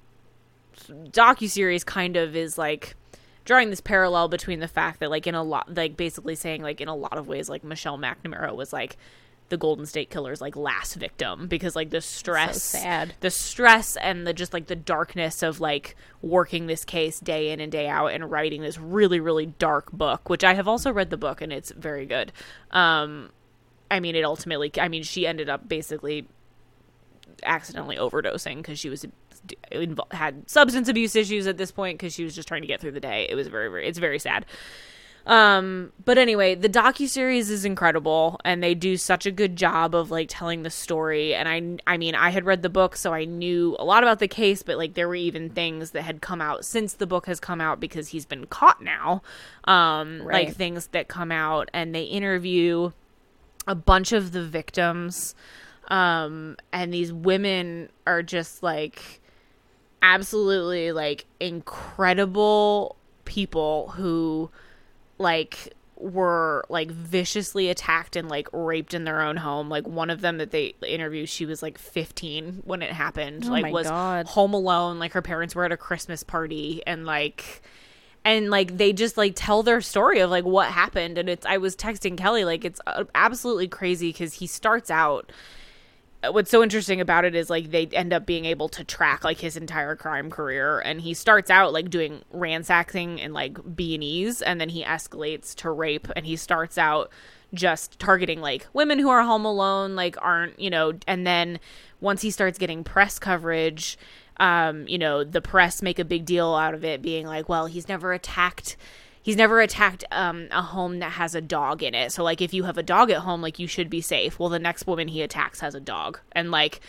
docu-series 0.89 1.83
kind 1.83 2.17
of 2.17 2.35
is 2.35 2.57
like 2.57 2.95
drawing 3.45 3.69
this 3.69 3.81
parallel 3.81 4.27
between 4.27 4.59
the 4.59 4.67
fact 4.67 4.99
that 4.99 5.09
like 5.09 5.27
in 5.27 5.35
a 5.35 5.43
lot 5.43 5.73
like 5.73 5.97
basically 5.97 6.35
saying 6.35 6.61
like 6.61 6.79
in 6.79 6.87
a 6.87 6.95
lot 6.95 7.17
of 7.17 7.27
ways 7.27 7.49
like 7.49 7.63
Michelle 7.63 7.97
McNamara 7.97 8.55
was 8.55 8.71
like 8.71 8.97
the 9.49 9.57
Golden 9.57 9.85
State 9.85 10.09
Killer's 10.09 10.41
like 10.41 10.55
last 10.55 10.95
victim 10.95 11.47
because 11.47 11.75
like 11.75 11.89
the 11.89 12.01
stress 12.01 12.61
sad. 12.61 13.13
the 13.19 13.29
stress 13.29 13.95
and 13.97 14.25
the 14.25 14.33
just 14.33 14.53
like 14.53 14.67
the 14.67 14.75
darkness 14.75 15.43
of 15.43 15.59
like 15.59 15.95
working 16.21 16.67
this 16.67 16.83
case 16.85 17.19
day 17.19 17.51
in 17.51 17.59
and 17.59 17.71
day 17.71 17.87
out 17.87 18.07
and 18.07 18.31
writing 18.31 18.61
this 18.61 18.79
really 18.79 19.19
really 19.19 19.45
dark 19.45 19.91
book 19.91 20.29
which 20.29 20.43
I 20.43 20.53
have 20.53 20.67
also 20.67 20.91
read 20.91 21.09
the 21.09 21.17
book 21.17 21.41
and 21.41 21.53
it's 21.53 21.71
very 21.71 22.05
good 22.05 22.31
um 22.71 23.29
I 23.91 23.99
mean 23.99 24.15
it 24.15 24.23
ultimately 24.23 24.71
I 24.79 24.87
mean 24.87 25.03
she 25.03 25.27
ended 25.27 25.49
up 25.49 25.67
basically 25.67 26.27
accidentally 27.43 27.97
overdosing 27.97 28.57
because 28.57 28.79
she 28.79 28.89
was 28.89 29.05
had 30.11 30.49
substance 30.49 30.87
abuse 30.87 31.15
issues 31.15 31.47
at 31.47 31.57
this 31.57 31.71
point 31.71 31.99
because 31.99 32.13
she 32.13 32.23
was 32.23 32.35
just 32.35 32.47
trying 32.47 32.61
to 32.61 32.67
get 32.67 32.79
through 32.79 32.91
the 32.91 32.99
day. 32.99 33.27
It 33.29 33.35
was 33.35 33.47
very 33.47 33.69
very 33.69 33.87
it's 33.87 33.99
very 33.99 34.19
sad. 34.19 34.45
Um, 35.25 35.93
but 36.03 36.17
anyway, 36.17 36.53
the 36.55 36.67
docu 36.67 37.07
series 37.07 37.49
is 37.49 37.63
incredible, 37.63 38.39
and 38.43 38.61
they 38.61 38.75
do 38.75 38.97
such 38.97 39.25
a 39.25 39.31
good 39.31 39.55
job 39.55 39.95
of 39.95 40.11
like 40.11 40.27
telling 40.29 40.63
the 40.63 40.69
story. 40.69 41.33
And 41.33 41.47
I, 41.47 41.93
I 41.93 41.97
mean, 41.97 42.13
I 42.13 42.29
had 42.29 42.45
read 42.45 42.61
the 42.61 42.69
book, 42.69 42.95
so 42.97 43.13
I 43.13 43.23
knew 43.25 43.75
a 43.79 43.85
lot 43.85 44.03
about 44.03 44.19
the 44.19 44.27
case, 44.27 44.63
but 44.63 44.77
like 44.77 44.95
there 44.95 45.07
were 45.07 45.15
even 45.15 45.49
things 45.49 45.91
that 45.91 46.01
had 46.01 46.21
come 46.21 46.41
out 46.41 46.65
since 46.65 46.93
the 46.93 47.07
book 47.07 47.25
has 47.27 47.39
come 47.39 47.61
out 47.61 47.79
because 47.79 48.09
he's 48.09 48.25
been 48.25 48.45
caught 48.47 48.81
now. 48.81 49.21
Um, 49.63 50.21
Right. 50.23 50.47
like 50.47 50.55
things 50.55 50.87
that 50.87 51.07
come 51.07 51.31
out, 51.31 51.69
and 51.73 51.95
they 51.95 52.03
interview 52.03 52.91
a 53.65 53.75
bunch 53.75 54.11
of 54.11 54.33
the 54.33 54.43
victims. 54.43 55.35
Um, 55.87 56.57
and 56.73 56.93
these 56.93 57.13
women 57.13 57.89
are 58.05 58.23
just 58.23 58.61
like 58.61 59.21
absolutely 60.01 60.91
like 60.91 61.25
incredible 61.39 62.97
people 63.25 63.89
who 63.95 64.49
like 65.23 65.73
were 65.97 66.65
like 66.69 66.91
viciously 66.91 67.69
attacked 67.69 68.15
and 68.15 68.27
like 68.27 68.47
raped 68.51 68.93
in 68.93 69.05
their 69.05 69.21
own 69.21 69.37
home. 69.37 69.69
Like 69.69 69.87
one 69.87 70.09
of 70.09 70.21
them 70.21 70.37
that 70.37 70.51
they 70.51 70.75
interviewed 70.85 71.29
she 71.29 71.45
was 71.45 71.63
like 71.63 71.77
15 71.77 72.61
when 72.65 72.81
it 72.81 72.91
happened. 72.91 73.45
Oh 73.45 73.51
like 73.51 73.73
was 73.73 73.87
God. 73.87 74.27
home 74.27 74.53
alone. 74.53 74.99
Like 74.99 75.13
her 75.13 75.21
parents 75.21 75.55
were 75.55 75.65
at 75.65 75.71
a 75.71 75.77
christmas 75.77 76.23
party 76.23 76.83
and 76.85 77.05
like 77.05 77.61
and 78.25 78.49
like 78.49 78.77
they 78.77 78.93
just 78.93 79.17
like 79.17 79.33
tell 79.35 79.63
their 79.63 79.81
story 79.81 80.19
of 80.19 80.29
like 80.29 80.45
what 80.45 80.67
happened. 80.69 81.17
And 81.17 81.29
it's 81.29 81.45
i 81.45 81.57
was 81.57 81.75
texting 81.75 82.17
kelly 82.17 82.45
like 82.45 82.65
it's 82.65 82.81
uh, 82.85 83.05
absolutely 83.15 83.67
crazy 83.67 84.09
because 84.09 84.35
he 84.35 84.47
starts 84.47 84.91
out 84.91 85.31
what's 86.31 86.49
so 86.49 86.63
interesting 86.63 87.01
about 87.01 87.25
it 87.25 87.35
is 87.35 87.49
like 87.49 87.71
they 87.71 87.85
end 87.87 88.13
up 88.13 88.25
being 88.25 88.45
able 88.45 88.69
to 88.69 88.83
track 88.83 89.23
like 89.23 89.39
his 89.39 89.57
entire 89.57 89.95
crime 89.95 90.29
career 90.29 90.79
and 90.79 91.01
he 91.01 91.13
starts 91.13 91.49
out 91.49 91.73
like 91.73 91.89
doing 91.89 92.21
ransacking 92.31 93.19
and 93.19 93.33
like 93.33 93.57
b&e's 93.75 94.41
and 94.41 94.61
then 94.61 94.69
he 94.69 94.83
escalates 94.83 95.53
to 95.53 95.69
rape 95.69 96.07
and 96.15 96.25
he 96.25 96.35
starts 96.35 96.77
out 96.77 97.09
just 97.53 97.99
targeting 97.99 98.41
like 98.41 98.67
women 98.73 98.99
who 98.99 99.09
are 99.09 99.21
home 99.21 99.45
alone 99.45 99.95
like 99.95 100.15
aren't 100.21 100.57
you 100.59 100.69
know 100.69 100.93
and 101.07 101.27
then 101.27 101.59
once 102.01 102.21
he 102.21 102.31
starts 102.31 102.57
getting 102.57 102.83
press 102.83 103.19
coverage 103.19 103.97
um 104.37 104.87
you 104.87 104.97
know 104.97 105.23
the 105.23 105.41
press 105.41 105.81
make 105.81 105.99
a 105.99 106.05
big 106.05 106.25
deal 106.25 106.55
out 106.55 106.73
of 106.73 106.83
it 106.83 107.01
being 107.01 107.25
like 107.27 107.49
well 107.49 107.65
he's 107.65 107.87
never 107.87 108.13
attacked 108.13 108.77
he's 109.23 109.35
never 109.35 109.61
attacked 109.61 110.03
um, 110.11 110.47
a 110.51 110.61
home 110.61 110.99
that 110.99 111.13
has 111.13 111.33
a 111.33 111.41
dog 111.41 111.81
in 111.81 111.95
it. 111.95 112.11
So 112.11 112.23
like 112.23 112.41
if 112.41 112.53
you 112.53 112.65
have 112.65 112.77
a 112.77 112.83
dog 112.83 113.09
at 113.09 113.19
home, 113.19 113.41
like 113.41 113.57
you 113.57 113.65
should 113.65 113.89
be 113.89 114.01
safe. 114.01 114.37
Well, 114.37 114.49
the 114.49 114.59
next 114.59 114.85
woman 114.85 115.07
he 115.07 115.23
attacks 115.23 115.61
has 115.61 115.73
a 115.73 115.79
dog, 115.79 116.19
and 116.33 116.51
like, 116.51 116.81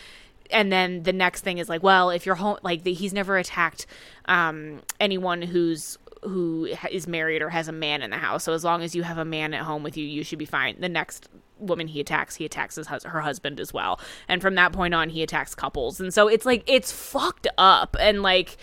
and 0.51 0.71
then 0.71 1.01
the 1.03 1.13
next 1.13 1.41
thing 1.41 1.57
is 1.57 1.69
like, 1.69 1.81
well, 1.81 2.11
if 2.11 2.25
you're 2.27 2.35
home, 2.35 2.59
like 2.61 2.83
the, 2.83 2.93
he's 2.93 3.13
never 3.13 3.37
attacked 3.37 3.87
um, 4.25 4.81
anyone 4.99 5.41
who's 5.41 5.97
who 6.23 6.67
is 6.91 7.07
married 7.07 7.41
or 7.41 7.49
has 7.49 7.67
a 7.67 7.71
man 7.71 8.01
in 8.01 8.09
the 8.09 8.17
house. 8.17 8.43
So 8.43 8.53
as 8.53 8.63
long 8.63 8.81
as 8.81 8.95
you 8.95 9.03
have 9.03 9.17
a 9.17 9.25
man 9.25 9.53
at 9.53 9.61
home 9.61 9.83
with 9.83 9.95
you, 9.95 10.05
you 10.05 10.23
should 10.23 10.39
be 10.39 10.45
fine. 10.45 10.75
The 10.79 10.89
next 10.89 11.29
woman 11.59 11.87
he 11.87 11.99
attacks, 11.99 12.35
he 12.35 12.45
attacks 12.45 12.75
his 12.75 12.87
her 12.87 13.21
husband 13.21 13.59
as 13.59 13.73
well. 13.73 13.99
And 14.27 14.41
from 14.41 14.55
that 14.55 14.73
point 14.73 14.93
on, 14.93 15.09
he 15.09 15.23
attacks 15.23 15.55
couples. 15.55 15.99
And 15.99 16.13
so 16.13 16.27
it's 16.27 16.45
like 16.45 16.63
it's 16.67 16.91
fucked 16.91 17.47
up 17.57 17.95
and 17.99 18.21
like 18.21 18.57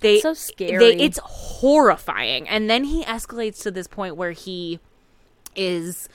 they 0.00 0.20
So 0.20 0.34
scary. 0.34 0.78
they- 0.78 1.04
it's 1.04 1.18
horrifying. 1.22 2.48
And 2.48 2.68
then 2.70 2.84
he 2.84 3.04
escalates 3.04 3.62
to 3.62 3.70
this 3.70 3.86
point 3.88 4.16
where 4.16 4.32
he 4.32 4.80
is 5.56 6.08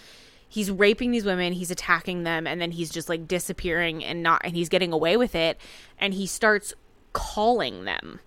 he's 0.48 0.70
raping 0.70 1.10
these 1.12 1.26
women, 1.26 1.52
he's 1.54 1.72
attacking 1.72 2.24
them, 2.24 2.46
and 2.46 2.62
then 2.62 2.72
he's 2.72 2.90
just 2.92 3.10
like 3.10 3.28
disappearing 3.28 4.04
and 4.04 4.22
not 4.22 4.42
and 4.44 4.56
he's 4.56 4.70
getting 4.70 4.94
away 4.94 5.18
with 5.18 5.34
it. 5.36 5.58
And 5.98 6.14
he 6.14 6.28
starts 6.28 6.74
calling 7.12 7.86
them 7.86 8.20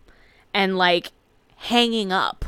and 0.53 0.77
like 0.77 1.13
hanging 1.57 2.13
up. 2.13 2.45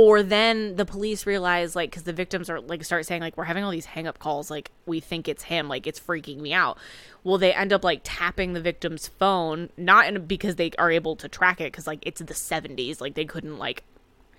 Or 0.00 0.22
then 0.22 0.76
the 0.76 0.84
police 0.84 1.26
realize, 1.26 1.74
like, 1.74 1.90
because 1.90 2.04
the 2.04 2.12
victims 2.12 2.48
are 2.48 2.60
like 2.60 2.84
start 2.84 3.04
saying, 3.04 3.20
like, 3.20 3.36
we're 3.36 3.42
having 3.42 3.64
all 3.64 3.72
these 3.72 3.86
hang 3.86 4.06
up 4.06 4.20
calls, 4.20 4.48
like, 4.48 4.70
we 4.86 5.00
think 5.00 5.26
it's 5.26 5.42
him, 5.42 5.68
like, 5.68 5.88
it's 5.88 5.98
freaking 5.98 6.38
me 6.38 6.52
out. 6.52 6.78
Well, 7.24 7.36
they 7.36 7.52
end 7.52 7.72
up 7.72 7.82
like 7.82 8.02
tapping 8.04 8.52
the 8.52 8.60
victim's 8.60 9.08
phone, 9.08 9.70
not 9.76 10.06
in, 10.06 10.24
because 10.26 10.54
they 10.54 10.70
are 10.78 10.92
able 10.92 11.16
to 11.16 11.28
track 11.28 11.60
it, 11.60 11.72
because 11.72 11.88
like 11.88 11.98
it's 12.02 12.20
the 12.20 12.32
70s, 12.32 13.00
like, 13.00 13.14
they 13.14 13.24
couldn't, 13.24 13.58
like, 13.58 13.82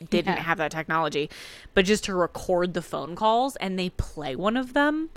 didn't 0.10 0.38
Yeah. 0.38 0.44
have 0.44 0.60
that 0.60 0.72
technology, 0.72 1.30
but 1.74 1.84
just 1.84 2.06
to 2.06 2.16
record 2.16 2.74
the 2.74 2.82
phone 2.82 3.18
calls 3.18 3.58
and 3.58 3.78
they 3.78 3.90
play 3.90 4.38
one 4.38 4.56
of 4.56 4.72
them. 4.72 5.10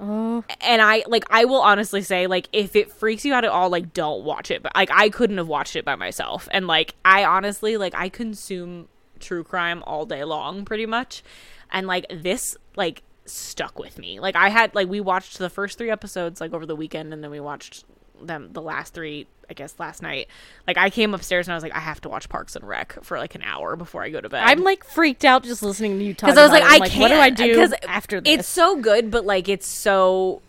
Oh, 0.00 0.42
And 0.62 0.82
I 0.82 1.04
like 1.06 1.24
I 1.30 1.44
will 1.44 1.60
honestly 1.60 2.02
say 2.02 2.26
like 2.26 2.48
if 2.52 2.74
it 2.74 2.90
freaks 2.90 3.24
you 3.24 3.34
out 3.34 3.44
at 3.44 3.50
all 3.50 3.70
like 3.70 3.92
don't 3.92 4.24
watch 4.24 4.50
it. 4.50 4.62
But 4.64 4.74
like 4.74 4.90
I 4.90 5.10
couldn't 5.10 5.36
have 5.36 5.46
watched 5.46 5.76
it 5.76 5.84
by 5.84 5.94
myself. 5.94 6.48
And 6.50 6.66
like 6.66 6.94
I 7.04 7.22
honestly 7.24 7.76
like 7.76 7.94
I 7.94 8.08
consume 8.08 8.88
true 9.20 9.44
crime 9.44 9.82
all 9.86 10.06
day 10.06 10.24
long 10.24 10.64
pretty 10.64 10.86
much. 10.86 11.22
And 11.70 11.86
like 11.86 12.06
this 12.10 12.56
like 12.76 13.02
stuck 13.26 13.78
with 13.78 13.98
me. 13.98 14.18
Like 14.20 14.34
I 14.36 14.48
had 14.48 14.74
like 14.74 14.88
we 14.88 15.00
watched 15.00 15.38
the 15.38 15.50
first 15.50 15.78
3 15.78 15.90
episodes 15.90 16.40
like 16.40 16.52
over 16.52 16.66
the 16.66 16.76
weekend 16.76 17.12
and 17.12 17.22
then 17.22 17.30
we 17.30 17.40
watched 17.40 17.84
them 18.20 18.48
the 18.52 18.60
last 18.62 18.92
3 18.94 19.26
I 19.48 19.52
guess 19.52 19.74
last 19.78 20.00
night. 20.02 20.28
Like 20.66 20.78
I 20.78 20.90
came 20.90 21.12
upstairs 21.14 21.46
and 21.48 21.52
I 21.52 21.56
was 21.56 21.62
like 21.64 21.74
I 21.74 21.80
have 21.80 22.00
to 22.02 22.08
watch 22.08 22.28
Parks 22.28 22.54
and 22.56 22.66
Rec 22.66 23.02
for 23.04 23.18
like 23.18 23.34
an 23.34 23.42
hour 23.42 23.74
before 23.76 24.02
I 24.02 24.10
go 24.10 24.20
to 24.20 24.28
bed. 24.28 24.42
I'm 24.44 24.62
like 24.62 24.84
freaked 24.84 25.24
out 25.24 25.42
just 25.44 25.62
listening 25.62 25.98
to 25.98 26.04
you 26.04 26.14
talk. 26.14 26.28
because 26.30 26.38
I 26.38 26.42
was 26.42 26.52
like. 26.52 26.62
I 26.62 26.88
can't. 26.88 27.00
What 27.00 27.08
do 27.08 27.14
I 27.16 27.30
do 27.30 27.54
'cause 27.56 27.74
after 27.86 28.20
this? 28.20 28.40
It's 28.40 28.48
so 28.48 28.76
good, 28.80 29.10
but 29.10 29.24
like 29.24 29.48
it's 29.48 29.66
so, 29.66 30.40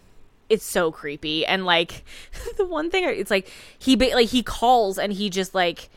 it's 0.50 0.66
so 0.66 0.92
creepy. 0.92 1.46
And 1.48 1.66
like 1.66 2.04
the 2.58 2.66
one 2.66 2.92
thing, 2.92 3.04
it's 3.06 3.32
like 3.32 3.52
he 3.80 3.96
ba- 3.96 4.12
like 4.14 4.30
he 4.30 4.44
calls 4.44 5.00
and 5.00 5.12
he 5.14 5.30
just 5.32 5.56
like 5.56 5.90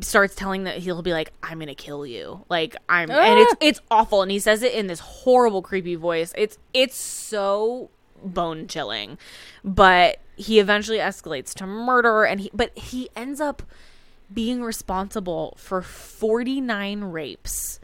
starts 0.00 0.34
telling 0.34 0.64
that 0.64 0.78
he'll 0.78 1.02
be 1.02 1.12
like, 1.12 1.32
"I'm 1.42 1.58
gonna 1.58 1.74
kill 1.74 2.06
you." 2.06 2.44
Like 2.48 2.76
I'm, 2.88 3.10
and 3.10 3.40
it's 3.40 3.52
Ah! 3.52 3.56
it's 3.60 3.80
awful. 3.90 4.22
And 4.22 4.30
he 4.30 4.38
says 4.38 4.62
it 4.62 4.72
in 4.72 4.86
this 4.86 5.00
horrible, 5.00 5.62
creepy 5.62 5.94
voice. 5.94 6.32
It's 6.36 6.58
it's 6.72 6.96
so 6.96 7.90
bone 8.22 8.66
chilling, 8.66 9.18
but 9.62 10.18
he 10.36 10.58
eventually 10.58 10.98
escalates 10.98 11.54
to 11.54 11.66
murder, 11.66 12.24
and 12.24 12.40
he 12.40 12.50
but 12.52 12.76
he 12.76 13.08
ends 13.14 13.40
up 13.40 13.62
being 14.32 14.62
responsible 14.62 15.54
for 15.58 15.82
49 15.82 17.04
rapes 17.04 17.78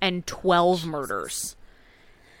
and 0.00 0.26
12 0.26 0.86
murders. 0.86 1.56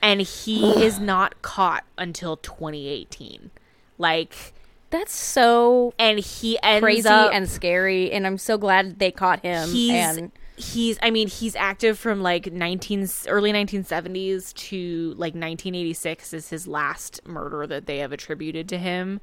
And 0.02 0.20
he 0.20 0.70
is 0.84 0.98
not 0.98 1.42
caught 1.42 1.84
until 1.98 2.36
2018. 2.36 3.50
Like 3.98 4.52
That's 4.90 5.12
so 5.12 5.94
and 5.98 6.18
he 6.18 6.58
ends 6.62 6.82
crazy 6.82 7.08
up 7.08 7.32
and 7.32 7.48
scary, 7.48 8.12
and 8.12 8.26
I'm 8.26 8.38
so 8.38 8.56
glad 8.56 8.98
they 8.98 9.10
caught 9.10 9.40
him. 9.40 9.68
he's 9.68 9.92
and 9.92 10.32
he's 10.56 10.98
I 11.02 11.10
mean, 11.10 11.28
he's 11.28 11.56
active 11.56 11.98
from 11.98 12.22
like 12.22 12.52
19 12.52 13.08
early 13.28 13.52
1970s 13.52 14.54
to 14.54 15.10
like 15.10 15.34
1986 15.34 16.32
is 16.32 16.48
his 16.48 16.66
last 16.66 17.26
murder 17.26 17.66
that 17.66 17.86
they 17.86 17.98
have 17.98 18.12
attributed 18.12 18.68
to 18.70 18.78
him. 18.78 19.20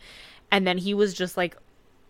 And 0.52 0.68
then 0.68 0.78
he 0.78 0.94
was 0.94 1.14
just 1.14 1.38
like 1.38 1.58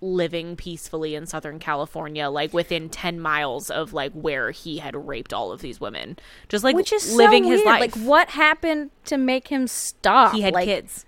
living 0.01 0.55
peacefully 0.55 1.15
in 1.15 1.25
Southern 1.25 1.59
California, 1.59 2.30
like 2.30 2.53
within 2.53 2.89
10 2.89 3.19
miles 3.19 3.69
of 3.69 3.93
like 3.93 4.11
where 4.13 4.51
he 4.51 4.77
had 4.77 4.95
raped 5.07 5.34
all 5.34 5.51
of 5.51 5.61
these 5.61 5.80
women. 5.80 6.17
Just 6.49 6.63
like 6.63 6.75
which 6.75 6.91
is 6.91 7.15
living 7.15 7.45
so 7.45 7.51
his 7.51 7.65
life. 7.65 7.80
Like, 7.80 7.95
what 8.05 8.30
happened 8.30 8.91
to 9.05 9.17
make 9.17 9.47
him 9.47 9.67
stop? 9.67 10.34
he 10.34 10.41
had 10.41 10.53
like, 10.53 10.65
kids. 10.65 11.05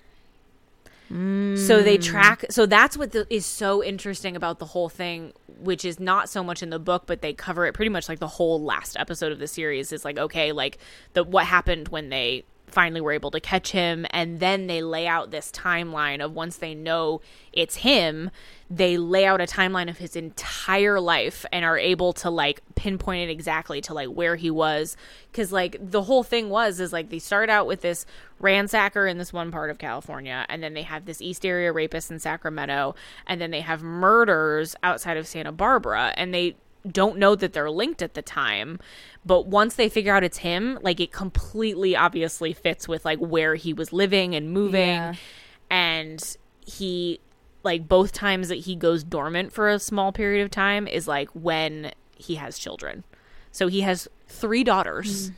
So 1.10 1.84
they 1.84 1.98
track. 1.98 2.46
So 2.50 2.66
that's 2.66 2.98
what 2.98 3.12
the, 3.12 3.28
is 3.30 3.46
so 3.46 3.84
interesting 3.84 4.36
about 4.36 4.60
the 4.60 4.66
whole 4.66 4.90
thing, 4.90 5.34
which 5.60 5.86
is 5.86 6.00
not 6.00 6.30
so 6.30 6.44
much 6.44 6.64
in 6.64 6.70
the 6.70 6.80
book, 6.80 7.04
but 7.06 7.22
they 7.22 7.34
cover 7.34 7.66
it 7.66 7.74
pretty 7.74 7.90
much 7.90 8.10
like 8.10 8.20
the 8.20 8.28
whole 8.28 8.62
last 8.62 8.98
episode 8.98 9.32
of 9.32 9.40
the 9.40 9.48
series. 9.48 9.92
Is 9.92 10.04
like 10.04 10.18
okay, 10.18 10.52
like 10.52 10.78
the 11.14 11.24
what 11.24 11.46
happened 11.46 11.90
when 11.90 12.10
they 12.10 12.44
finally 12.76 13.02
were 13.02 13.14
able 13.14 13.32
to 13.32 13.40
catch 13.40 13.72
him, 13.72 14.06
and 14.12 14.40
then 14.40 14.68
they 14.68 14.84
lay 14.84 15.08
out 15.08 15.32
this 15.32 15.50
timeline 15.52 16.24
of 16.24 16.34
once 16.34 16.58
they 16.58 16.76
know 16.76 17.22
it's 17.54 17.78
him, 17.78 18.30
they 18.70 18.98
lay 18.98 19.26
out 19.26 19.40
a 19.40 19.46
timeline 19.46 19.90
of 19.90 19.98
his 19.98 20.16
entire 20.16 21.00
life 21.00 21.46
and 21.54 21.64
are 21.64 21.78
able 21.78 22.12
to 22.12 22.30
like 22.30 22.62
pinpoint 22.76 23.30
it 23.30 23.32
exactly 23.32 23.80
to 23.80 23.94
like 23.94 24.10
where 24.10 24.36
he 24.36 24.52
was. 24.52 24.98
Because 25.32 25.52
like 25.52 25.78
the 25.80 26.04
whole 26.04 26.24
thing 26.24 26.50
was 26.50 26.80
is 26.80 26.92
like 26.92 27.10
they 27.10 27.20
start 27.20 27.50
out 27.50 27.66
with 27.66 27.82
this 27.82 28.06
ransacker 28.42 29.10
in 29.10 29.18
this 29.18 29.32
one 29.32 29.50
part 29.50 29.70
of 29.70 29.78
california 29.78 30.46
and 30.50 30.62
then 30.62 30.74
they 30.74 30.82
have 30.82 31.06
this 31.06 31.22
east 31.22 31.46
area 31.46 31.72
rapist 31.72 32.12
in 32.12 32.20
sacramento 32.20 32.94
and 33.26 33.40
then 33.40 33.50
they 33.50 33.62
have 33.62 33.82
murders 33.82 34.76
outside 34.84 35.16
of 35.16 35.26
santa 35.26 35.54
barbara 35.54 36.14
and 36.18 36.34
they 36.34 36.54
don't 36.92 37.18
know 37.18 37.36
that 37.36 37.54
they're 37.54 37.72
linked 37.72 38.02
at 38.02 38.14
the 38.14 38.22
time 38.22 38.80
but 39.26 39.48
once 39.48 39.76
they 39.76 39.90
figure 39.90 40.14
out 40.14 40.24
it's 40.24 40.38
him 40.38 40.78
like 40.82 41.00
it 41.00 41.12
completely 41.12 41.96
obviously 41.96 42.54
fits 42.54 42.88
with 42.88 43.04
like 43.04 43.20
where 43.20 43.56
he 43.56 43.74
was 43.74 43.92
living 43.92 44.36
and 44.36 44.52
moving. 44.52 44.90
Yeah. 44.90 45.16
and 45.70 46.38
he 46.62 47.20
like 47.64 47.88
both 47.88 48.12
times 48.12 48.48
that 48.50 48.60
he 48.60 48.76
goes 48.76 49.04
dormant 49.04 49.52
for 49.52 49.70
a 49.70 49.80
small 49.80 50.12
period 50.12 50.44
of 50.44 50.52
time 50.52 50.88
is 50.88 51.08
like 51.08 51.30
when 51.30 51.92
he 52.16 52.36
has 52.36 52.60
children. 52.60 53.04
So 53.52 53.68
he 53.68 53.82
has 53.82 54.08
three 54.28 54.64
daughters 54.64 55.32
mm. 55.32 55.34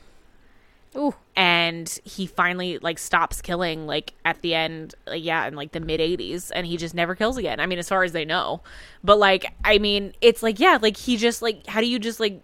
Ooh, 0.97 1.13
and 1.35 1.87
he 2.03 2.25
finally 2.25 2.79
like 2.79 2.97
stops 2.97 3.41
killing 3.41 3.85
like 3.85 4.13
at 4.25 4.41
the 4.41 4.55
end 4.55 4.95
like, 5.05 5.23
yeah 5.23 5.45
in 5.47 5.55
like 5.55 5.71
the 5.71 5.79
mid 5.79 5.99
80s 5.99 6.51
and 6.55 6.65
he 6.65 6.75
just 6.75 6.95
never 6.95 7.13
kills 7.13 7.37
again. 7.37 7.59
I 7.59 7.67
mean 7.67 7.77
as 7.77 7.87
far 7.87 8.03
as 8.03 8.13
they 8.13 8.25
know. 8.25 8.61
But 9.03 9.19
like 9.19 9.53
i 9.63 9.77
mean 9.77 10.13
it's 10.21 10.41
like 10.41 10.59
yeah 10.59 10.79
like 10.81 10.97
he 10.97 11.17
just 11.17 11.41
like 11.41 11.67
how 11.67 11.81
do 11.81 11.87
you 11.87 11.99
just 11.99 12.19
like 12.19 12.41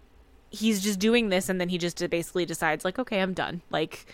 he's 0.50 0.80
just 0.80 1.00
doing 1.00 1.30
this 1.30 1.48
and 1.48 1.60
then 1.60 1.68
he 1.68 1.78
just 1.78 1.98
basically 2.10 2.46
decides 2.46 2.84
like 2.84 2.98
okay 2.98 3.20
i'm 3.20 3.34
done. 3.34 3.62
Like 3.70 4.06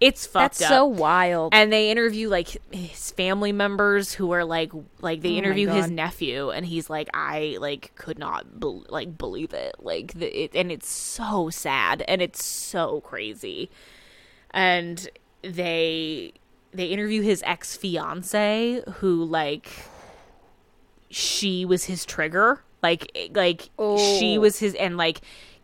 it's 0.00 0.26
fucked 0.26 0.58
That's 0.58 0.62
up. 0.62 0.68
so 0.76 0.84
wild. 0.86 1.54
and 1.54 1.72
they 1.72 1.90
interview 1.90 2.28
like 2.28 2.58
his 2.70 3.10
family 3.12 3.50
members 3.52 4.12
who 4.12 4.30
are 4.32 4.44
like 4.44 4.70
like 5.00 5.22
they 5.22 5.30
Oh 5.30 5.38
interview 5.38 5.68
his 5.68 5.90
nephew 5.90 6.50
and 6.50 6.66
he's 6.66 6.90
like 6.90 7.08
i 7.14 7.56
like 7.60 7.92
could 7.94 8.18
not 8.18 8.60
bel 8.60 8.84
like 8.90 9.16
believe 9.16 9.54
it. 9.54 9.74
Like 9.78 10.12
the, 10.14 10.26
it 10.44 10.54
and 10.54 10.70
it's 10.70 10.88
so 10.88 11.48
sad 11.50 12.02
and 12.06 12.20
it's 12.20 12.44
so 12.44 13.00
crazy. 13.00 13.70
And 14.50 15.08
they 15.42 16.32
they 16.72 16.86
interview 16.86 17.22
his 17.22 17.42
ex-fiance 17.46 18.82
who 18.96 19.24
like 19.24 19.70
she 21.10 21.64
was 21.64 21.84
his 21.84 22.04
trigger. 22.04 22.62
Like 22.82 23.30
like 23.34 23.62
she 23.62 24.36
Oh. 24.36 24.40
was 24.40 24.58
his 24.58 24.74
and 24.74 24.96
like 24.96 25.20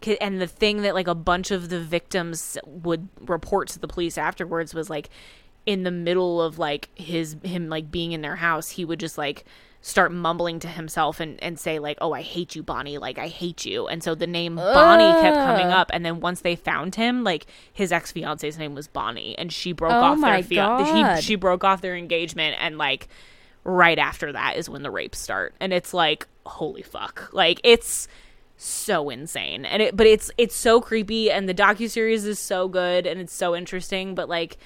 and 0.08 0.40
the 0.40 0.46
thing 0.46 0.82
that 0.82 0.94
like 0.94 1.08
a 1.08 1.14
bunch 1.14 1.50
of 1.50 1.68
the 1.68 1.80
victims 1.80 2.58
would 2.66 3.08
report 3.20 3.68
to 3.68 3.78
the 3.78 3.88
police 3.88 4.18
afterwards 4.18 4.74
was 4.74 4.90
like 4.90 5.08
in 5.66 5.82
the 5.84 5.90
middle 5.90 6.42
of 6.42 6.58
like 6.58 6.88
his 6.94 7.36
him 7.42 7.68
like 7.68 7.90
being 7.90 8.12
in 8.12 8.20
their 8.20 8.36
house 8.36 8.70
he 8.70 8.84
would 8.84 8.98
just 9.00 9.16
like 9.16 9.44
start 9.80 10.12
mumbling 10.12 10.60
to 10.60 10.68
himself 10.68 11.18
and 11.18 11.42
and 11.42 11.58
say 11.58 11.78
like 11.78 11.98
oh 12.00 12.12
i 12.12 12.22
hate 12.22 12.54
you 12.54 12.62
bonnie. 12.62 12.98
Like 12.98 13.18
i 13.18 13.28
hate 13.28 13.64
you. 13.64 13.88
And 13.88 14.02
so 14.02 14.14
the 14.14 14.26
name 14.26 14.56
bonnie 14.56 15.20
kept 15.20 15.36
coming 15.36 15.66
up 15.66 15.90
and 15.92 16.04
then 16.04 16.20
once 16.20 16.40
they 16.40 16.54
found 16.56 16.94
him 16.94 17.24
like 17.24 17.46
his 17.72 17.90
ex-fiance's 17.90 18.58
name 18.58 18.74
was 18.74 18.86
bonnie 18.86 19.36
and 19.38 19.52
she 19.52 19.72
broke 19.72 19.92
Oh 19.92 20.00
off 20.00 20.20
their 20.20 20.42
fian- 20.42 21.16
he, 21.16 21.22
she 21.22 21.34
broke 21.34 21.64
off 21.64 21.80
their 21.80 21.96
engagement 21.96 22.56
and 22.60 22.78
like 22.78 23.08
right 23.64 23.98
after 23.98 24.32
that 24.32 24.56
is 24.56 24.68
when 24.68 24.82
the 24.82 24.90
rapes 24.90 25.18
start. 25.18 25.54
And 25.60 25.72
it's 25.72 25.94
like 25.94 26.26
holy 26.44 26.82
fuck. 26.82 27.30
Like 27.32 27.60
it's 27.64 28.08
so 28.64 29.10
insane 29.10 29.64
and 29.64 29.82
it 29.82 29.96
but 29.96 30.06
it's 30.06 30.30
it's 30.38 30.54
so 30.54 30.80
creepy 30.80 31.30
and 31.30 31.48
the 31.48 31.54
docu-series 31.54 32.24
is 32.24 32.38
so 32.38 32.68
good 32.68 33.06
and 33.06 33.20
it's 33.20 33.34
so 33.34 33.56
interesting 33.56 34.14
but 34.14 34.28
like 34.28 34.56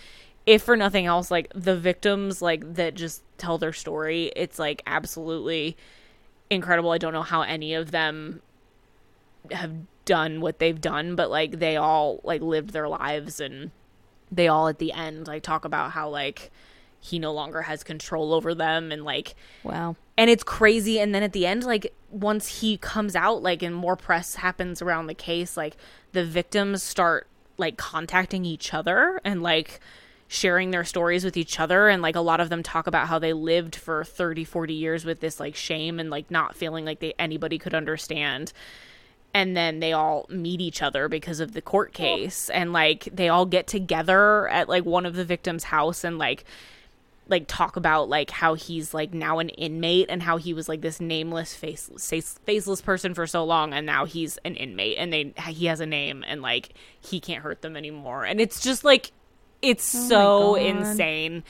if 0.45 0.63
for 0.63 0.77
nothing 0.77 1.07
else 1.07 1.31
like 1.31 1.51
the 1.55 1.77
victims 1.77 2.43
like 2.43 2.75
that 2.75 2.95
just 2.95 3.23
tell 3.39 3.57
their 3.59 3.73
story 3.73 4.31
it's 4.37 4.59
like 4.59 4.83
absolutely 4.87 5.77
incredible 6.51 6.91
i 6.91 6.99
don't 6.99 7.13
know 7.13 7.23
how 7.23 7.43
any 7.43 7.75
of 7.75 7.91
them 7.91 8.43
have 9.51 9.73
done 10.05 10.41
what 10.41 10.59
they've 10.59 10.81
done 10.81 11.17
but 11.17 11.31
like 11.31 11.59
they 11.59 11.77
all 11.77 12.21
like 12.23 12.43
lived 12.43 12.71
their 12.71 12.89
lives 12.89 13.41
and 13.41 13.71
they 14.31 14.47
all 14.47 14.69
at 14.69 14.79
the 14.79 14.93
end 14.93 15.27
like 15.27 15.43
talk 15.43 15.65
about 15.65 15.93
how 15.93 16.09
like 16.09 16.51
he 17.01 17.19
no 17.19 17.33
longer 17.33 17.63
has 17.63 17.83
control 17.83 18.35
over 18.35 18.55
them 18.55 18.93
and 18.93 19.05
like 19.05 19.35
wow. 19.65 19.97
And 20.19 20.31
it's 20.31 20.45
crazy. 20.45 20.99
And 20.99 21.15
then 21.15 21.23
at 21.23 21.33
the 21.33 21.47
end 21.47 21.65
like 21.65 21.95
once 22.11 22.61
he 22.61 22.77
comes 22.77 23.15
out 23.15 23.43
like 23.43 23.63
and 23.63 23.75
more 23.75 23.97
press 23.97 24.37
happens 24.37 24.81
around 24.81 25.07
the 25.07 25.15
case 25.15 25.57
like 25.57 25.77
the 26.13 26.25
victims 26.25 26.83
start 26.83 27.27
like 27.59 27.77
contacting 27.77 28.45
each 28.45 28.73
other 28.73 29.21
and 29.25 29.43
like 29.43 29.81
sharing 30.29 30.71
their 30.71 30.85
stories 30.85 31.25
with 31.25 31.37
each 31.37 31.61
other. 31.61 31.89
And 31.89 32.03
like 32.03 32.17
a 32.17 32.21
lot 32.21 32.41
of 32.41 32.49
them 32.49 32.63
talk 32.63 32.87
about 32.87 33.09
how 33.09 33.19
they 33.19 33.33
lived 33.33 33.77
for 33.77 34.05
30 34.05 34.45
40 34.45 34.75
years 34.75 35.05
with 35.05 35.21
this 35.21 35.39
like 35.39 35.55
shame 35.55 36.01
and 36.01 36.11
like 36.11 36.31
not 36.31 36.57
feeling 36.57 36.85
like 36.85 37.01
they 37.01 37.15
anybody 37.19 37.59
could 37.59 37.75
understand. 37.75 38.53
And 39.35 39.57
then 39.57 39.81
they 39.81 39.93
all 39.93 40.27
meet 40.31 40.61
each 40.63 40.83
other 40.83 41.09
because 41.09 41.41
of 41.41 41.53
the 41.53 41.61
court 41.61 41.93
case. 41.93 42.49
And 42.49 42.73
like 42.73 43.09
they 43.13 43.29
all 43.29 43.47
get 43.47 43.67
together 43.67 44.49
at 44.49 44.69
like 44.69 44.85
one 44.85 45.07
of 45.07 45.15
the 45.15 45.25
victims 45.25 45.65
house 45.65 46.05
and 46.05 46.19
like 46.19 46.45
like 47.29 47.45
talk 47.49 47.77
about 47.77 48.09
like 48.09 48.31
how 48.31 48.55
he's 48.55 48.95
like 48.95 49.13
now 49.13 49.39
an 49.39 49.49
inmate 49.51 50.07
and 50.09 50.23
how 50.23 50.37
he 50.37 50.55
was 50.55 50.69
like 50.69 50.81
this 50.81 51.01
nameless 51.01 51.55
faceless 51.55 52.09
face, 52.09 52.39
faceless 52.45 52.81
person 52.81 53.15
for 53.15 53.27
so 53.27 53.45
long 53.45 53.73
and 53.73 53.85
now 53.85 54.05
he's 54.05 54.39
an 54.45 54.55
inmate 54.55 54.97
and 54.99 55.13
they 55.13 55.33
he 55.49 55.67
has 55.67 55.81
a 55.81 55.87
name 55.87 56.25
and 56.27 56.43
like 56.43 56.75
he 57.01 57.21
can't 57.21 57.43
hurt 57.43 57.63
them 57.63 57.77
anymore. 57.77 58.25
And 58.25 58.41
it's 58.41 58.61
just 58.61 58.85
like 58.85 59.13
it's 59.63 59.95
oh 59.95 60.09
so 60.09 60.55
insane. 60.55 61.45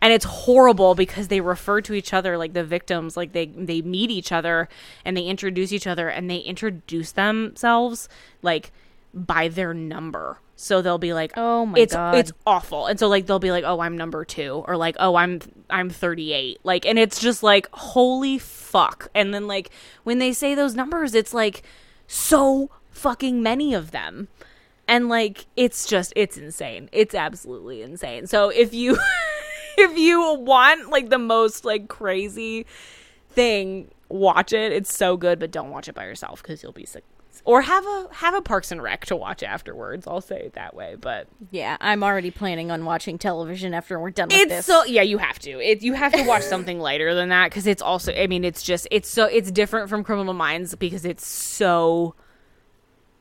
And 0.00 0.12
it's 0.12 0.24
horrible 0.24 0.96
because 0.96 1.28
they 1.28 1.40
refer 1.40 1.80
to 1.82 1.94
each 1.94 2.12
other 2.12 2.36
like 2.36 2.54
the 2.54 2.64
victims 2.64 3.16
like 3.16 3.32
they 3.32 3.46
they 3.46 3.82
meet 3.82 4.10
each 4.10 4.32
other 4.32 4.68
and 5.04 5.16
they 5.16 5.22
introduce 5.22 5.72
each 5.72 5.86
other 5.86 6.08
and 6.08 6.28
they 6.28 6.38
introduce 6.38 7.12
themselves 7.12 8.08
like 8.42 8.72
by 9.14 9.46
their 9.46 9.72
number 9.72 10.38
so 10.62 10.80
they'll 10.80 10.96
be 10.98 11.12
like 11.12 11.32
Oh 11.36 11.66
my 11.66 11.78
it's 11.78 11.94
God. 11.94 12.14
it's 12.14 12.32
awful. 12.46 12.86
And 12.86 12.98
so 12.98 13.08
like 13.08 13.26
they'll 13.26 13.38
be 13.38 13.50
like 13.50 13.64
oh 13.64 13.80
i'm 13.80 13.96
number 13.96 14.24
two 14.24 14.62
or 14.66 14.76
like 14.76 14.96
oh 15.00 15.16
i'm 15.16 15.40
i'm 15.68 15.90
38 15.90 16.60
like 16.62 16.86
and 16.86 16.98
it's 16.98 17.20
just 17.20 17.42
like 17.42 17.68
holy 17.72 18.38
fuck. 18.38 19.08
And 19.14 19.34
then 19.34 19.46
like 19.48 19.70
when 20.04 20.18
they 20.18 20.32
say 20.32 20.54
those 20.54 20.74
numbers 20.74 21.14
it's 21.14 21.34
like 21.34 21.62
so 22.06 22.70
fucking 22.90 23.42
many 23.42 23.74
of 23.74 23.90
them. 23.90 24.28
And 24.86 25.08
like 25.08 25.46
it's 25.56 25.86
just 25.86 26.12
it's 26.14 26.36
insane. 26.36 26.88
It's 26.92 27.14
absolutely 27.14 27.82
insane. 27.82 28.26
So 28.28 28.50
if 28.50 28.72
you 28.72 28.98
if 29.78 29.98
you 29.98 30.34
want 30.40 30.90
like 30.90 31.08
the 31.10 31.18
most 31.18 31.64
like 31.64 31.88
crazy 31.88 32.66
thing 33.30 33.90
watch 34.08 34.52
it. 34.52 34.72
It's 34.72 34.94
so 34.94 35.16
good 35.16 35.40
but 35.40 35.50
don't 35.50 35.70
watch 35.70 35.88
it 35.88 35.94
by 35.94 36.04
yourself 36.04 36.40
because 36.42 36.62
you'll 36.62 36.72
be 36.72 36.86
sick 36.86 37.04
or 37.44 37.62
have 37.62 37.84
a 37.86 38.08
have 38.12 38.34
a 38.34 38.42
parks 38.42 38.70
and 38.70 38.82
rec 38.82 39.06
to 39.06 39.16
watch 39.16 39.42
afterwards 39.42 40.06
i'll 40.06 40.20
say 40.20 40.38
it 40.40 40.52
that 40.52 40.74
way 40.74 40.96
but 41.00 41.26
Yeah, 41.50 41.76
I'm 41.80 42.02
already 42.04 42.30
planning 42.30 42.70
on 42.70 42.84
watching 42.84 43.16
television 43.18 43.72
after 43.74 43.98
we're 43.98 44.10
done 44.10 44.28
with 44.28 44.36
it's 44.38 44.50
this. 44.50 44.66
so 44.66 44.84
yeah 44.84 45.02
you 45.02 45.18
have 45.18 45.38
to 45.40 45.50
it 45.60 45.82
you 45.82 45.94
have 45.94 46.12
to 46.12 46.22
watch 46.24 46.42
something 46.42 46.78
lighter 46.88 47.14
than 47.14 47.30
that 47.30 47.50
because 47.50 47.66
it's 47.66 47.82
also 47.82 48.12
i 48.14 48.26
mean 48.26 48.44
it's 48.44 48.62
just 48.62 48.86
it's 48.90 49.08
so 49.08 49.24
it's 49.24 49.50
different 49.50 49.88
from 49.88 50.04
criminal 50.04 50.34
minds 50.34 50.74
because 50.74 51.04
it's 51.04 51.26
so 51.26 52.14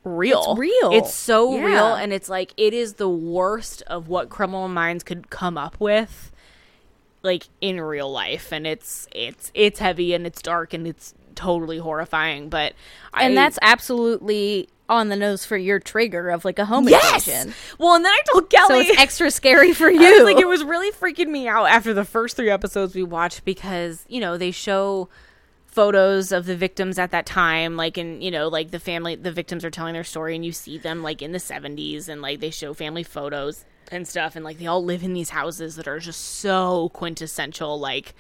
real 0.04 0.44
It's 0.52 0.60
real. 0.60 0.90
it's 0.94 1.14
so 1.14 1.56
Yeah. 1.56 1.64
real 1.66 1.94
and 1.96 2.12
it's 2.12 2.28
like 2.30 2.54
it 2.58 2.74
is 2.74 2.96
the 2.96 3.10
worst 3.10 3.82
of 3.84 4.08
what 4.08 4.30
criminal 4.30 4.68
minds 4.68 5.04
could 5.04 5.30
come 5.30 5.58
up 5.58 5.80
with 5.80 6.32
like 7.24 7.44
in 7.62 7.80
real 7.80 8.12
life 8.12 8.52
and 8.52 8.66
it's 8.66 9.08
it's 9.12 9.52
it's 9.54 9.80
heavy 9.80 10.14
and 10.16 10.26
it's 10.26 10.42
dark 10.42 10.74
and 10.74 10.88
it's 10.88 11.14
totally 11.36 11.78
horrifying 11.78 12.50
but 12.50 12.74
and 13.14 13.34
I, 13.34 13.36
that's 13.36 13.60
absolutely 13.62 14.70
on 14.90 15.08
the 15.10 15.16
nose 15.16 15.46
for 15.46 15.56
your 15.56 15.80
trigger 15.80 16.30
of 16.30 16.44
like 16.44 16.60
a 16.60 16.66
home 16.66 16.88
yes 16.90 17.28
invasion. 17.28 17.54
well 17.78 17.96
and 17.96 18.04
then 18.04 18.12
i 18.12 18.22
told 18.32 18.50
Kelly, 18.50 18.86
So 18.86 18.92
it's 18.92 19.02
extra 19.02 19.32
scary 19.32 19.74
for 19.82 19.90
you. 19.90 20.24
like, 20.26 20.38
it 20.38 20.48
was 20.48 20.64
really 20.64 20.92
freaking 20.92 21.30
me 21.30 21.48
out 21.48 21.66
after 21.66 21.94
the 21.94 22.06
first 22.06 22.36
three 22.36 22.50
episodes 22.50 22.94
we 22.94 23.04
watched 23.04 23.46
because 23.46 24.06
you 24.10 24.20
know 24.20 24.38
they 24.38 24.52
show 24.52 25.08
photos 25.68 26.34
of 26.34 26.46
the 26.46 26.56
victims 26.56 27.00
at 27.00 27.12
that 27.12 27.26
time 27.26 27.78
like 27.78 27.96
and 27.98 28.22
you 28.22 28.30
know 28.30 28.50
like 28.50 28.72
the 28.72 28.80
family 28.80 29.16
the 29.16 29.32
victims 29.32 29.64
are 29.64 29.70
telling 29.70 29.94
their 29.94 30.04
story 30.04 30.36
and 30.36 30.44
you 30.44 30.52
see 30.52 30.78
them 30.78 31.02
like 31.02 31.22
in 31.22 31.32
the 31.32 31.38
70s 31.38 32.10
and 32.10 32.22
like 32.22 32.42
they 32.42 32.50
show 32.50 32.74
family 32.74 33.04
photos 33.04 33.64
and 33.90 34.06
stuff 34.06 34.36
and 34.36 34.44
like 34.44 34.58
they 34.60 34.68
all 34.68 34.84
live 34.84 35.02
in 35.02 35.14
these 35.14 35.30
houses 35.30 35.78
that 35.78 35.88
are 35.88 36.00
just 36.00 36.20
so 36.20 36.90
quintessential 36.90 37.80
like 37.80 38.14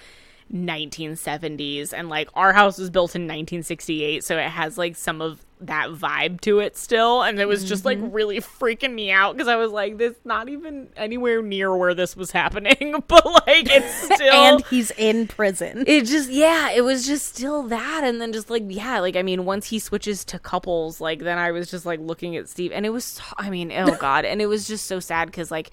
1970s 0.53 1.93
and 1.93 2.09
like 2.09 2.29
our 2.33 2.51
house 2.51 2.77
was 2.77 2.89
built 2.89 3.15
in 3.15 3.21
1968 3.21 4.23
so 4.23 4.37
it 4.37 4.49
has 4.49 4.77
like 4.77 4.97
some 4.97 5.21
of 5.21 5.45
that 5.61 5.89
vibe 5.91 6.41
to 6.41 6.59
it 6.59 6.75
still 6.75 7.21
and 7.21 7.39
it 7.39 7.47
was 7.47 7.63
just 7.63 7.85
like 7.85 7.97
mm-hmm. 7.97 8.11
really 8.11 8.39
freaking 8.39 8.93
me 8.93 9.11
out 9.11 9.33
because 9.33 9.47
i 9.47 9.55
was 9.55 9.71
like 9.71 9.97
this 9.97 10.15
not 10.25 10.49
even 10.49 10.89
anywhere 10.97 11.41
near 11.41 11.75
where 11.75 11.93
this 11.93 12.17
was 12.17 12.31
happening 12.31 13.01
but 13.07 13.25
like 13.25 13.71
it's 13.71 13.93
still 14.15 14.33
and 14.33 14.65
he's 14.65 14.91
in 14.91 15.27
prison. 15.27 15.83
it 15.87 16.05
just 16.05 16.29
yeah 16.29 16.71
it 16.71 16.81
was 16.81 17.05
just 17.05 17.27
still 17.27 17.63
that 17.63 18.03
and 18.03 18.19
then 18.19 18.33
just 18.33 18.49
like 18.49 18.63
yeah 18.67 18.99
like 18.99 19.15
i 19.15 19.21
mean 19.21 19.45
once 19.45 19.67
he 19.67 19.79
switches 19.79 20.25
to 20.25 20.39
couples 20.39 20.99
like 20.99 21.19
then 21.19 21.37
i 21.37 21.51
was 21.51 21.69
just 21.69 21.85
like 21.85 21.99
looking 22.01 22.35
at 22.35 22.49
steve 22.49 22.71
and 22.73 22.85
it 22.85 22.89
was 22.89 23.05
so- 23.05 23.23
i 23.37 23.49
mean 23.49 23.71
oh 23.71 23.95
god 23.99 24.25
and 24.25 24.41
it 24.41 24.47
was 24.47 24.67
just 24.67 24.85
so 24.85 24.99
sad 24.99 25.27
because 25.27 25.51
like 25.51 25.71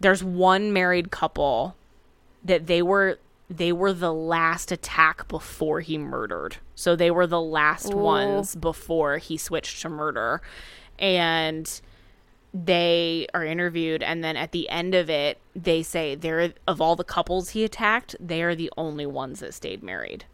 there's 0.00 0.22
one 0.22 0.72
married 0.72 1.10
couple 1.10 1.74
that 2.44 2.66
they 2.66 2.82
were 2.82 3.18
they 3.50 3.72
were 3.72 3.92
the 3.92 4.12
last 4.12 4.72
attack 4.72 5.28
before 5.28 5.80
he 5.80 5.98
murdered 5.98 6.56
so 6.74 6.96
they 6.96 7.10
were 7.10 7.26
the 7.26 7.40
last 7.40 7.92
Ooh. 7.92 7.98
ones 7.98 8.54
before 8.56 9.18
he 9.18 9.36
switched 9.36 9.82
to 9.82 9.88
murder 9.88 10.40
and 10.98 11.80
they 12.52 13.26
are 13.34 13.44
interviewed 13.44 14.02
and 14.02 14.22
then 14.22 14.36
at 14.36 14.52
the 14.52 14.68
end 14.68 14.94
of 14.94 15.10
it 15.10 15.38
they 15.56 15.82
say 15.82 16.14
they're 16.14 16.52
of 16.68 16.80
all 16.80 16.94
the 16.96 17.04
couples 17.04 17.50
he 17.50 17.64
attacked 17.64 18.14
they 18.20 18.42
are 18.42 18.54
the 18.54 18.70
only 18.76 19.04
ones 19.06 19.40
that 19.40 19.52
stayed 19.52 19.82
married 19.82 20.24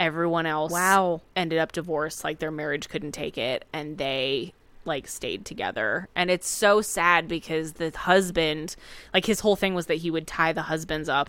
everyone 0.00 0.46
else 0.46 0.72
Wow. 0.72 1.20
ended 1.34 1.58
up 1.58 1.72
divorced 1.72 2.24
like 2.24 2.38
their 2.38 2.50
marriage 2.50 2.88
couldn't 2.88 3.12
take 3.12 3.36
it 3.36 3.64
and 3.72 3.98
they 3.98 4.54
like 4.86 5.06
stayed 5.06 5.44
together 5.44 6.08
and 6.14 6.30
it's 6.30 6.48
so 6.48 6.80
sad 6.80 7.28
because 7.28 7.74
the 7.74 7.90
husband 7.90 8.74
like 9.12 9.26
his 9.26 9.40
whole 9.40 9.56
thing 9.56 9.74
was 9.74 9.86
that 9.86 9.96
he 9.96 10.10
would 10.10 10.26
tie 10.26 10.52
the 10.52 10.62
husbands 10.62 11.08
up 11.08 11.28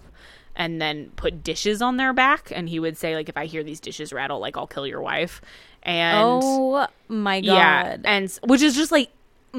and 0.58 0.82
then 0.82 1.10
put 1.16 1.44
dishes 1.44 1.82
on 1.82 1.96
their 1.96 2.12
back 2.12 2.52
and 2.54 2.68
he 2.68 2.80
would 2.80 2.98
say 2.98 3.16
like 3.16 3.30
if 3.30 3.38
i 3.38 3.46
hear 3.46 3.64
these 3.64 3.80
dishes 3.80 4.12
rattle 4.12 4.40
like 4.40 4.58
i'll 4.58 4.68
kill 4.68 4.86
your 4.86 5.02
wife 5.02 5.40
and 5.84 6.42
oh 6.44 6.88
my 7.08 7.40
god. 7.40 7.46
yeah, 7.46 7.98
and 8.04 8.38
which 8.44 8.62
is 8.62 8.76
just 8.76 8.92
like 8.92 9.10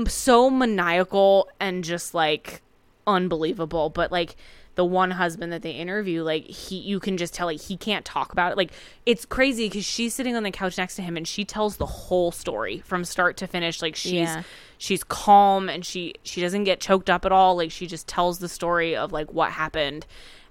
so 0.07 0.51
maniacal 0.51 1.49
and 1.59 1.83
just 1.83 2.13
like 2.15 2.61
unbelievable. 3.07 3.91
But 3.91 4.13
like 4.13 4.37
the 4.75 4.85
one 4.85 5.11
husband 5.13 5.53
that 5.53 5.63
they 5.63 5.73
interview, 5.73 6.23
like 6.23 6.45
he, 6.45 6.77
you 6.77 7.01
can 7.01 7.17
just 7.17 7.35
tell 7.35 7.47
like 7.47 7.61
he 7.61 7.77
can't 7.77 8.05
talk 8.05 8.33
about 8.33 8.53
it. 8.53 8.59
Like 8.59 8.71
it's 9.07 9.25
crazy 9.25 9.69
because 9.69 9.85
she's 9.85 10.15
sitting 10.15 10.37
on 10.37 10.43
the 10.45 10.51
couch 10.51 10.79
next 10.79 10.97
to 10.97 11.03
him 11.03 11.17
and 11.17 11.27
she 11.27 11.45
tells 11.45 11.79
the 11.79 11.87
whole 11.87 12.31
story 12.31 12.79
from 12.85 13.05
start 13.05 13.37
to 13.39 13.47
finish. 13.47 13.83
Like 13.83 13.97
she's 13.97 14.13
Yeah. 14.13 14.43
she's 14.77 15.03
calm 15.03 15.69
and 15.69 15.85
she 15.85 16.15
she 16.23 16.41
doesn't 16.41 16.65
get 16.65 16.81
choked 16.81 17.11
up 17.11 17.25
at 17.25 17.33
all. 17.33 17.57
Like 17.57 17.73
she 17.73 17.87
just 17.87 18.07
tells 18.07 18.39
the 18.39 18.49
story 18.49 18.95
of 18.95 19.11
like 19.11 19.33
what 19.33 19.53
happened. 19.53 20.07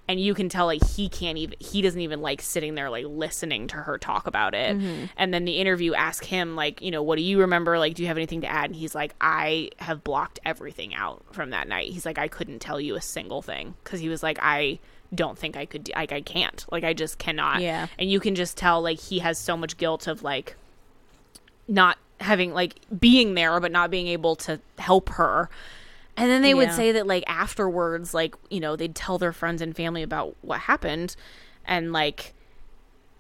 And 0.07 0.19
you 0.19 0.33
can 0.33 0.47
tell 0.47 0.65
like 0.65 0.83
he 0.85 1.09
can't 1.09 1.37
even 1.37 1.57
he 1.59 1.81
doesn't 1.81 1.99
even 1.99 2.21
like 2.21 2.41
sitting 2.41 2.75
there 2.75 2.89
like 2.89 3.05
listening 3.07 3.67
to 3.67 3.75
her 3.75 3.97
talk 3.97 4.25
about 4.25 4.53
it. 4.55 4.77
Mm-hmm. 4.77 5.05
And 5.17 5.33
then 5.33 5.45
the 5.45 5.57
interview 5.57 5.93
asks 5.93 6.25
him 6.27 6.55
like, 6.55 6.81
you 6.81 6.91
know, 6.91 7.03
what 7.03 7.17
do 7.17 7.23
you 7.23 7.41
remember? 7.41 7.77
Like, 7.77 7.95
do 7.95 8.03
you 8.03 8.07
have 8.07 8.17
anything 8.17 8.41
to 8.41 8.47
add? 8.47 8.65
And 8.65 8.75
he's 8.75 8.95
like, 8.95 9.13
I 9.19 9.71
have 9.79 10.03
blocked 10.03 10.39
everything 10.45 10.95
out 10.95 11.23
from 11.31 11.49
that 11.49 11.67
night. 11.67 11.91
He's 11.91 12.05
like, 12.05 12.17
I 12.17 12.27
couldn't 12.27 12.59
tell 12.59 12.79
you 12.79 12.95
a 12.95 13.01
single 13.01 13.41
thing 13.41 13.75
because 13.83 13.99
he 13.99 14.09
was 14.09 14.23
like, 14.23 14.39
I 14.41 14.79
don't 15.13 15.37
think 15.37 15.55
I 15.55 15.65
could, 15.65 15.85
do- 15.85 15.93
like, 15.95 16.11
I 16.11 16.21
can't, 16.21 16.65
like, 16.69 16.83
I 16.83 16.93
just 16.93 17.17
cannot. 17.17 17.61
Yeah. 17.61 17.87
And 17.97 18.11
you 18.11 18.19
can 18.19 18.35
just 18.35 18.57
tell 18.57 18.81
like 18.81 18.99
he 18.99 19.19
has 19.19 19.37
so 19.37 19.55
much 19.55 19.77
guilt 19.77 20.07
of 20.07 20.23
like 20.23 20.55
not 21.67 21.97
having 22.19 22.53
like 22.53 22.75
being 22.97 23.35
there 23.35 23.59
but 23.59 23.71
not 23.71 23.91
being 23.91 24.07
able 24.07 24.35
to 24.35 24.59
help 24.79 25.09
her 25.09 25.49
and 26.17 26.29
then 26.31 26.41
they 26.41 26.55
would 26.55 26.71
say 26.73 26.91
that 26.93 27.05
like 27.05 27.23
afterwards 27.27 28.13
like 28.13 28.35
you 28.49 28.59
know 28.59 28.75
they'd 28.75 28.95
tell 28.95 29.17
their 29.19 29.31
friends 29.31 29.61
and 29.61 29.75
family 29.75 30.01
about 30.01 30.35
what 30.41 30.61
happened. 30.61 31.15
And 31.65 31.93
like 31.93 32.33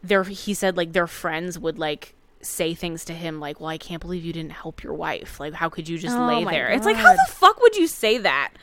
their 0.03 0.23
he 0.23 0.53
said 0.53 0.75
like 0.75 0.93
their 0.93 1.07
friends 1.07 1.59
would 1.59 1.77
like 1.77 2.13
say 2.41 2.73
things 2.73 3.03
to 3.03 3.13
him 3.13 3.39
like 3.39 3.59
well 3.59 3.69
i 3.69 3.79
can't 3.79 3.99
believe 4.01 4.23
you 4.23 4.33
didn't 4.33 4.51
help 4.51 4.83
your 4.83 4.93
wife. 4.93 5.39
Like 5.39 5.53
how 5.53 5.69
could 5.69 5.87
you 5.87 5.97
just 5.97 6.17
Oh 6.17 6.27
lay 6.27 6.43
there? 6.43 6.69
It's 6.69 6.85
like 6.85 6.95
how 6.97 7.13
the 7.13 7.25
fuck 7.29 7.61
would 7.61 7.75
you 7.75 7.87
say 7.87 8.17
that 8.17 8.53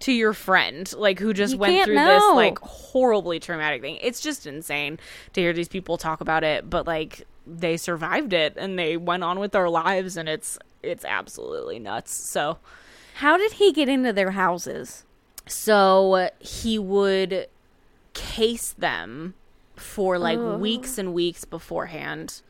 to 0.00 0.12
your 0.12 0.32
friend 0.32 0.92
like 0.94 1.18
who 1.20 1.32
just 1.32 1.54
You 1.54 1.58
went 1.60 1.84
through 1.84 1.94
this 1.94 2.24
like 2.34 2.58
horribly 2.58 3.38
traumatic 3.38 3.80
thing? 3.80 3.98
It's 4.02 4.20
just 4.20 4.46
insane 4.46 4.98
to 5.34 5.40
hear 5.40 5.52
these 5.52 5.68
people 5.68 5.98
talk 5.98 6.20
about 6.20 6.42
it 6.42 6.68
but 6.68 6.86
like 6.86 7.26
they 7.46 7.76
survived 7.76 8.32
it 8.32 8.54
and 8.56 8.78
they 8.78 8.96
went 8.96 9.22
on 9.22 9.38
with 9.38 9.52
their 9.52 9.68
lives 9.68 10.16
and 10.16 10.28
it's 10.28 10.58
it's 10.82 11.04
absolutely 11.04 11.78
nuts. 11.78 12.12
So 12.12 12.58
How 13.14 13.36
did 13.36 13.52
he 13.52 13.72
get 13.72 13.88
into 13.88 14.12
their 14.12 14.32
houses? 14.32 15.04
so 15.46 16.30
he 16.38 16.78
would 16.78 17.46
case 18.12 18.72
them 18.72 19.34
for 19.76 20.18
like 20.18 20.38
weeks 20.60 20.98
and 20.98 21.12
weeks 21.12 21.44
beforehand 21.44 22.40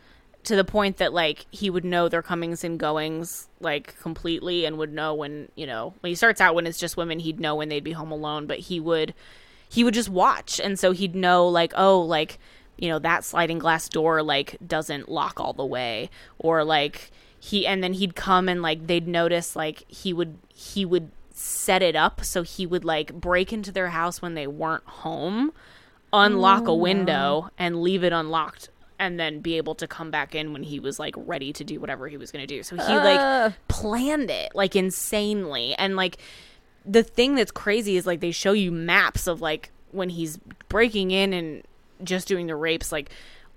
to 0.45 0.55
the 0.55 0.65
point 0.65 0.99
that 0.99 1.13
like 1.13 1.47
he 1.51 1.71
would 1.71 1.85
know 1.85 2.09
their 2.09 2.23
comings 2.23 2.63
and 2.63 2.79
goings 2.79 3.49
like 3.61 3.99
completely 4.01 4.67
and 4.67 4.77
would 4.77 4.93
know 4.93 5.15
when, 5.15 5.49
you 5.55 5.67
know, 5.67 5.95
when 6.01 6.11
he 6.11 6.15
starts 6.15 6.41
out 6.41 6.55
when 6.55 6.67
it's 6.67 6.79
just 6.79 6.97
women, 6.99 7.19
he'd 7.19 7.41
know 7.41 7.55
when 7.55 7.71
they'd 7.71 7.83
be 7.83 7.93
home 7.93 8.13
alone, 8.13 8.47
but 8.47 8.59
he 8.59 8.79
would 8.79 9.15
he 9.69 9.83
would 9.83 9.95
just 9.95 10.11
watch 10.11 10.61
and 10.61 10.79
so 10.79 10.93
he'd 10.93 11.15
know 11.15 11.49
like, 11.49 11.73
oh, 11.77 11.99
like, 12.01 12.39
you 12.77 12.89
know, 12.89 12.99
that 12.99 13.25
sliding 13.25 13.59
glass 13.59 13.89
door 13.89 14.23
like 14.23 14.57
doesn't 14.65 15.09
lock 15.09 15.41
all 15.41 15.55
the 15.55 15.65
way 15.65 16.11
or 16.39 16.63
like 16.63 17.11
he 17.45 17.67
and 17.67 17.83
then 17.85 17.93
he'd 17.93 18.15
come 18.17 18.49
and 18.49 18.63
like 18.63 18.87
they'd 18.87 19.07
notice 19.07 19.55
like 19.55 19.85
he 19.87 20.13
would 20.15 20.39
he 20.49 20.83
would 20.85 21.11
set 21.35 21.83
it 21.83 21.95
up 21.95 22.25
so 22.25 22.43
he 22.43 22.65
would 22.65 22.85
like 22.85 23.13
break 23.13 23.53
into 23.53 23.71
their 23.71 23.89
house 23.89 24.23
when 24.23 24.33
they 24.35 24.47
weren't 24.47 24.85
home 24.87 25.53
unlock 26.13 26.67
a 26.69 26.75
window 26.75 27.51
and 27.59 27.83
leave 27.83 28.03
it 28.03 28.13
unlocked 28.13 28.71
and 28.99 29.19
then 29.21 29.41
be 29.41 29.57
able 29.57 29.75
to 29.75 29.87
come 29.87 30.11
back 30.11 30.35
in 30.35 30.53
when 30.53 30.63
he 30.63 30.79
was 30.81 30.99
like 30.99 31.15
ready 31.19 31.53
to 31.53 31.65
do 31.65 31.81
whatever 31.81 32.07
he 32.09 32.17
was 32.17 32.31
going 32.31 32.41
to 32.41 32.47
do. 32.47 32.63
So 32.63 32.77
he 32.77 32.83
Uh. 32.83 33.05
like 33.05 33.69
planned 33.69 34.31
it 34.31 34.55
like 34.55 34.77
insanely. 34.77 35.75
And 35.75 35.97
like 35.97 36.17
the 36.87 37.03
thing 37.03 37.35
that's 37.35 37.51
crazy 37.51 37.97
is 37.97 38.07
like 38.07 38.21
they 38.21 38.31
show 38.31 38.53
you 38.53 38.71
maps 38.71 39.27
of 39.27 39.41
like 39.43 39.71
when 39.91 40.09
he's 40.11 40.39
breaking 40.69 41.11
in 41.11 41.33
and 41.33 41.65
just 42.05 42.29
doing 42.29 42.47
the 42.47 42.57
rapes 42.57 42.93
like 42.93 43.11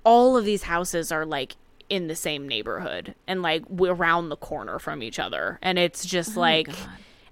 all 0.03 0.35
of 0.35 0.43
these 0.45 0.63
houses 0.63 1.11
are 1.11 1.25
like 1.25 1.55
in 1.89 2.07
the 2.07 2.15
same 2.15 2.47
neighborhood 2.47 3.15
and 3.27 3.41
like 3.41 3.63
around 3.79 4.29
the 4.29 4.35
corner 4.35 4.79
from 4.79 5.01
each 5.01 5.19
other. 5.19 5.57
And 5.61 5.77
it's 5.79 6.05
just 6.05 6.35
like 6.35 6.69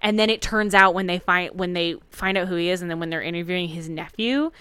and 0.01 0.17
then 0.19 0.29
it 0.29 0.41
turns 0.41 0.73
out 0.73 0.93
when 0.93 1.07
they 1.07 1.19
find 1.19 1.53
when 1.57 1.73
they 1.73 1.95
find 2.11 2.37
out 2.37 2.47
who 2.47 2.55
he 2.55 2.69
is 2.69 2.81
and 2.81 2.89
then 2.89 2.99
when 2.99 3.09
they're 3.09 3.21
interviewing 3.21 3.69
his 3.69 3.89
nephew 3.89 4.51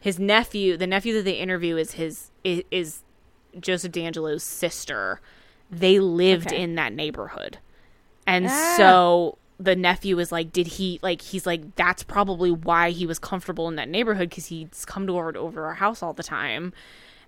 his 0.00 0.18
nephew 0.18 0.76
the 0.76 0.86
nephew 0.86 1.14
that 1.14 1.24
they 1.24 1.32
interview 1.38 1.76
is 1.76 1.92
his 1.92 2.30
is, 2.44 2.62
is 2.70 3.00
joseph 3.58 3.92
DeAngelo's 3.92 4.42
sister. 4.42 5.20
They 5.70 5.98
lived 5.98 6.48
Okay. 6.48 6.62
in 6.62 6.74
that 6.76 6.92
neighborhood. 6.92 7.58
And 8.26 8.46
Ah. 8.46 8.74
so 8.76 9.38
the 9.58 9.76
nephew 9.76 10.18
is 10.18 10.30
like 10.32 10.52
did 10.52 10.66
he 10.66 10.98
like 11.02 11.22
he's 11.22 11.46
like 11.46 11.74
that's 11.76 12.02
probably 12.02 12.50
why 12.50 12.90
he 12.90 13.06
was 13.06 13.18
comfortable 13.20 13.68
in 13.68 13.76
that 13.76 13.88
neighborhood 13.88 14.28
because 14.28 14.46
he's 14.46 14.84
come 14.84 15.06
to 15.06 15.12
over, 15.16 15.36
over 15.36 15.66
our 15.66 15.74
house 15.74 16.02
all 16.02 16.12
the 16.12 16.24
time 16.24 16.72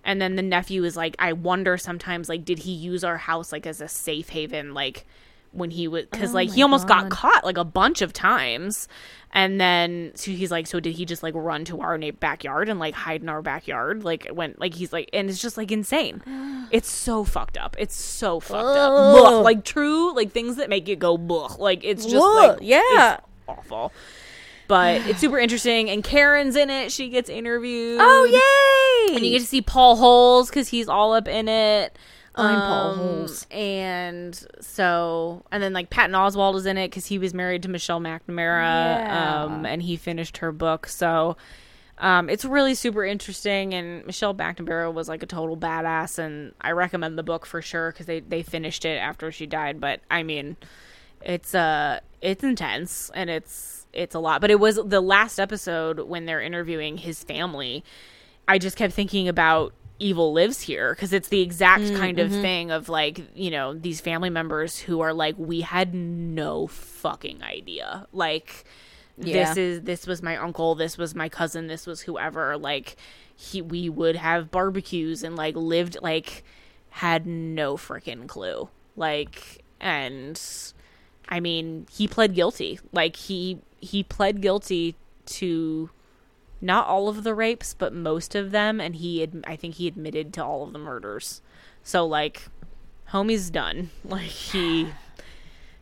and 0.03 0.21
then 0.21 0.35
the 0.35 0.41
nephew 0.41 0.83
is 0.83 0.95
like 0.95 1.15
i 1.19 1.33
wonder 1.33 1.77
sometimes 1.77 2.29
like 2.29 2.45
did 2.45 2.59
he 2.59 2.71
use 2.71 3.03
our 3.03 3.17
house 3.17 3.51
like 3.51 3.65
as 3.65 3.81
a 3.81 3.87
safe 3.87 4.29
haven 4.29 4.73
like 4.73 5.05
when 5.51 5.71
he 5.71 5.87
was 5.87 6.05
because 6.05 6.31
Oh 6.31 6.35
like 6.35 6.51
he 6.51 6.61
almost 6.61 6.87
got 6.87 7.09
caught 7.09 7.43
like 7.43 7.57
a 7.57 7.63
bunch 7.63 8.01
of 8.01 8.13
times. 8.13 8.87
And 9.33 9.59
then 9.59 10.11
so 10.15 10.31
he's 10.31 10.51
like 10.51 10.67
so 10.67 10.79
did 10.79 10.95
he 10.95 11.05
just 11.05 11.23
like 11.23 11.33
run 11.35 11.65
to 11.65 11.81
our 11.81 11.97
na- 11.97 12.11
backyard 12.11 12.69
and 12.69 12.79
like 12.79 12.93
hide 12.93 13.21
in 13.21 13.29
our 13.29 13.41
backyard? 13.41 14.03
Like 14.03 14.27
when 14.31 14.55
like 14.57 14.73
he's 14.73 14.93
like 14.93 15.09
and 15.13 15.29
it's 15.29 15.41
just 15.41 15.57
like 15.57 15.71
insane. 15.71 16.21
It's 16.69 16.89
so 16.89 17.23
fucked 17.23 17.57
up. 17.57 17.77
It's 17.79 17.95
so 17.95 18.41
fucked 18.41 18.77
up. 18.77 18.91
Blech. 18.91 19.43
like 19.43 19.63
true 19.63 20.13
like 20.13 20.33
things 20.33 20.57
that 20.57 20.67
make 20.69 20.89
you 20.89 20.97
go 20.97 21.17
blech. 21.17 21.59
like 21.59 21.85
it's 21.85 22.03
just 22.03 22.17
Ugh, 22.17 22.35
like 22.35 22.59
yeah. 22.61 23.19
awful 23.47 23.93
but 24.67 25.01
it's 25.07 25.19
super 25.19 25.39
interesting 25.39 25.89
and 25.89 26.03
karen's 26.03 26.55
in 26.55 26.69
it 26.69 26.91
she 26.91 27.09
gets 27.09 27.29
interviewed 27.29 27.99
Oh 28.01 28.25
yay! 29.09 29.15
and 29.15 29.25
you 29.25 29.31
get 29.31 29.39
to 29.39 29.45
see 29.47 29.61
Paul 29.61 29.95
Holes 29.95 30.49
because 30.49 30.67
he's 30.67 30.87
all 30.89 31.13
up 31.13 31.27
in 31.27 31.47
it. 31.47 31.97
I'm 32.35 32.59
Paul 32.61 32.91
Um, 32.91 32.97
Holes. 32.97 33.47
and 33.49 34.45
so 34.59 35.43
and 35.51 35.63
then 35.63 35.73
like 35.73 35.89
Patton 35.89 36.13
Oswalt 36.15 36.55
is 36.55 36.65
in 36.65 36.77
it 36.77 36.89
because 36.89 37.05
he 37.07 37.17
was 37.17 37.33
married 37.33 37.63
to 37.63 37.69
Michelle 37.69 37.99
McNamara, 37.99 38.99
Yeah. 38.99 39.43
um, 39.45 39.65
and 39.65 39.81
he 39.81 39.95
finished 39.97 40.37
her 40.37 40.51
book. 40.51 40.87
So 40.87 41.35
um, 41.99 42.29
it's 42.29 42.45
really 42.45 42.75
super 42.75 43.03
interesting. 43.03 43.73
And 43.73 44.05
Michelle 44.05 44.35
McNamara 44.35 44.93
was 44.93 45.07
like 45.09 45.23
a 45.23 45.25
total 45.25 45.57
badass, 45.57 46.19
and 46.19 46.53
I 46.61 46.71
recommend 46.71 47.17
the 47.17 47.23
book 47.23 47.45
for 47.45 47.59
sure 47.61 47.91
because 47.91 48.05
they 48.05 48.19
they 48.19 48.43
finished 48.43 48.85
it 48.85 48.97
after 48.97 49.31
she 49.31 49.47
died. 49.47 49.79
But 49.81 50.01
I 50.11 50.21
mean, 50.21 50.57
it's 51.23 51.55
uh 51.55 52.01
it's 52.21 52.43
intense 52.43 53.09
and 53.15 53.29
it's 53.31 53.76
it's 53.97 54.15
a 54.15 54.19
lot. 54.19 54.39
But 54.41 54.51
it 54.51 54.59
was 54.59 54.79
the 54.83 55.01
last 55.01 55.39
episode 55.39 55.99
when 56.01 56.25
they're 56.25 56.41
interviewing 56.41 56.97
his 56.97 57.23
family. 57.23 57.83
I 58.47 58.57
just 58.59 58.77
kept 58.77 58.93
thinking 58.93 59.27
about 59.27 59.73
evil 59.99 60.31
lives 60.31 60.61
here 60.61 60.93
because 60.93 61.11
it's 61.11 61.29
the 61.29 61.41
exact 61.41 61.81
Mm, 61.81 61.97
kind 61.97 62.17
mm-hmm. 62.19 62.35
of 62.35 62.41
thing 62.41 62.71
of 62.71 62.87
like 62.87 63.19
you 63.33 63.49
know 63.49 63.73
these 63.73 63.99
family 63.99 64.29
members 64.29 64.77
who 64.77 64.99
are 65.01 65.11
like 65.11 65.33
we 65.39 65.61
had 65.61 65.91
no 65.95 66.67
fucking 66.67 67.41
idea 67.41 68.05
like 68.13 68.63
Yeah. 69.17 69.45
this 69.47 69.57
is 69.57 69.81
this 69.81 70.05
was 70.05 70.21
my 70.21 70.37
uncle 70.37 70.75
this 70.75 70.99
was 70.99 71.15
my 71.15 71.29
cousin 71.29 71.65
this 71.65 71.87
was 71.87 72.01
whoever 72.01 72.57
like 72.57 72.95
he 73.35 73.59
we 73.63 73.89
would 73.89 74.15
have 74.17 74.51
barbecues 74.51 75.23
and 75.23 75.35
like 75.35 75.55
lived 75.55 75.97
like 76.03 76.43
had 76.91 77.25
no 77.25 77.75
freaking 77.75 78.27
clue 78.27 78.69
like 78.95 79.63
and 79.81 80.39
i 81.29 81.39
mean 81.39 81.85
he 81.91 82.07
pled 82.07 82.33
guilty. 82.33 82.79
Like 82.91 83.15
he 83.15 83.59
he 83.79 84.03
pled 84.03 84.41
guilty 84.41 84.95
to 85.27 85.89
not 86.59 86.87
all 86.87 87.07
of 87.07 87.23
the 87.23 87.35
rapes 87.35 87.73
but 87.73 87.93
most 87.93 88.33
of 88.33 88.49
them 88.51 88.81
and 88.81 88.95
he 88.95 89.21
ad- 89.21 89.43
i 89.45 89.55
think 89.55 89.75
he 89.75 89.87
admitted 89.87 90.33
to 90.33 90.43
all 90.43 90.63
of 90.63 90.73
the 90.73 90.79
murders. 90.79 91.41
So 91.83 92.05
like 92.05 92.43
homie's 93.11 93.49
done. 93.49 93.89
Like 94.03 94.21
he 94.29 94.89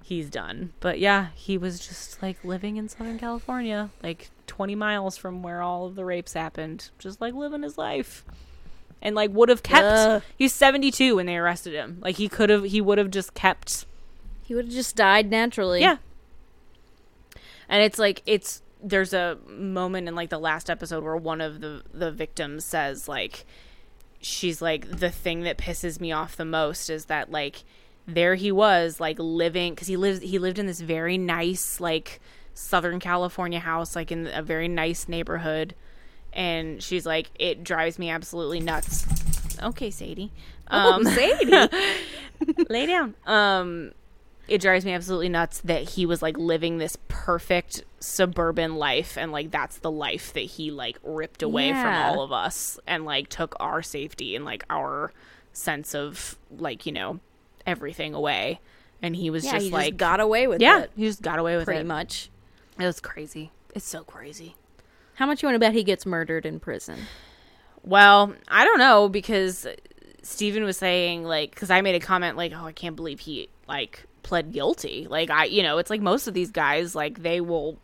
he's 0.03 0.29
done. 0.29 0.73
But 0.79 0.99
yeah 0.99 1.29
he 1.35 1.57
was 1.57 1.79
just 1.79 2.21
like 2.21 2.43
living 2.43 2.77
in 2.77 2.89
southern 2.89 3.17
california 3.17 3.89
like 4.03 4.29
20 4.47 4.75
miles 4.75 5.17
from 5.17 5.41
where 5.43 5.61
all 5.61 5.85
of 5.85 5.95
the 5.95 6.05
rapes 6.05 6.33
happened. 6.33 6.89
Just 6.99 7.19
like 7.21 7.33
living 7.33 7.63
his 7.63 7.77
life. 7.77 8.23
And 9.01 9.15
like 9.15 9.31
would 9.31 9.49
have 9.49 9.63
kept 9.63 10.23
he's 10.37 10.53
72 10.53 11.15
when 11.15 11.25
they 11.25 11.37
arrested 11.37 11.73
him. 11.73 11.99
Like 12.01 12.15
he 12.15 12.27
could 12.29 12.49
have 12.49 12.63
he 12.63 12.81
would 12.81 12.97
have 12.97 13.11
just 13.11 13.33
kept 13.33 13.85
He 14.45 14.53
would 14.55 14.65
have 14.65 14.73
just 14.73 14.95
died 14.95 15.29
naturally. 15.29 15.81
yeah. 15.81 15.97
And 17.67 17.81
it's 17.83 17.97
like 17.99 18.21
it's 18.25 18.61
there's 18.81 19.13
a 19.13 19.37
moment 19.47 20.07
in 20.07 20.13
like 20.15 20.29
the 20.29 20.37
last 20.37 20.69
episode 20.69 21.03
where 21.03 21.17
one 21.17 21.41
of 21.41 21.61
the 21.61 21.81
the 21.93 22.11
victims 22.11 22.63
says 22.63 23.07
like 23.07 23.45
she's 24.21 24.61
like 24.61 24.87
the 24.99 25.09
thing 25.09 25.41
that 25.41 25.57
pisses 25.57 25.99
me 25.99 26.11
off 26.11 26.35
the 26.35 26.45
most 26.45 26.89
is 26.91 27.05
that 27.05 27.31
like 27.31 27.63
there 28.07 28.35
he 28.35 28.51
was 28.51 28.99
like 28.99 29.17
living 29.17 29.75
cuz 29.75 29.87
he 29.87 29.97
lives 29.97 30.19
he 30.21 30.37
lived 30.37 30.59
in 30.59 30.67
this 30.67 30.79
very 30.81 31.17
nice 31.17 31.79
like 31.79 32.19
southern 32.53 32.99
california 32.99 33.59
house 33.59 33.95
like 33.95 34.11
in 34.11 34.27
a 34.27 34.43
very 34.43 34.67
nice 34.67 35.07
neighborhood 35.07 35.73
and 36.33 36.83
she's 36.83 37.05
like 37.05 37.31
it 37.39 37.63
drives 37.63 37.97
me 37.97 38.09
absolutely 38.11 38.59
nuts 38.59 39.05
okay 39.63 39.89
sadie 39.89 40.31
Oh, 40.69 40.93
um 40.93 41.03
Sadie. 41.05 41.67
lay 42.69 42.85
down 42.85 43.15
um 43.25 43.91
it 44.47 44.61
drives 44.61 44.85
me 44.85 44.93
absolutely 44.93 45.29
nuts 45.29 45.61
that 45.61 45.89
he 45.89 46.05
was 46.05 46.21
like 46.21 46.37
living 46.37 46.77
this 46.77 46.97
perfect 47.07 47.83
suburban 47.99 48.75
life 48.75 49.17
and 49.17 49.31
like 49.31 49.49
that's 49.51 49.77
the 49.79 49.89
life 49.91 50.31
that 50.33 50.41
he 50.41 50.69
like 50.71 50.97
ripped 51.03 51.41
away 51.41 51.67
Yeah. 51.69 51.81
from 52.11 52.17
all 52.19 52.23
of 52.23 52.31
us 52.31 52.79
and 52.85 53.05
like 53.05 53.29
took 53.29 53.55
our 53.59 53.81
safety 53.81 54.35
and 54.35 54.45
like 54.45 54.63
our 54.69 55.11
sense 55.53 55.95
of 55.95 56.37
like, 56.57 56.85
you 56.85 56.91
know, 56.91 57.19
everything 57.65 58.13
away. 58.13 58.59
And 59.01 59.15
he 59.15 59.29
was 59.29 59.43
Yeah, 59.45 59.53
just 59.53 59.65
he 59.65 59.71
like 59.71 59.85
just 59.93 59.97
got 59.97 60.19
away 60.19 60.47
with 60.47 60.61
it. 60.61 60.63
Yeah, 60.63 60.81
it 60.83 60.91
he 60.95 61.05
just 61.05 61.21
got 61.21 61.39
away 61.39 61.57
with 61.57 61.65
pretty 61.65 61.81
it. 61.81 61.85
much. 61.87 62.29
It 62.79 62.85
was 62.85 62.99
crazy. 62.99 63.51
It's 63.73 63.87
so 63.87 64.03
crazy. 64.03 64.55
How 65.15 65.25
much 65.25 65.41
you 65.41 65.47
want 65.47 65.55
to 65.55 65.59
bet 65.59 65.73
he 65.73 65.83
gets 65.83 66.05
murdered 66.05 66.45
in 66.45 66.59
prison? 66.59 66.99
Well, 67.83 68.33
I 68.47 68.65
don't 68.65 68.79
know 68.79 69.09
because 69.09 69.67
Steven 70.23 70.63
was 70.63 70.77
saying 70.77 71.23
like 71.23 71.51
because 71.51 71.69
I 71.69 71.81
made 71.81 71.95
a 71.95 71.99
comment 71.99 72.35
like, 72.37 72.51
"Oh, 72.55 72.65
I 72.65 72.71
can't 72.71 72.95
believe 72.95 73.19
he 73.21 73.49
like 73.67 74.05
pled 74.25 74.51
guilty." 74.51 75.07
Like 75.09 75.29
I, 75.29 75.45
you 75.45 75.63
know, 75.63 75.77
it's 75.77 75.89
like 75.89 76.01
most 76.01 76.27
of 76.27 76.33
these 76.33 76.51
guys 76.51 76.95
like 76.95 77.21
they 77.23 77.39
will 77.39 77.77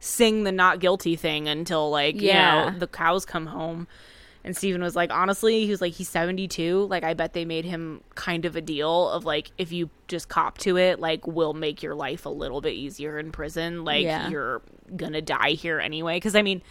sing 0.00 0.44
the 0.44 0.52
not 0.52 0.78
guilty 0.78 1.16
thing 1.16 1.48
until 1.48 1.90
like 1.90 2.20
Yeah. 2.20 2.66
you 2.66 2.70
know 2.72 2.78
the 2.78 2.86
cows 2.86 3.24
come 3.24 3.46
home. 3.46 3.88
And 4.44 4.56
Steven 4.56 4.80
was 4.80 4.94
like, 4.94 5.10
honestly, 5.12 5.64
he 5.64 5.70
was 5.70 5.80
like, 5.82 5.92
he's 5.94 6.08
72. 6.08 6.86
Like, 6.86 7.02
I 7.02 7.12
bet 7.12 7.32
they 7.32 7.44
made 7.44 7.64
him 7.64 8.00
kind 8.14 8.44
of 8.44 8.54
a 8.54 8.60
deal 8.62 9.08
of 9.10 9.24
like, 9.24 9.50
if 9.58 9.72
you 9.72 9.90
just 10.06 10.28
cop 10.28 10.56
to 10.58 10.78
it, 10.78 11.00
like, 11.00 11.26
we'll 11.26 11.52
make 11.54 11.82
your 11.82 11.94
life 11.96 12.24
a 12.24 12.30
little 12.30 12.60
bit 12.60 12.72
easier 12.74 13.18
in 13.18 13.32
prison. 13.32 13.84
Like, 13.84 14.04
Yeah. 14.04 14.28
you're 14.30 14.62
gonna 14.96 15.20
die 15.20 15.50
here 15.50 15.80
anyway. 15.80 16.16
Because, 16.16 16.36
I 16.36 16.42
mean, 16.42 16.62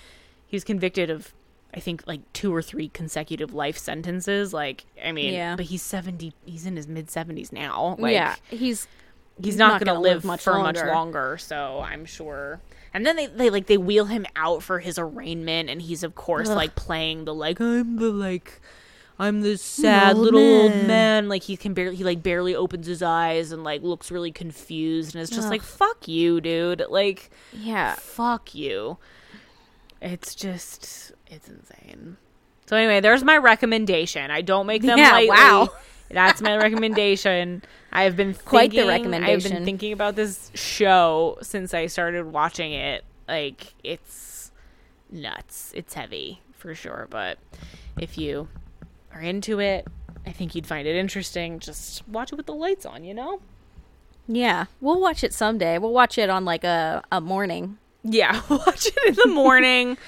he 0.47 0.55
was 0.55 0.63
convicted 0.63 1.09
of 1.09 1.33
I 1.73 1.81
think 1.81 2.03
like 2.07 2.21
two 2.31 2.55
or 2.55 2.61
three 2.61 2.87
consecutive 2.87 3.53
life 3.53 3.77
sentences. 3.77 4.53
Like, 4.53 4.85
I 5.05 5.11
mean, 5.11 5.33
Yeah. 5.33 5.57
but 5.57 5.65
he's 5.65 5.81
seventy. 5.83 6.33
He's 6.45 6.65
in 6.65 6.77
his 6.77 6.87
mid 6.87 7.11
seventies 7.11 7.51
now. 7.51 7.97
Like, 7.99 8.13
yeah, 8.13 8.35
he's 8.49 8.87
he's 9.41 9.55
not, 9.57 9.73
not 9.73 9.79
gonna, 9.79 9.91
gonna 9.91 9.99
live, 10.01 10.15
live 10.17 10.25
much 10.25 10.41
for 10.41 10.53
much 10.59 10.75
longer. 10.77 10.91
longer. 10.91 11.37
So 11.37 11.81
I'm 11.83 12.05
sure. 12.05 12.59
And 12.93 13.05
then 13.05 13.15
they, 13.15 13.27
they 13.27 13.49
like 13.49 13.67
they 13.67 13.77
wheel 13.77 14.05
him 14.05 14.25
out 14.35 14.63
for 14.63 14.79
his 14.79 14.97
arraignment, 14.97 15.69
and 15.69 15.81
he's 15.81 16.03
of 16.03 16.15
course 16.15 16.49
Ugh. 16.49 16.55
like 16.55 16.75
playing 16.75 17.25
the 17.25 17.33
like 17.33 17.59
I'm 17.59 17.97
the 17.97 18.09
like 18.11 18.59
I'm 19.19 19.41
this 19.41 19.61
sad 19.61 20.15
old 20.15 20.25
little 20.25 20.39
old 20.39 20.71
man. 20.71 20.87
man. 20.87 21.29
Like 21.29 21.43
he 21.43 21.57
can 21.57 21.73
barely 21.73 21.95
he 21.95 22.03
like 22.03 22.23
barely 22.23 22.55
opens 22.55 22.87
his 22.87 23.01
eyes 23.03 23.51
and 23.51 23.63
like 23.63 23.83
looks 23.83 24.09
really 24.11 24.31
confused, 24.31 25.15
and 25.15 25.21
it's 25.21 25.31
just 25.31 25.45
Ugh. 25.47 25.51
like 25.51 25.61
fuck 25.61 26.07
you, 26.07 26.39
dude. 26.41 26.83
Like 26.89 27.29
yeah. 27.53 27.95
fuck 27.95 28.55
you. 28.55 28.97
It's 30.01 30.33
just 30.35 31.11
it's 31.27 31.49
insane. 31.49 32.17
So 32.67 32.75
anyway, 32.75 32.99
there's 32.99 33.23
my 33.23 33.37
recommendation. 33.37 34.29
I 34.29 34.41
don't 34.41 34.67
make 34.67 34.81
them 34.81 34.97
Yeah, 34.97 35.11
lightly. 35.11 35.29
wow. 35.29 35.69
That's 36.09 36.41
my 36.41 36.57
recommendation. 36.57 37.63
I've 37.91 38.15
been 38.15 38.33
Quite 38.45 38.71
the 38.71 38.87
recommendation. 38.87 39.35
I've 39.35 39.43
been 39.43 39.65
thinking 39.65 39.93
about 39.93 40.15
this 40.15 40.51
show 40.53 41.37
since 41.41 41.73
I 41.73 41.87
started 41.87 42.25
watching 42.25 42.73
it. 42.73 43.03
Like 43.27 43.73
it's 43.83 44.51
nuts. 45.11 45.71
It's 45.75 45.93
heavy 45.93 46.41
for 46.53 46.73
sure, 46.73 47.07
but 47.09 47.37
if 47.99 48.17
you 48.17 48.47
are 49.13 49.21
into 49.21 49.59
it, 49.59 49.87
I 50.25 50.31
think 50.31 50.55
you'd 50.55 50.67
find 50.67 50.87
it 50.87 50.95
interesting. 50.95 51.59
Just 51.59 52.07
watch 52.07 52.31
it 52.31 52.35
with 52.35 52.45
the 52.45 52.53
lights 52.53 52.85
on, 52.85 53.03
you 53.03 53.13
know? 53.13 53.41
Yeah, 54.27 54.65
we'll 54.81 54.99
watch 54.99 55.23
it 55.23 55.33
someday. 55.33 55.77
We'll 55.77 55.93
watch 55.93 56.17
it 56.17 56.29
on 56.29 56.43
like 56.45 56.63
a 56.63 57.03
a 57.11 57.21
morning. 57.21 57.77
Yeah, 58.03 58.41
watch 58.49 58.87
it 58.87 58.97
in 59.07 59.15
the 59.15 59.33
morning. 59.33 59.97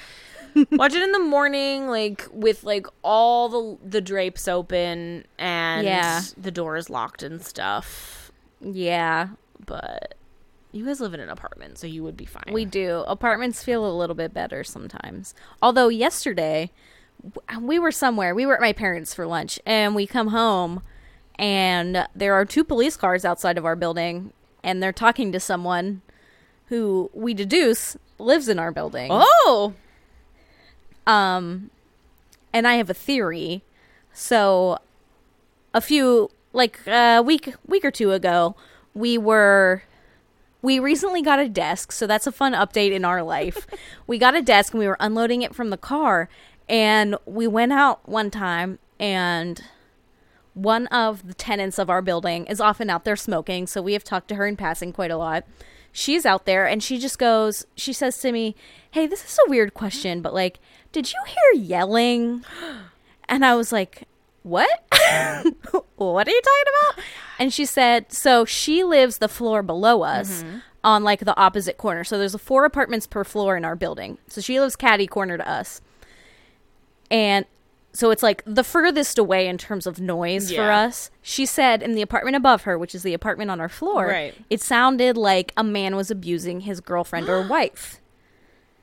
watch 0.72 0.94
it 0.94 1.02
in 1.02 1.12
the 1.12 1.18
morning, 1.18 1.88
like 1.88 2.26
with 2.32 2.64
like 2.64 2.86
all 3.02 3.48
the 3.48 3.78
the 3.88 4.00
drapes 4.00 4.48
open 4.48 5.24
and 5.38 5.84
Yeah. 5.86 6.22
the 6.36 6.50
doors 6.50 6.88
locked 6.90 7.22
and 7.22 7.42
stuff. 7.42 8.30
Yeah, 8.60 9.28
But 9.64 10.14
you 10.72 10.84
guys 10.86 11.00
live 11.00 11.14
in 11.14 11.20
an 11.20 11.30
apartment, 11.30 11.78
so 11.78 11.86
you 11.86 12.02
would 12.04 12.16
be 12.16 12.26
fine. 12.26 12.52
we 12.52 12.64
do. 12.64 13.04
Apartments 13.08 13.62
feel 13.64 13.84
a 13.84 13.90
little 13.96 14.14
bit 14.14 14.32
better 14.34 14.62
sometimes. 14.62 15.34
Although 15.62 15.88
yesterday 15.88 16.70
we 17.60 17.78
were 17.78 17.90
somewhere. 17.92 18.34
We 18.34 18.46
were 18.46 18.54
at 18.54 18.60
my 18.60 18.72
parents 18.72 19.12
for 19.14 19.26
lunch, 19.26 19.58
and 19.66 19.94
we 19.94 20.06
come 20.06 20.28
home, 20.28 20.82
and 21.38 22.06
there 22.14 22.34
are 22.34 22.44
two 22.44 22.64
police 22.64 22.96
cars 22.96 23.24
outside 23.24 23.58
of 23.58 23.64
our 23.64 23.76
building, 23.76 24.32
and 24.62 24.82
they're 24.82 24.92
talking 24.92 25.32
to 25.32 25.40
someone 25.40 26.02
who 26.66 27.10
we 27.12 27.34
deduce 27.34 27.96
lives 28.18 28.48
in 28.48 28.58
our 28.58 28.70
building. 28.70 29.08
oh, 29.10 29.72
Um, 31.10 31.70
and 32.52 32.68
I 32.68 32.74
have 32.74 32.88
a 32.88 32.94
theory. 32.94 33.62
So, 34.12 34.78
a 35.74 35.80
few 35.80 36.30
like 36.52 36.80
a 36.86 37.20
week 37.20 37.54
week 37.66 37.84
or 37.84 37.90
two 37.90 38.12
ago, 38.12 38.54
we 38.94 39.18
were 39.18 39.82
we 40.62 40.78
recently 40.78 41.22
got 41.22 41.38
a 41.38 41.48
desk, 41.48 41.90
so 41.90 42.06
that's 42.06 42.26
a 42.26 42.32
fun 42.32 42.52
update 42.52 42.92
in 42.92 43.04
our 43.04 43.22
life. 43.22 43.66
we 44.06 44.18
got 44.18 44.36
a 44.36 44.42
desk 44.42 44.72
and 44.72 44.78
we 44.78 44.86
were 44.86 44.96
unloading 45.00 45.42
it 45.42 45.54
from 45.54 45.70
the 45.70 45.76
car, 45.76 46.28
and 46.68 47.16
we 47.26 47.46
went 47.46 47.72
out 47.72 48.08
one 48.08 48.30
time 48.30 48.78
and 48.98 49.62
one 50.54 50.86
of 50.88 51.26
the 51.26 51.34
tenants 51.34 51.78
of 51.78 51.88
our 51.88 52.02
building 52.02 52.44
is 52.46 52.60
often 52.60 52.90
out 52.90 53.04
there 53.04 53.16
smoking, 53.16 53.66
so 53.66 53.80
we 53.80 53.94
have 53.94 54.04
talked 54.04 54.28
to 54.28 54.34
her 54.34 54.46
in 54.46 54.56
passing 54.56 54.92
quite 54.92 55.10
a 55.10 55.16
lot. 55.16 55.44
She's 55.92 56.26
out 56.26 56.44
there 56.44 56.66
and 56.66 56.82
she 56.82 56.98
just 56.98 57.18
goes, 57.18 57.66
she 57.74 57.92
says 57.92 58.18
to 58.18 58.30
me, 58.30 58.54
Hey, 58.90 59.06
this 59.06 59.24
is 59.24 59.38
a 59.46 59.50
weird 59.50 59.74
question, 59.74 60.20
but 60.20 60.34
like, 60.34 60.58
did 60.92 61.12
you 61.12 61.18
hear 61.26 61.62
yelling? 61.62 62.44
And 63.28 63.44
I 63.44 63.54
was 63.54 63.72
like, 63.72 64.04
What? 64.42 64.68
what 65.96 66.28
are 66.28 66.30
you 66.30 66.42
talking 66.42 66.72
about? 66.92 67.04
And 67.38 67.52
she 67.52 67.64
said, 67.64 68.12
So 68.12 68.44
she 68.44 68.82
lives 68.84 69.18
the 69.18 69.28
floor 69.28 69.62
below 69.62 70.02
us 70.02 70.42
mm-hmm. 70.42 70.58
on 70.84 71.04
like 71.04 71.20
the 71.20 71.36
opposite 71.38 71.78
corner. 71.78 72.04
So 72.04 72.18
there's 72.18 72.36
four 72.36 72.64
apartments 72.64 73.06
per 73.06 73.24
floor 73.24 73.56
in 73.56 73.64
our 73.64 73.76
building. 73.76 74.18
So 74.26 74.40
she 74.40 74.60
lives 74.60 74.76
catty 74.76 75.06
corner 75.06 75.38
to 75.38 75.48
us. 75.48 75.80
And 77.10 77.44
so 77.92 78.10
it's 78.10 78.22
like 78.22 78.42
the 78.46 78.62
furthest 78.62 79.18
away 79.18 79.48
in 79.48 79.58
terms 79.58 79.86
of 79.86 80.00
noise 80.00 80.52
for 80.52 80.70
us. 80.70 81.10
She 81.22 81.44
said 81.44 81.82
in 81.82 81.94
the 81.94 82.02
apartment 82.02 82.36
above 82.36 82.62
her, 82.62 82.78
which 82.78 82.94
is 82.94 83.02
the 83.02 83.14
apartment 83.14 83.50
on 83.50 83.60
our 83.60 83.68
floor, 83.68 84.06
Right. 84.06 84.34
it 84.48 84.60
sounded 84.60 85.16
like 85.16 85.52
a 85.56 85.64
man 85.64 85.96
was 85.96 86.10
abusing 86.10 86.60
his 86.60 86.80
girlfriend 86.80 87.28
or 87.28 87.42
wife. 87.48 88.00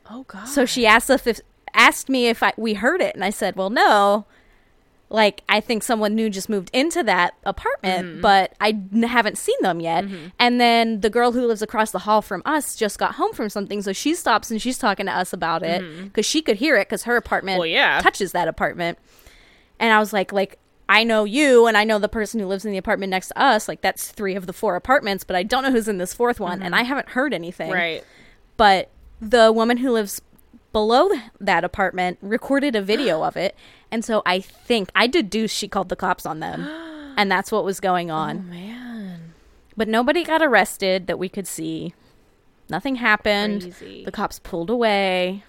oh 0.10 0.24
god. 0.24 0.46
So 0.46 0.66
she 0.66 0.86
asked 0.86 1.10
us 1.10 1.26
if 1.26 1.40
asked 1.78 2.10
me 2.10 2.28
if 2.28 2.44
I, 2.44 2.52
we 2.58 2.74
heard 2.74 3.02
it, 3.02 3.16
and 3.16 3.24
I 3.24 3.30
said, 3.30 3.56
"Well, 3.56 3.70
no." 3.70 4.26
Like 5.10 5.42
I 5.48 5.62
think 5.62 5.84
someone 5.84 6.16
new 6.16 6.30
just 6.30 6.50
moved 6.50 6.70
into 6.74 7.02
that 7.04 7.34
apartment, 7.46 8.06
mm-hmm. 8.08 8.22
but 8.22 8.54
I 8.60 8.72
n- 8.94 9.04
haven't 9.04 9.38
seen 9.38 9.56
them 9.62 9.80
yet. 9.80 10.04
Mm-hmm. 10.04 10.28
And 10.38 10.60
then 10.60 11.00
the 11.00 11.10
girl 11.10 11.32
who 11.32 11.48
lives 11.48 11.62
across 11.62 11.92
the 11.92 12.00
hall 12.00 12.22
from 12.22 12.42
us 12.44 12.76
just 12.76 13.00
got 13.00 13.16
home 13.16 13.32
from 13.32 13.48
something, 13.48 13.82
so 13.82 13.94
she 13.94 14.14
stops 14.14 14.52
and 14.52 14.62
she's 14.62 14.78
talking 14.78 15.06
to 15.06 15.14
us 15.14 15.32
about 15.32 15.64
it 15.64 15.82
mm-hmm. 15.82 16.04
because 16.08 16.26
she 16.26 16.42
could 16.42 16.58
hear 16.58 16.76
it 16.76 16.90
because 16.90 17.04
her 17.04 17.16
apartment 17.16 17.58
Well, 17.58 17.68
yeah. 17.68 18.02
touches 18.02 18.34
that 18.34 18.50
apartment. 18.50 19.00
And 19.80 19.94
I 19.94 20.00
was 20.00 20.12
like, 20.12 20.34
like 20.34 20.60
I 20.90 21.06
know 21.06 21.24
you, 21.24 21.68
and 21.68 21.78
I 21.78 21.86
know 21.86 22.00
the 22.00 22.10
person 22.10 22.42
who 22.42 22.46
lives 22.46 22.66
in 22.66 22.74
the 22.74 22.78
apartment 22.78 23.12
next 23.12 23.30
to 23.30 23.42
us. 23.42 23.70
Like 23.70 23.80
that's 23.80 24.12
three 24.12 24.36
of 24.36 24.46
the 24.46 24.52
four 24.52 24.76
apartments, 24.76 25.24
but 25.24 25.38
I 25.38 25.44
don't 25.44 25.64
know 25.64 25.72
who's 25.72 25.88
in 25.88 26.00
this 26.00 26.14
fourth 26.14 26.42
one, 26.42 26.62
and 26.62 26.76
I 26.76 26.84
haven't 26.84 27.10
heard 27.10 27.34
anything 27.34 27.72
right. 27.72 28.04
but 28.58 28.90
the 29.22 29.54
woman 29.54 29.78
who 29.78 29.92
lives 29.92 30.22
below 30.74 31.10
that 31.40 31.64
apartment 31.64 32.18
recorded 32.22 32.76
a 32.76 32.82
video 32.82 33.24
of 33.24 33.36
it 33.38 33.56
and 33.92 34.04
so 34.06 34.22
i 34.26 34.40
think 34.40 34.90
i 34.96 35.08
deduce 35.08 35.52
she 35.52 35.68
called 35.68 35.90
the 35.90 35.96
cops 35.96 36.26
on 36.26 36.40
them 36.40 36.62
and 37.18 37.32
that's 37.32 37.52
what 37.52 37.64
was 37.64 37.80
going 37.80 38.12
on 38.12 38.38
Oh 38.48 38.52
man. 38.54 39.34
but 39.76 39.88
nobody 39.88 40.24
got 40.24 40.42
arrested 40.42 41.08
that 41.08 41.18
we 41.18 41.30
could 41.30 41.48
see 41.48 41.94
nothing 42.70 42.96
happened 42.96 43.62
Crazy. 43.62 44.04
the 44.06 44.12
cops 44.12 44.40
pulled 44.40 44.70
away 44.70 45.44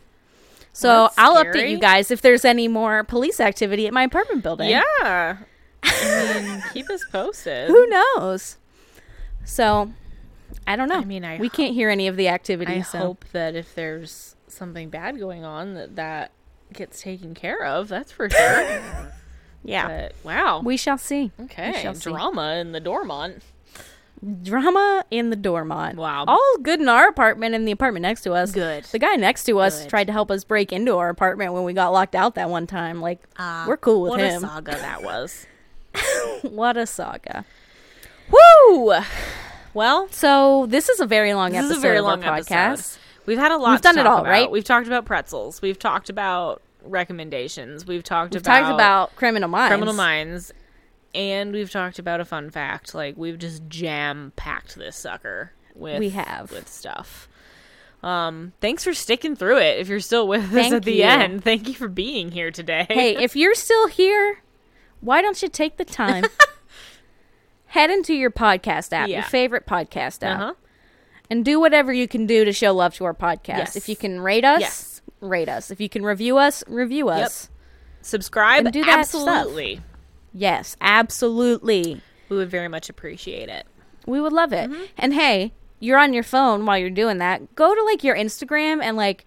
so 0.72 1.02
that's 1.04 1.18
i'll 1.18 1.36
scary. 1.36 1.54
update 1.54 1.70
you 1.70 1.78
guys 1.78 2.10
if 2.10 2.22
there's 2.22 2.44
any 2.44 2.68
more 2.68 3.02
police 3.04 3.40
activity 3.40 3.86
at 3.86 3.92
my 3.92 4.04
apartment 4.04 4.42
building 4.42 4.70
Yeah. 4.70 5.38
I 5.82 6.40
mean, 6.42 6.62
keep 6.72 6.88
us 6.90 7.04
posted. 7.10 7.68
who 7.68 7.86
knows 7.88 8.56
so 9.44 9.92
i 10.66 10.76
don't 10.76 10.88
know 10.88 10.96
I 11.00 11.04
mean, 11.04 11.24
I 11.24 11.38
we 11.38 11.48
can't 11.50 11.74
hear 11.74 11.90
any 11.90 12.06
of 12.08 12.16
the 12.16 12.28
activity 12.28 12.74
I 12.74 12.82
so 12.82 12.98
hope 12.98 13.24
that 13.32 13.54
if 13.54 13.74
there's 13.74 14.34
something 14.58 14.90
bad 14.90 15.18
going 15.18 15.44
on, 15.44 15.74
that 15.74 15.96
that 15.96 16.32
gets 16.72 17.00
taken 17.00 17.34
care 17.34 17.64
of. 17.64 17.88
That's 17.88 18.12
for 18.12 18.28
sure. 18.28 18.82
yeah 19.64 19.88
but 19.88 20.14
wow. 20.22 20.60
we 20.64 20.76
shall 20.76 20.96
see 20.96 21.32
okay. 21.40 21.80
shall 21.82 21.92
see. 21.94 22.08
Drama 22.10 22.54
in 22.60 22.70
the 22.70 22.78
Dormont. 22.78 23.42
drama 24.42 25.04
in 25.10 25.30
the 25.30 25.36
Dormont. 25.36 25.96
Wow. 25.96 26.24
All 26.28 26.56
good 26.62 26.80
in 26.80 26.88
our 26.88 27.08
apartment 27.08 27.54
and 27.56 27.66
the 27.66 27.72
apartment 27.72 28.02
next 28.02 28.22
to 28.22 28.32
us. 28.32 28.52
Good. 28.52 28.84
The 28.84 28.98
guy 29.00 29.16
next 29.16 29.44
to 29.44 29.58
us 29.58 29.80
Good. 29.82 29.90
tried 29.90 30.06
to 30.06 30.12
help 30.12 30.30
us 30.30 30.44
break 30.44 30.72
into 30.72 30.96
our 30.96 31.08
apartment 31.08 31.52
when 31.54 31.64
we 31.64 31.72
got 31.72 31.92
locked 31.92 32.14
out 32.14 32.36
that 32.36 32.50
one 32.50 32.66
time. 32.68 33.00
Like, 33.00 33.20
ah, 33.36 33.64
we're 33.66 33.76
cool 33.76 34.02
with 34.02 34.10
what 34.10 34.20
him. 34.20 34.44
a 34.44 34.48
saga 34.48 34.72
that 34.72 35.02
was. 35.04 35.46
what 36.42 36.76
a 36.76 36.86
saga. 36.86 37.44
Woo! 38.30 38.94
Well, 39.74 40.08
So, 40.10 40.66
this 40.66 40.88
is 40.88 41.00
a 41.00 41.06
very 41.06 41.34
long 41.34 41.50
this 41.52 41.60
episode 41.60 41.72
is 41.72 41.78
a 41.78 41.80
very 41.80 41.98
of 41.98 42.04
long 42.04 42.24
our 42.24 42.34
episode. 42.36 42.98
We've 43.28 43.38
had 43.38 43.52
a 43.52 43.58
lot. 43.58 43.72
We've 43.72 43.80
done 43.82 43.98
it 43.98 44.06
all, 44.06 44.20
about. 44.22 44.30
right? 44.30 44.50
We've 44.50 44.64
talked 44.64 44.86
about 44.86 45.04
pretzels. 45.04 45.60
We've 45.60 45.78
talked 45.78 46.08
about 46.08 46.62
recommendations. 46.82 47.86
We've 47.86 48.02
talked 48.02 48.32
We've 48.32 48.40
about 48.42 48.60
talked 48.60 48.72
about 48.74 49.16
Criminal 49.16 49.48
Minds. 49.50 49.68
criminal 49.70 49.92
minds. 49.94 50.52
and 51.14 51.52
we've 51.52 51.70
talked 51.70 51.98
about 51.98 52.20
a 52.20 52.24
fun 52.24 52.48
fact. 52.50 52.94
Like 52.94 53.16
we've 53.18 53.38
just 53.38 53.68
jam 53.68 54.32
packed 54.36 54.76
this 54.76 54.96
sucker 54.96 55.52
with 55.74 55.98
We 55.98 56.08
have. 56.10 56.50
with 56.50 56.68
stuff. 56.68 57.28
Um, 58.02 58.52
thanks 58.60 58.82
for 58.84 58.94
sticking 58.94 59.36
through 59.36 59.58
it. 59.58 59.78
If 59.78 59.88
you're 59.88 60.00
still 60.00 60.26
with 60.26 60.44
us 60.44 60.50
Thank 60.52 60.72
at 60.74 60.84
the 60.84 60.94
you. 60.94 61.04
end, 61.04 61.44
thank 61.44 61.68
you 61.68 61.74
for 61.74 61.88
being 61.88 62.30
here 62.30 62.50
today. 62.50 62.86
hey, 62.88 63.16
if 63.16 63.36
you're 63.36 63.54
still 63.54 63.88
here, 63.88 64.40
why 65.00 65.20
don't 65.20 65.42
you 65.42 65.48
take 65.48 65.76
the 65.76 65.84
time? 65.84 66.24
Head 67.66 67.90
into 67.90 68.14
your 68.14 68.30
podcast 68.30 68.92
app, 68.94 69.08
your 69.08 69.22
favorite 69.22 69.66
podcast 69.66 70.22
app, 70.22 70.40
uh-huh. 70.40 70.54
And 71.30 71.44
do 71.44 71.60
whatever 71.60 71.92
you 71.92 72.08
can 72.08 72.26
do 72.26 72.44
to 72.44 72.52
show 72.52 72.72
love 72.74 72.94
to 72.94 73.04
our 73.04 73.14
podcast. 73.14 73.48
Yes. 73.58 73.76
If 73.76 73.88
you 73.88 73.96
can 73.96 74.20
rate 74.20 74.44
us, 74.44 74.60
Yes. 74.60 75.02
rate 75.20 75.48
us. 75.48 75.70
If 75.70 75.80
you 75.80 75.88
can 75.88 76.04
review 76.04 76.38
us, 76.38 76.62
review 76.68 77.08
us. 77.08 77.50
subscribe, 78.00 78.64
And 78.64 78.72
do 78.72 78.84
that 78.84 79.06
stuff. 79.06 79.28
absolutely. 79.28 79.80
Yes, 80.32 80.76
absolutely. 80.80 82.00
We 82.28 82.36
would 82.36 82.50
very 82.50 82.68
much 82.68 82.88
appreciate 82.88 83.48
it. 83.48 83.66
We 84.06 84.20
would 84.20 84.32
love 84.32 84.52
it. 84.52 84.70
Mm-hmm. 84.70 84.82
And 84.96 85.14
hey, 85.14 85.52
you're 85.80 85.98
on 85.98 86.12
your 86.14 86.22
phone 86.22 86.64
while 86.64 86.78
you're 86.78 86.90
doing 86.90 87.18
that. 87.18 87.54
Go 87.54 87.74
to 87.74 87.82
like 87.84 88.02
your 88.04 88.16
Instagram 88.16 88.82
and 88.82 88.96
like 88.96 89.26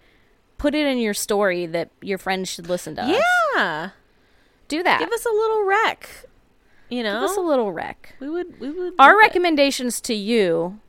put 0.57 0.73
it 0.73 0.85
in 0.87 0.97
your 0.97 1.13
story 1.13 1.65
that 1.67 1.89
your 2.01 2.17
friends 2.17 2.49
should 2.49 2.69
listen 2.69 2.95
to 2.95 3.03
us. 3.03 3.21
Yeah, 3.55 3.89
Do 4.67 4.81
that. 4.83 4.99
give 4.99 5.11
us 5.11 5.25
a 5.25 5.29
little 5.29 5.65
rec. 5.65 6.09
You 6.89 7.03
know, 7.03 7.21
Give 7.21 7.29
us 7.29 7.37
a 7.37 7.41
little 7.41 7.71
rec. 7.71 8.15
we 8.19 8.29
would. 8.29 8.59
We 8.59 8.69
would. 8.71 8.93
Our 8.99 9.11
love 9.13 9.19
it. 9.19 9.27
recommendations 9.27 10.01
to 10.01 10.13
you 10.13 10.79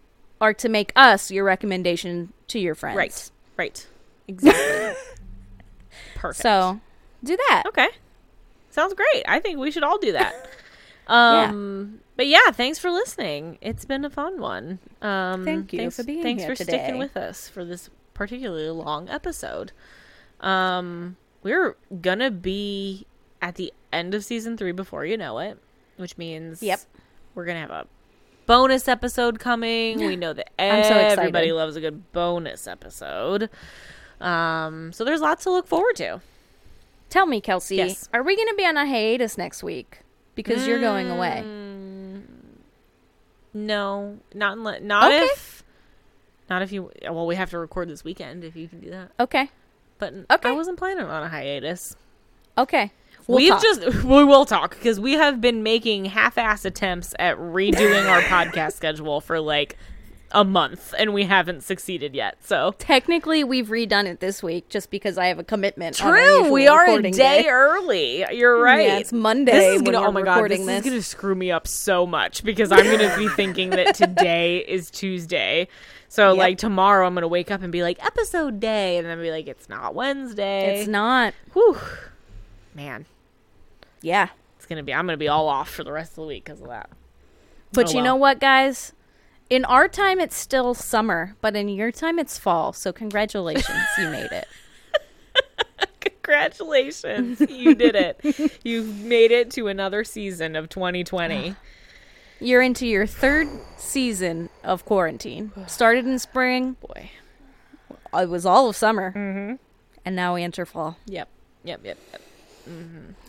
are 0.42 0.52
to 0.52 0.68
make 0.68 0.92
us 0.96 1.30
your 1.30 1.44
recommendation 1.44 2.32
to 2.48 2.58
your 2.58 2.74
friends. 2.74 2.96
Right. 2.98 3.30
Right. 3.56 3.86
Exactly. 4.28 4.94
Perfect. 6.14 6.42
So 6.42 6.80
do 7.24 7.36
that. 7.48 7.64
Okay. 7.68 7.88
Sounds 8.70 8.94
great. 8.94 9.24
I 9.26 9.40
think 9.40 9.58
we 9.58 9.70
should 9.70 9.82
all 9.82 9.98
do 9.98 10.12
that. 10.12 10.34
Um 11.08 11.98
but 12.16 12.28
yeah, 12.28 12.52
thanks 12.52 12.78
for 12.78 12.88
listening. 12.90 13.58
It's 13.60 13.84
been 13.84 14.04
a 14.04 14.10
fun 14.10 14.40
one. 14.40 14.78
Um 15.02 15.44
Thank 15.44 15.72
you 15.72 15.80
thanks, 15.80 15.96
for 15.96 16.04
being 16.04 16.18
here. 16.18 16.24
Thanks 16.24 16.42
here 16.44 16.52
for 16.54 16.64
today. 16.64 16.78
sticking 16.78 16.98
with 16.98 17.16
us 17.16 17.48
for 17.48 17.64
this 17.64 17.90
particularly 18.14 18.70
long 18.70 19.08
episode. 19.08 19.72
Um 20.40 21.16
we're 21.42 21.74
gonna 22.00 22.30
be 22.30 23.04
at 23.42 23.56
the 23.56 23.72
end 23.92 24.14
of 24.14 24.24
season 24.24 24.56
3 24.56 24.70
before 24.70 25.04
you 25.04 25.16
know 25.16 25.40
it, 25.40 25.58
which 25.96 26.16
means 26.16 26.62
Yep. 26.62 26.80
we're 27.34 27.44
going 27.44 27.56
to 27.56 27.60
have 27.60 27.70
a 27.70 27.86
bonus 28.46 28.88
episode 28.88 29.38
coming. 29.38 29.98
We 29.98 30.16
know 30.16 30.32
that 30.32 30.50
I'm 30.58 30.84
so 30.84 30.94
everybody 30.94 31.52
loves 31.52 31.76
a 31.76 31.80
good 31.80 32.12
bonus 32.12 32.66
episode. 32.66 33.48
Um 34.20 34.92
so 34.92 35.04
there's 35.04 35.20
lots 35.20 35.44
to 35.44 35.50
look 35.50 35.66
forward 35.66 35.96
to. 35.96 36.20
Tell 37.10 37.26
me, 37.26 37.40
Kelsey, 37.40 37.76
Yes. 37.76 38.08
are 38.14 38.22
we 38.22 38.36
going 38.36 38.48
to 38.48 38.54
be 38.54 38.64
on 38.64 38.76
a 38.78 38.86
hiatus 38.86 39.36
next 39.36 39.62
week 39.62 40.00
because 40.34 40.66
you're 40.66 40.80
going 40.80 41.10
away? 41.10 41.42
Mm, 41.44 42.22
No, 43.52 44.18
not 44.34 44.56
unless, 44.56 44.80
not 44.82 45.12
Okay. 45.12 45.24
if 45.24 45.62
not 46.48 46.62
if 46.62 46.72
you 46.72 46.90
well 47.10 47.26
we 47.26 47.34
have 47.36 47.50
to 47.50 47.58
record 47.58 47.88
this 47.88 48.02
weekend 48.04 48.44
if 48.44 48.56
you 48.56 48.68
can 48.68 48.80
do 48.80 48.90
that. 48.90 49.10
Okay. 49.20 49.50
But 49.98 50.14
Okay. 50.30 50.48
I 50.48 50.52
wasn't 50.52 50.78
planning 50.78 51.04
on 51.04 51.22
a 51.22 51.28
hiatus. 51.28 51.96
Okay. 52.56 52.92
We'll 53.26 53.36
We've 53.38 53.50
talk. 53.50 53.62
just 53.62 53.82
we 54.04 54.24
will 54.24 54.44
talk 54.44 54.70
because 54.76 54.98
we 55.00 55.12
have 55.14 55.40
been 55.40 55.62
making 55.62 56.06
half-ass 56.06 56.64
attempts 56.64 57.14
at 57.18 57.36
redoing 57.38 58.08
our 58.08 58.20
podcast 58.22 58.72
schedule 58.72 59.20
for 59.20 59.38
like 59.40 59.76
a 60.34 60.44
month 60.44 60.94
and 60.98 61.12
we 61.12 61.24
haven't 61.24 61.62
succeeded 61.62 62.14
yet. 62.14 62.38
So 62.42 62.74
Technically, 62.78 63.44
we've 63.44 63.68
redone 63.68 64.06
it 64.06 64.20
this 64.20 64.42
week 64.42 64.68
just 64.70 64.90
because 64.90 65.18
I 65.18 65.26
have 65.26 65.38
a 65.38 65.44
commitment. 65.44 65.94
True, 65.96 66.50
we 66.50 66.66
are 66.68 66.84
a 66.84 66.86
recording 66.86 67.12
day, 67.12 67.46
early. 67.48 68.24
You're 68.32 68.58
right. 68.58 68.86
Yeah, 68.86 68.98
it's 68.98 69.12
Monday 69.12 69.52
This 69.52 69.76
is 69.76 69.82
gonna. 69.82 69.98
oh 70.00 70.10
my 70.10 70.22
god, 70.22 70.36
this, 70.50 70.58
recording 70.58 70.68
is 70.70 70.84
gonna 70.84 71.02
screw 71.02 71.34
me 71.34 71.50
up 71.52 71.66
so 71.68 72.06
much 72.06 72.44
because 72.44 72.72
I'm 72.72 72.84
gonna 72.84 73.14
be 73.18 73.28
thinking 73.36 73.70
that 73.70 73.94
today 73.94 74.58
is 74.66 74.90
Tuesday. 74.90 75.68
So 76.08 76.30
Yep. 76.30 76.38
like 76.38 76.58
tomorrow, 76.58 77.06
I'm 77.06 77.12
gonna 77.14 77.28
wake 77.28 77.50
up 77.50 77.60
and 77.62 77.70
be 77.70 77.82
like 77.82 78.02
episode 78.04 78.58
day, 78.58 78.96
and 78.96 79.06
then 79.06 79.20
be 79.20 79.30
like 79.30 79.46
it's 79.48 79.68
not 79.68 79.94
Wednesday. 79.94 80.78
It's 80.80 80.88
not. 80.88 81.34
Whew. 81.52 81.76
Man, 82.74 83.04
Yeah. 84.02 84.28
it's 84.56 84.66
gonna 84.66 84.82
be. 84.82 84.92
I'm 84.92 85.06
gonna 85.06 85.16
be 85.16 85.28
all 85.28 85.48
off 85.48 85.70
for 85.70 85.84
the 85.84 85.92
rest 85.92 86.12
of 86.12 86.16
the 86.16 86.26
week 86.26 86.44
because 86.44 86.60
of 86.60 86.68
that. 86.68 86.90
But 87.72 87.86
Oh, 87.88 87.90
you 87.90 87.96
well. 87.96 88.04
know 88.04 88.16
what, 88.16 88.38
guys? 88.40 88.92
In 89.50 89.64
our 89.66 89.86
time, 89.88 90.18
it's 90.20 90.36
still 90.36 90.72
summer, 90.74 91.36
but 91.40 91.54
in 91.56 91.68
your 91.68 91.92
time, 91.92 92.18
it's 92.18 92.38
fall. 92.38 92.72
So 92.72 92.92
congratulations, 92.92 93.68
you 93.98 94.08
made 94.08 94.30
it. 94.32 94.46
Congratulations, 96.00 97.40
you 97.40 97.74
did 97.76 97.94
it. 97.94 98.60
you 98.64 98.82
made 98.82 99.30
it 99.30 99.50
to 99.52 99.66
another 99.68 100.04
season 100.04 100.56
of 100.56 100.68
2020. 100.68 101.54
You're 102.40 102.62
into 102.62 102.86
your 102.86 103.06
third 103.06 103.48
season 103.76 104.48
of 104.64 104.84
quarantine. 104.84 105.52
Started 105.66 106.06
in 106.06 106.18
spring. 106.18 106.76
Boy. 106.80 107.10
It 108.14 108.28
was 108.28 108.44
all 108.46 108.68
of 108.68 108.76
summer, 108.76 109.10
mm-hmm. 109.12 109.54
and 110.04 110.16
now 110.16 110.34
we 110.34 110.42
enter 110.42 110.64
fall. 110.66 110.96
Yep. 111.06 111.28
Yep. 111.64 111.80
Yep. 111.84 111.98
yep. 112.12 112.21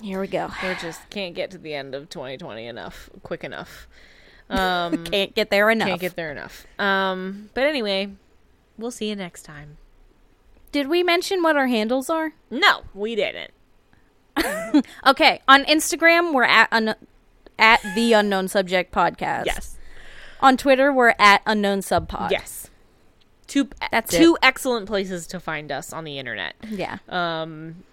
Here 0.01 0.19
we 0.19 0.27
go. 0.27 0.49
We 0.61 0.76
just 0.81 1.10
can't 1.10 1.34
get 1.35 1.51
to 1.51 1.57
the 1.57 1.73
end 1.73 1.95
of 1.95 2.10
2020 2.10 2.65
enough, 2.68 3.10
quick 3.23 3.43
enough. 3.43 3.88
Um, 4.49 5.05
Can't 5.05 5.34
get 5.34 5.49
there 5.49 5.69
enough. 5.72 5.88
can't 5.88 6.01
get 6.01 6.15
there 6.18 6.30
enough. 6.31 6.68
Um, 6.77 7.49
but 7.53 7.64
anyway, 7.64 8.10
we'll 8.77 8.91
see 8.91 9.07
you 9.10 9.15
next 9.15 9.43
time. 9.43 9.77
Did 10.73 10.89
we 10.89 11.01
mention 11.01 11.41
what 11.41 11.55
our 11.55 11.68
handles 11.68 12.10
are? 12.10 12.34
No, 12.51 12.81
we 12.93 13.15
didn't. 13.15 13.51
Okay, 15.07 15.39
on 15.47 15.64
Instagram 15.64 16.34
we're 16.34 16.43
at 16.43 16.68
un- 16.72 16.95
at 17.57 17.81
the 17.95 18.14
unknown 18.14 18.47
subject 18.49 18.91
podcast. 18.93 19.45
Yes. 19.45 19.77
On 20.41 20.57
Twitter 20.57 20.91
we're 20.91 21.15
at 21.18 21.41
unknown 21.45 21.81
sub 21.81 22.07
pod. 22.10 22.30
Yes. 22.30 22.69
Two 23.47 23.69
That's 23.91 24.11
two 24.15 24.38
excellent 24.43 24.88
places 24.88 25.26
to 25.27 25.39
find 25.39 25.72
us 25.72 25.93
on 25.93 26.03
the 26.03 26.19
internet. 26.19 26.55
Yeah. 26.69 26.97
Um, 27.07 27.84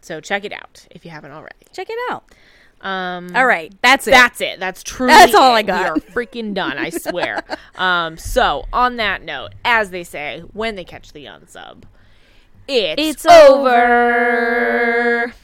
so 0.00 0.20
check 0.20 0.44
it 0.44 0.52
out 0.52 0.86
if 0.90 1.04
you 1.04 1.10
haven't 1.10 1.32
already. 1.32 1.56
Check 1.72 1.88
it 1.90 1.98
out. 2.10 2.24
Um, 2.80 3.36
All 3.36 3.46
right, 3.46 3.72
that's 3.82 4.06
it. 4.06 4.12
That's 4.12 4.40
it. 4.40 4.58
That's 4.58 4.82
true. 4.82 5.08
That's 5.08 5.34
all 5.34 5.54
I 5.54 5.62
got. 5.62 5.94
We 5.94 6.00
are 6.00 6.04
freaking 6.04 6.54
done. 6.54 6.78
I 6.78 6.88
swear. 6.90 7.44
um. 7.76 8.16
So 8.16 8.64
on 8.72 8.96
that 8.96 9.22
note, 9.22 9.50
as 9.64 9.90
they 9.90 10.02
say 10.02 10.40
when 10.54 10.76
they 10.76 10.84
catch 10.84 11.12
the 11.12 11.26
unsub, 11.26 11.82
it's, 12.66 13.02
It's 13.02 13.26
over. 13.26 15.34